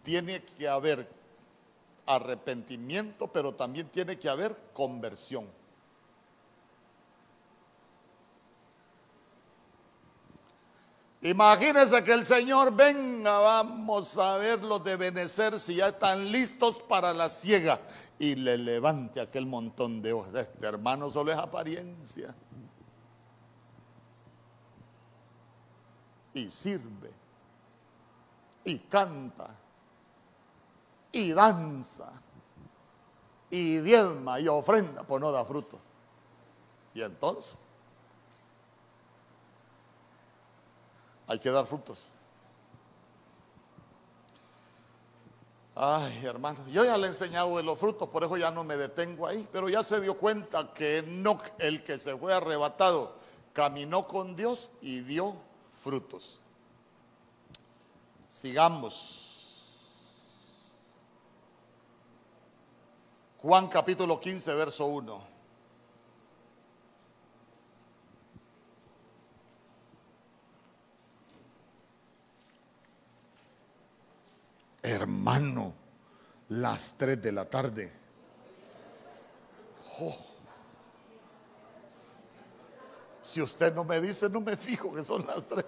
Tiene 0.04 0.42
que 0.42 0.68
haber 0.68 1.10
arrepentimiento, 2.06 3.28
pero 3.28 3.54
también 3.54 3.90
tiene 3.90 4.18
que 4.18 4.30
haber 4.30 4.56
conversión. 4.74 5.48
Imagínense 11.30 12.04
que 12.06 12.14
el 12.14 12.26
Señor 12.26 12.74
venga, 12.74 13.38
vamos 13.40 14.18
a 14.18 14.38
verlos 14.38 14.82
de 14.84 14.96
Benecer 14.96 15.60
si 15.60 15.76
ya 15.76 15.90
están 15.90 16.32
listos 16.32 16.80
para 16.80 17.14
la 17.14 17.30
ciega 17.30 17.82
y 18.18 18.36
le 18.36 18.58
levante 18.58 19.20
aquel 19.20 19.46
montón 19.46 20.02
de 20.02 20.14
hojas. 20.14 20.34
Este 20.36 20.66
hermano 20.66 21.10
solo 21.10 21.34
es 21.34 21.38
apariencia. 21.38 22.34
Y 26.34 26.50
sirve, 26.50 27.12
y 28.64 28.80
canta, 28.80 29.50
y 31.12 31.32
danza, 31.34 32.10
y 33.50 33.80
diezma, 33.80 34.40
y 34.40 34.48
ofrenda, 34.48 35.04
pues 35.04 35.20
no 35.20 35.32
da 35.32 35.44
frutos. 35.44 35.82
Y 36.94 37.02
entonces, 37.02 37.58
hay 41.28 41.40
que 41.40 41.52
dar 41.52 41.66
frutos. 41.66 42.12
Ay, 45.76 46.26
hermano, 46.26 46.58
yo 46.72 46.84
ya 46.84 46.98
le 46.98 47.06
he 47.06 47.10
enseñado 47.10 47.56
de 47.58 47.62
los 47.62 47.78
frutos, 47.78 48.10
por 48.10 48.24
eso 48.24 48.36
ya 48.36 48.50
no 48.50 48.64
me 48.64 48.78
detengo 48.78 49.28
ahí, 49.28 49.48
pero 49.52 49.70
ya 49.70 49.84
se 49.84 50.02
dio 50.02 50.18
cuenta 50.18 50.74
que 50.74 51.04
no 51.06 51.40
el 51.60 51.84
que 51.84 52.00
se 52.00 52.18
fue 52.18 52.34
arrebatado, 52.34 53.14
caminó 53.54 54.08
con 54.08 54.36
Dios 54.36 54.70
y 54.82 55.02
dio 55.02 55.36
frutos. 55.84 56.40
Sigamos. 58.28 59.64
Juan 63.44 63.68
capítulo 63.68 64.20
15, 64.20 64.56
verso 64.56 64.88
1. 64.88 65.37
Hermano, 74.88 75.74
las 76.50 76.94
tres 76.98 77.22
de 77.22 77.32
la 77.34 77.44
tarde. 77.44 77.92
Oh. 80.00 80.16
Si 83.22 83.42
usted 83.42 83.76
no 83.76 83.84
me 83.84 84.00
dice, 84.00 84.30
no 84.30 84.40
me 84.40 84.56
fijo 84.56 84.94
que 84.94 85.04
son 85.04 85.26
las 85.26 85.46
tres. 85.46 85.66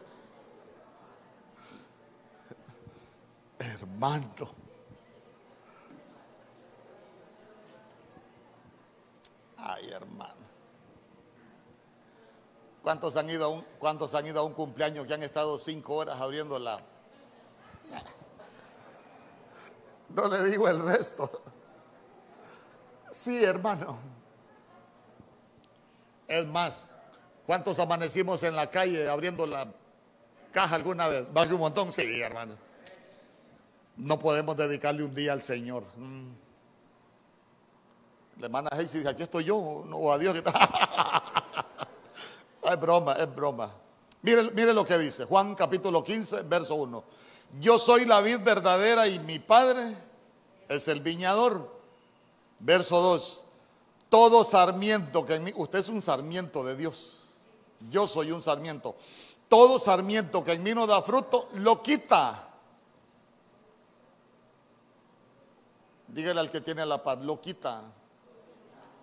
Hermano. 3.60 4.54
Ay, 9.58 9.90
hermano. 9.90 10.34
¿Cuántos 12.82 13.18
han 13.18 13.30
ido 13.30 13.44
a 13.44 13.48
un, 13.50 13.66
cuántos 13.80 14.16
han 14.16 14.26
ido 14.26 14.40
a 14.40 14.44
un 14.44 14.54
cumpleaños 14.54 15.06
que 15.06 15.14
han 15.14 15.24
estado 15.24 15.60
cinco 15.60 15.96
horas 15.96 16.22
abriendo 16.22 16.58
la... 16.58 16.80
No 20.16 20.28
le 20.28 20.44
digo 20.44 20.68
el 20.68 20.84
resto. 20.84 21.30
Sí, 23.12 23.44
hermano. 23.44 23.98
Es 26.28 26.46
más, 26.46 26.88
¿cuántos 27.46 27.80
amanecimos 27.80 28.44
en 28.44 28.56
la 28.56 28.70
calle 28.70 29.10
abriendo 29.10 29.46
la 29.46 29.68
caja 30.52 30.76
alguna 30.76 31.08
vez? 31.08 31.26
¿Va 31.36 31.44
un 31.44 31.58
montón? 31.58 31.92
Sí, 31.92 32.22
hermano. 32.22 32.56
No 33.98 34.20
podemos 34.20 34.56
dedicarle 34.56 35.04
un 35.04 35.14
día 35.14 35.34
al 35.34 35.42
Señor. 35.42 35.84
Mm. 35.96 36.30
La 38.40 38.46
hermana 38.46 38.70
Heisy 38.72 39.00
dice, 39.00 39.10
aquí 39.10 39.24
estoy 39.24 39.44
yo, 39.44 39.84
no, 39.86 40.12
a 40.12 40.18
Dios 40.18 40.34
que 40.34 40.50
es 42.72 42.80
broma, 42.80 43.14
es 43.14 43.36
broma. 43.36 43.74
Mire, 44.22 44.52
mire 44.52 44.74
lo 44.74 44.86
que 44.86 44.98
dice, 44.98 45.26
Juan 45.26 45.56
capítulo 45.56 46.04
15, 46.04 46.44
verso 46.44 46.76
1. 46.76 47.04
Yo 47.60 47.80
soy 47.80 48.06
la 48.06 48.22
vid 48.22 48.40
verdadera 48.42 49.08
y 49.08 49.20
mi 49.20 49.40
padre 49.40 49.96
es 50.68 50.88
el 50.88 51.02
viñador. 51.02 51.80
Verso 52.60 53.02
2. 53.02 53.44
Todo 54.10 54.44
sarmiento 54.44 55.26
que 55.26 55.36
en 55.36 55.44
mí, 55.44 55.54
usted 55.56 55.80
es 55.80 55.90
un 55.90 56.02
sarmiento 56.02 56.64
de 56.64 56.76
Dios. 56.76 57.18
Yo 57.90 58.08
soy 58.08 58.32
un 58.32 58.44
sarmiento. 58.44 58.96
Todo 59.48 59.80
sarmiento 59.80 60.44
que 60.44 60.54
en 60.54 60.64
mí 60.64 60.74
no 60.74 60.86
da 60.86 61.02
fruto, 61.02 61.50
lo 61.54 61.82
quita. 61.82 62.48
Dígale 66.08 66.40
al 66.40 66.52
que 66.52 66.62
tiene 66.62 66.86
la 66.86 67.04
paz, 67.04 67.20
lo 67.20 67.40
quita. 67.40 67.82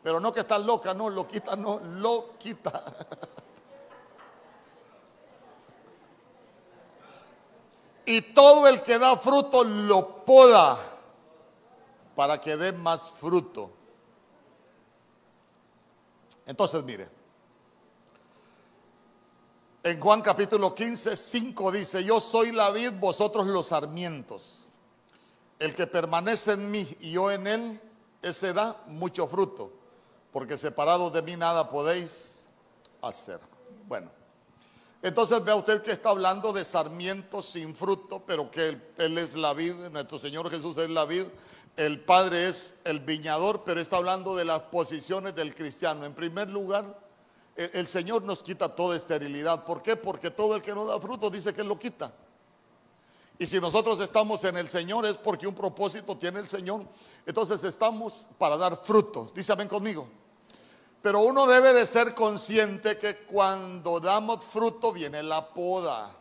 Pero 0.02 0.20
no 0.20 0.32
que 0.32 0.40
está 0.40 0.58
loca, 0.58 0.94
no, 0.94 1.08
lo 1.08 1.26
quita, 1.26 1.56
no, 1.56 1.80
lo 1.80 2.36
quita. 2.38 2.84
y 8.06 8.22
todo 8.32 8.68
el 8.68 8.82
que 8.82 8.98
da 8.98 9.16
fruto 9.16 9.64
lo 9.64 10.24
poda 10.24 10.78
para 12.14 12.40
que 12.40 12.56
dé 12.56 12.72
más 12.72 13.10
fruto. 13.10 13.72
Entonces, 16.46 16.84
mire, 16.84 17.08
en 19.82 20.00
Juan 20.00 20.22
capítulo 20.22 20.72
15, 20.72 21.16
5 21.16 21.72
dice, 21.72 22.04
yo 22.04 22.20
soy 22.20 22.52
la 22.52 22.70
vid, 22.70 22.92
vosotros 22.92 23.46
los 23.48 23.66
sarmientos. 23.66 24.68
El 25.58 25.74
que 25.74 25.86
permanece 25.86 26.52
en 26.52 26.70
mí 26.70 26.86
y 27.00 27.12
yo 27.12 27.30
en 27.30 27.46
él, 27.46 27.80
ese 28.22 28.52
da 28.52 28.82
mucho 28.86 29.26
fruto, 29.26 29.72
porque 30.32 30.56
separados 30.56 31.12
de 31.12 31.22
mí 31.22 31.36
nada 31.36 31.68
podéis 31.68 32.46
hacer. 33.02 33.40
Bueno. 33.88 34.15
Entonces 35.06 35.44
vea 35.44 35.54
usted 35.54 35.82
que 35.82 35.92
está 35.92 36.10
hablando 36.10 36.52
de 36.52 36.64
sarmientos 36.64 37.46
sin 37.46 37.76
fruto, 37.76 38.24
pero 38.26 38.50
que 38.50 38.76
él, 38.98 39.18
es 39.18 39.36
la 39.36 39.54
vid, 39.54 39.74
nuestro 39.92 40.18
Señor 40.18 40.50
Jesús 40.50 40.76
es 40.78 40.90
la 40.90 41.04
vid, 41.04 41.26
el 41.76 42.00
Padre 42.00 42.48
es 42.48 42.80
el 42.82 42.98
viñador, 42.98 43.62
pero 43.64 43.80
está 43.80 43.98
hablando 43.98 44.34
de 44.34 44.44
las 44.44 44.62
posiciones 44.62 45.36
del 45.36 45.54
cristiano. 45.54 46.04
En 46.04 46.12
primer 46.12 46.50
lugar, 46.50 46.98
el, 47.54 47.70
el 47.74 47.86
Señor 47.86 48.22
nos 48.22 48.42
quita 48.42 48.74
toda 48.74 48.96
esterilidad. 48.96 49.64
¿Por 49.64 49.80
qué? 49.80 49.94
Porque 49.94 50.32
todo 50.32 50.56
el 50.56 50.62
que 50.62 50.74
no 50.74 50.84
da 50.84 50.98
fruto 50.98 51.30
dice 51.30 51.54
que 51.54 51.62
lo 51.62 51.78
quita. 51.78 52.12
Y 53.38 53.46
si 53.46 53.60
nosotros 53.60 54.00
estamos 54.00 54.42
en 54.42 54.56
el 54.56 54.68
Señor 54.68 55.06
es 55.06 55.16
porque 55.16 55.46
un 55.46 55.54
propósito 55.54 56.16
tiene 56.16 56.40
el 56.40 56.48
Señor. 56.48 56.84
Entonces 57.24 57.62
estamos 57.62 58.26
para 58.38 58.56
dar 58.56 58.82
fruto. 58.82 59.30
Dice 59.36 59.52
amén 59.52 59.68
conmigo. 59.68 60.08
Pero 61.06 61.20
uno 61.20 61.46
debe 61.46 61.72
de 61.72 61.86
ser 61.86 62.16
consciente 62.16 62.98
que 62.98 63.18
cuando 63.18 64.00
damos 64.00 64.44
fruto 64.44 64.90
viene 64.90 65.22
la 65.22 65.50
poda. 65.54 66.12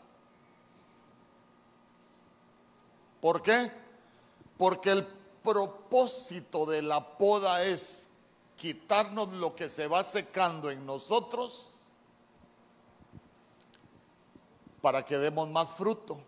¿Por 3.19 3.41
qué? 3.41 3.71
Porque 4.59 4.91
el 4.91 5.07
propósito 5.41 6.67
de 6.67 6.83
la 6.83 7.17
poda 7.17 7.63
es 7.63 8.11
quitarnos 8.55 9.31
lo 9.31 9.55
que 9.55 9.71
se 9.71 9.87
va 9.87 10.03
secando 10.03 10.69
en 10.69 10.85
nosotros 10.85 11.79
para 14.81 15.03
que 15.03 15.17
demos 15.17 15.49
más 15.49 15.67
fruto. 15.71 16.19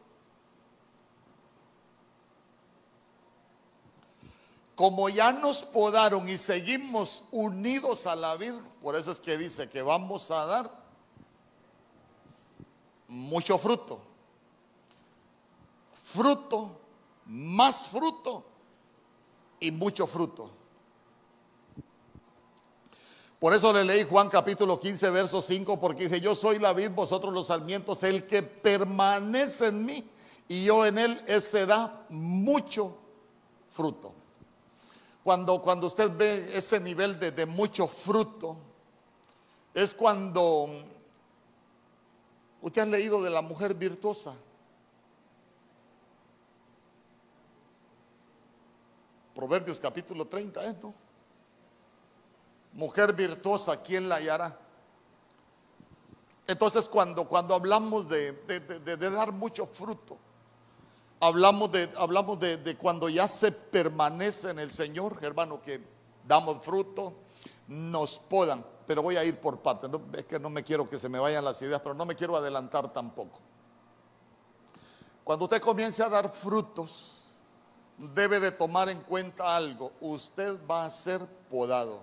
Como 4.77 5.09
ya 5.09 5.33
nos 5.33 5.63
podaron 5.63 6.29
y 6.29 6.37
seguimos 6.37 7.23
unidos 7.31 8.05
a 8.05 8.15
la 8.15 8.35
vida, 8.35 8.61
por 8.79 8.95
eso 8.95 9.11
es 9.11 9.19
que 9.19 9.35
dice 9.35 9.67
que 9.71 9.81
vamos 9.81 10.29
a 10.29 10.45
dar 10.45 10.71
mucho 13.07 13.57
fruto. 13.57 13.99
Fruto, 15.95 16.79
más 17.25 17.87
fruto 17.87 18.45
y 19.59 19.71
mucho 19.71 20.05
fruto. 20.05 20.51
Por 23.39 23.55
eso 23.55 23.73
le 23.73 23.83
leí 23.83 24.03
Juan 24.03 24.29
capítulo 24.29 24.79
15, 24.79 25.09
verso 25.09 25.41
5, 25.41 25.79
porque 25.79 26.03
dice, 26.03 26.21
yo 26.21 26.35
soy 26.35 26.59
la 26.59 26.73
vid, 26.73 26.91
vosotros 26.91 27.33
los 27.33 27.47
sarmientos, 27.47 28.03
el 28.03 28.27
que 28.27 28.43
permanece 28.43 29.69
en 29.69 29.83
mí 29.83 30.07
y 30.47 30.65
yo 30.65 30.85
en 30.85 30.99
él, 30.99 31.23
ese 31.25 31.65
da 31.65 32.05
mucho 32.09 32.95
fruto. 33.71 34.16
Cuando, 35.27 35.61
cuando 35.61 35.87
usted 35.87 36.09
ve 36.15 36.57
ese 36.57 36.79
nivel 36.79 37.19
de, 37.19 37.31
de 37.31 37.45
mucho 37.45 37.85
fruto, 37.85 38.55
es 39.73 39.93
cuando 39.93 40.69
usted 42.61 42.81
ha 42.83 42.85
leído 42.85 43.21
de 43.21 43.29
la 43.29 43.41
mujer 43.41 43.73
virtuosa. 43.73 44.33
Proverbios 49.35 49.81
capítulo 49.81 50.27
30, 50.27 50.65
¿eh? 50.65 50.75
¿no? 50.81 50.93
Mujer 52.71 53.11
virtuosa, 53.11 53.83
¿quién 53.83 54.07
la 54.07 54.15
hallará? 54.15 54.57
Entonces 56.47 56.87
cuando, 56.87 57.27
cuando 57.27 57.53
hablamos 57.53 58.07
de, 58.07 58.31
de, 58.31 58.95
de 58.95 59.09
dar 59.09 59.33
mucho 59.33 59.65
fruto, 59.65 60.17
Hablamos 61.19 61.71
de, 61.71 61.89
hablamos 61.97 62.39
de, 62.39 62.77
cuando 62.77 63.09
ya 63.09 63.27
se 63.27 63.51
permanece 63.51 64.51
en 64.51 64.59
el 64.59 64.71
Señor, 64.71 65.17
hermano, 65.21 65.61
que 65.61 65.81
damos 66.27 66.63
fruto, 66.63 67.15
nos 67.67 68.19
podan. 68.19 68.63
Pero 68.85 69.01
voy 69.01 69.17
a 69.17 69.23
ir 69.23 69.39
por 69.39 69.59
partes. 69.59 69.89
es 70.13 70.25
que 70.25 70.39
no 70.39 70.49
me 70.49 70.63
quiero 70.63 70.87
que 70.89 70.99
se 70.99 71.09
me 71.09 71.17
vayan 71.17 71.43
las 71.43 71.61
ideas, 71.61 71.81
pero 71.81 71.95
no 71.95 72.05
me 72.05 72.15
quiero 72.15 72.37
adelantar 72.37 72.93
tampoco. 72.93 73.39
Cuando 75.23 75.45
usted 75.45 75.59
comience 75.59 76.03
a 76.03 76.09
dar 76.09 76.29
frutos, 76.29 77.31
debe 77.97 78.39
de 78.39 78.51
tomar 78.51 78.87
en 78.89 79.01
cuenta 79.01 79.55
algo. 79.55 79.91
Usted 79.99 80.55
va 80.69 80.85
a 80.85 80.91
ser 80.91 81.25
podado. 81.49 82.01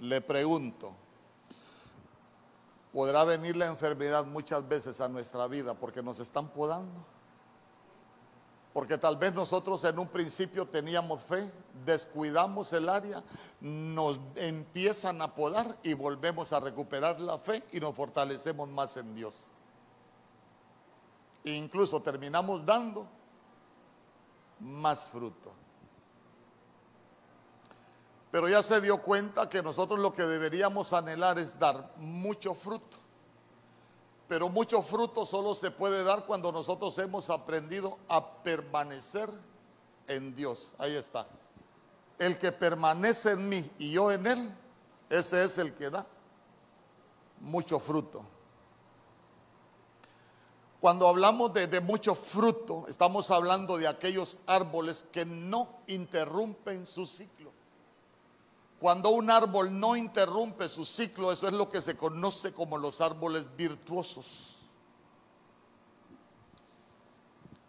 Le 0.00 0.20
pregunto, 0.20 0.92
podrá 2.96 3.24
venir 3.24 3.54
la 3.54 3.66
enfermedad 3.66 4.24
muchas 4.24 4.66
veces 4.66 5.02
a 5.02 5.08
nuestra 5.10 5.46
vida 5.46 5.74
porque 5.74 6.02
nos 6.02 6.18
están 6.18 6.48
podando. 6.48 7.04
Porque 8.72 8.96
tal 8.96 9.18
vez 9.18 9.34
nosotros 9.34 9.84
en 9.84 9.98
un 9.98 10.08
principio 10.08 10.64
teníamos 10.64 11.22
fe, 11.22 11.52
descuidamos 11.84 12.72
el 12.72 12.88
área, 12.88 13.22
nos 13.60 14.18
empiezan 14.34 15.20
a 15.20 15.34
podar 15.34 15.76
y 15.82 15.92
volvemos 15.92 16.54
a 16.54 16.60
recuperar 16.60 17.20
la 17.20 17.36
fe 17.36 17.62
y 17.70 17.80
nos 17.80 17.94
fortalecemos 17.94 18.66
más 18.70 18.96
en 18.96 19.14
Dios. 19.14 19.44
E 21.44 21.52
incluso 21.52 22.00
terminamos 22.00 22.64
dando 22.64 23.06
más 24.58 25.10
fruto. 25.10 25.52
Pero 28.36 28.50
ya 28.50 28.62
se 28.62 28.82
dio 28.82 29.00
cuenta 29.00 29.48
que 29.48 29.62
nosotros 29.62 29.98
lo 29.98 30.12
que 30.12 30.22
deberíamos 30.22 30.92
anhelar 30.92 31.38
es 31.38 31.58
dar 31.58 31.94
mucho 31.96 32.54
fruto. 32.54 32.98
Pero 34.28 34.50
mucho 34.50 34.82
fruto 34.82 35.24
solo 35.24 35.54
se 35.54 35.70
puede 35.70 36.04
dar 36.04 36.26
cuando 36.26 36.52
nosotros 36.52 36.98
hemos 36.98 37.30
aprendido 37.30 37.96
a 38.10 38.42
permanecer 38.42 39.30
en 40.06 40.36
Dios. 40.36 40.74
Ahí 40.76 40.96
está. 40.96 41.26
El 42.18 42.38
que 42.38 42.52
permanece 42.52 43.30
en 43.30 43.48
mí 43.48 43.70
y 43.78 43.92
yo 43.92 44.12
en 44.12 44.26
él, 44.26 44.54
ese 45.08 45.42
es 45.42 45.56
el 45.56 45.74
que 45.74 45.88
da 45.88 46.06
mucho 47.40 47.80
fruto. 47.80 48.22
Cuando 50.78 51.08
hablamos 51.08 51.54
de, 51.54 51.80
mucho 51.80 52.14
fruto, 52.14 52.84
estamos 52.86 53.30
hablando 53.30 53.78
de 53.78 53.88
aquellos 53.88 54.36
árboles 54.46 55.06
que 55.10 55.24
no 55.24 55.78
interrumpen 55.86 56.86
su 56.86 57.06
ciclo. 57.06 57.55
Cuando 58.78 59.10
un 59.10 59.30
árbol 59.30 59.78
no 59.78 59.96
interrumpe 59.96 60.68
su 60.68 60.84
ciclo, 60.84 61.32
eso 61.32 61.48
es 61.48 61.54
lo 61.54 61.70
que 61.70 61.80
se 61.80 61.96
conoce 61.96 62.52
como 62.52 62.76
los 62.76 63.00
árboles 63.00 63.46
virtuosos. 63.56 64.56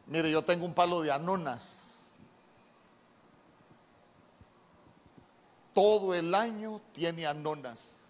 Mire, 0.07 0.29
yo 0.29 0.43
tengo 0.43 0.65
un 0.65 0.73
palo 0.73 1.01
de 1.01 1.11
anonas. 1.11 2.01
Todo 5.73 6.13
el 6.13 6.35
año 6.35 6.81
tiene 6.91 7.25
anonas. 7.25 8.01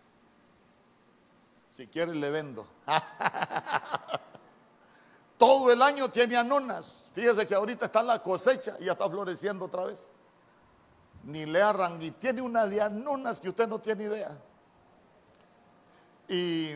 Si 1.75 1.85
quiere 1.87 2.15
le 2.15 2.31
vendo. 2.31 2.65
Todo 5.37 5.71
el 5.71 5.83
año 5.83 6.09
tiene 6.09 6.35
anonas. 6.35 7.11
Fíjese 7.13 7.47
que 7.47 7.53
ahorita 7.53 7.85
está 7.85 8.01
la 8.01 8.23
cosecha 8.23 8.75
y 8.79 8.85
ya 8.85 8.93
está 8.93 9.07
floreciendo 9.07 9.65
otra 9.65 9.83
vez 9.83 10.09
ni 11.27 11.45
le 11.45 11.61
arrangui. 11.61 12.11
Tiene 12.11 12.41
una 12.41 12.65
de 12.65 12.81
anonas 12.81 13.39
que 13.39 13.49
usted 13.49 13.67
no 13.67 13.79
tiene 13.79 14.05
idea. 14.05 14.37
Y, 16.29 16.71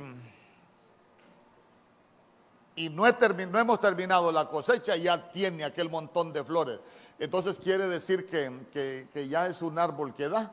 y 2.75 2.89
no, 2.89 3.03
no, 3.03 3.59
hemos 3.59 3.79
terminado 3.79 4.31
la 4.31 4.47
cosecha, 4.47 4.95
ya 4.95 5.31
tiene 5.31 5.63
aquel 5.63 5.89
montón 5.89 6.31
de 6.31 6.43
flores. 6.43 6.79
Entonces 7.17 7.59
quiere 7.59 7.87
decir 7.87 8.27
que, 8.27 8.67
que, 8.71 9.07
que 9.13 9.27
ya 9.27 9.47
es 9.47 9.61
un 9.61 9.79
árbol 9.79 10.13
que 10.13 10.27
da 10.27 10.51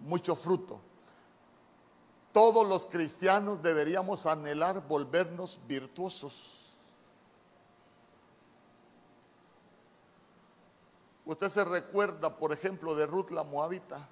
mucho 0.00 0.36
fruto. 0.36 0.80
Todos 2.32 2.66
los 2.66 2.84
cristianos 2.84 3.62
deberíamos 3.62 4.26
anhelar 4.26 4.86
volvernos 4.86 5.58
virtuosos. 5.66 6.57
Usted 11.28 11.50
se 11.50 11.62
recuerda, 11.62 12.38
por 12.38 12.54
ejemplo, 12.54 12.94
de 12.94 13.04
Ruth 13.04 13.30
la 13.32 13.42
Moabita. 13.42 14.08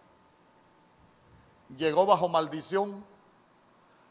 Llegó 1.74 2.04
bajo 2.04 2.28
maldición. 2.28 3.02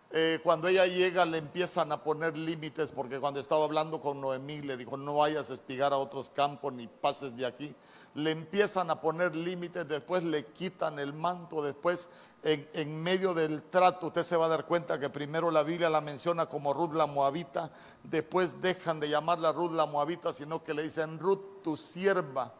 Eh, 0.09 0.39
cuando 0.41 0.67
ella 0.67 0.87
llega 0.87 1.23
le 1.23 1.37
empiezan 1.37 1.91
a 1.91 2.03
poner 2.03 2.35
límites 2.35 2.89
porque 2.89 3.19
cuando 3.19 3.39
estaba 3.39 3.63
hablando 3.65 4.01
con 4.01 4.21
Noemí 4.21 4.61
le 4.61 4.77
dijo 4.77 4.97
no 4.97 5.15
vayas 5.15 5.49
a 5.49 5.55
espigar 5.55 5.93
a 5.93 5.97
otros 5.97 6.31
campos 6.31 6.73
ni 6.73 6.87
pases 6.87 7.37
de 7.37 7.45
aquí. 7.45 7.75
Le 8.15 8.31
empiezan 8.31 8.89
a 8.89 8.99
poner 8.99 9.35
límites, 9.35 9.87
después 9.87 10.23
le 10.23 10.47
quitan 10.47 10.97
el 10.97 11.13
manto, 11.13 11.61
después 11.61 12.09
en, 12.41 12.67
en, 12.73 13.03
medio 13.03 13.35
del 13.35 13.61
trato 13.69 14.07
usted 14.07 14.23
se 14.23 14.35
va 14.35 14.47
a 14.47 14.49
dar 14.49 14.65
cuenta 14.65 14.99
que 14.99 15.09
primero 15.09 15.51
la 15.51 15.61
Biblia 15.61 15.91
la 15.91 16.01
menciona 16.01 16.47
como 16.47 16.73
Ruth 16.73 16.93
la 16.93 17.05
Moabita, 17.05 17.69
después 18.03 18.63
dejan 18.63 18.99
de 18.99 19.09
llamarla 19.09 19.51
Ruth 19.51 19.73
la 19.73 19.85
Moabita, 19.85 20.33
sino 20.33 20.63
que 20.63 20.73
le 20.73 20.81
dicen 20.81 21.19
Ruth 21.19 21.61
tu 21.61 21.77
sierva 21.77 22.51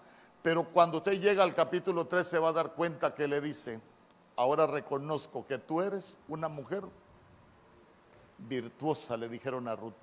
pero 0.45 0.63
cuando 0.63 0.99
usted 0.99 1.19
llega 1.19 1.41
al 1.41 1.55
capítulo 1.55 2.05
3 2.05 2.27
se 2.27 2.38
va 2.38 2.49
a 2.49 2.53
dar 2.53 2.73
cuenta 2.73 3.15
que 3.15 3.27
le 3.27 3.41
dice, 3.41 3.81
ahora 4.35 4.67
reconozco 4.67 5.43
que 5.47 5.57
tú 5.57 5.81
eres 5.81 6.19
una 6.27 6.47
mujer 6.47 6.84
virtuosa, 8.38 9.17
le 9.17 9.27
dijeron 9.27 9.67
a 9.67 9.76
Ruth. 9.76 9.95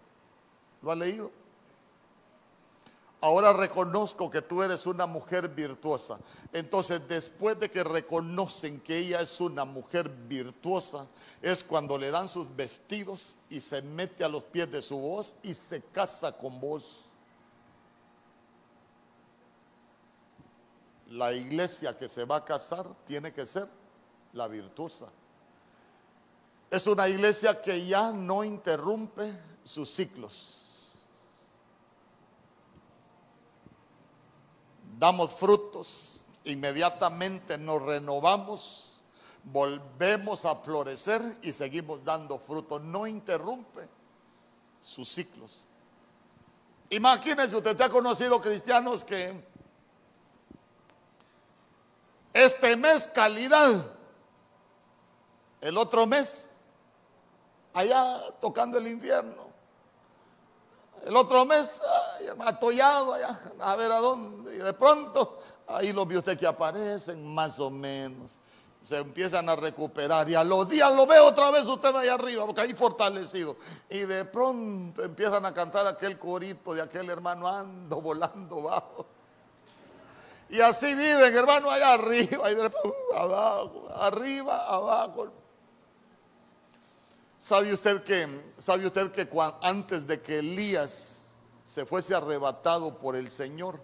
¿Lo 0.83 0.91
ha 0.91 0.97
leído? 0.97 1.31
Ahora 3.21 3.53
reconozco 3.53 4.33
que 4.33 4.43
tú 4.43 4.65
eres 4.65 4.85
una 4.85 5.07
mujer 5.07 5.47
virtuosa. 5.47 6.19
Entonces, 6.53 7.07
después 7.07 7.61
de 7.61 7.71
que 7.71 7.85
reconocen 7.85 8.81
que 8.81 8.99
ella 8.99 9.21
es 9.21 9.41
una 9.41 9.65
mujer 9.65 10.09
virtuosa, 10.09 11.07
es 11.41 11.63
cuando 11.63 11.97
le 11.97 12.11
dan 12.11 12.29
sus 12.29 12.49
vestidos 12.57 13.37
y 13.49 13.61
se 13.61 13.81
mete 13.81 14.25
a 14.25 14.29
los 14.29 14.43
pies 14.43 14.73
de 14.73 14.83
su 14.83 14.99
voz 14.99 15.37
y 15.45 15.55
se 15.55 15.83
casa 15.83 16.37
con 16.37 16.61
vos. 16.61 17.12
La 21.13 21.33
iglesia 21.33 21.97
que 21.97 22.09
se 22.09 22.25
va 22.25 22.37
a 22.37 22.45
casar 22.45 22.87
tiene 23.07 23.33
que 23.33 23.47
ser 23.47 23.69
la 24.33 24.49
virtuosa. 24.49 25.07
Es 26.71 26.87
una 26.87 27.07
iglesia 27.07 27.61
que 27.61 27.87
ya 27.87 28.13
no 28.13 28.43
interrumpe 28.43 29.31
sus 29.63 29.91
ciclos. 29.91 30.95
Damos 34.99 35.35
frutos, 35.35 36.25
inmediatamente 36.45 37.59
nos 37.59 37.83
renovamos, 37.83 38.95
volvemos 39.45 40.47
a 40.47 40.57
florecer 40.57 41.21
y 41.43 41.53
seguimos 41.53 42.03
dando 42.05 42.39
frutos. 42.39 42.81
No 42.81 43.07
interrumpe 43.07 43.87
sus 44.83 45.11
ciclos. 45.11 45.67
Imagínense, 46.89 47.57
usted 47.57 47.79
ha 47.81 47.91
conocido 47.91 48.41
cristianos 48.41 49.05
que 49.05 49.52
este 52.33 52.77
mes 52.77 53.09
calidad, 53.09 53.85
el 55.61 55.79
otro 55.79 56.07
mes 56.07 56.51
allá 57.73 58.21
tocando 58.41 58.79
el 58.79 58.87
infierno. 58.89 59.53
El 61.05 61.17
otro 61.17 61.45
mes, 61.45 61.81
atollado 62.39 63.15
allá, 63.15 63.41
a 63.59 63.77
ver 63.77 63.91
a 63.91 63.99
dónde. 63.99 64.55
Y 64.55 64.59
de 64.59 64.73
pronto, 64.73 65.41
ahí 65.67 65.93
lo 65.93 66.07
vio 66.07 66.21
usted 66.21 66.39
que 66.39 66.47
aparecen, 66.47 67.35
más 67.35 67.59
o 67.59 67.71
menos. 67.71 68.31
Se 68.81 68.99
empiezan 68.99 69.49
a 69.49 69.57
recuperar 69.57 70.29
y 70.29 70.35
a 70.35 70.43
los 70.43 70.69
días 70.69 70.93
lo 70.93 71.07
ve 71.07 71.19
otra 71.19 71.51
vez 71.51 71.67
usted 71.67 71.95
allá 71.95 72.15
arriba, 72.15 72.47
porque 72.47 72.61
ahí 72.61 72.75
fortalecido. 72.75 73.57
Y 73.91 74.01
de 74.01 74.25
pronto 74.25 75.03
empiezan 75.03 75.45
a 75.45 75.53
cantar 75.53 75.87
aquel 75.87 76.19
corito 76.19 76.75
de 76.75 76.83
aquel 76.83 77.11
hermano, 77.11 77.49
ando 77.49 78.01
volando 78.01 78.63
bajo. 78.63 79.07
Y 80.53 80.61
así 80.61 80.95
viven, 80.95 81.35
hermano, 81.35 81.71
allá 81.71 81.95
arriba, 81.95 82.53
y 82.53 82.57
abajo, 83.17 83.89
arriba, 83.95 84.67
abajo. 84.67 85.29
¿Sabe 87.41 87.73
usted 87.73 88.05
que, 88.05 88.53
sabe 88.59 88.87
usted 88.87 89.13
que 89.13 89.27
antes 89.63 90.07
de 90.07 90.21
que 90.21 90.41
Elías 90.41 91.29
se 91.65 91.87
fuese 91.87 92.15
arrebatado 92.15 92.99
por 92.99 93.17
el 93.17 93.31
Señor, 93.31 93.81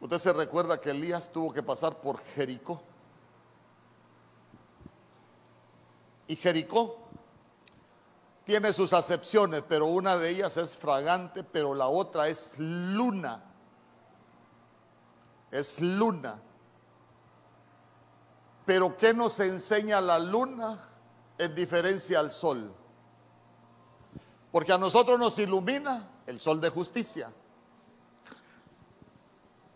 usted 0.00 0.20
se 0.20 0.32
recuerda 0.32 0.80
que 0.80 0.90
Elías 0.90 1.32
tuvo 1.32 1.52
que 1.52 1.64
pasar 1.64 1.96
por 1.96 2.22
Jericó? 2.36 2.80
Y 6.28 6.36
Jericó 6.36 6.96
tiene 8.44 8.72
sus 8.72 8.92
acepciones, 8.92 9.64
pero 9.68 9.86
una 9.86 10.16
de 10.16 10.30
ellas 10.30 10.56
es 10.58 10.76
fragante, 10.76 11.42
pero 11.42 11.74
la 11.74 11.88
otra 11.88 12.28
es 12.28 12.52
luna. 12.56 13.48
Es 15.52 15.80
luna. 15.80 16.40
Pero 18.66 18.96
¿qué 18.96 19.14
nos 19.14 19.38
enseña 19.38 20.00
la 20.00 20.18
luna? 20.18 20.88
en 21.42 21.54
diferencia 21.54 22.20
al 22.20 22.32
sol. 22.32 22.72
Porque 24.50 24.72
a 24.72 24.78
nosotros 24.78 25.18
nos 25.18 25.38
ilumina 25.38 26.08
el 26.26 26.40
sol 26.40 26.60
de 26.60 26.68
justicia. 26.68 27.32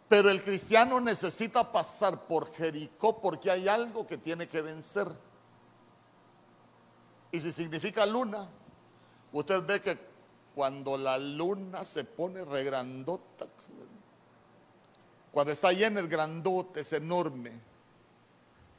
Pero 0.08 0.30
el 0.30 0.44
cristiano 0.44 1.00
necesita 1.00 1.72
pasar 1.72 2.26
por 2.26 2.52
Jericó 2.52 3.20
porque 3.20 3.50
hay 3.50 3.66
algo 3.66 4.06
que 4.06 4.18
tiene 4.18 4.48
que 4.48 4.62
vencer. 4.62 5.08
Y 7.32 7.40
si 7.40 7.50
significa 7.50 8.06
luna, 8.06 8.46
usted 9.32 9.66
ve 9.66 9.82
que 9.82 9.98
cuando 10.54 10.96
la 10.96 11.18
luna 11.18 11.84
se 11.84 12.04
pone 12.04 12.44
regrandota, 12.44 13.46
cuando 15.36 15.52
está 15.52 15.70
llena 15.70 16.00
es 16.00 16.08
grandote, 16.08 16.80
es 16.80 16.90
enorme. 16.94 17.52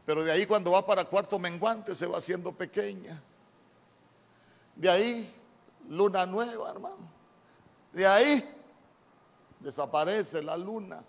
Pero 0.08 0.24
de 0.24 0.32
ahí 0.32 0.48
cuando 0.48 0.72
va 0.72 0.84
para 0.84 1.06
cuarto 1.06 1.38
menguante 1.38 1.94
se 1.94 2.08
va 2.08 2.18
haciendo 2.18 2.52
pequeña. 2.52 3.22
De 4.76 4.90
ahí, 4.90 5.32
luna 5.88 6.26
nueva, 6.26 6.72
hermano. 6.72 7.12
De 7.94 8.08
ahí 8.08 8.44
desaparece 9.60 10.42
la 10.42 10.58
luna. 10.58 11.04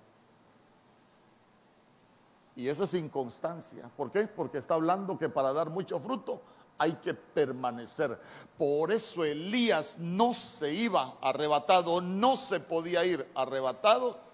Y 2.54 2.68
esa 2.68 2.84
es 2.84 2.92
inconstancia. 2.92 3.90
¿Por 3.96 4.12
qué? 4.12 4.26
Porque 4.26 4.58
está 4.58 4.74
hablando 4.74 5.18
que 5.18 5.30
para 5.30 5.54
dar 5.54 5.70
mucho 5.70 5.98
fruto 5.98 6.42
hay 6.76 6.92
que 6.92 7.14
permanecer. 7.14 8.20
Por 8.58 8.92
eso 8.92 9.24
Elías 9.24 9.96
no 9.96 10.34
se 10.34 10.74
iba 10.74 11.14
arrebatado, 11.22 12.02
no 12.02 12.36
se 12.36 12.60
podía 12.60 13.02
ir 13.06 13.26
arrebatado 13.34 14.27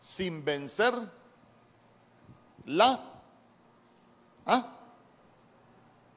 sin 0.00 0.44
vencer 0.44 0.94
la 2.64 3.12
¿Ah? 4.46 4.64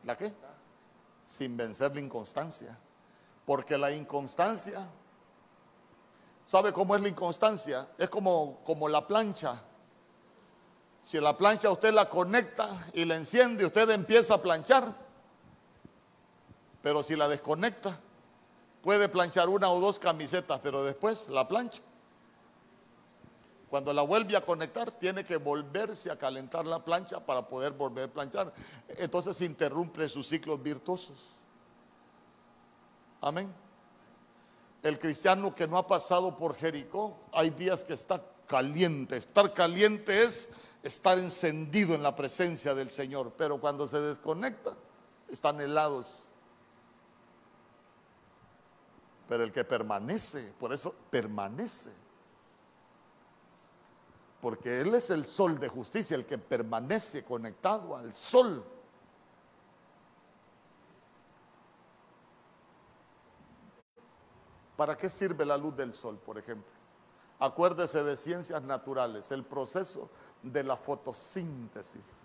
¿La 0.04 0.16
qué? 0.16 0.32
Sin 1.26 1.58
vencer 1.58 1.94
la 1.94 2.00
inconstancia. 2.00 2.78
Porque 3.46 3.78
la 3.78 3.92
inconstancia, 3.92 4.88
¿sabe 6.46 6.72
cómo 6.72 6.96
es 6.96 7.02
la 7.02 7.10
inconstancia? 7.10 7.88
Es 7.98 8.10
como, 8.10 8.60
como 8.64 8.88
la 8.88 9.06
plancha. 9.06 9.60
Si 11.02 11.20
la 11.20 11.36
plancha 11.36 11.72
usted 11.72 11.92
la 11.92 12.08
conecta 12.08 12.70
y 12.94 13.06
la 13.06 13.16
enciende, 13.16 13.66
usted 13.66 13.90
empieza 13.90 14.36
a 14.36 14.42
planchar. 14.42 14.94
Pero 16.84 17.02
si 17.02 17.16
la 17.16 17.28
desconecta, 17.28 18.00
puede 18.84 19.10
planchar 19.10 19.50
una 19.50 19.72
o 19.72 19.80
dos 19.80 19.98
camisetas, 19.98 20.60
pero 20.62 20.84
después 20.84 21.28
la 21.30 21.48
plancha. 21.48 21.82
Cuando 23.70 23.94
la 23.94 24.02
vuelve 24.02 24.36
a 24.36 24.42
conectar, 24.42 24.90
tiene 24.92 25.24
que 25.24 25.38
volverse 25.38 26.10
a 26.10 26.18
calentar 26.18 26.66
la 26.66 26.84
plancha 26.84 27.24
para 27.24 27.48
poder 27.48 27.74
volver 27.74 28.06
a 28.10 28.14
planchar. 28.14 28.52
Entonces 28.98 29.40
interrumpe 29.42 30.10
sus 30.10 30.28
ciclos 30.28 30.62
virtuosos. 30.62 31.18
Amén. 33.22 33.54
El 34.82 34.98
cristiano 34.98 35.54
que 35.54 35.68
no 35.68 35.78
ha 35.78 35.88
pasado 35.88 36.36
por 36.36 36.56
Jericó, 36.56 37.16
hay 37.32 37.52
días 37.52 37.84
que 37.84 37.94
está 37.94 38.24
caliente. 38.48 39.18
Estar 39.18 39.54
caliente 39.54 40.24
es 40.24 40.50
estar 40.82 41.20
encendido 41.20 41.94
en 41.94 42.02
la 42.02 42.16
presencia 42.16 42.74
del 42.74 42.90
Señor, 42.90 43.34
pero 43.38 43.60
cuando 43.60 43.88
se 43.88 44.00
desconecta, 44.00 44.76
están 45.30 45.62
helados. 45.62 46.08
Pero 49.28 49.44
el 49.44 49.52
que 49.52 49.64
permanece, 49.64 50.54
por 50.60 50.74
eso 50.74 50.96
permanece 51.12 51.92
porque 54.42 54.82
Él 54.82 54.96
es 54.96 55.10
el 55.10 55.26
sol 55.26 55.60
de 55.60 55.68
justicia, 55.68 56.16
el 56.16 56.26
que 56.26 56.38
permanece 56.38 57.24
conectado 57.24 57.96
al 57.96 58.14
sol. 58.14 58.64
¿Para 64.78 64.96
qué 64.96 65.10
sirve 65.10 65.46
la 65.46 65.58
luz 65.58 65.76
del 65.76 65.94
sol, 65.94 66.18
por 66.18 66.38
ejemplo? 66.38 66.72
Acuérdese 67.40 68.04
de 68.04 68.16
ciencias 68.16 68.62
naturales, 68.64 69.30
el 69.32 69.44
proceso 69.44 70.10
de 70.42 70.64
la 70.64 70.78
fotosíntesis. 70.78 72.22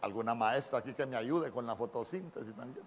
¿Alguna 0.00 0.34
maestra 0.34 0.80
aquí 0.80 0.92
que 0.92 1.06
me 1.06 1.16
ayude 1.16 1.52
con 1.52 1.64
la 1.64 1.76
fotosíntesis 1.76 2.54
también? 2.54 2.84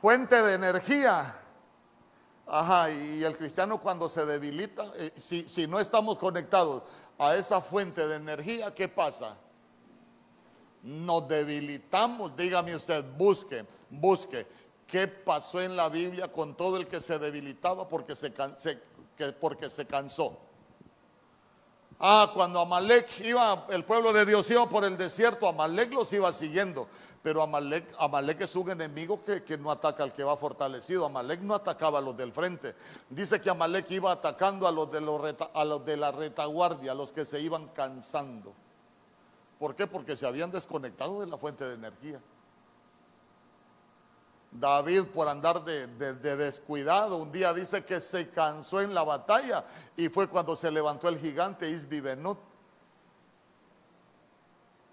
Fuente 0.00 0.42
de 0.42 0.54
energía 0.54 1.34
Ajá, 2.52 2.90
y 2.90 3.22
el 3.22 3.36
cristiano 3.36 3.80
cuando 3.80 4.08
se 4.08 4.26
debilita, 4.26 4.92
eh, 4.96 5.12
si, 5.14 5.48
si 5.48 5.68
no 5.68 5.78
estamos 5.78 6.18
conectados 6.18 6.82
a 7.16 7.36
esa 7.36 7.60
fuente 7.60 8.04
de 8.08 8.16
energía, 8.16 8.74
¿qué 8.74 8.88
pasa? 8.88 9.36
Nos 10.82 11.28
debilitamos, 11.28 12.36
dígame 12.36 12.74
usted, 12.74 13.04
busque, 13.16 13.64
busque. 13.88 14.48
¿Qué 14.84 15.06
pasó 15.06 15.60
en 15.60 15.76
la 15.76 15.88
Biblia 15.88 16.26
con 16.26 16.56
todo 16.56 16.76
el 16.76 16.88
que 16.88 17.00
se 17.00 17.20
debilitaba 17.20 17.86
porque 17.86 18.16
se, 18.16 18.32
porque 19.40 19.70
se 19.70 19.86
cansó? 19.86 20.36
Ah, 22.02 22.30
cuando 22.32 22.60
Amalek 22.60 23.20
iba, 23.26 23.66
el 23.68 23.84
pueblo 23.84 24.14
de 24.14 24.24
Dios 24.24 24.50
iba 24.50 24.66
por 24.66 24.86
el 24.86 24.96
desierto, 24.96 25.46
Amalek 25.46 25.92
los 25.92 26.10
iba 26.14 26.32
siguiendo. 26.32 26.88
Pero 27.22 27.42
Amalek, 27.42 27.84
Amalek 27.98 28.40
es 28.40 28.56
un 28.56 28.70
enemigo 28.70 29.22
que, 29.22 29.58
no 29.58 29.70
ataca 29.70 30.02
al 30.02 30.14
que 30.14 30.24
va 30.24 30.34
fortalecido. 30.38 31.04
Amalek 31.04 31.42
no 31.42 31.54
atacaba 31.54 31.98
a 31.98 32.00
los 32.00 32.16
del 32.16 32.32
frente. 32.32 32.74
Dice 33.10 33.38
que 33.42 33.50
Amalek 33.50 33.90
iba 33.90 34.10
atacando 34.10 34.66
a 34.66 34.72
los, 34.72 34.90
de 34.90 35.02
los 35.02 35.20
a 35.52 35.64
los 35.66 35.84
de 35.84 35.98
la 35.98 36.10
retaguardia, 36.10 36.92
a 36.92 36.94
los 36.94 37.12
que 37.12 37.26
se 37.26 37.38
iban 37.38 37.68
cansando. 37.68 38.54
¿Por 39.58 39.76
qué? 39.76 39.86
Porque 39.86 40.16
se 40.16 40.26
habían 40.26 40.50
desconectado 40.50 41.20
de 41.20 41.26
la 41.26 41.36
fuente 41.36 41.66
de 41.66 41.74
energía. 41.74 42.18
David 44.52 45.04
por 45.14 45.28
andar 45.28 45.64
de, 45.64 45.86
descuidado, 46.36 47.16
un 47.18 47.30
día 47.30 47.52
dice 47.54 47.84
que 47.84 48.00
se 48.00 48.30
cansó 48.30 48.80
en 48.80 48.92
la 48.94 49.04
batalla 49.04 49.64
y 49.96 50.08
fue 50.08 50.28
cuando 50.28 50.56
se 50.56 50.70
levantó 50.70 51.08
el 51.08 51.18
gigante 51.18 51.70
Isbibenot. 51.70 52.38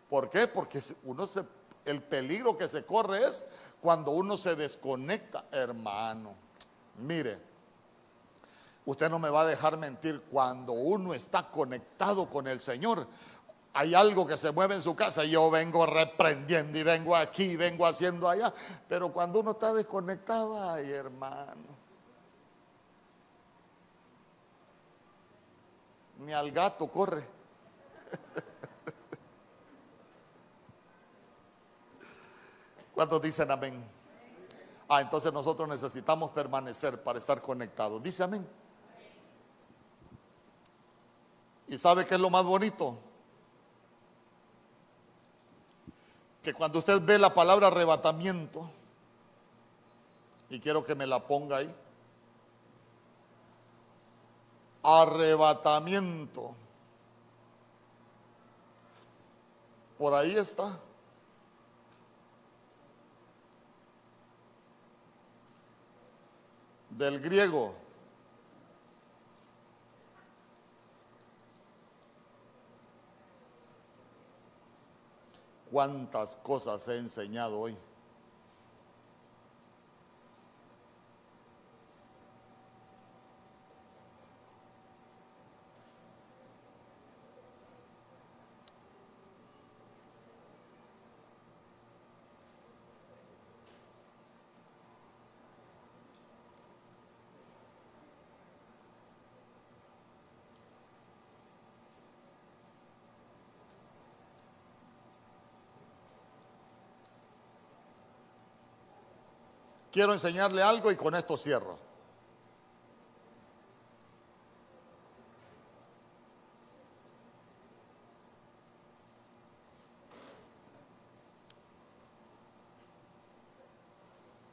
¿Por 0.09 0.29
qué? 0.29 0.47
Porque 0.47 0.81
uno 1.03 1.27
se 1.27 1.43
el 1.85 2.03
peligro 2.03 2.57
que 2.57 2.67
se 2.67 2.85
corre 2.85 3.25
es 3.25 3.45
cuando 3.81 4.11
uno 4.11 4.37
se 4.37 4.55
desconecta, 4.55 5.45
hermano. 5.51 6.35
Mire, 6.97 7.39
Usted 8.87 9.09
no 9.09 9.19
me 9.19 9.29
va 9.29 9.41
a 9.41 9.45
dejar 9.45 9.75
mentir 9.75 10.21
cuando 10.31 10.71
uno 10.71 11.13
está 11.13 11.49
conectado 11.51 12.29
con 12.29 12.47
el 12.47 12.61
Señor. 12.61 13.05
Hay 13.73 13.93
algo 13.93 14.25
que 14.25 14.37
se 14.37 14.51
mueve 14.51 14.75
en 14.75 14.81
su 14.81 14.95
casa 14.95 15.23
y 15.23 15.31
yo 15.31 15.51
vengo 15.51 15.85
reprendiendo 15.85 16.77
y 16.77 16.83
vengo 16.83 17.15
aquí, 17.15 17.55
vengo 17.55 17.85
haciendo 17.85 18.27
allá. 18.29 18.53
Pero 18.87 19.13
cuando 19.13 19.39
uno 19.39 19.51
está 19.51 19.73
desconectado, 19.73 20.59
ay 20.71 20.91
hermano. 20.91 21.77
Ni 26.19 26.33
al 26.33 26.51
gato 26.51 26.87
corre. 26.87 27.21
¿Cuántos 32.95 33.21
dicen 33.21 33.51
amén? 33.51 33.83
Ah, 34.89 35.01
entonces 35.01 35.31
nosotros 35.31 35.67
necesitamos 35.67 36.31
permanecer 36.31 37.03
para 37.03 37.19
estar 37.19 37.41
conectados. 37.41 38.01
Dice 38.01 38.23
amén. 38.23 38.47
¿Y 41.67 41.77
sabe 41.77 42.05
qué 42.05 42.15
es 42.15 42.21
lo 42.21 42.29
más 42.29 42.45
bonito? 42.45 42.97
Que 46.47 46.53
cuando 46.53 46.79
usted 46.79 47.01
ve 47.01 47.19
la 47.19 47.33
palabra 47.33 47.67
arrebatamiento, 47.67 48.69
y 50.49 50.61
quiero 50.61 50.85
que 50.85 50.95
me 50.95 51.05
la 51.05 51.19
ponga 51.27 51.57
ahí, 51.57 51.75
arrebatamiento, 54.81 56.55
por 59.97 60.13
ahí 60.13 60.37
está. 60.37 60.79
Del 66.91 67.19
griego 67.19 67.75
cuántas 75.71 76.35
cosas 76.37 76.87
he 76.87 76.97
enseñado 76.97 77.59
hoy. 77.59 77.77
Quiero 109.97 110.13
enseñarle 110.13 110.61
algo 110.61 110.91
y 110.91 110.95
con 110.95 111.15
esto 111.15 111.35
cierro. 111.35 111.75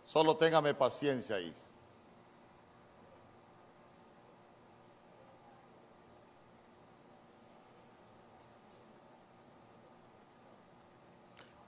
Solo 0.07 0.35
téngame 0.39 0.73
paciencia 0.73 1.37
ahí. 1.37 1.55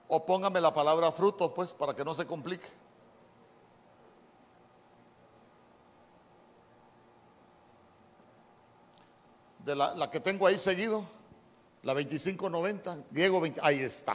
O 0.09 0.25
póngame 0.25 0.63
la 0.63 0.73
palabra 0.73 1.13
frutos, 1.13 1.53
pues, 1.55 1.75
para 1.75 1.95
que 1.95 2.07
no 2.07 2.15
se 2.15 2.27
complique. 2.27 2.87
De 9.67 9.75
la, 9.75 10.11
que 10.11 10.21
tengo 10.21 10.47
ahí 10.47 10.59
seguido, 10.59 11.05
la 11.83 11.93
2590, 11.93 13.05
Diego 13.11 13.41
20, 13.41 13.61
ahí 13.63 13.81
está, 13.81 14.15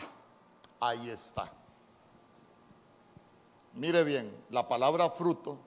ahí 0.79 1.09
está. 1.09 1.51
Mire 3.73 4.03
bien, 4.03 4.33
la 4.49 4.67
palabra 4.67 5.09
fruto 5.09 5.59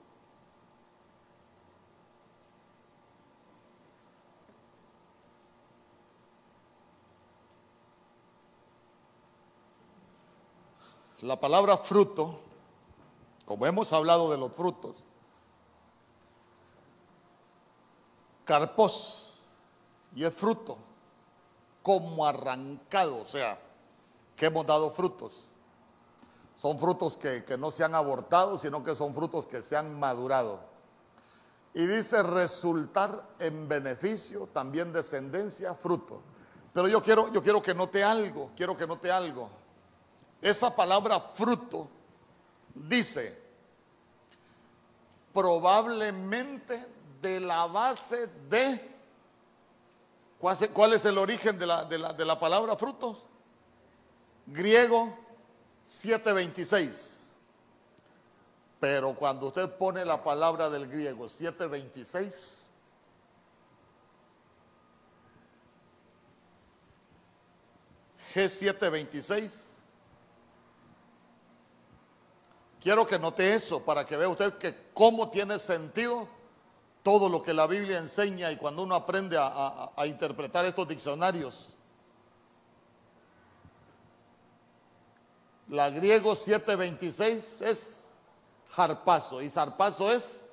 La 11.21 11.39
palabra 11.39 11.75
fruto, 11.77 12.39
como 13.45 13.65
hemos 13.65 13.91
hablado 13.93 14.29
de 14.29 14.37
los 14.37 14.51
frutos, 14.51 15.03
carpos, 18.43 19.24
y 20.15 20.23
es 20.23 20.33
fruto, 20.33 20.77
como 21.83 22.25
arrancado, 22.25 23.19
o 23.19 23.25
sea, 23.25 23.59
que 24.35 24.47
hemos 24.47 24.65
dado 24.65 24.91
frutos. 24.91 25.49
Son 26.57 26.79
frutos 26.79 27.17
que, 27.17 27.43
no 27.59 27.69
se 27.69 27.83
han 27.83 27.93
abortado, 27.93 28.57
sino 28.57 28.83
que 28.83 28.95
son 28.95 29.13
frutos 29.13 29.45
que 29.45 29.61
se 29.61 29.75
han 29.75 29.99
madurado. 29.99 30.61
Y 31.73 31.85
dice 31.85 32.23
resultar 32.23 33.35
en 33.39 33.67
beneficio, 33.67 34.47
también 34.47 34.93
descendencia, 34.93 35.75
fruto. 35.75 36.21
Pero 36.73 36.87
yo 36.87 37.03
quiero, 37.03 37.31
yo 37.31 37.43
quiero 37.43 37.61
que 37.61 37.73
note 37.73 38.03
algo, 38.03 38.51
quiero 38.55 38.77
que 38.77 38.87
note 38.87 39.11
algo. 39.11 39.49
Esa 40.41 40.73
palabra 40.73 41.19
fruto 41.19 41.89
dice 42.73 43.43
probablemente 45.33 46.85
de 47.21 47.41
la 47.41 47.67
base 47.67 48.27
de 48.49 48.94
¿Cuál 50.73 50.93
es 50.93 51.03
el 51.05 51.17
origen 51.17 51.57
de 51.57 51.65
la, 51.65 52.39
palabra 52.39 52.75
frutos? 52.75 53.25
Griego 54.45 55.17
726. 55.83 57.29
Pero 58.79 59.15
cuando 59.15 59.47
usted 59.47 59.75
pone 59.75 60.05
la 60.05 60.23
palabra 60.23 60.69
del 60.69 60.87
griego 60.87 61.27
726, 61.27 62.57
G726, 68.35 69.51
quiero 72.79 73.07
que 73.07 73.17
note 73.17 73.51
eso 73.51 73.83
para 73.83 74.05
que 74.05 74.15
vea 74.15 74.29
usted 74.29 74.53
que 74.59 74.91
cómo 74.93 75.31
tiene 75.31 75.57
sentido 75.57 76.34
todo 77.05 77.29
lo 77.29 77.43
que 77.43 77.53
la 77.53 77.67
Biblia 77.67 77.99
enseña 77.99 78.51
y 78.51 78.57
cuando 78.57 78.81
uno 78.81 78.95
aprende 78.95 79.37
a, 79.39 80.07
interpretar 80.07 80.65
estos 80.65 80.87
diccionarios. 80.87 81.71
La 85.67 85.91
griego 85.91 86.35
726 86.35 87.61
es 87.61 88.05
jarpazo 88.71 89.39
y 89.39 89.51
zarpazo 89.51 90.11
es 90.11 90.47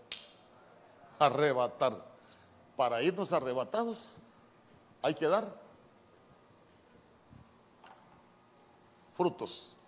arrebatar. 1.18 2.04
Para 2.76 3.02
irnos 3.02 3.32
arrebatados 3.32 4.18
hay 5.00 5.14
que 5.14 5.28
dar 5.28 5.58
frutos. 9.16 9.78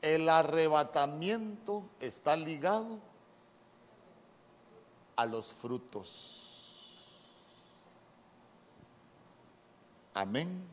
El 0.00 0.26
arrebatamiento 0.26 1.84
está 2.00 2.34
ligado 2.34 3.09
a 5.20 5.26
los 5.26 5.52
frutos. 5.52 6.40
Amén. 10.14 10.66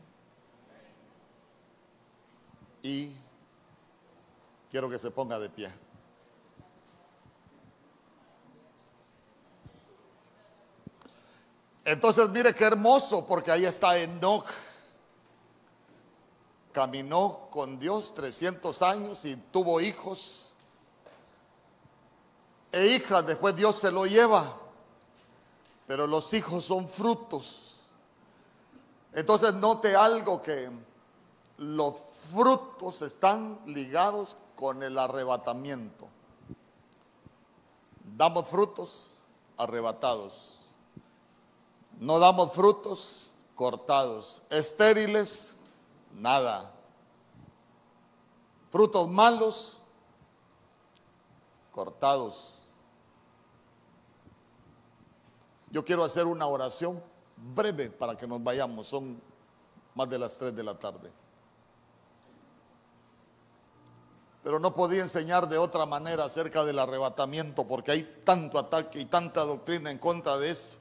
Y 2.82 3.12
quiero 4.70 4.88
que 4.88 4.98
se 4.98 5.10
ponga 5.10 5.38
de 5.38 5.50
pie. 5.50 5.70
Entonces 11.84 12.30
mire 12.30 12.54
qué 12.54 12.64
hermoso, 12.64 13.26
porque 13.26 13.50
ahí 13.50 13.66
está 13.66 13.98
Enoch. 13.98 14.46
Caminó 16.72 17.48
con 17.50 17.78
Dios 17.78 18.14
300 18.14 18.80
años 18.80 19.24
y 19.26 19.36
tuvo 19.36 19.78
hijos 19.82 20.47
e 22.72 22.86
hijas, 22.86 23.26
después 23.26 23.56
Dios 23.56 23.76
se 23.76 23.90
lo 23.90 24.06
lleva. 24.06 24.54
Pero 25.86 26.06
los 26.06 26.32
hijos 26.34 26.64
son 26.64 26.88
frutos. 26.88 27.80
Entonces 29.12 29.54
note 29.54 29.96
algo 29.96 30.42
que 30.42 30.70
los 31.56 31.96
frutos 32.30 33.02
están 33.02 33.58
ligados 33.66 34.36
con 34.54 34.82
el 34.82 34.98
arrebatamiento. 34.98 36.08
Damos 38.16 38.46
frutos 38.48 39.14
arrebatados. 39.56 40.56
No 41.98 42.18
damos 42.18 42.52
frutos, 42.52 43.32
cortados. 43.54 44.42
Estériles, 44.50 45.56
nada. 46.12 46.72
Frutos 48.70 49.08
malos, 49.08 49.78
cortados. 51.72 52.57
Yo 55.70 55.84
quiero 55.84 56.04
hacer 56.04 56.26
una 56.26 56.46
oración 56.46 57.02
breve 57.36 57.90
para 57.90 58.16
que 58.16 58.26
nos 58.26 58.42
vayamos. 58.42 58.86
Son 58.86 59.20
más 59.94 60.08
de 60.08 60.18
las 60.18 60.36
3 60.36 60.54
de 60.54 60.62
la 60.62 60.78
tarde. 60.78 61.12
Pero 64.42 64.58
no 64.58 64.74
podía 64.74 65.02
enseñar 65.02 65.48
de 65.48 65.58
otra 65.58 65.84
manera 65.84 66.24
acerca 66.24 66.64
del 66.64 66.78
arrebatamiento 66.78 67.66
porque 67.66 67.90
hay 67.90 68.22
tanto 68.24 68.58
ataque 68.58 69.00
y 69.00 69.04
tanta 69.04 69.44
doctrina 69.44 69.90
en 69.90 69.98
contra 69.98 70.38
de 70.38 70.50
esto. 70.50 70.78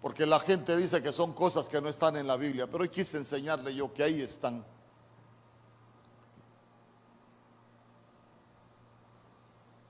Porque 0.00 0.26
la 0.26 0.40
gente 0.40 0.76
dice 0.76 1.02
que 1.02 1.12
son 1.12 1.34
cosas 1.34 1.68
que 1.68 1.80
no 1.80 1.88
están 1.88 2.16
en 2.16 2.26
la 2.26 2.36
Biblia, 2.36 2.66
pero 2.66 2.82
hoy 2.82 2.88
quise 2.88 3.18
enseñarle 3.18 3.74
yo 3.74 3.92
que 3.92 4.02
ahí 4.02 4.20
están. 4.22 4.64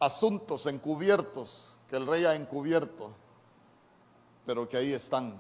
Asuntos 0.01 0.67
encubiertos 0.67 1.80
que 1.91 1.97
el 1.97 2.07
rey 2.07 2.25
ha 2.25 2.35
encubierto, 2.35 3.13
pero 4.47 4.67
que 4.67 4.79
ahí 4.79 4.95
están. 4.95 5.39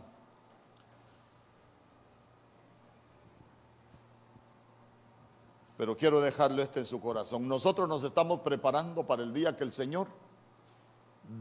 Pero 5.79 5.97
quiero 5.97 6.21
dejarlo 6.21 6.61
este 6.61 6.81
en 6.81 6.87
su 6.87 7.01
corazón. 7.01 7.49
Nosotros 7.49 7.89
nos 7.89 8.05
estamos 8.05 8.41
preparando 8.41 9.07
para 9.07 9.23
el 9.23 9.33
día 9.33 9.57
que 9.57 9.65
el 9.65 9.73
Señor 9.73 10.09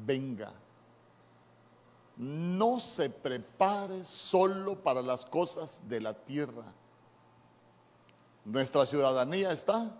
venga 0.06 0.54
no 2.20 2.82
se 2.82 3.10
prepare 3.10 4.04
solo 4.04 4.84
para 4.84 5.02
las 5.02 5.26
cosas 5.26 5.88
de 5.88 6.02
la 6.02 6.14
tierra. 6.14 6.66
Nuestra 8.44 8.86
ciudadanía 8.86 9.54
está 9.54 9.98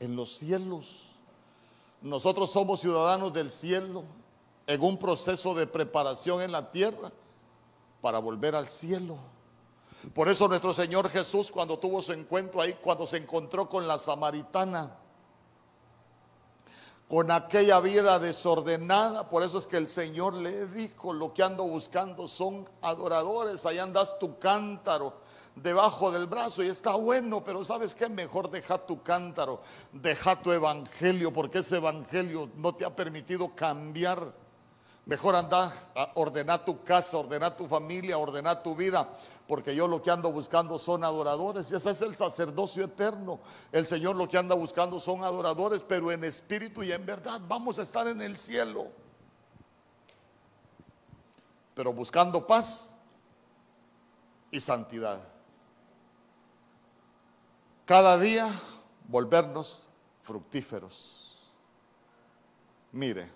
en 0.00 0.16
los 0.16 0.38
cielos. 0.38 1.07
Nosotros 2.00 2.50
somos 2.50 2.80
ciudadanos 2.80 3.32
del 3.32 3.50
cielo 3.50 4.04
en 4.66 4.82
un 4.82 4.98
proceso 4.98 5.54
de 5.54 5.66
preparación 5.66 6.42
en 6.42 6.52
la 6.52 6.70
tierra 6.70 7.10
para 8.00 8.18
volver 8.18 8.54
al 8.54 8.68
cielo. 8.68 9.18
Por 10.14 10.28
eso 10.28 10.46
nuestro 10.46 10.72
Señor 10.72 11.10
Jesús 11.10 11.50
cuando 11.50 11.78
tuvo 11.78 12.02
su 12.02 12.12
encuentro 12.12 12.60
ahí, 12.60 12.74
cuando 12.74 13.06
se 13.06 13.16
encontró 13.16 13.68
con 13.68 13.88
la 13.88 13.98
samaritana, 13.98 14.96
con 17.08 17.30
aquella 17.30 17.80
vida 17.80 18.18
desordenada. 18.18 19.28
Por 19.28 19.42
eso 19.42 19.58
es 19.58 19.66
que 19.66 19.78
el 19.78 19.88
Señor 19.88 20.34
le 20.34 20.66
dijo, 20.66 21.12
lo 21.12 21.32
que 21.34 21.42
ando 21.42 21.64
buscando 21.64 22.28
son 22.28 22.68
adoradores. 22.82 23.66
Ahí 23.66 23.78
andas 23.78 24.18
tu 24.20 24.38
cántaro 24.38 25.14
debajo 25.62 26.10
del 26.10 26.26
brazo 26.26 26.62
y 26.62 26.68
está 26.68 26.94
bueno, 26.94 27.42
pero 27.44 27.64
¿sabes 27.64 27.94
qué? 27.94 28.08
Mejor 28.08 28.50
deja 28.50 28.78
tu 28.78 29.02
cántaro, 29.02 29.60
deja 29.92 30.40
tu 30.40 30.52
evangelio, 30.52 31.32
porque 31.32 31.58
ese 31.58 31.76
evangelio 31.76 32.50
no 32.56 32.74
te 32.74 32.84
ha 32.84 32.94
permitido 32.94 33.54
cambiar. 33.54 34.32
Mejor 35.06 35.36
anda, 35.36 35.72
ordenar 36.14 36.64
tu 36.64 36.84
casa, 36.84 37.16
ordenar 37.16 37.56
tu 37.56 37.66
familia, 37.66 38.18
ordenar 38.18 38.62
tu 38.62 38.76
vida 38.76 39.08
porque 39.48 39.74
yo 39.74 39.88
lo 39.88 40.02
que 40.02 40.10
ando 40.10 40.30
buscando 40.30 40.78
son 40.78 41.02
adoradores. 41.02 41.70
Y 41.72 41.74
ese 41.74 41.90
es 41.90 42.02
el 42.02 42.14
sacerdocio 42.14 42.84
eterno. 42.84 43.40
El 43.72 43.86
Señor 43.86 44.14
lo 44.14 44.28
que 44.28 44.36
anda 44.36 44.54
buscando 44.54 45.00
son 45.00 45.24
adoradores, 45.24 45.82
pero 45.88 46.12
en 46.12 46.22
espíritu 46.22 46.82
y 46.82 46.92
en 46.92 47.06
verdad. 47.06 47.40
Vamos 47.48 47.78
a 47.78 47.82
estar 47.82 48.06
en 48.06 48.20
el 48.20 48.36
cielo. 48.36 48.88
Pero 51.74 51.94
buscando 51.94 52.46
paz 52.46 52.94
y 54.50 54.60
santidad. 54.60 55.18
Cada 57.88 58.18
día 58.18 58.46
volvernos 59.08 59.80
fructíferos. 60.22 61.38
Mire, 62.92 63.30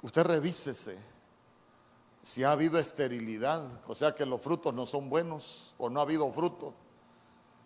usted 0.00 0.22
revísese 0.22 0.96
si 2.22 2.44
ha 2.44 2.52
habido 2.52 2.78
esterilidad, 2.78 3.68
o 3.84 3.96
sea 3.96 4.14
que 4.14 4.24
los 4.24 4.40
frutos 4.40 4.72
no 4.72 4.86
son 4.86 5.10
buenos 5.10 5.74
o 5.76 5.90
no 5.90 5.98
ha 5.98 6.04
habido 6.04 6.32
fruto, 6.32 6.72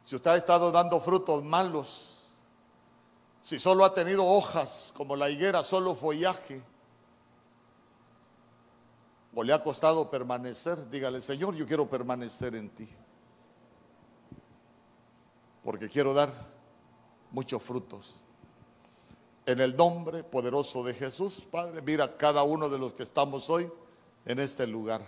si 0.02 0.16
usted 0.16 0.30
ha 0.30 0.36
estado 0.36 0.72
dando 0.72 0.98
frutos 0.98 1.44
malos, 1.44 2.22
si 3.42 3.60
solo 3.60 3.84
ha 3.84 3.92
tenido 3.92 4.26
hojas 4.26 4.94
como 4.96 5.14
la 5.14 5.28
higuera, 5.28 5.62
solo 5.62 5.94
follaje, 5.94 6.62
o 9.34 9.42
le 9.42 9.52
ha 9.52 9.62
costado 9.62 10.08
permanecer, 10.08 10.88
dígale, 10.88 11.20
Señor, 11.20 11.54
yo 11.54 11.66
quiero 11.66 11.86
permanecer 11.86 12.54
en 12.54 12.70
ti, 12.70 12.88
porque 15.64 15.88
quiero 15.88 16.12
dar 16.12 16.30
muchos 17.30 17.62
frutos. 17.62 18.14
En 19.46 19.60
el 19.60 19.74
nombre 19.76 20.22
poderoso 20.22 20.84
de 20.84 20.94
Jesús, 20.94 21.46
Padre, 21.50 21.82
mira 21.82 22.16
cada 22.16 22.42
uno 22.42 22.68
de 22.68 22.78
los 22.78 22.92
que 22.92 23.02
estamos 23.02 23.50
hoy 23.50 23.70
en 24.26 24.38
este 24.38 24.66
lugar. 24.66 25.02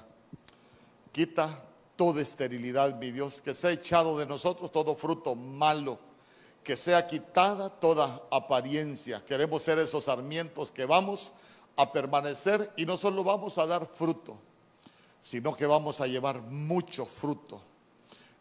Quita 1.12 1.62
toda 1.94 2.20
esterilidad, 2.20 2.98
mi 2.98 3.10
Dios, 3.10 3.40
que 3.40 3.54
sea 3.54 3.70
echado 3.70 4.18
de 4.18 4.26
nosotros 4.26 4.72
todo 4.72 4.96
fruto 4.96 5.34
malo, 5.34 5.98
que 6.62 6.76
sea 6.76 7.06
quitada 7.06 7.70
toda 7.70 8.22
apariencia. 8.30 9.24
Queremos 9.24 9.62
ser 9.62 9.78
esos 9.78 10.04
sarmientos 10.04 10.70
que 10.70 10.84
vamos 10.84 11.32
a 11.76 11.92
permanecer 11.92 12.72
y 12.76 12.84
no 12.84 12.96
solo 12.96 13.22
vamos 13.24 13.56
a 13.58 13.66
dar 13.66 13.86
fruto, 13.86 14.36
sino 15.22 15.54
que 15.54 15.66
vamos 15.66 16.00
a 16.00 16.06
llevar 16.06 16.40
mucho 16.42 17.06
fruto. 17.06 17.62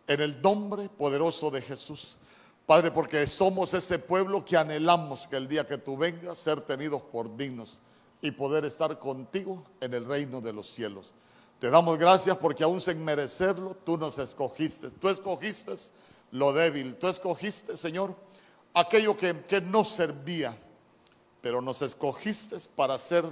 En 0.07 0.22
el 0.22 0.41
nombre 0.41 0.90
poderoso 0.90 1.49
de 1.52 1.61
Jesús. 1.61 2.18
Padre, 2.65 2.91
porque 2.91 3.27
somos 3.27 3.73
ese 3.73 3.99
pueblo 3.99 4.44
que 4.44 4.57
anhelamos 4.57 5.27
que 5.27 5.38
el 5.38 5.48
día 5.48 5.68
que 5.68 5.77
tú 5.77 5.98
vengas 5.98 6.40
ser 6.40 6.61
tenidos 6.61 7.02
por 7.02 7.36
dignos 7.38 7.80
y 8.22 8.32
poder 8.32 8.65
estar 8.65 8.98
contigo 8.98 9.64
en 9.82 9.94
el 9.94 10.06
reino 10.06 10.41
de 10.41 10.53
los 10.53 10.68
cielos. 10.68 11.14
Te 11.60 11.69
damos 11.69 11.98
gracias 11.98 12.38
porque 12.38 12.64
aún 12.64 12.82
sin 12.82 13.03
merecerlo, 13.03 13.76
tú 13.86 13.98
nos 13.98 14.18
escogiste. 14.18 14.90
Tú 14.91 15.10
escogiste 15.10 15.76
lo 16.32 16.53
débil. 16.53 16.95
Tú 16.95 17.07
escogiste, 17.07 17.77
Señor, 17.77 18.15
aquello 18.73 19.15
que, 19.15 19.61
no 19.61 19.86
servía. 19.86 20.57
Pero 21.41 21.61
nos 21.61 21.82
escogiste 21.82 22.57
para 22.76 22.95
hacer 22.95 23.23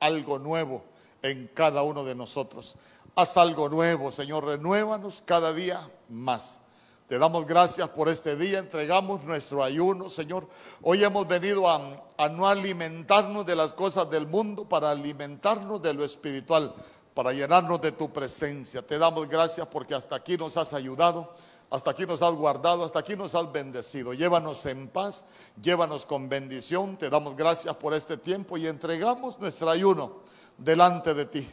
algo 0.00 0.38
nuevo 0.38 0.84
en 1.22 1.48
cada 1.54 1.82
uno 1.82 2.04
de 2.04 2.14
nosotros. 2.14 2.76
Haz 3.14 3.36
algo 3.36 3.68
nuevo, 3.68 4.10
Señor. 4.10 4.46
Renuévanos 4.46 5.22
cada 5.26 5.52
día 5.52 5.86
más. 6.08 6.62
Te 7.08 7.18
damos 7.18 7.44
gracias 7.44 7.90
por 7.90 8.08
este 8.08 8.36
día, 8.36 8.58
entregamos 8.58 9.22
nuestro 9.24 9.62
ayuno, 9.62 10.08
Señor. 10.08 10.48
Hoy 10.80 11.04
hemos 11.04 11.28
venido 11.28 11.68
a, 11.68 12.04
a, 12.16 12.28
no 12.30 12.48
alimentarnos 12.48 13.44
de 13.44 13.54
las 13.54 13.74
cosas 13.74 14.08
del 14.08 14.26
mundo, 14.26 14.66
para 14.66 14.90
alimentarnos 14.90 15.82
de 15.82 15.92
lo 15.92 16.06
espiritual, 16.06 16.74
para 17.12 17.34
llenarnos 17.34 17.82
de 17.82 17.92
tu 17.92 18.10
presencia. 18.10 18.80
Te 18.80 18.96
damos 18.96 19.28
gracias 19.28 19.68
porque 19.68 19.94
hasta 19.94 20.16
aquí 20.16 20.38
nos 20.38 20.56
has 20.56 20.72
ayudado, 20.72 21.34
hasta 21.68 21.90
aquí 21.90 22.06
nos 22.06 22.22
has 22.22 22.32
guardado, 22.32 22.86
hasta 22.86 23.00
aquí 23.00 23.14
nos 23.14 23.34
has 23.34 23.52
bendecido. 23.52 24.14
Llévanos 24.14 24.64
en 24.64 24.88
paz, 24.88 25.26
llévanos 25.60 26.06
con 26.06 26.30
bendición. 26.30 26.96
Te 26.96 27.10
damos 27.10 27.36
gracias 27.36 27.76
por 27.76 27.92
este 27.92 28.16
tiempo 28.16 28.56
y 28.56 28.66
entregamos 28.66 29.38
nuestro 29.38 29.68
ayuno 29.68 30.22
delante 30.56 31.12
de 31.12 31.26
ti. 31.26 31.50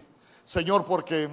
Señor, 0.50 0.84
porque 0.84 1.30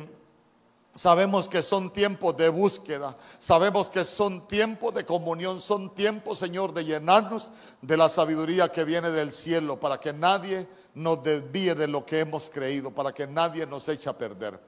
Sabemos 0.95 1.47
que 1.47 1.63
son 1.63 1.93
tiempos 1.93 2.35
de 2.39 2.49
búsqueda, 2.49 3.15
sabemos 3.39 3.91
que 3.91 4.03
son 4.03 4.49
tiempos 4.49 4.95
de 4.95 5.05
comunión, 5.05 5.61
son 5.61 5.95
tiempos, 5.95 6.39
Señor, 6.39 6.73
de 6.73 6.87
llenarnos 6.87 7.51
de 7.83 7.99
la 7.99 8.09
sabiduría 8.09 8.73
que 8.73 8.83
viene 8.83 9.11
del 9.11 9.35
cielo, 9.35 9.79
para 9.79 10.01
que 10.01 10.15
nadie 10.15 10.67
nos 10.95 11.23
desvíe 11.23 11.75
de 11.75 11.87
lo 11.87 12.07
que 12.07 12.21
hemos 12.21 12.49
creído, 12.49 12.91
para 12.91 13.13
que 13.13 13.27
nadie 13.27 13.67
nos 13.67 13.87
eche 13.91 14.09
a 14.09 14.17
perder. 14.17 14.59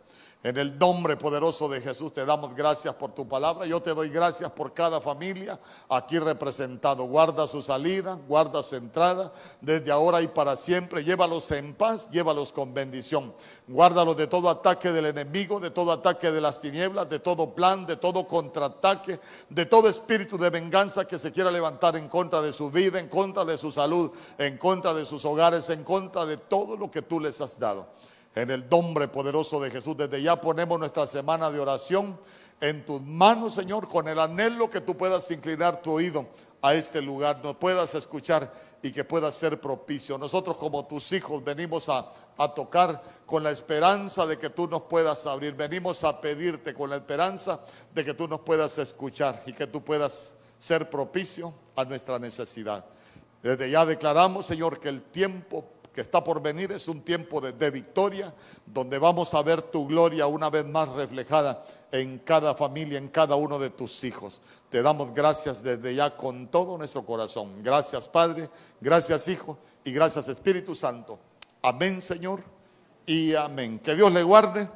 En 0.44 0.56
el 0.56 0.78
nombre 0.78 1.16
poderoso 1.16 1.69
de 1.69 1.81
Jesús 1.81 2.12
te 2.12 2.24
damos 2.24 2.55
gracias 2.55 2.94
por 2.94 3.12
tu 3.12 3.27
palabra. 3.27 3.66
Yo 3.66 3.82
te 3.82 3.93
doy 3.93 4.09
gracias 4.09 4.52
por 4.52 4.73
cada 4.73 5.01
familia 5.01 5.59
aquí 5.89 6.16
representado. 6.20 7.02
Guarda 7.06 7.48
su 7.48 7.60
salida, 7.60 8.16
guarda 8.28 8.62
su 8.62 8.77
entrada 8.77 9.32
desde 9.60 9.90
ahora 9.90 10.23
y 10.23 10.28
para 10.28 10.55
siempre. 10.55 11.02
Llévalos 11.02 11.51
en 11.51 11.74
paz, 11.74 12.09
llévalos 12.10 12.52
con 12.52 12.73
bendición. 12.73 13.35
Guárdalos 13.66 14.16
de 14.16 14.28
todo 14.28 14.48
ataque 14.48 14.93
del 14.93 15.06
enemigo, 15.06 15.59
de 15.59 15.70
todo 15.70 15.90
ataque 15.90 16.31
de 16.31 16.40
las 16.40 16.60
tinieblas, 16.60 17.10
de 17.10 17.19
todo 17.19 17.52
plan, 17.52 17.85
de 17.85 17.97
todo 17.97 18.28
contraataque, 18.28 19.19
de 19.48 19.66
todo 19.66 19.89
espíritu 19.89 20.39
de 20.39 20.51
venganza 20.51 21.05
que 21.05 21.19
se 21.19 21.32
quiera 21.32 21.51
levantar 21.51 21.97
en 21.97 22.09
contra 22.09 22.40
de 22.40 22.52
su 22.52 22.70
vida, 22.70 23.01
en 23.01 23.09
contra 23.09 23.44
de 23.44 23.59
su 23.59 23.73
salud, 23.73 24.12
en 24.39 24.56
contra 24.56 24.94
de 24.94 25.05
sus 25.05 25.24
hogares, 25.24 25.69
en 25.70 25.82
contra 25.82 26.24
de 26.24 26.36
todo 26.36 26.77
lo 26.77 26.93
que 26.93 27.02
tú 27.02 27.19
les 27.19 27.40
has 27.40 27.59
dado. 27.59 27.89
En 28.34 28.50
el 28.50 28.68
nombre 28.68 29.09
poderoso 29.09 29.60
de 29.60 29.70
Jesús, 29.70 29.96
desde 29.96 30.22
ya 30.22 30.40
ponemos 30.40 30.78
nuestra 30.78 31.06
semana 31.06 31.50
de 31.50 31.59
oración 31.59 32.18
en 32.60 32.84
tus 32.84 33.00
manos, 33.00 33.55
Señor, 33.55 33.88
con 33.88 34.09
el 34.09 34.18
anhelo 34.18 34.68
que 34.68 34.80
tú 34.80 34.96
puedas 34.96 35.30
inclinar 35.30 35.80
tu 35.80 35.92
oído 35.92 36.26
a 36.60 36.74
este 36.74 37.00
lugar, 37.00 37.40
nos 37.42 37.56
puedas 37.56 37.94
escuchar 37.94 38.52
y 38.82 38.92
que 38.92 39.05
pueda 39.05 39.30
ser 39.32 39.60
propicio. 39.60 40.18
Nosotros 40.18 40.56
como 40.56 40.86
tus 40.86 41.12
hijos 41.12 41.42
venimos 41.44 41.88
a, 41.88 42.12
a, 42.36 42.55
tocar 42.55 43.02
con 43.26 43.42
la 43.42 43.50
esperanza 43.50 44.26
de 44.26 44.38
que 44.38 44.50
tú 44.50 44.68
nos 44.68 44.82
puedas 44.82 45.26
abrir. 45.26 45.55
Venimos 45.55 46.05
a 46.05 46.20
pedirte 46.20 46.74
con 46.74 46.90
la 46.90 46.96
esperanza 46.96 47.60
de 47.94 48.05
que 48.05 48.14
tú 48.14 48.28
nos 48.28 48.40
puedas 48.40 48.78
escuchar 48.78 49.42
y 49.46 49.52
que 49.52 49.66
tú 49.66 49.82
puedas 49.82 50.36
ser 50.56 50.90
propicio 50.90 51.55
a 51.76 51.84
nuestra 51.84 52.18
necesidad. 52.18 52.84
Desde 53.42 53.70
ya 53.70 53.86
declaramos, 53.86 54.46
Señor, 54.46 54.80
que 54.80 54.88
el 54.88 55.02
tiempo 55.02 55.64
que 55.99 56.03
está 56.03 56.23
por 56.23 56.41
venir 56.41 56.70
es 56.70 56.87
un 56.87 57.03
tiempo 57.03 57.41
de, 57.41 57.70
victoria, 57.73 58.33
donde 58.65 59.01
vamos 59.01 59.35
a 59.35 59.43
ver 59.43 59.62
tu 59.62 59.89
gloria 59.89 60.29
una 60.29 60.49
vez 60.49 60.65
más 60.65 60.89
reflejada 60.91 61.66
en 61.91 62.19
cada 62.20 62.55
familia, 62.55 62.99
en 62.99 63.09
cada 63.09 63.35
uno 63.35 63.59
de 63.59 63.70
tus 63.70 64.05
hijos. 64.05 64.41
Te 64.70 64.81
damos 64.81 65.12
gracias 65.12 65.61
desde 65.61 65.97
ya 65.97 66.16
con 66.16 66.47
todo 66.53 66.79
nuestro 66.79 67.05
corazón. 67.05 67.65
Gracias 67.65 68.07
Padre, 68.07 68.49
gracias 68.81 69.27
Hijo 69.27 69.59
y 69.83 69.91
gracias 69.91 70.29
Espíritu 70.29 70.73
Santo. 70.73 71.19
Amén 71.62 72.01
Señor 72.01 72.45
y 73.05 73.35
amén. 73.35 73.81
Que 73.81 73.97
Dios 73.97 74.12
le 74.12 74.23
guarde. 74.23 74.69